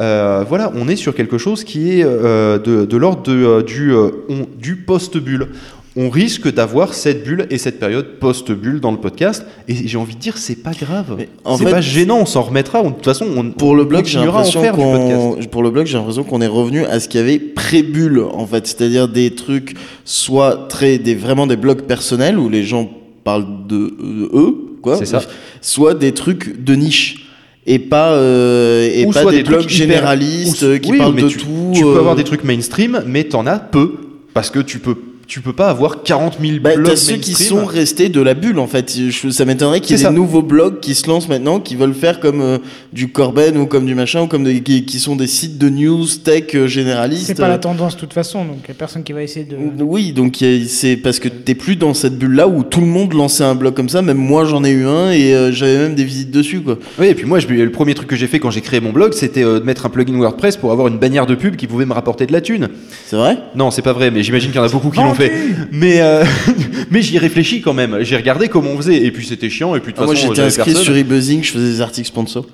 Euh, 0.00 0.44
voilà, 0.48 0.70
on 0.74 0.86
est 0.88 0.96
sur 0.96 1.14
quelque 1.14 1.38
chose 1.38 1.64
qui 1.64 1.98
est 1.98 2.04
euh, 2.04 2.58
de, 2.58 2.84
de 2.84 2.96
l'ordre 2.98 3.22
de, 3.22 3.62
du, 3.62 3.92
on- 3.94 4.46
du 4.58 4.76
post-bulle 4.76 5.48
on 5.94 6.08
risque 6.08 6.50
d'avoir 6.52 6.94
cette 6.94 7.22
bulle 7.22 7.46
et 7.50 7.58
cette 7.58 7.78
période 7.78 8.18
post-bulle 8.18 8.80
dans 8.80 8.92
le 8.92 8.96
podcast. 8.96 9.44
Et 9.68 9.74
j'ai 9.86 9.98
envie 9.98 10.14
de 10.14 10.20
dire, 10.20 10.38
c'est 10.38 10.62
pas 10.62 10.72
grave. 10.72 11.18
C'est 11.58 11.64
pas 11.70 11.80
gênant, 11.82 12.18
on 12.20 12.26
s'en 12.26 12.42
remettra. 12.42 12.82
De 12.82 12.88
toute 12.88 13.04
façon, 13.04 13.26
on, 13.36 13.50
Pour 13.50 13.76
le 13.76 13.84
blog, 13.84 14.06
j'ai 14.06 14.18
l'impression 14.18 14.62
qu'on 14.72 15.36
pour 15.50 15.62
le 15.62 15.70
blog, 15.70 15.86
j'ai 15.86 15.98
l'impression 15.98 16.24
qu'on 16.24 16.40
est 16.40 16.46
revenu 16.46 16.84
à 16.86 16.98
ce 16.98 17.08
qu'il 17.08 17.20
y 17.20 17.22
avait 17.22 17.38
pré-bulle 17.38 18.20
en 18.32 18.46
fait, 18.46 18.66
c'est-à-dire 18.66 19.06
des 19.08 19.34
trucs 19.34 19.74
soit 20.06 20.66
très 20.68 20.96
des 20.98 21.14
vraiment 21.14 21.46
des 21.46 21.56
blogs 21.56 21.82
personnels 21.82 22.38
où 22.38 22.48
les 22.48 22.62
gens 22.64 22.90
parlent 23.24 23.66
de 23.68 23.94
euh, 24.00 24.28
eux 24.32 24.56
quoi, 24.82 24.96
C'est 24.96 25.06
ça. 25.06 25.20
soit 25.60 25.94
des 25.94 26.12
trucs 26.12 26.64
de 26.64 26.74
niche 26.74 27.26
et 27.66 27.78
pas 27.78 28.12
euh, 28.12 28.88
et 28.92 29.04
Ou 29.06 29.10
pas 29.10 29.22
soit 29.22 29.30
des, 29.30 29.42
des 29.42 29.48
blogs 29.48 29.68
généralistes 29.68 30.62
ou- 30.64 30.78
qui 30.80 30.90
oui, 30.92 30.98
parlent 30.98 31.14
de 31.14 31.28
tu- 31.28 31.38
tout. 31.38 31.70
Tu 31.74 31.82
peux 31.82 31.88
euh, 31.94 31.98
avoir 31.98 32.16
des 32.16 32.24
trucs 32.24 32.44
mainstream, 32.44 33.02
mais 33.06 33.24
t'en 33.24 33.46
as 33.46 33.58
peu. 33.58 33.92
Parce 34.34 34.48
que 34.50 34.58
tu 34.60 34.78
peux, 34.78 34.96
tu 35.26 35.40
peux 35.40 35.52
pas 35.52 35.68
avoir 35.68 36.02
40 36.02 36.38
000 36.40 36.58
Bah, 36.60 36.74
blogs 36.74 36.86
t'as 36.90 36.96
ceux 36.96 37.16
qui 37.16 37.34
sont 37.34 37.64
restés 37.64 38.08
de 38.08 38.20
la 38.20 38.34
bulle 38.34 38.58
en 38.58 38.66
fait. 38.66 38.94
Je- 39.10 39.30
ça 39.30 39.44
m'étonnerait 39.44 39.80
qu'il 39.80 39.92
y 39.92 39.94
ait 39.94 39.96
des 39.98 40.02
ça. 40.04 40.10
nouveaux 40.10 40.42
blogs 40.42 40.80
qui 40.80 40.94
se 40.94 41.08
lancent 41.08 41.28
maintenant, 41.28 41.60
qui 41.60 41.76
veulent 41.76 41.94
faire 41.94 42.20
comme 42.20 42.40
euh, 42.40 42.58
du 42.92 43.08
Corben 43.08 43.56
ou 43.56 43.66
comme 43.66 43.86
du 43.86 43.94
machin, 43.94 44.22
ou 44.22 44.26
comme 44.26 44.44
des, 44.44 44.60
qui, 44.62 44.84
qui 44.84 44.98
sont 44.98 45.16
des 45.16 45.26
sites 45.26 45.58
de 45.58 45.68
news 45.68 46.06
tech 46.24 46.44
euh, 46.54 46.66
généralistes. 46.66 47.26
C'est 47.26 47.34
pas 47.34 47.44
euh, 47.46 47.48
la 47.48 47.58
tendance 47.58 47.94
de 47.94 48.00
toute 48.00 48.12
façon, 48.12 48.44
donc 48.44 48.56
il 48.64 48.70
n'y 48.70 48.72
a 48.72 48.74
personne 48.78 49.02
qui 49.02 49.12
va 49.12 49.22
essayer 49.22 49.46
de. 49.46 49.56
Oui, 49.82 50.12
donc 50.12 50.38
c'est 50.68 50.96
parce 50.96 51.18
que 51.18 51.28
t'es 51.28 51.54
plus 51.54 51.76
dans 51.76 51.94
cette 51.94 52.18
bulle-là 52.18 52.48
où 52.48 52.62
tout 52.62 52.80
le 52.80 52.86
monde 52.86 53.12
lançait 53.14 53.44
un 53.44 53.54
blog 53.54 53.74
comme 53.74 53.88
ça. 53.88 54.02
Même 54.02 54.16
moi, 54.18 54.44
j'en 54.44 54.64
ai 54.64 54.70
eu 54.70 54.86
un 54.86 55.10
et 55.12 55.34
euh, 55.34 55.52
j'avais 55.52 55.78
même 55.78 55.94
des 55.94 56.04
visites 56.04 56.30
dessus, 56.30 56.60
quoi. 56.60 56.78
Oui, 56.98 57.06
et 57.06 57.14
puis 57.14 57.24
moi, 57.26 57.38
je, 57.38 57.46
le 57.48 57.70
premier 57.70 57.94
truc 57.94 58.08
que 58.08 58.16
j'ai 58.16 58.26
fait 58.26 58.38
quand 58.38 58.50
j'ai 58.50 58.60
créé 58.60 58.80
mon 58.80 58.92
blog, 58.92 59.12
c'était 59.12 59.44
euh, 59.44 59.60
de 59.60 59.64
mettre 59.64 59.86
un 59.86 59.88
plugin 59.90 60.16
WordPress 60.18 60.56
pour 60.56 60.72
avoir 60.72 60.88
une 60.88 60.98
bannière 60.98 61.26
de 61.26 61.34
pub 61.34 61.56
qui 61.56 61.66
pouvait 61.66 61.86
me 61.86 61.92
rapporter 61.92 62.26
de 62.26 62.32
la 62.32 62.40
thune. 62.40 62.68
C'est 63.06 63.16
vrai? 63.16 63.38
Non, 63.54 63.70
c'est 63.70 63.82
pas 63.82 63.92
vrai, 63.92 64.10
mais 64.10 64.22
j'imagine 64.22 64.50
qu'il 64.50 64.60
y 64.60 64.62
en 64.62 64.66
a 64.66 64.68
beaucoup 64.68 64.90
qui 64.90 64.98
l'ont 64.98 65.11
fait. 65.14 65.32
Mais, 65.70 66.00
euh, 66.00 66.24
mais 66.90 67.02
j'y 67.02 67.18
réfléchis 67.18 67.60
quand 67.62 67.72
même. 67.74 67.98
J'ai 68.02 68.16
regardé 68.16 68.48
comment 68.48 68.70
on 68.70 68.76
faisait, 68.76 68.96
et 69.04 69.10
puis 69.10 69.26
c'était 69.26 69.50
chiant, 69.50 69.74
et 69.74 69.80
puis 69.80 69.92
de 69.92 69.98
Ah, 69.98 70.02
toute 70.02 70.06
Moi, 70.06 70.14
façon, 70.14 70.26
j'étais 70.28 70.36
j'avais 70.36 70.48
inscrit 70.48 70.64
personne. 70.72 70.84
sur 70.84 70.96
eBuzzing, 70.96 71.42
je 71.42 71.52
faisais 71.52 71.70
des 71.72 71.80
articles 71.80 72.08
sponsors. 72.08 72.46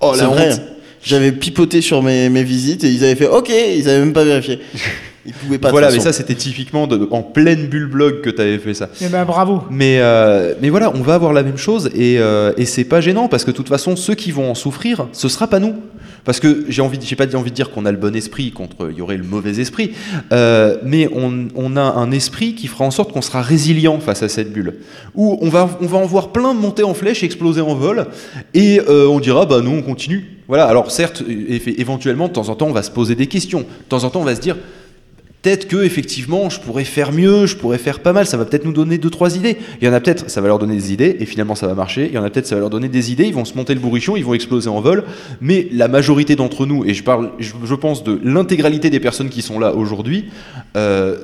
Oh 0.00 0.12
la 0.16 0.26
vrai. 0.26 0.52
honte. 0.52 0.60
J'avais 1.02 1.30
pipoté 1.32 1.80
sur 1.82 2.02
mes, 2.02 2.28
mes 2.28 2.42
visites 2.42 2.82
et 2.84 2.88
ils 2.90 3.04
avaient 3.04 3.14
fait 3.14 3.28
OK, 3.28 3.48
ils 3.50 3.88
avaient 3.88 4.00
même 4.00 4.12
pas 4.12 4.24
vérifié. 4.24 4.58
Ils 5.24 5.32
pouvaient 5.32 5.58
pas. 5.58 5.70
Voilà, 5.70 5.90
mais 5.90 6.00
ça 6.00 6.12
c'était 6.12 6.34
typiquement 6.34 6.86
de- 6.86 7.08
en 7.10 7.22
pleine 7.22 7.66
bulle 7.66 7.86
blog 7.86 8.20
que 8.22 8.30
tu 8.30 8.40
avais 8.40 8.58
fait 8.58 8.74
ça. 8.74 8.88
Eh 9.00 9.08
ben 9.08 9.24
bravo. 9.24 9.62
Mais, 9.70 9.98
euh, 10.00 10.54
mais 10.60 10.68
voilà, 10.68 10.92
on 10.94 11.02
va 11.02 11.14
avoir 11.14 11.32
la 11.32 11.42
même 11.42 11.58
chose 11.58 11.90
et, 11.94 12.16
euh, 12.18 12.52
et 12.56 12.64
c'est 12.64 12.84
pas 12.84 13.00
gênant 13.00 13.28
parce 13.28 13.44
que 13.44 13.50
de 13.52 13.56
toute 13.56 13.68
façon, 13.68 13.94
ceux 13.96 14.14
qui 14.14 14.30
vont 14.32 14.50
en 14.50 14.54
souffrir, 14.54 15.06
ce 15.12 15.28
sera 15.28 15.46
pas 15.48 15.58
nous. 15.60 15.74
Parce 16.26 16.40
que 16.40 16.66
j'ai 16.68 16.82
envie, 16.82 16.98
pas 16.98 17.36
envie 17.36 17.50
de 17.50 17.54
dire 17.54 17.70
qu'on 17.70 17.86
a 17.86 17.92
le 17.92 17.96
bon 17.96 18.14
esprit 18.14 18.50
contre 18.50 18.90
il 18.90 18.98
y 18.98 19.00
aurait 19.00 19.16
le 19.16 19.24
mauvais 19.24 19.60
esprit, 19.60 19.92
euh, 20.32 20.76
mais 20.84 21.08
on, 21.14 21.76
a 21.76 21.80
un 21.80 22.10
esprit 22.10 22.54
qui 22.54 22.66
fera 22.66 22.84
en 22.84 22.90
sorte 22.90 23.12
qu'on 23.12 23.22
sera 23.22 23.40
résilient 23.40 24.00
face 24.00 24.22
à 24.22 24.28
cette 24.28 24.52
bulle. 24.52 24.74
Où 25.14 25.38
on 25.40 25.48
va, 25.48 25.78
en 25.80 26.06
voir 26.06 26.32
plein 26.32 26.52
monter 26.52 26.82
en 26.82 26.94
flèche, 26.94 27.22
exploser 27.22 27.60
en 27.60 27.76
vol, 27.76 28.06
et 28.54 28.80
euh, 28.80 29.06
on 29.06 29.20
dira 29.20 29.46
bah 29.46 29.60
nous 29.62 29.70
on 29.70 29.82
continue. 29.82 30.38
Voilà. 30.48 30.66
Alors 30.66 30.90
certes, 30.90 31.22
é- 31.28 31.80
éventuellement 31.80 32.26
de 32.26 32.32
temps 32.32 32.48
en 32.48 32.56
temps 32.56 32.66
on 32.66 32.72
va 32.72 32.82
se 32.82 32.90
poser 32.90 33.14
des 33.14 33.28
questions. 33.28 33.60
De 33.60 33.88
temps 33.88 34.02
en 34.02 34.10
temps 34.10 34.20
on 34.20 34.24
va 34.24 34.34
se 34.34 34.40
dire 34.40 34.56
peut-être 35.46 35.68
que 35.68 35.84
effectivement 35.84 36.50
je 36.50 36.58
pourrais 36.58 36.82
faire 36.82 37.12
mieux, 37.12 37.46
je 37.46 37.54
pourrais 37.54 37.78
faire 37.78 38.00
pas 38.00 38.12
mal, 38.12 38.26
ça 38.26 38.36
va 38.36 38.44
peut-être 38.44 38.64
nous 38.64 38.72
donner 38.72 38.98
deux 38.98 39.10
trois 39.10 39.36
idées. 39.36 39.58
Il 39.80 39.86
y 39.86 39.88
en 39.88 39.92
a 39.92 40.00
peut-être, 40.00 40.28
ça 40.28 40.40
va 40.40 40.48
leur 40.48 40.58
donner 40.58 40.74
des 40.74 40.92
idées 40.92 41.18
et 41.20 41.24
finalement 41.24 41.54
ça 41.54 41.68
va 41.68 41.74
marcher. 41.74 42.06
Il 42.06 42.14
y 42.14 42.18
en 42.18 42.24
a 42.24 42.30
peut-être, 42.30 42.48
ça 42.48 42.56
va 42.56 42.62
leur 42.62 42.70
donner 42.70 42.88
des 42.88 43.12
idées, 43.12 43.26
ils 43.26 43.34
vont 43.34 43.44
se 43.44 43.54
monter 43.54 43.72
le 43.72 43.78
bourrichon, 43.78 44.16
ils 44.16 44.24
vont 44.24 44.34
exploser 44.34 44.68
en 44.68 44.80
vol. 44.80 45.04
Mais 45.40 45.68
la 45.70 45.86
majorité 45.86 46.34
d'entre 46.34 46.66
nous, 46.66 46.84
et 46.84 46.94
je 46.94 47.04
parle, 47.04 47.30
je, 47.38 47.74
pense 47.76 48.02
de 48.02 48.18
l'intégralité 48.24 48.90
des 48.90 48.98
personnes 48.98 49.28
qui 49.28 49.40
sont 49.40 49.60
là 49.60 49.72
aujourd'hui, 49.72 50.24
euh, 50.76 51.16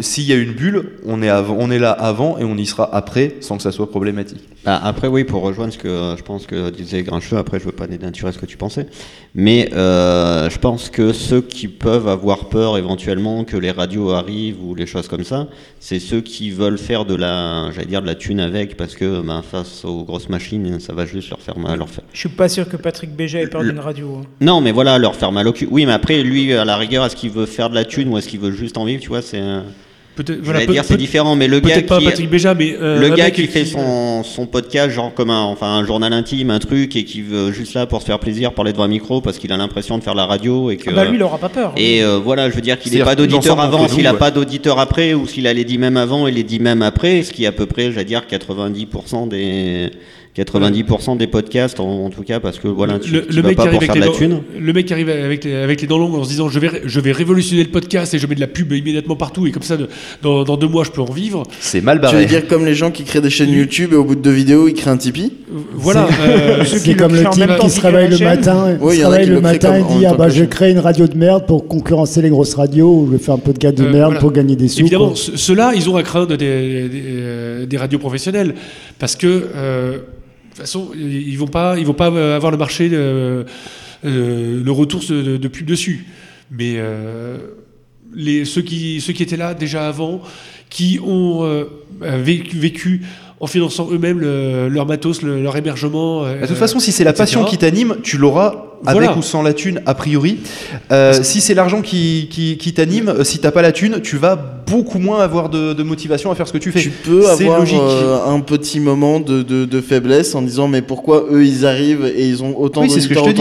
s'il 0.00 0.24
y 0.24 0.32
a 0.32 0.36
une 0.36 0.52
bulle, 0.52 0.92
on 1.04 1.22
est, 1.22 1.28
avant, 1.28 1.56
on 1.58 1.70
est 1.70 1.78
là 1.78 1.90
avant 1.90 2.38
et 2.38 2.44
on 2.44 2.56
y 2.56 2.64
sera 2.64 2.88
après 2.94 3.36
sans 3.40 3.58
que 3.58 3.62
ça 3.62 3.70
soit 3.70 3.90
problématique. 3.90 4.48
Bah, 4.64 4.80
après, 4.82 5.08
oui, 5.08 5.24
pour 5.24 5.42
rejoindre 5.42 5.74
ce 5.74 5.78
que 5.78 6.14
je 6.16 6.22
pense 6.22 6.46
que 6.46 6.70
disait 6.70 7.02
Grincheux, 7.02 7.36
après, 7.36 7.58
je 7.58 7.64
veux 7.64 7.72
pas 7.72 7.86
dénaturer 7.86 8.32
ce 8.32 8.38
que 8.38 8.46
tu 8.46 8.56
pensais, 8.56 8.86
mais 9.34 9.68
euh, 9.74 10.48
je 10.48 10.58
pense 10.58 10.88
que 10.88 11.12
ceux 11.12 11.42
qui 11.42 11.68
peuvent 11.68 12.08
avoir 12.08 12.48
peur 12.48 12.78
éventuellement 12.78 13.41
que 13.44 13.56
les 13.56 13.70
radios 13.70 14.10
arrivent 14.10 14.62
ou 14.62 14.74
les 14.74 14.86
choses 14.86 15.08
comme 15.08 15.24
ça, 15.24 15.48
c'est 15.80 15.98
ceux 15.98 16.20
qui 16.20 16.50
veulent 16.50 16.78
faire 16.78 17.04
de 17.04 17.14
la, 17.14 17.70
j'allais 17.72 17.86
dire, 17.86 18.02
de 18.02 18.06
la 18.06 18.14
thune 18.14 18.40
avec, 18.40 18.76
parce 18.76 18.94
que 18.94 19.20
ben, 19.20 19.42
face 19.42 19.84
aux 19.84 20.04
grosses 20.04 20.28
machines, 20.28 20.78
ça 20.80 20.92
va 20.92 21.06
juste 21.06 21.30
leur 21.30 21.40
faire 21.40 21.58
mal. 21.58 21.78
Leur 21.78 21.88
faire... 21.88 22.04
Je 22.12 22.18
suis 22.20 22.28
pas 22.28 22.48
sûr 22.48 22.68
que 22.68 22.76
Patrick 22.76 23.14
Béja 23.14 23.40
ait 23.40 23.46
peur 23.46 23.62
d'une 23.62 23.78
radio. 23.78 24.16
hein. 24.22 24.26
Non, 24.40 24.60
mais 24.60 24.72
voilà, 24.72 24.98
leur 24.98 25.14
faire 25.16 25.32
mal 25.32 25.48
au 25.48 25.52
cul. 25.52 25.68
Oui, 25.70 25.86
mais 25.86 25.92
après, 25.92 26.22
lui, 26.22 26.52
à 26.52 26.64
la 26.64 26.76
rigueur, 26.76 27.04
est-ce 27.04 27.16
qu'il 27.16 27.30
veut 27.30 27.46
faire 27.46 27.70
de 27.70 27.74
la 27.74 27.84
thune 27.84 28.08
ou 28.08 28.18
est-ce 28.18 28.28
qu'il 28.28 28.40
veut 28.40 28.52
juste 28.52 28.78
en 28.78 28.84
vivre, 28.84 29.00
tu 29.02 29.08
vois, 29.08 29.22
c'est... 29.22 29.40
un- 29.40 29.64
Peut-être 30.14 30.40
Je 30.40 30.44
voilà, 30.44 30.60
peut- 30.66 30.72
dire 30.74 30.84
c'est 30.84 30.92
peut- 30.94 30.98
différent, 31.00 31.36
mais 31.36 31.48
le 31.48 31.60
gars 31.60 31.80
pas 31.82 31.98
qui 31.98 32.04
Patrick 32.04 32.28
Béja, 32.28 32.54
mais 32.54 32.76
euh, 32.78 32.98
le 33.00 33.08
gars 33.16 33.30
qui 33.30 33.46
fait 33.46 33.64
son, 33.64 34.22
son 34.22 34.46
podcast 34.46 34.90
genre 34.90 35.14
comme 35.14 35.30
un 35.30 35.40
enfin 35.40 35.68
un 35.68 35.86
journal 35.86 36.12
intime, 36.12 36.50
un 36.50 36.58
truc 36.58 36.94
et 36.96 37.04
qui 37.04 37.22
veut 37.22 37.50
juste 37.50 37.72
là 37.72 37.86
pour 37.86 38.00
se 38.02 38.06
faire 38.06 38.18
plaisir, 38.18 38.52
parler 38.52 38.72
devant 38.72 38.84
un 38.84 38.88
micro 38.88 39.22
parce 39.22 39.38
qu'il 39.38 39.50
a 39.52 39.56
l'impression 39.56 39.96
de 39.96 40.02
faire 40.04 40.14
la 40.14 40.26
radio 40.26 40.70
et 40.70 40.76
que 40.76 40.90
Ah 40.90 40.92
bah 40.92 41.04
lui, 41.06 41.16
il 41.16 41.22
aura 41.22 41.38
pas 41.38 41.48
peur. 41.48 41.72
et 41.78 42.02
euh, 42.04 42.18
voilà, 42.22 42.50
je 42.50 42.54
veux 42.54 42.60
dire 42.60 42.78
qu'il 42.78 42.92
C'est-à-dire 42.92 43.06
pas 43.06 43.14
d'auditeur 43.16 43.58
avant, 43.58 43.88
s'il 43.88 44.02
nous, 44.02 44.08
a 44.08 44.12
ouais. 44.12 44.18
pas 44.18 44.30
d'auditeur 44.30 44.78
après, 44.78 45.14
ou 45.14 45.26
s'il 45.26 45.46
a 45.46 45.52
les 45.54 45.64
10 45.64 45.78
mêmes 45.78 45.96
avant 45.96 46.26
et 46.26 46.30
les 46.30 46.42
10 46.42 46.60
mêmes 46.60 46.82
après, 46.82 47.22
ce 47.22 47.32
qui 47.32 47.44
est 47.44 47.46
à 47.46 47.52
peu 47.52 47.64
près, 47.64 47.84
je 47.86 47.96
vais 47.96 48.04
dire, 48.04 48.22
90% 48.30 49.28
des 49.28 49.90
90% 50.36 51.18
des 51.18 51.26
podcasts, 51.26 51.78
en, 51.78 52.06
en 52.06 52.08
tout 52.10 52.22
cas, 52.22 52.40
parce 52.40 52.58
que 52.58 52.66
voilà, 52.66 52.98
tu, 52.98 53.10
le, 53.10 53.26
tu 53.26 53.36
le 53.36 53.42
vas 53.42 53.48
mec 53.48 53.56
pas 53.58 53.62
qui 53.64 53.68
arrive 53.68 53.80
pour 53.80 53.82
avec 53.82 53.92
faire 53.92 53.94
de 53.96 54.00
la 54.00 54.06
dents, 54.06 54.12
thune. 54.12 54.42
le 54.58 54.72
mec 54.72 54.86
qui 54.86 54.92
arrive 54.94 55.10
avec 55.10 55.44
les, 55.44 55.54
avec 55.56 55.80
les 55.82 55.86
dents 55.86 55.98
longues 55.98 56.14
en 56.14 56.24
se 56.24 56.30
disant 56.30 56.48
je 56.48 56.58
vais, 56.58 56.70
je 56.86 57.00
vais 57.00 57.12
révolutionner 57.12 57.62
le 57.64 57.68
podcast 57.70 58.14
et 58.14 58.18
je 58.18 58.26
mets 58.26 58.34
de 58.34 58.40
la 58.40 58.46
pub 58.46 58.72
immédiatement 58.72 59.14
partout 59.14 59.46
et 59.46 59.50
comme 59.50 59.62
ça 59.62 59.76
de- 59.76 59.88
dans, 60.22 60.44
dans 60.44 60.56
deux 60.56 60.68
mois 60.68 60.84
je 60.84 60.90
peux 60.90 61.02
en 61.02 61.12
vivre. 61.12 61.42
C'est 61.60 61.82
mal 61.82 61.98
Tu 62.00 62.06
veux 62.06 62.12
barré. 62.12 62.24
dire 62.24 62.46
comme 62.48 62.64
les 62.64 62.74
gens 62.74 62.90
qui 62.90 63.04
créent 63.04 63.20
des 63.20 63.28
chaînes 63.28 63.50
YouTube 63.50 63.90
et 63.92 63.96
au 63.96 64.04
bout 64.04 64.14
de 64.14 64.22
deux 64.22 64.30
vidéos 64.30 64.68
ils 64.68 64.74
créent 64.74 64.90
un 64.90 64.96
Tipeee 64.96 65.32
Voilà. 65.74 66.08
C'est- 66.10 66.28
euh, 66.30 66.64
Ceux 66.72 66.78
qui 66.78 66.90
C'est 66.92 66.96
comme 66.96 67.14
le 67.14 67.24
type 67.28 67.36
même 67.46 67.58
temps 67.58 67.64
qui 67.64 67.70
se 67.70 67.78
crée 67.80 67.88
réveille 67.90 68.18
le 68.18 68.24
matin, 68.24 68.78
se 68.80 69.04
réveille 69.04 69.26
le 69.28 69.40
matin 69.42 69.76
et 69.76 69.82
dit 69.98 70.06
ah 70.06 70.14
bah 70.14 70.30
je 70.30 70.44
créer 70.44 70.72
une 70.72 70.78
radio 70.78 71.06
de 71.06 71.16
merde 71.16 71.44
pour 71.46 71.68
concurrencer 71.68 72.22
les 72.22 72.30
grosses 72.30 72.54
radios 72.54 72.88
ou 73.02 73.06
je 73.06 73.12
vais 73.12 73.22
faire 73.22 73.34
un 73.34 73.38
podcast 73.38 73.76
de 73.76 73.84
Euh, 73.84 73.92
merde 73.92 74.18
pour 74.18 74.32
gagner 74.32 74.56
des 74.56 74.68
sous. 74.68 74.80
Évidemment, 74.80 75.12
ceux-là, 75.14 75.72
ils 75.74 75.90
ont 75.90 75.96
à 75.96 76.02
craindre 76.02 76.36
des, 76.38 76.88
euh, 76.94 77.66
radios 77.78 77.98
professionnelles 77.98 78.54
parce 78.98 79.14
que 79.16 79.26
euh, 79.54 79.98
façon, 80.62 80.90
ils 80.94 81.36
vont 81.36 81.46
pas, 81.46 81.76
vont 81.76 81.94
pas 81.94 82.10
euh, 82.10 82.36
avoir 82.36 82.52
le 82.52 82.58
marché, 82.58 82.90
euh, 82.92 83.44
euh, 84.04 84.62
le 84.62 84.72
retour 84.72 85.00
de, 85.08 85.36
de 85.36 85.48
pub 85.48 85.66
dessus. 85.66 86.06
Mais 86.50 86.76
les, 88.14 88.44
ceux 88.44 88.62
qui, 88.62 89.00
ceux 89.00 89.12
qui 89.12 89.22
étaient 89.22 89.38
là 89.38 89.54
déjà 89.54 89.88
avant, 89.88 90.22
qui 90.68 90.98
ont 91.02 91.66
vécu 92.00 93.02
en 93.42 93.48
finançant 93.48 93.88
eux-mêmes 93.90 94.20
le- 94.20 94.68
leur 94.68 94.86
matos, 94.86 95.20
le- 95.22 95.42
leur 95.42 95.56
hébergement. 95.56 96.22
euh, 96.24 96.42
De 96.42 96.46
toute 96.46 96.56
façon, 96.56 96.78
si 96.78 96.92
c'est 96.92 97.02
la 97.02 97.10
etc. 97.10 97.22
passion 97.24 97.44
qui 97.44 97.58
t'anime, 97.58 97.96
tu 98.04 98.16
l'auras 98.16 98.66
avec 98.86 99.00
Voilà. 99.02 99.18
ou 99.18 99.22
sans 99.22 99.42
la 99.42 99.52
thune, 99.52 99.80
a 99.84 99.94
priori. 99.94 100.38
Euh, 100.92 101.12
si 101.22 101.40
c'est 101.40 101.54
l'argent 101.54 101.82
qui, 101.82 102.28
qui, 102.30 102.56
qui 102.56 102.72
t'anime, 102.72 103.08
euh, 103.08 103.24
si 103.24 103.38
t'as 103.40 103.50
pas 103.50 103.62
la 103.62 103.72
thune, 103.72 104.00
tu 104.00 104.16
vas 104.16 104.36
beaucoup 104.36 104.98
moins 105.00 105.20
avoir 105.20 105.48
de, 105.48 105.72
de 105.72 105.82
motivation 105.82 106.30
à 106.30 106.36
faire 106.36 106.46
ce 106.48 106.52
que 106.52 106.58
tu 106.58 106.70
fais. 106.72 106.80
Tu 106.80 106.90
peux 106.90 107.28
avoir 107.28 107.58
logique. 107.60 107.78
euh, 107.80 108.24
un 108.26 108.38
petit 108.40 108.78
moment 108.80 109.18
de, 109.20 109.42
de, 109.42 109.64
de 109.64 109.80
faiblesse 109.80 110.34
en 110.36 110.42
disant 110.42 110.68
mais 110.68 110.80
pourquoi 110.82 111.24
eux 111.30 111.44
ils 111.44 111.66
arrivent 111.66 112.04
et 112.16 112.26
ils 112.28 112.42
ont 112.44 112.56
autant 112.58 112.82
Oui, 112.82 112.88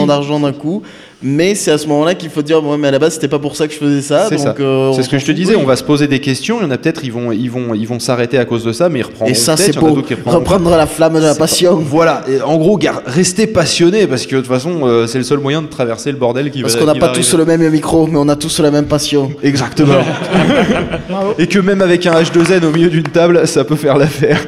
d'argent 0.08 0.40
d'un 0.40 0.52
coup 0.52 0.82
mais 1.24 1.54
c'est 1.56 1.72
à 1.72 1.78
ce 1.78 1.88
moment-là 1.88 2.16
qu'il 2.16 2.30
faut 2.30 2.42
dire 2.42 2.62
bon, 2.62 2.78
mais 2.78 2.88
à 2.88 2.92
la 2.92 3.00
base 3.00 3.14
c'était 3.16 3.28
pas 3.28 3.40
pour 3.40 3.56
ça 3.56 3.68
que 3.68 3.74
je 3.74 3.78
faisais 3.80 4.02
ça 4.02 4.28
C'est 4.30 4.40
euh, 4.60 4.94
ce 4.94 5.08
que 5.10 5.20
je 5.20 5.26
te 5.26 5.32
disais, 5.32 5.56
Oui. 5.56 5.62
on 5.64 5.68
va 5.68 5.76
se 5.76 5.84
poser 5.84 6.08
des 6.08 6.20
questions, 6.20 6.58
il 6.60 6.64
y 6.64 6.66
en 6.66 6.72
a 6.72 6.78
peut-être, 6.78 7.04
ils 7.04 7.12
vont, 7.12 7.32
ils 7.32 7.50
vont, 7.50 7.74
ils 7.76 7.88
vont 7.88 8.00
s'arrêter 8.00 8.38
à 8.38 8.46
cause 8.46 8.64
de 8.64 8.72
ça, 8.74 8.90
mais 8.90 9.00
ils 9.00 9.04
reprendront 9.04 9.32
et 9.32 9.36
ça 9.36 9.56
peut-être, 9.56 9.74
c'est 9.74 9.80
pour 9.80 9.96
reprendre 10.34 10.70
la 10.76 10.88
flamme 10.88 11.14
de 11.16 11.20
la 11.20 11.34
pas- 11.34 11.40
passion 11.42 11.76
Voilà, 11.76 12.24
et 12.30 12.42
en 12.42 12.58
gros, 12.58 12.78
gar- 12.78 13.02
restez 13.06 13.48
passionné 13.48 14.08
parce 14.08 14.26
que 14.26 14.36
de 14.38 14.42
toute 14.42 14.50
façon, 14.50 14.82
euh, 14.88 15.08
c'est 15.08 15.18
le 15.20 15.24
seul 15.24 15.40
moyen 15.40 15.62
de 15.62 15.68
traverser 15.68 16.12
le 16.12 16.18
bordel 16.18 16.50
qui 16.52 16.62
parce 16.62 16.74
va 16.74 16.80
qu'on 16.80 16.86
n'a 16.88 16.96
pas 16.96 17.10
tous 17.10 17.34
arriver. 17.36 17.52
le 17.52 17.58
même 17.58 17.72
micro 17.72 18.08
mais 18.08 18.18
on 18.18 18.28
a 18.30 18.36
tous 18.36 18.60
la 18.60 18.72
même 18.72 18.86
passion 18.86 19.32
Exactement. 19.44 19.94
Et 21.38 21.48
que 21.48 21.60
même 21.60 21.82
avec 21.82 22.06
un 22.06 22.14
H2N 22.14 22.64
au 22.66 22.72
milieu 22.72 22.90
d'une 22.90 23.04
table, 23.04 23.48
ça 23.48 23.64
peut 23.64 23.76
faire 23.76 23.98
l'affaire. 23.98 24.40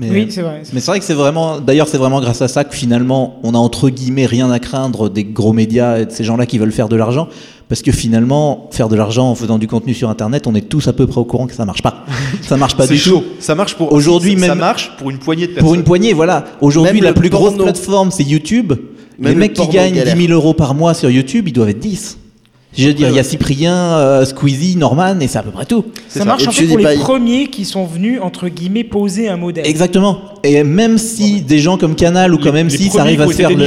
Mais, 0.00 0.08
Oui, 0.10 0.26
c'est 0.30 0.40
vrai. 0.40 0.62
mais 0.72 0.80
c'est 0.80 0.90
vrai 0.90 0.98
que 0.98 1.04
c'est 1.04 1.12
vraiment. 1.14 1.60
D'ailleurs, 1.60 1.86
c'est 1.86 1.98
vraiment 1.98 2.20
grâce 2.20 2.40
à 2.40 2.48
ça 2.48 2.64
que 2.64 2.74
finalement, 2.74 3.38
on 3.42 3.54
a 3.54 3.58
entre 3.58 3.90
guillemets 3.90 4.24
rien 4.24 4.50
à 4.50 4.58
craindre 4.58 5.10
des 5.10 5.24
gros 5.24 5.52
médias 5.52 5.98
et 5.98 6.06
de 6.06 6.10
ces 6.10 6.24
gens-là 6.24 6.46
qui 6.46 6.56
veulent 6.58 6.72
faire 6.72 6.88
de 6.88 6.96
l'argent. 6.96 7.28
Parce 7.68 7.82
que 7.82 7.92
finalement, 7.92 8.68
faire 8.72 8.88
de 8.88 8.96
l'argent 8.96 9.30
en 9.30 9.34
faisant 9.34 9.58
du 9.58 9.68
contenu 9.68 9.92
sur 9.94 10.08
Internet, 10.08 10.46
on 10.46 10.54
est 10.54 10.62
tous 10.68 10.88
à 10.88 10.92
peu 10.94 11.06
près 11.06 11.20
au 11.20 11.24
courant 11.24 11.46
que 11.46 11.54
ça 11.54 11.64
marche 11.66 11.82
pas. 11.82 12.04
Ça 12.42 12.56
marche 12.56 12.76
pas 12.76 12.86
C'est 12.86 12.94
du 12.94 13.00
tout. 13.00 13.10
chaud. 13.10 13.24
Ça 13.38 13.54
marche 13.54 13.74
pour 13.76 13.92
Aujourd'hui, 13.92 14.34
ça, 14.34 14.40
ça 14.40 14.48
même- 14.48 14.58
marche 14.58 14.90
pour 14.98 15.10
une 15.10 15.18
poignée 15.18 15.42
de 15.46 15.52
personnes. 15.52 15.64
Pour 15.66 15.74
une 15.74 15.84
poignée, 15.84 16.12
voilà. 16.14 16.46
Aujourd'hui, 16.62 16.94
Même 16.94 17.04
la 17.04 17.12
plus 17.12 17.28
grosse 17.30 17.54
plateforme, 17.56 18.10
c'est 18.10 18.24
YouTube. 18.24 18.72
Même 19.18 19.28
les 19.28 19.34
le 19.34 19.40
mecs 19.40 19.52
qui 19.52 19.68
gagnent 19.68 19.94
galère. 19.94 20.16
10 20.16 20.26
000 20.28 20.32
euros 20.32 20.54
par 20.54 20.74
mois 20.74 20.94
sur 20.94 21.10
YouTube, 21.10 21.46
ils 21.46 21.52
doivent 21.52 21.68
être 21.68 21.78
10. 21.78 22.18
Je 22.76 22.86
veux 22.86 22.94
dire, 22.94 23.08
il 23.08 23.16
y 23.16 23.18
a 23.18 23.24
Cyprien, 23.24 23.74
euh, 23.74 24.24
Squeezie, 24.24 24.76
Norman, 24.76 25.18
et 25.20 25.26
c'est 25.26 25.38
à 25.38 25.42
peu 25.42 25.50
près 25.50 25.66
tout. 25.66 25.86
Ça, 26.08 26.20
ça. 26.20 26.24
marche 26.24 26.44
Et 26.44 26.48
en 26.48 26.52
fait 26.52 26.66
pour 26.66 26.78
les 26.78 26.96
premiers 26.96 27.46
qui 27.48 27.64
sont 27.64 27.84
venus, 27.84 28.20
entre 28.22 28.48
guillemets, 28.48 28.84
poser 28.84 29.28
un 29.28 29.36
modèle. 29.36 29.66
Exactement. 29.66 30.20
Et 30.44 30.62
même 30.62 30.96
si 30.98 31.42
des 31.42 31.58
gens 31.58 31.76
comme 31.76 31.96
Canal 31.96 32.32
ou 32.32 32.38
comme 32.38 32.54
les 32.54 32.64
M6 32.64 32.88
premiers 32.88 33.00
arrivent 33.00 33.20
à 33.22 33.26
se 33.26 33.32
faire 33.32 33.50
le... 33.50 33.66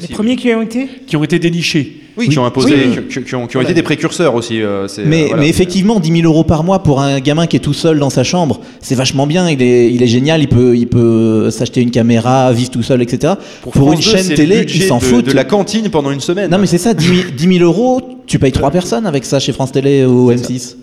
Les 0.00 0.08
premiers 0.08 0.36
qui 0.36 0.52
ont 0.52 0.60
été 0.60 0.86
qui 1.06 1.16
ont 1.16 1.24
été 1.24 1.38
dénichés. 1.38 2.02
Oui, 2.18 2.28
qui 2.28 2.38
ont 2.38 2.44
imposé, 2.44 2.74
Oui, 2.74 2.98
qui, 3.08 3.22
qui 3.22 3.34
ont, 3.36 3.46
qui 3.46 3.56
ont 3.56 3.60
été 3.60 3.74
des 3.74 3.82
précurseurs 3.82 4.34
aussi. 4.34 4.60
euh, 4.60 4.88
Mais, 5.06 5.22
euh, 5.22 5.26
voilà. 5.28 5.42
mais 5.42 5.48
effectivement, 5.48 6.00
10 6.00 6.20
000 6.20 6.22
euros 6.24 6.42
par 6.44 6.64
mois 6.64 6.82
pour 6.82 7.00
un 7.00 7.20
gamin 7.20 7.46
qui 7.46 7.56
est 7.56 7.60
tout 7.60 7.72
seul 7.72 7.98
dans 7.98 8.10
sa 8.10 8.24
chambre, 8.24 8.60
c'est 8.80 8.96
vachement 8.96 9.26
bien. 9.26 9.48
Il 9.48 9.62
est, 9.62 9.92
il 9.92 10.02
est 10.02 10.06
génial. 10.08 10.40
Il 10.42 10.48
peut, 10.48 10.76
il 10.76 10.88
peut 10.88 11.50
s'acheter 11.50 11.80
une 11.80 11.90
caméra, 11.92 12.52
vivre 12.52 12.70
tout 12.70 12.82
seul, 12.82 13.00
etc. 13.02 13.34
Pour, 13.62 13.92
une 13.92 13.98
2, 14.00 14.02
chaîne 14.04 14.28
télé, 14.34 14.66
ils 14.68 14.82
s'en 14.82 14.98
foutent. 15.00 15.26
de 15.26 15.32
la 15.32 15.44
cantine 15.44 15.88
pendant 15.90 16.10
une 16.10 16.20
semaine. 16.20 16.50
Non, 16.50 16.58
mais 16.58 16.66
c'est 16.66 16.78
ça, 16.78 16.92
10 16.92 17.06
000, 17.06 17.18
10 17.36 17.58
000 17.58 17.64
euros, 17.64 18.00
tu 18.26 18.38
payes 18.38 18.52
trois 18.52 18.70
personnes 18.70 19.06
avec 19.06 19.24
ça 19.24 19.38
chez 19.38 19.52
France 19.52 19.72
Télé 19.72 20.04
ou 20.04 20.32
M6. 20.32 20.74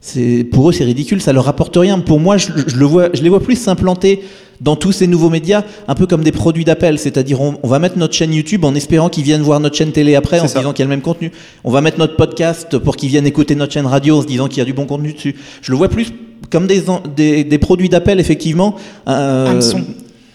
C'est 0.00 0.44
pour 0.44 0.68
eux, 0.68 0.72
c'est 0.72 0.84
ridicule, 0.84 1.22
ça 1.22 1.32
leur 1.32 1.44
rapporte 1.46 1.74
rien. 1.76 1.98
Pour 1.98 2.20
moi, 2.20 2.36
je, 2.36 2.48
je 2.66 2.76
le 2.76 2.84
vois, 2.84 3.08
je 3.14 3.22
les 3.22 3.30
vois 3.30 3.40
plus 3.40 3.56
s'implanter 3.56 4.20
dans 4.60 4.76
tous 4.76 4.92
ces 4.92 5.06
nouveaux 5.06 5.30
médias, 5.30 5.62
un 5.88 5.94
peu 5.94 6.06
comme 6.06 6.22
des 6.24 6.32
produits 6.32 6.64
d'appel. 6.64 6.98
C'est-à-dire, 6.98 7.40
on, 7.40 7.56
on 7.62 7.68
va 7.68 7.78
mettre 7.78 7.98
notre 7.98 8.14
chaîne 8.14 8.32
YouTube 8.32 8.64
en 8.64 8.74
espérant 8.74 9.08
qu'ils 9.08 9.24
viennent 9.24 9.42
voir 9.42 9.60
notre 9.60 9.76
chaîne 9.76 9.92
télé 9.92 10.14
après, 10.14 10.38
en 10.40 10.44
se 10.48 10.54
disant 10.60 10.72
qu'il 10.72 10.82
y 10.82 10.86
a 10.86 10.86
le 10.86 10.96
même 10.96 11.02
contenu. 11.02 11.32
On 11.64 11.70
va 11.70 11.80
mettre 11.80 11.98
notre 11.98 12.16
podcast 12.16 12.78
pour 12.78 12.96
qu'ils 12.96 13.08
viennent 13.10 13.26
écouter 13.26 13.54
notre 13.54 13.72
chaîne 13.72 13.86
radio 13.86 14.18
en 14.18 14.22
se 14.22 14.26
disant 14.26 14.48
qu'il 14.48 14.58
y 14.58 14.62
a 14.62 14.64
du 14.64 14.72
bon 14.72 14.86
contenu 14.86 15.12
dessus. 15.12 15.34
Je 15.62 15.70
le 15.72 15.76
vois 15.78 15.88
plus 15.88 16.08
comme 16.50 16.66
des, 16.66 16.82
des, 17.16 17.44
des 17.44 17.58
produits 17.58 17.88
d'appel, 17.88 18.20
effectivement. 18.20 18.76
euh. 19.08 19.60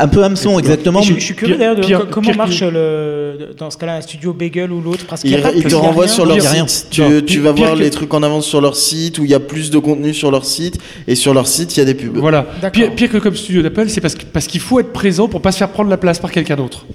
Un 0.02 0.08
peu 0.08 0.24
hameçon, 0.24 0.58
exactement. 0.58 1.02
Je, 1.02 1.14
je 1.16 1.20
suis 1.20 1.36
curieux 1.36 1.58
d'ailleurs 1.58 1.76
de 1.76 1.82
Pire- 1.82 2.08
comment 2.10 2.30
pire 2.30 2.38
marche 2.38 2.62
le, 2.64 3.50
dans 3.58 3.70
ce 3.70 3.78
cas-là 3.78 3.98
un 3.98 4.02
studio 4.02 4.32
Bagel 4.34 4.72
ou 4.72 4.82
l'autre 4.82 5.06
parce 5.08 5.22
qu'il 5.22 5.32
te 5.34 5.38
il 5.68 5.74
a 5.76 5.78
renvoient 5.78 6.06
rien. 6.06 6.14
sur 6.14 6.26
leur 6.26 6.38
Il 6.38 6.42
site. 6.70 6.88
Tu, 6.90 7.02
Non, 7.02 7.10
tu 7.20 7.22
pire- 7.26 7.42
vas 7.44 7.52
voir 7.52 7.74
que- 7.74 7.80
les 7.80 7.90
trucs 7.90 8.14
en 8.14 8.24
avance 8.24 8.46
sur 8.46 8.62
leur 8.62 8.76
site 8.76 9.20
où 9.20 9.26
il 9.26 9.30
y 9.30 9.34
a 9.34 9.40
plus 9.42 9.70
de 9.72 9.78
contenu 9.78 10.14
sur 10.14 10.32
leur 10.32 10.46
site 10.46 10.80
et 11.08 11.16
sur 11.16 11.34
leur 11.34 11.48
site 11.48 11.76
il 11.76 11.80
y 11.80 11.84
a 11.84 11.86
des 11.86 11.96
pubs. 11.96 12.16
Voilà. 12.18 12.44
Pire, 12.72 12.96
pire 12.96 13.10
que 13.12 13.18
comme 13.18 13.36
studio 13.36 13.62
d'Apple, 13.62 13.90
c'est 13.90 14.02
parce 14.02 14.48
qu'il 14.48 14.62
faut 14.62 14.80
être 14.80 14.94
présent 14.94 15.28
pour 15.28 15.42
pas 15.42 15.52
se 15.52 15.58
faire 15.58 15.70
prendre 15.70 15.90
la 15.90 15.98
place 15.98 16.18
par 16.20 16.32
quelqu'un 16.32 16.56
d'autre. 16.56 16.86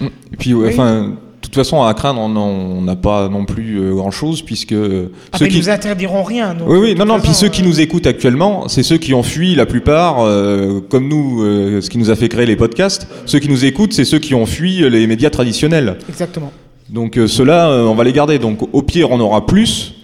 Et 0.00 0.36
puis, 0.38 0.54
ouais, 0.54 0.68
enfin, 0.72 1.16
toute 1.40 1.54
façon, 1.54 1.82
à 1.82 1.92
craindre, 1.94 2.20
on 2.20 2.80
n'a 2.82 2.96
pas 2.96 3.28
non 3.28 3.44
plus 3.44 3.80
grand 3.94 4.10
chose, 4.10 4.42
puisque 4.42 4.72
euh, 4.72 5.12
Ah, 5.32 5.38
ceux 5.38 5.44
mais 5.44 5.50
qui. 5.50 5.56
ils 5.56 5.60
nous 5.60 5.70
interdiront 5.70 6.22
rien. 6.22 6.54
donc, 6.54 6.68
Oui, 6.68 6.78
oui, 6.78 6.94
non, 6.94 7.04
non, 7.04 7.20
puis 7.20 7.34
ceux 7.34 7.48
qui 7.48 7.62
euh, 7.62 7.66
nous 7.66 7.80
écoutent 7.80 8.06
actuellement, 8.06 8.68
c'est 8.68 8.82
ceux 8.82 8.98
qui 8.98 9.14
ont 9.14 9.22
fui 9.22 9.54
la 9.54 9.66
plupart, 9.66 10.20
euh, 10.20 10.80
comme 10.88 11.08
nous, 11.08 11.42
euh, 11.42 11.80
ce 11.80 11.90
qui 11.90 11.98
nous 11.98 12.10
a 12.10 12.16
fait 12.16 12.28
créer 12.28 12.46
les 12.46 12.56
podcasts. 12.56 13.06
Ceux 13.26 13.38
qui 13.38 13.48
nous 13.48 13.64
écoutent, 13.64 13.92
c'est 13.92 14.04
ceux 14.04 14.18
qui 14.18 14.34
ont 14.34 14.46
fui 14.46 14.88
les 14.88 15.06
médias 15.06 15.30
traditionnels. 15.30 15.98
Exactement. 16.08 16.52
Donc 16.88 17.18
euh, 17.18 17.26
ceux-là, 17.26 17.68
euh, 17.68 17.84
on 17.84 17.94
va 17.96 18.04
les 18.04 18.12
garder. 18.12 18.38
Donc 18.38 18.60
au 18.72 18.82
pire, 18.82 19.10
on 19.10 19.18
aura 19.18 19.44
plus. 19.46 19.94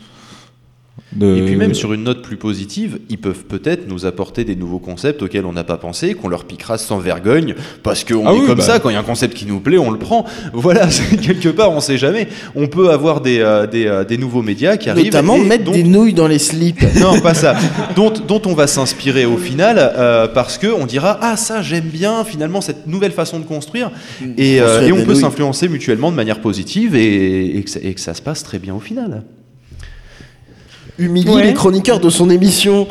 De... 1.14 1.36
Et 1.36 1.43
puis 1.43 1.56
même 1.56 1.74
sur 1.74 1.93
une 1.93 2.05
note 2.05 2.22
plus 2.22 2.36
positive, 2.36 2.98
ils 3.10 3.18
peuvent 3.18 3.44
peut-être 3.44 3.86
nous 3.89 4.06
apporter 4.06 4.44
des 4.44 4.56
nouveaux 4.56 4.78
concepts 4.78 5.20
auxquels 5.22 5.44
on 5.44 5.52
n'a 5.52 5.64
pas 5.64 5.76
pensé, 5.76 6.14
qu'on 6.14 6.28
leur 6.28 6.44
piquera 6.44 6.78
sans 6.78 6.98
vergogne, 6.98 7.55
parce 7.82 8.02
qu'on 8.05 8.26
Ah 8.26 8.32
est 8.32 8.40
oui, 8.40 8.47
comme 8.47 8.59
bah. 8.59 8.64
ça, 8.64 8.78
quand 8.78 8.89
il 8.89 8.94
y 8.94 8.97
a 8.97 9.01
un 9.01 9.05
concept 9.05 9.34
qui 9.34 9.44
nous 9.47 9.60
plaît, 9.60 9.78
on 9.78 9.90
le 9.90 9.98
prend. 9.98 10.24
Voilà, 10.55 10.86
quelque 11.22 11.48
part, 11.51 11.70
on 11.72 11.80
sait 11.80 11.98
jamais. 11.98 12.28
On 12.55 12.66
peut 12.66 12.90
avoir 12.90 13.20
des, 13.20 13.40
euh, 13.40 13.66
des, 13.66 13.86
euh, 13.86 14.05
des 14.05 14.16
nouveaux 14.16 14.43
médias 14.43 14.76
qui 14.76 14.89
arrivent. 14.90 15.06
Notamment 15.06 15.36
et 15.36 15.44
mettre 15.44 15.64
dont- 15.64 15.72
des 15.72 15.82
nouilles 15.84 16.14
dans 16.14 16.28
les 16.28 16.39
slips. 16.39 16.82
Non, 17.01 17.20
pas 17.20 17.34
ça. 17.34 17.56
dont, 17.97 18.10
dont 18.28 18.40
on 18.47 18.55
va 18.55 18.66
s'inspirer 18.66 19.24
au 19.26 19.36
final, 19.36 19.76
euh, 19.78 20.28
parce 20.28 20.56
que 20.59 20.66
on 20.68 20.86
dira 20.86 21.18
ah 21.20 21.36
ça 21.36 21.62
j'aime 21.62 21.84
bien 21.93 22.24
finalement 22.24 22.60
cette 22.60 22.86
nouvelle 22.86 23.12
façon 23.12 23.39
de 23.40 23.44
construire, 23.44 23.90
et, 24.39 24.60
euh, 24.60 24.86
et 24.86 24.93
on 24.93 25.05
peut 25.05 25.14
s'influencer 25.14 25.68
mutuellement 25.68 26.10
de 26.10 26.16
manière 26.16 26.40
positive 26.40 26.94
et, 26.94 27.56
et 27.59 27.62
que, 27.62 27.70
ça, 27.70 27.80
et 27.82 27.93
que 27.94 28.01
ça 28.01 28.14
se 28.14 28.22
passe 28.22 28.43
très 28.44 28.59
bien 28.59 28.74
au 28.74 28.80
final. 28.80 29.22
Humilier 30.98 31.31
Ouais. 31.31 31.43
les 31.44 31.55
chroniqueurs 31.55 32.01
de 32.01 32.10
son 32.10 32.31
émission. 32.31 32.86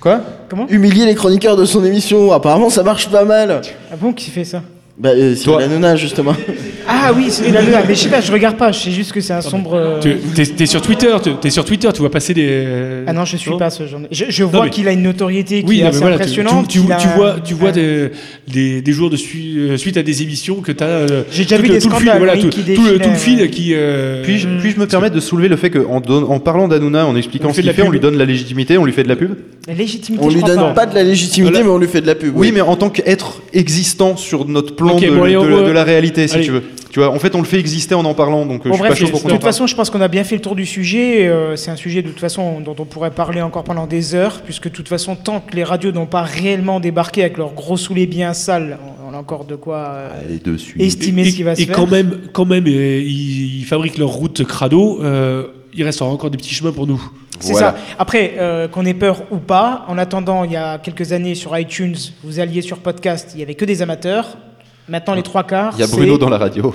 Quoi? 0.00 0.20
Comment? 0.48 0.66
Humilier 0.68 1.04
les 1.06 1.14
chroniqueurs 1.14 1.56
de 1.56 1.64
son 1.64 1.84
émission. 1.84 2.32
Apparemment, 2.32 2.70
ça 2.70 2.82
marche 2.82 3.08
pas 3.08 3.24
mal. 3.24 3.60
Ah 3.92 3.96
bon, 3.96 4.12
qui 4.12 4.30
fait 4.30 4.44
ça? 4.44 4.62
Bah, 4.98 5.10
euh, 5.10 5.34
Cyril 5.34 5.64
Hanouna, 5.66 5.96
justement. 5.96 6.34
Ah 6.88 7.12
oui, 7.16 7.26
c'est 7.30 7.50
la 7.50 7.62
Mais 7.62 7.96
je 7.96 8.00
sais 8.00 8.08
pas, 8.08 8.20
je 8.20 8.30
regarde 8.30 8.56
pas, 8.56 8.70
je 8.70 8.78
sais 8.78 8.90
juste 8.92 9.10
que 9.10 9.20
c'est 9.20 9.32
un 9.32 9.40
sombre. 9.40 9.74
euh, 9.74 9.98
Tu 10.00 10.08
es, 10.40 10.46
t'es 10.46 10.66
sur 10.66 10.80
Twitter, 10.80 11.12
tu 11.20 11.30
es 11.44 11.50
sur 11.50 11.64
Twitter, 11.64 11.88
tu 11.92 11.98
vois 11.98 12.12
passer 12.12 12.32
des. 12.32 12.64
Ah 13.08 13.12
non, 13.12 13.24
je 13.24 13.36
suis 13.36 13.50
pas 13.58 13.70
ce 13.70 13.88
genre. 13.88 13.98
de- 14.00 14.06
Je, 14.12 14.26
je 14.28 14.44
vois 14.44 14.64
mais- 14.66 14.70
qu'il 14.70 14.86
a 14.86 14.92
une 14.92 15.02
notoriété 15.02 15.64
qui 15.64 15.68
Oui, 15.68 15.80
est 15.80 15.82
non, 15.82 15.84
mais 15.86 15.88
assez 15.90 15.98
voilà, 16.00 16.16
tu, 16.16 16.22
impressionnante. 16.22 16.68
tu- 16.68 16.78
tu- 16.78 16.84
qu'il 16.84 16.92
a 16.92 16.96
tu 16.96 17.08
un- 17.08 17.14
vois, 17.16 17.36
tu 17.44 17.54
vois 17.54 17.70
un- 17.70 17.72
des, 17.72 18.10
des, 18.46 18.82
des 18.82 18.92
jours 18.92 19.10
de 19.10 19.16
sui- 19.16 19.56
euh, 19.58 19.76
suite 19.76 19.96
à 19.96 20.04
des 20.04 20.22
émissions 20.22 20.60
que 20.60 20.70
tu 20.70 20.84
as. 20.84 21.06
J'ai 21.32 21.42
déjà 21.42 21.56
vu 21.58 21.68
des 21.70 21.80
tout 21.80 21.88
le 21.88 21.94
fil, 21.96 22.02
scandales, 22.02 22.18
voilà, 22.18 22.34
oui, 22.34 22.42
tout, 22.42 22.48
qui 22.50 22.60
tout 22.62 22.84
le, 22.84 22.98
tout 22.98 23.08
le 23.08 23.14
défilaient, 23.14 23.48
fil 23.48 23.50
qui. 23.50 23.72
euh, 23.74 24.22
Puis-je 24.22 24.46
puis-je 24.60 24.78
me 24.78 24.86
permettre 24.86 25.16
de 25.16 25.20
soulever 25.20 25.48
le 25.48 25.56
fait 25.56 25.70
qu'en 25.70 26.00
en 26.00 26.38
parlant 26.38 26.68
d'Hanouna, 26.68 27.04
en 27.04 27.16
expliquant 27.16 27.48
ce 27.50 27.56
de 27.56 27.62
qu'il 27.62 27.66
la 27.66 27.72
fait, 27.72 27.82
on 27.82 27.86
pub. 27.86 27.94
lui 27.94 28.00
donne 28.00 28.16
la 28.16 28.24
légitimité, 28.24 28.78
on 28.78 28.84
lui 28.84 28.92
fait 28.92 29.02
de 29.02 29.08
la 29.08 29.16
pub 29.16 29.32
La 29.66 29.74
légitimité, 29.74 30.24
On 30.24 30.30
je 30.30 30.36
lui 30.36 30.42
crois 30.44 30.54
donne 30.54 30.74
pas 30.74 30.86
de 30.86 30.94
la 30.94 31.02
légitimité, 31.02 31.64
mais 31.64 31.68
on 31.68 31.78
lui 31.78 31.88
fait 31.88 32.00
de 32.00 32.06
la 32.06 32.14
pub. 32.14 32.32
Oui, 32.36 32.52
mais 32.54 32.60
en 32.60 32.76
tant 32.76 32.90
qu'être 32.90 33.42
existant 33.52 34.16
sur 34.16 34.46
notre 34.46 34.76
plan 34.86 34.96
Ok, 34.96 35.02
de, 35.04 35.10
bon, 35.10 35.24
de- 35.26 35.36
on 35.36 35.44
de 35.62 35.66
va- 35.66 35.72
la 35.72 35.84
réalité, 35.84 36.26
si 36.28 36.34
Allez. 36.36 36.44
tu 36.44 36.50
veux. 36.52 36.62
Tu 36.90 37.00
vois, 37.00 37.10
en 37.10 37.18
fait, 37.18 37.34
on 37.34 37.38
le 37.40 37.44
fait 37.44 37.58
exister 37.58 37.94
en 37.94 38.04
en 38.06 38.14
parlant, 38.14 38.46
donc 38.46 38.64
euh, 38.64 38.70
Bon, 38.70 38.76
je 38.76 38.78
suis 38.78 38.78
bref, 38.80 38.88
pas 38.90 38.94
chaud 38.96 39.06
de 39.06 39.10
pour 39.10 39.30
toute 39.30 39.42
façon, 39.42 39.66
je 39.66 39.74
pense 39.76 39.90
qu'on 39.90 40.00
a 40.00 40.08
bien 40.08 40.24
fait 40.24 40.34
le 40.36 40.40
tour 40.40 40.54
du 40.56 40.64
sujet. 40.64 41.26
euh, 41.28 41.54
c'est 41.56 41.70
un 41.70 41.76
sujet 41.76 42.00
de 42.02 42.08
toute 42.08 42.20
façon 42.20 42.60
dont 42.60 42.74
on 42.78 42.84
pourrait 42.86 43.10
parler 43.10 43.42
encore 43.42 43.64
pendant 43.64 43.86
des 43.86 44.14
heures, 44.14 44.40
puisque 44.42 44.64
de 44.64 44.72
toute 44.74 44.88
façon, 44.88 45.14
tant 45.16 45.40
que 45.40 45.54
les 45.54 45.64
radios 45.64 45.92
n'ont 45.92 46.06
pas 46.06 46.22
réellement 46.22 46.80
débarqué 46.80 47.20
avec 47.22 47.36
leurs 47.36 47.52
gros 47.52 47.76
soulets 47.76 48.06
bien 48.06 48.32
sales, 48.32 48.78
on 49.08 49.12
a 49.14 49.18
encore 49.18 49.44
de 49.44 49.56
quoi 49.56 49.76
euh, 49.88 50.08
Allez, 50.26 50.38
dessus. 50.38 50.76
estimer 50.80 51.22
et, 51.26 51.30
ce 51.30 51.36
qui 51.36 51.42
va 51.42 51.54
se 51.54 51.60
et 51.62 51.66
faire. 51.66 51.76
quand 51.76 51.86
même, 51.90 52.18
quand 52.32 52.46
même 52.46 52.66
euh, 52.66 53.00
ils, 53.00 53.58
ils 53.60 53.64
fabriquent 53.64 53.98
leur 53.98 54.08
route 54.10 54.44
crado. 54.44 55.00
euh, 55.02 55.48
il 55.78 55.84
reste 55.84 56.00
encore 56.00 56.30
des 56.30 56.38
petits 56.38 56.54
chemins 56.54 56.72
pour 56.72 56.86
nous. 56.86 57.02
C'est 57.38 57.52
Voilà. 57.52 57.72
ça. 57.72 57.76
Après, 57.98 58.36
euh, 58.38 58.66
qu'on 58.66 58.86
ait 58.86 58.94
peur 58.94 59.24
ou 59.30 59.36
pas, 59.36 59.84
en 59.88 59.98
attendant, 59.98 60.44
il 60.44 60.52
y 60.52 60.56
a 60.56 60.78
quelques 60.78 61.12
années 61.12 61.34
sur 61.34 61.58
iTunes, 61.58 61.94
vous 62.24 62.40
alliez 62.40 62.62
sur 62.62 62.78
podcast, 62.78 63.32
il 63.34 63.40
y 63.40 63.42
avait 63.42 63.54
que 63.54 63.66
des 63.66 63.82
amateurs. 63.82 64.38
Maintenant, 64.88 65.14
les 65.14 65.22
trois 65.22 65.42
quarts. 65.44 65.74
Il 65.76 65.80
y 65.80 65.82
a 65.82 65.86
Bruno 65.88 66.16
dans 66.16 66.28
la 66.28 66.38
radio. 66.38 66.74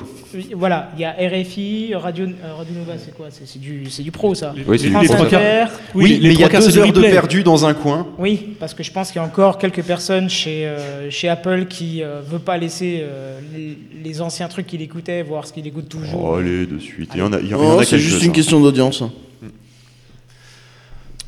Voilà, 0.56 0.90
il 0.98 1.02
y 1.02 1.06
a 1.06 1.12
RFI, 1.12 1.94
Radio, 1.96 2.26
euh, 2.26 2.54
Radio 2.56 2.74
Nova, 2.76 2.94
c'est 2.98 3.14
quoi 3.16 3.28
C'est 3.32 3.60
du, 3.60 3.90
c'est 3.90 4.04
du 4.04 4.12
pro, 4.12 4.34
ça. 4.34 4.54
Oui, 4.68 4.80
c'est 4.80 4.88
du 4.88 4.94
pro. 4.94 5.04
trois 5.06 5.26
quarts. 5.28 5.40
Inter. 5.42 5.66
Oui, 5.94 6.04
Oui, 6.04 6.10
les 6.20 6.28
mais 6.30 6.34
il 6.36 6.40
y 6.40 6.44
a 6.44 6.50
deux 6.50 6.78
heures 6.78 6.92
de 6.92 7.02
perdu 7.02 7.44
dans 7.44 7.66
un 7.66 7.74
coin. 7.74 8.08
Oui, 8.18 8.56
parce 8.60 8.74
que 8.74 8.84
je 8.84 8.92
pense 8.92 9.12
qu'il 9.12 9.22
y 9.22 9.24
a 9.24 9.28
encore 9.28 9.58
quelques 9.58 9.84
personnes 9.84 10.30
chez, 10.30 10.66
euh, 10.66 11.10
chez 11.10 11.28
Apple 11.30 11.66
qui 11.66 12.02
ne 12.02 12.22
veulent 12.30 12.40
pas 12.40 12.58
laisser 12.58 13.00
euh, 13.02 13.40
les, 13.56 13.78
les 14.04 14.22
anciens 14.22 14.48
trucs 14.48 14.68
qu'il 14.68 14.82
écoutait, 14.82 15.22
voir 15.24 15.46
ce 15.48 15.54
qu'il 15.54 15.68
écoute 15.68 15.90
toujours. 15.90 16.38
allez, 16.38 16.66
de 16.66 16.80
suite. 16.80 17.12
Il 17.14 17.20
y 17.20 17.24
en 17.24 17.34
a, 17.34 17.40
il 17.40 17.48
y 17.48 17.54
en 17.54 17.60
Oh, 17.78 17.84
c'est 17.84 18.00
juste 18.00 18.24
une 18.24 18.32
question 18.32 18.60
d'audience. 18.60 19.04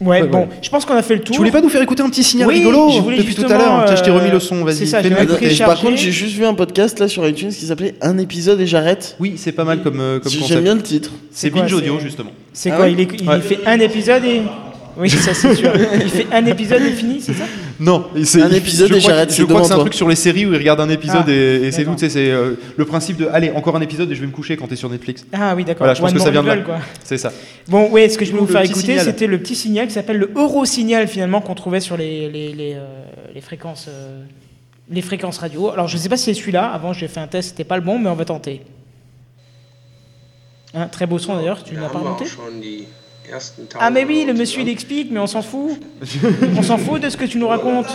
Ouais, 0.02 0.22
Ouais, 0.22 0.28
bon, 0.28 0.40
ouais. 0.40 0.48
je 0.62 0.70
pense 0.70 0.86
qu'on 0.86 0.96
a 0.96 1.02
fait 1.04 1.16
le 1.16 1.22
tour. 1.22 1.34
Tu 1.34 1.38
voulais 1.38 1.52
pas 1.52 1.62
nous 1.62 1.70
faire 1.70 1.82
écouter 1.82 2.02
un 2.04 2.10
petit 2.10 2.24
signal 2.24 2.48
Oui, 2.48 2.56
rigolo 2.60 2.90
je 2.90 3.00
voulais 3.00 3.18
depuis 3.18 3.36
tout 3.36 3.46
à 3.46 3.58
l'heure 3.58 3.96
Je 3.96 4.02
t'ai 4.04 4.12
remis 4.12 4.30
euh, 4.30 4.34
le 4.34 4.40
son, 4.40 4.64
vas-y. 4.64 4.86
vais 4.86 5.54
Et 5.54 5.58
par 5.60 5.80
contre, 5.80 5.98
j'ai 5.98 6.12
juste 6.12 6.36
vu 6.36 6.46
un 6.46 6.54
podcast 6.56 7.00
là 7.00 7.08
sur 7.08 7.26
iTunes 7.28 7.50
qui 7.50 7.66
s'appelait 7.66 7.96
Un 8.02 8.18
épisode 8.18 8.60
et 8.60 8.68
j'arrête. 8.68 9.16
Oui, 9.20 9.36
c'est 9.38 9.52
pas 9.52 9.64
mal 9.64 9.82
comme, 9.84 10.00
euh, 10.00 10.20
comme 10.20 10.32
J'aime 10.32 10.42
concept. 10.42 10.62
bien 10.64 10.76
le 10.76 10.82
titre. 10.82 11.12
C'est 11.32 11.50
Binge 11.52 11.72
Audio, 11.74 12.00
justement. 12.00 12.32
C'est 12.52 12.72
Ah 12.72 12.76
quoi 12.76 12.86
ouais 12.86 12.94
Il, 12.94 13.00
il 13.22 13.30
Ouais. 13.30 13.40
fait 13.40 13.60
un 13.66 13.80
épisode 13.80 14.26
et. 14.26 14.42
Oui, 14.98 15.10
ça 15.10 15.34
c'est 15.34 15.56
sûr. 15.56 15.72
Il 15.96 16.10
fait 16.10 16.28
un 16.32 16.46
épisode 16.46 16.82
et 16.84 16.92
fini, 16.92 17.20
c'est 17.22 17.34
ça? 17.34 17.46
Non, 17.80 18.08
c'est 18.24 18.42
Un 18.42 18.52
épisode 18.52 18.90
je 18.90 18.94
et 18.96 18.98
crois 19.00 19.10
que- 19.10 19.16
j'arrête, 19.16 19.30
Je 19.32 19.36
c'est 19.36 19.44
crois 19.46 19.62
que 19.62 19.68
c'est 19.68 19.74
un 19.74 19.80
truc 19.80 19.94
sur 19.94 20.08
les 20.08 20.16
séries 20.16 20.46
où 20.46 20.52
il 20.54 20.58
regarde 20.58 20.80
un 20.80 20.90
épisode 20.90 21.24
Ah, 21.28 21.32
et, 21.32 21.64
et 21.68 21.72
c'est 21.72 21.84
tout. 21.86 21.96
C'est 21.98 22.32
euh, 22.32 22.56
le 22.78 22.86
principe 22.86 23.18
de 23.18 23.28
allez, 23.28 23.52
encore 23.52 23.76
un 23.76 23.82
épisode 23.82 24.12
et 24.12 24.16
je 24.16 24.22
vais 24.22 24.28
me 24.28 24.32
coucher 24.32 24.56
quand 24.58 24.68
t'es 24.68 24.76
sur 24.76 24.90
Netflix. 24.90 25.26
Ah 25.34 25.54
oui, 25.56 25.64
d'accord. 25.64 25.80
Voilà, 25.80 25.94
je 25.94 26.02
pense 26.02 26.10
One 26.12 26.18
que 26.18 26.20
ça 26.24 26.32
more 26.32 26.44
vient 26.44 26.56
de 26.56 26.68
là. 26.68 26.80
C'est 27.04 27.18
ça. 27.18 27.32
Bon, 27.68 27.90
oui, 27.92 28.10
ce 28.10 28.18
que 28.18 28.26
je 28.26 28.32
voulais 28.32 28.42
vous 28.46 28.52
faire 28.52 28.62
écouter, 28.62 28.80
signal. 28.98 29.06
c'était 29.06 29.28
le 29.28 29.38
petit 29.40 29.56
signal 29.56 29.88
qui 29.88 29.94
s'appelle 29.94 30.18
le 30.18 30.32
Eurosignal, 30.36 31.08
finalement, 31.08 31.42
qu'on 31.42 31.56
trouvait 31.56 31.80
sur 31.80 31.98
les, 31.98 32.30
les, 32.30 32.54
les, 32.54 32.74
euh, 32.76 32.86
les 33.34 33.42
fréquences. 33.42 33.88
euh, 33.90 34.24
les 34.90 35.02
fréquences 35.02 35.38
radio. 35.38 35.70
Alors, 35.72 35.88
je 35.88 35.96
ne 35.96 36.02
sais 36.02 36.10
pas 36.10 36.18
si 36.18 36.26
c'est 36.26 36.34
celui-là. 36.34 36.66
Avant, 36.68 36.92
j'ai 36.94 37.08
fait 37.08 37.22
un 37.22 37.28
test, 37.28 37.50
c'était 37.50 37.64
pas 37.64 37.78
le 37.78 37.82
bon, 37.84 37.98
mais 38.00 38.10
on 38.10 38.16
va 38.16 38.26
tenter. 38.26 38.62
Hein, 40.76 40.88
très 40.88 41.06
beau 41.06 41.20
son 41.20 41.36
d'ailleurs, 41.36 41.64
tu 41.64 41.76
ne 41.76 41.82
l'as 41.82 41.88
pas 41.90 42.00
remonté 42.00 42.26
Ah, 43.80 43.90
mais 43.90 44.06
oui, 44.06 44.26
le 44.28 44.34
monsieur 44.34 44.62
il 44.62 44.70
explique, 44.70 45.10
mais 45.12 45.20
on 45.20 45.28
s'en 45.28 45.42
fout. 45.42 45.72
on 46.58 46.62
s'en 46.62 46.78
fout 46.78 47.02
de 47.02 47.10
ce 47.10 47.18
que 47.18 47.26
tu 47.26 47.38
nous 47.38 47.48
racontes. 47.48 47.88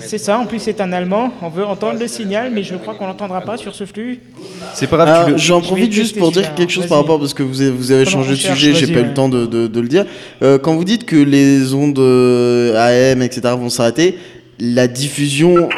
C'est 0.00 0.18
ça, 0.18 0.38
en 0.38 0.46
plus 0.46 0.58
c'est 0.60 0.80
un 0.80 0.92
allemand. 0.92 1.32
On 1.42 1.48
veut 1.48 1.64
entendre 1.64 1.98
le 1.98 2.06
signal, 2.08 2.50
mais 2.54 2.62
je 2.62 2.76
crois 2.76 2.94
qu'on 2.94 3.06
l'entendra 3.06 3.40
pas 3.40 3.56
sur 3.56 3.74
ce 3.74 3.84
flux. 3.84 4.20
C'est 4.74 4.86
pas 4.86 4.96
grave. 4.96 5.30
Le- 5.30 5.36
J'en 5.38 5.60
profite 5.60 5.92
juste 5.92 6.16
pour 6.18 6.30
dire 6.30 6.54
quelque 6.54 6.70
chose 6.72 6.86
par 6.86 6.98
rapport 6.98 7.18
parce 7.18 7.34
que 7.34 7.42
vous 7.42 7.60
avez, 7.62 7.70
vous 7.70 7.90
avez 7.90 8.04
Pendant 8.04 8.18
changé 8.18 8.30
de 8.32 8.36
cherche, 8.36 8.58
sujet, 8.58 8.74
j'ai 8.74 8.86
pas 8.92 9.00
eu 9.00 9.02
ouais. 9.02 9.08
le 9.08 9.14
temps 9.14 9.28
de, 9.28 9.46
de- 9.46 9.66
de 9.66 9.80
le 9.80 9.88
dire. 9.88 10.04
Euh, 10.42 10.58
quand 10.58 10.74
vous 10.76 10.84
dites 10.84 11.04
que 11.04 11.16
les 11.16 11.74
ondes 11.74 11.98
euh, 11.98 13.12
AM, 13.12 13.22
etc. 13.22 13.40
vont 13.58 13.70
s'arrêter, 13.70 14.18
la 14.60 14.86
diffusion, 14.88 15.68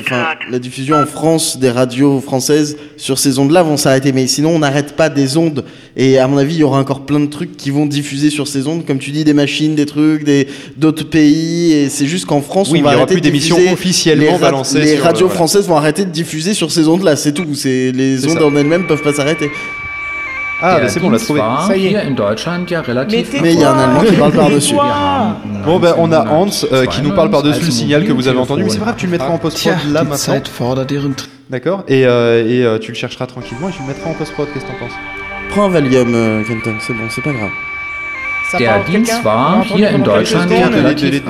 enfin, 0.00 0.24
la 0.50 0.58
diffusion 0.58 0.96
en 0.96 1.06
France 1.06 1.58
des 1.58 1.70
radios 1.70 2.20
françaises 2.20 2.76
sur 2.96 3.18
ces 3.18 3.38
ondes-là 3.38 3.62
vont 3.62 3.76
s'arrêter. 3.76 4.12
Mais 4.12 4.26
sinon, 4.26 4.50
on 4.50 4.58
n'arrête 4.60 4.94
pas 4.96 5.08
des 5.08 5.36
ondes. 5.36 5.64
Et 5.96 6.18
à 6.18 6.26
mon 6.28 6.36
avis, 6.38 6.54
il 6.54 6.58
y 6.60 6.62
aura 6.62 6.78
encore 6.78 7.06
plein 7.06 7.20
de 7.20 7.26
trucs 7.26 7.56
qui 7.56 7.70
vont 7.70 7.86
diffuser 7.86 8.30
sur 8.30 8.48
ces 8.48 8.66
ondes, 8.66 8.84
comme 8.86 8.98
tu 8.98 9.10
dis, 9.10 9.24
des 9.24 9.32
machines, 9.34 9.74
des 9.74 9.86
trucs, 9.86 10.24
des 10.24 10.48
d'autres 10.76 11.04
pays. 11.04 11.72
Et 11.72 11.88
c'est 11.88 12.06
juste 12.06 12.26
qu'en 12.26 12.40
France, 12.42 12.70
Oui, 12.70 12.80
on 12.80 12.84
va 12.84 12.90
arrêter 12.90 13.14
plus 13.14 13.20
de 13.20 13.26
d'émissions 13.26 13.56
diffuser- 13.58 13.72
officiellement 13.72 14.24
les, 14.24 14.30
ra- 14.32 14.38
balancées 14.38 14.80
les 14.80 14.94
sur, 14.96 15.04
radios 15.04 15.18
euh, 15.26 15.28
voilà. 15.28 15.34
françaises 15.34 15.66
vont 15.68 15.76
arrêter 15.76 16.04
de 16.04 16.10
diffuser 16.10 16.54
sur 16.54 16.70
ces 16.70 16.88
ondes-là. 16.88 17.16
C'est 17.16 17.32
tout. 17.32 17.46
C'est 17.54 17.92
les 17.92 18.18
C'est 18.18 18.28
ondes 18.30 18.38
ça. 18.38 18.46
en 18.46 18.56
elles-mêmes 18.56 18.86
peuvent 18.86 19.02
pas 19.02 19.12
s'arrêter. 19.14 19.50
Ah, 20.62 20.78
bah 20.80 20.88
c'est 20.88 21.00
bon, 21.00 21.08
on 21.08 21.10
l'a 21.10 21.18
trouvé. 21.18 21.40
war 21.40 21.66
Ça 21.66 21.76
y 21.76 21.86
est. 21.86 21.90
hier 21.90 22.06
in 22.06 22.12
Deutschland 22.12 22.66
ja 22.66 22.80
relativ 22.80 23.28
Mais 23.32 23.40
Mais 23.42 23.54
il 23.54 23.60
y 23.60 23.64
a 23.64 23.72
un 23.72 23.78
Allemand 23.78 24.00
qui 24.00 24.16
parle 24.16 24.32
par-dessus. 24.32 24.74
Bon, 25.64 25.78
ben 25.78 25.94
on 25.98 26.10
a 26.12 26.24
Hans 26.30 26.48
euh, 26.72 26.86
qui 26.86 27.02
nous 27.02 27.12
parle 27.14 27.30
par-dessus 27.30 27.64
le 27.64 27.70
signal 27.70 28.04
que 28.04 28.12
vous 28.12 28.26
avez 28.28 28.38
entendu. 28.38 28.64
Mais 28.64 28.70
c'est 28.70 28.78
pas 28.78 28.86
grave, 28.86 28.94
tu 28.96 29.06
le 29.06 29.12
mettras 29.12 29.28
en 29.28 29.38
post-prod 29.38 29.74
là 29.92 30.02
maintenant. 30.04 30.16
D'accord 31.50 31.84
Et, 31.88 32.06
euh, 32.06 32.44
et 32.44 32.64
euh, 32.64 32.78
tu 32.78 32.90
le 32.90 32.96
chercheras 32.96 33.26
tranquillement 33.26 33.68
et 33.68 33.72
tu 33.72 33.80
le 33.82 33.88
mettras 33.88 34.10
en 34.10 34.14
post-prod. 34.14 34.48
Qu'est-ce 34.52 34.64
que 34.64 34.70
t'en 34.70 34.78
penses? 34.78 34.96
Prends 35.50 35.64
un 35.66 35.68
Valium, 35.68 36.42
Kenton, 36.48 36.76
c'est 36.80 36.92
bon, 36.92 37.04
c'est 37.10 37.22
pas 37.22 37.32
grave. 37.32 37.50
Der 38.58 38.84
Dienst 38.88 39.24
war 39.24 39.64
hier 39.74 39.90
in 39.90 40.02
Deutschland 40.04 40.50
relativ 40.50 41.22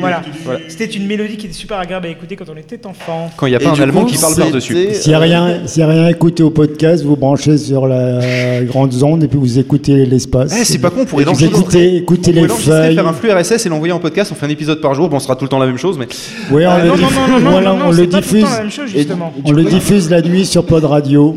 Voilà. 0.00 0.22
C'était 0.68 0.84
une 0.86 1.06
mélodie 1.06 1.36
qui 1.36 1.46
était 1.46 1.54
super 1.54 1.78
agréable 1.78 2.06
à 2.06 2.10
écouter 2.10 2.36
quand 2.36 2.46
on 2.52 2.56
était 2.56 2.84
enfant. 2.86 3.30
Quand 3.36 3.46
il 3.46 3.50
n'y 3.50 3.56
a 3.56 3.60
pas 3.60 3.70
un 3.70 3.80
Allemand 3.80 4.04
qui 4.04 4.18
parle 4.18 4.34
par-dessus. 4.34 4.88
S'il 4.94 5.10
n'y 5.10 5.14
a, 5.14 5.18
rien- 5.18 5.66
s'il 5.66 5.84
au 6.42 6.50
podcast, 6.50 7.04
vous 7.04 7.16
branchez 7.16 7.56
sur 7.58 7.86
la 7.86 8.62
grande 8.64 8.92
onde 9.02 9.24
et 9.24 9.28
puis 9.28 9.38
vous 9.38 9.58
écoutez 9.58 10.06
l'espace. 10.06 10.54
Eh, 10.60 10.64
c'est 10.64 10.78
pas 10.78 10.90
con, 10.90 11.00
on 11.02 11.04
pourrait 11.04 11.24
vous 11.24 11.30
l'enregistrer. 11.30 11.58
écoutez, 11.60 11.96
écoutez 11.96 12.32
On 12.36 12.42
les 12.42 12.48
feuilles. 12.48 12.94
faire 12.94 13.06
un 13.08 13.12
flux 13.12 13.30
RSS 13.30 13.66
et 13.66 13.68
l'envoyer 13.68 13.92
en 13.92 14.00
podcast. 14.00 14.30
On 14.32 14.34
fait 14.34 14.46
un 14.46 14.50
épisode 14.50 14.80
par 14.80 14.94
jour. 14.94 15.08
Bon, 15.08 15.16
on 15.16 15.20
sera 15.20 15.36
tout 15.36 15.44
le 15.44 15.48
temps 15.48 15.58
la 15.58 15.66
même 15.66 15.78
chose, 15.78 15.98
mais 15.98 16.06
Oui, 16.50 16.64
on 16.66 16.76
le, 17.92 18.06
diffuse. 18.06 18.42
la 18.44 18.58
même 18.60 18.70
chose, 18.70 18.90
justement. 18.90 19.32
On 19.44 19.52
le 19.52 19.64
diffuse 19.64 20.10
la 20.10 20.20
nuit 20.22 20.46
sur 20.46 20.64
Pod 20.64 20.84
Radio. 20.84 21.36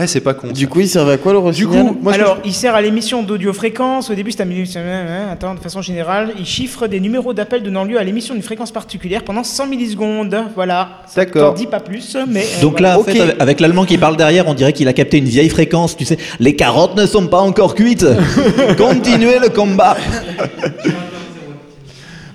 eh, 0.00 0.06
c'est 0.06 0.20
pas 0.20 0.34
con. 0.34 0.48
Du 0.52 0.68
coup, 0.68 0.80
il 0.80 0.88
servait 0.88 1.12
à 1.12 1.16
quoi 1.18 1.32
le 1.32 1.52
Du 1.52 1.66
coup, 1.66 1.96
moi, 2.02 2.12
ce 2.12 2.18
que 2.18 2.22
Alors, 2.22 2.38
il 2.44 2.52
sert 2.56 2.74
à 2.74 2.82
l'émission 2.82 3.22
d'audiofréquence. 3.22 4.10
Au 4.10 4.14
début, 4.14 4.32
c'est 4.32 4.42
un. 4.42 5.28
Attends, 5.30 5.54
de 5.54 5.60
façon 5.60 5.82
générale, 5.82 6.32
il 6.38 6.46
chiffre 6.46 6.86
des 6.86 7.00
numéros 7.00 7.32
d'appel 7.34 7.62
donnant 7.62 7.84
lieu 7.84 7.98
à 7.98 8.04
l'émission 8.04 8.34
d'une 8.34 8.42
fréquence 8.42 8.70
particulière 8.72 9.22
pendant 9.22 9.44
100 9.44 9.66
millisecondes. 9.66 10.36
Voilà. 10.54 11.02
D'accord. 11.14 11.50
t'en 11.52 11.58
dit 11.58 11.66
pas 11.66 11.80
plus, 11.80 12.16
mais. 12.28 12.42
euh, 12.44 12.62
Donc 12.62 12.72
voilà. 12.72 12.88
là, 12.94 12.98
en 12.98 13.04
fait, 13.04 13.36
avec 13.38 13.60
l'allemand 13.60 13.84
qui 13.84 13.98
parle 13.98 14.16
derrière, 14.16 14.48
on 14.48 14.54
dirait 14.54 14.72
qu'il 14.72 14.88
a 14.88 14.92
capté 14.92 15.18
une 15.18 15.26
vieille 15.26 15.48
fréquence. 15.48 15.96
Tu 15.96 16.04
sais, 16.04 16.18
les 16.40 16.56
carottes 16.56 16.96
ne 16.96 17.06
sont 17.06 17.26
pas 17.26 17.40
encore 17.40 17.74
cuites. 17.74 18.06
Continuez 18.78 19.38
le 19.38 19.48
combat. 19.50 19.96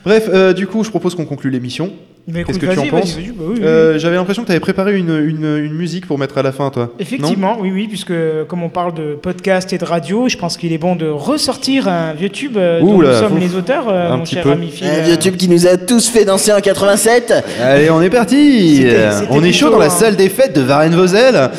Bref, 0.05 0.29
euh, 0.33 0.53
du 0.53 0.67
coup, 0.67 0.83
je 0.83 0.89
propose 0.89 1.15
qu'on 1.15 1.25
conclue 1.25 1.49
l'émission. 1.51 1.91
Qu'est-ce 2.31 2.59
que 2.59 2.67
tu 2.67 2.77
en 2.79 2.85
penses 2.85 3.15
bah 3.15 3.21
oui, 3.25 3.33
oui, 3.39 3.59
Euh, 3.63 3.97
J'avais 3.97 4.15
l'impression 4.15 4.43
que 4.43 4.47
tu 4.47 4.51
avais 4.51 4.59
préparé 4.59 4.95
une, 4.95 5.09
une, 5.09 5.57
une 5.57 5.73
musique 5.73 6.05
pour 6.05 6.19
mettre 6.19 6.37
à 6.37 6.43
la 6.43 6.51
fin, 6.51 6.69
toi. 6.69 6.93
Effectivement, 6.99 7.57
oui, 7.59 7.71
oui, 7.73 7.87
puisque 7.87 8.13
comme 8.47 8.61
on 8.61 8.69
parle 8.69 8.93
de 8.93 9.15
podcast 9.15 9.73
et 9.73 9.79
de 9.79 9.83
radio, 9.85 10.29
je 10.29 10.37
pense 10.37 10.55
qu'il 10.55 10.71
est 10.71 10.77
bon 10.77 10.95
de 10.95 11.07
ressortir 11.07 11.87
un 11.87 12.13
vieux 12.13 12.29
tube 12.29 12.57
euh, 12.57 12.79
dont 12.79 12.95
Ouh 12.97 13.01
là, 13.01 13.13
nous 13.13 13.27
sommes 13.27 13.37
ouf. 13.37 13.39
les 13.43 13.55
auteurs, 13.55 13.89
euh, 13.89 14.11
Un 14.11 14.17
mon 14.17 14.23
petit 14.23 14.35
cher 14.35 14.43
peu. 14.43 14.51
ami 14.51 14.69
Phil. 14.69 14.85
Un 14.87 15.01
vieux 15.01 15.17
tube 15.17 15.35
qui 15.35 15.49
nous 15.49 15.65
a 15.65 15.77
tous 15.77 16.09
fait 16.09 16.23
danser 16.23 16.53
en 16.53 16.61
87. 16.61 17.33
Allez, 17.59 17.89
on 17.89 18.01
est 18.03 18.11
parti 18.11 18.85
On 19.31 19.43
est 19.43 19.51
chaud 19.51 19.71
dans 19.71 19.79
la 19.79 19.85
un- 19.87 19.89
salle 19.89 20.15
des 20.15 20.29
fêtes 20.29 20.55
de 20.55 20.61
Varennes-Vauzelles 20.61 21.49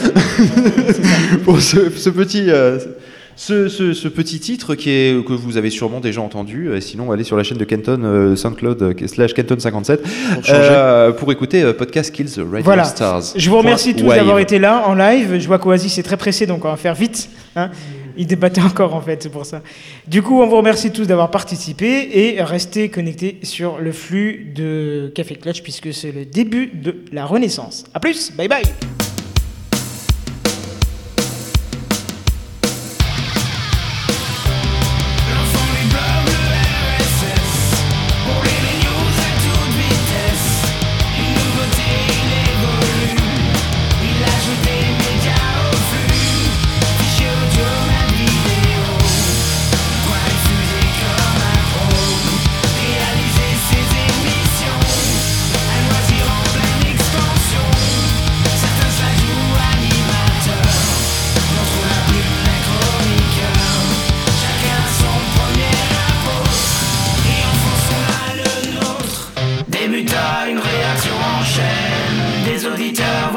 pour 1.44 1.60
ce, 1.60 1.90
ce 1.90 2.08
petit... 2.10 2.44
euh, 2.48 2.78
ce, 3.36 3.68
ce- 3.68 3.92
ce 3.94 4.08
petit 4.08 4.38
titre 4.40 4.74
qui 4.74 4.90
est, 4.90 5.24
que 5.26 5.32
vous 5.32 5.56
avez 5.56 5.70
sûrement 5.70 6.00
déjà 6.00 6.20
entendu, 6.20 6.68
euh, 6.68 6.80
sinon 6.80 7.10
allez 7.12 7.24
sur 7.24 7.36
la 7.36 7.42
chaîne 7.42 7.58
de 7.58 7.64
Kenton, 7.64 8.00
euh, 8.04 8.36
SoundCloud, 8.36 8.82
euh, 8.82 8.94
slash 9.06 9.32
Kenton57, 9.34 9.98
Pour 10.34 10.44
changer. 10.44 10.58
euh, 10.62 11.12
pour 11.12 11.30
écouter 11.32 11.62
euh, 11.62 11.72
Podcast 11.72 12.12
Kills 12.14 12.30
the 12.30 12.38
Radio 12.38 12.62
Voilà. 12.62 12.84
Stars. 12.84 13.22
Je 13.36 13.50
vous 13.50 13.58
remercie 13.58 13.94
tous 13.94 14.06
d'avoir 14.06 14.38
été 14.38 14.58
là 14.58 14.84
en 14.86 14.94
live. 14.94 15.38
Je 15.40 15.46
vois 15.46 15.58
qu'Oasis 15.58 15.98
est 15.98 16.02
très 16.02 16.16
pressé, 16.16 16.46
donc 16.46 16.64
on 16.64 16.68
va 16.70 16.76
faire 16.76 16.94
vite. 16.94 17.28
hein. 17.56 17.70
Il 18.14 18.26
débattait 18.26 18.60
encore 18.60 18.94
en 18.94 19.00
fait, 19.00 19.22
c'est 19.22 19.32
pour 19.32 19.46
ça. 19.46 19.62
Du 20.06 20.20
coup, 20.20 20.42
on 20.42 20.46
vous 20.46 20.56
remercie 20.58 20.90
tous 20.90 21.06
d'avoir 21.06 21.30
participé 21.30 22.10
et 22.12 22.42
restez 22.42 22.90
connectés 22.90 23.38
sur 23.42 23.78
le 23.78 23.90
flux 23.90 24.52
de 24.54 25.10
Café 25.14 25.34
Clutch 25.36 25.62
puisque 25.62 25.94
c'est 25.94 26.12
le 26.12 26.26
début 26.26 26.66
de 26.74 26.94
la 27.10 27.24
renaissance. 27.24 27.84
A 27.94 28.00
plus, 28.00 28.30
bye 28.36 28.48
bye 28.48 28.62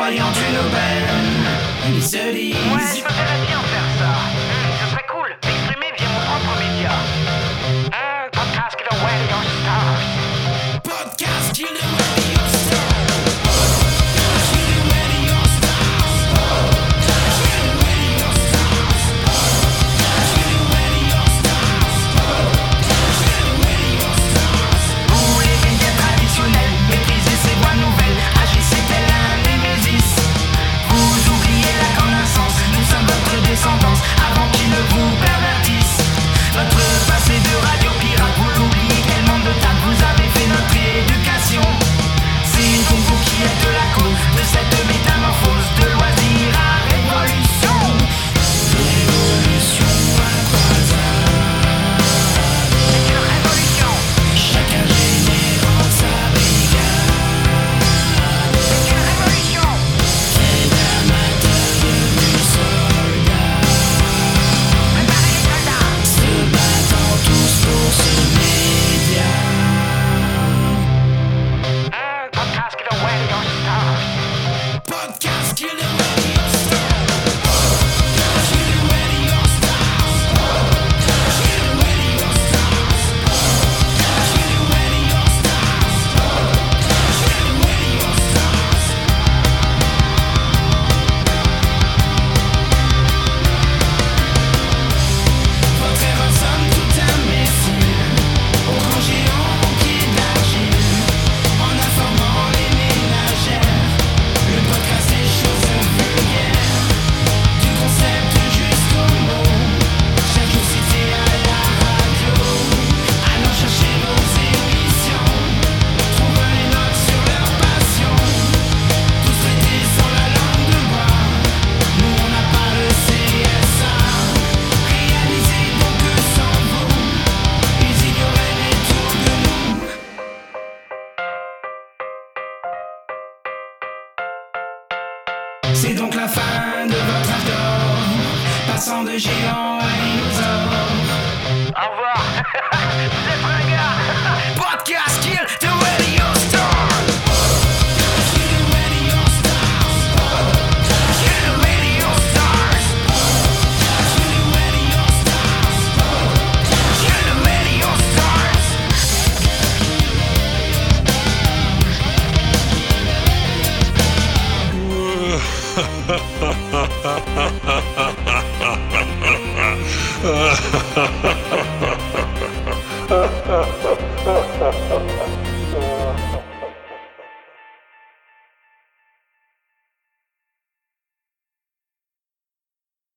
voyant 0.05 0.31
une 0.49 0.57
aubaine, 0.59 1.95
ils 1.95 2.03
se 2.03 2.31
disent. 2.31 2.53
Ouais. 2.53 3.04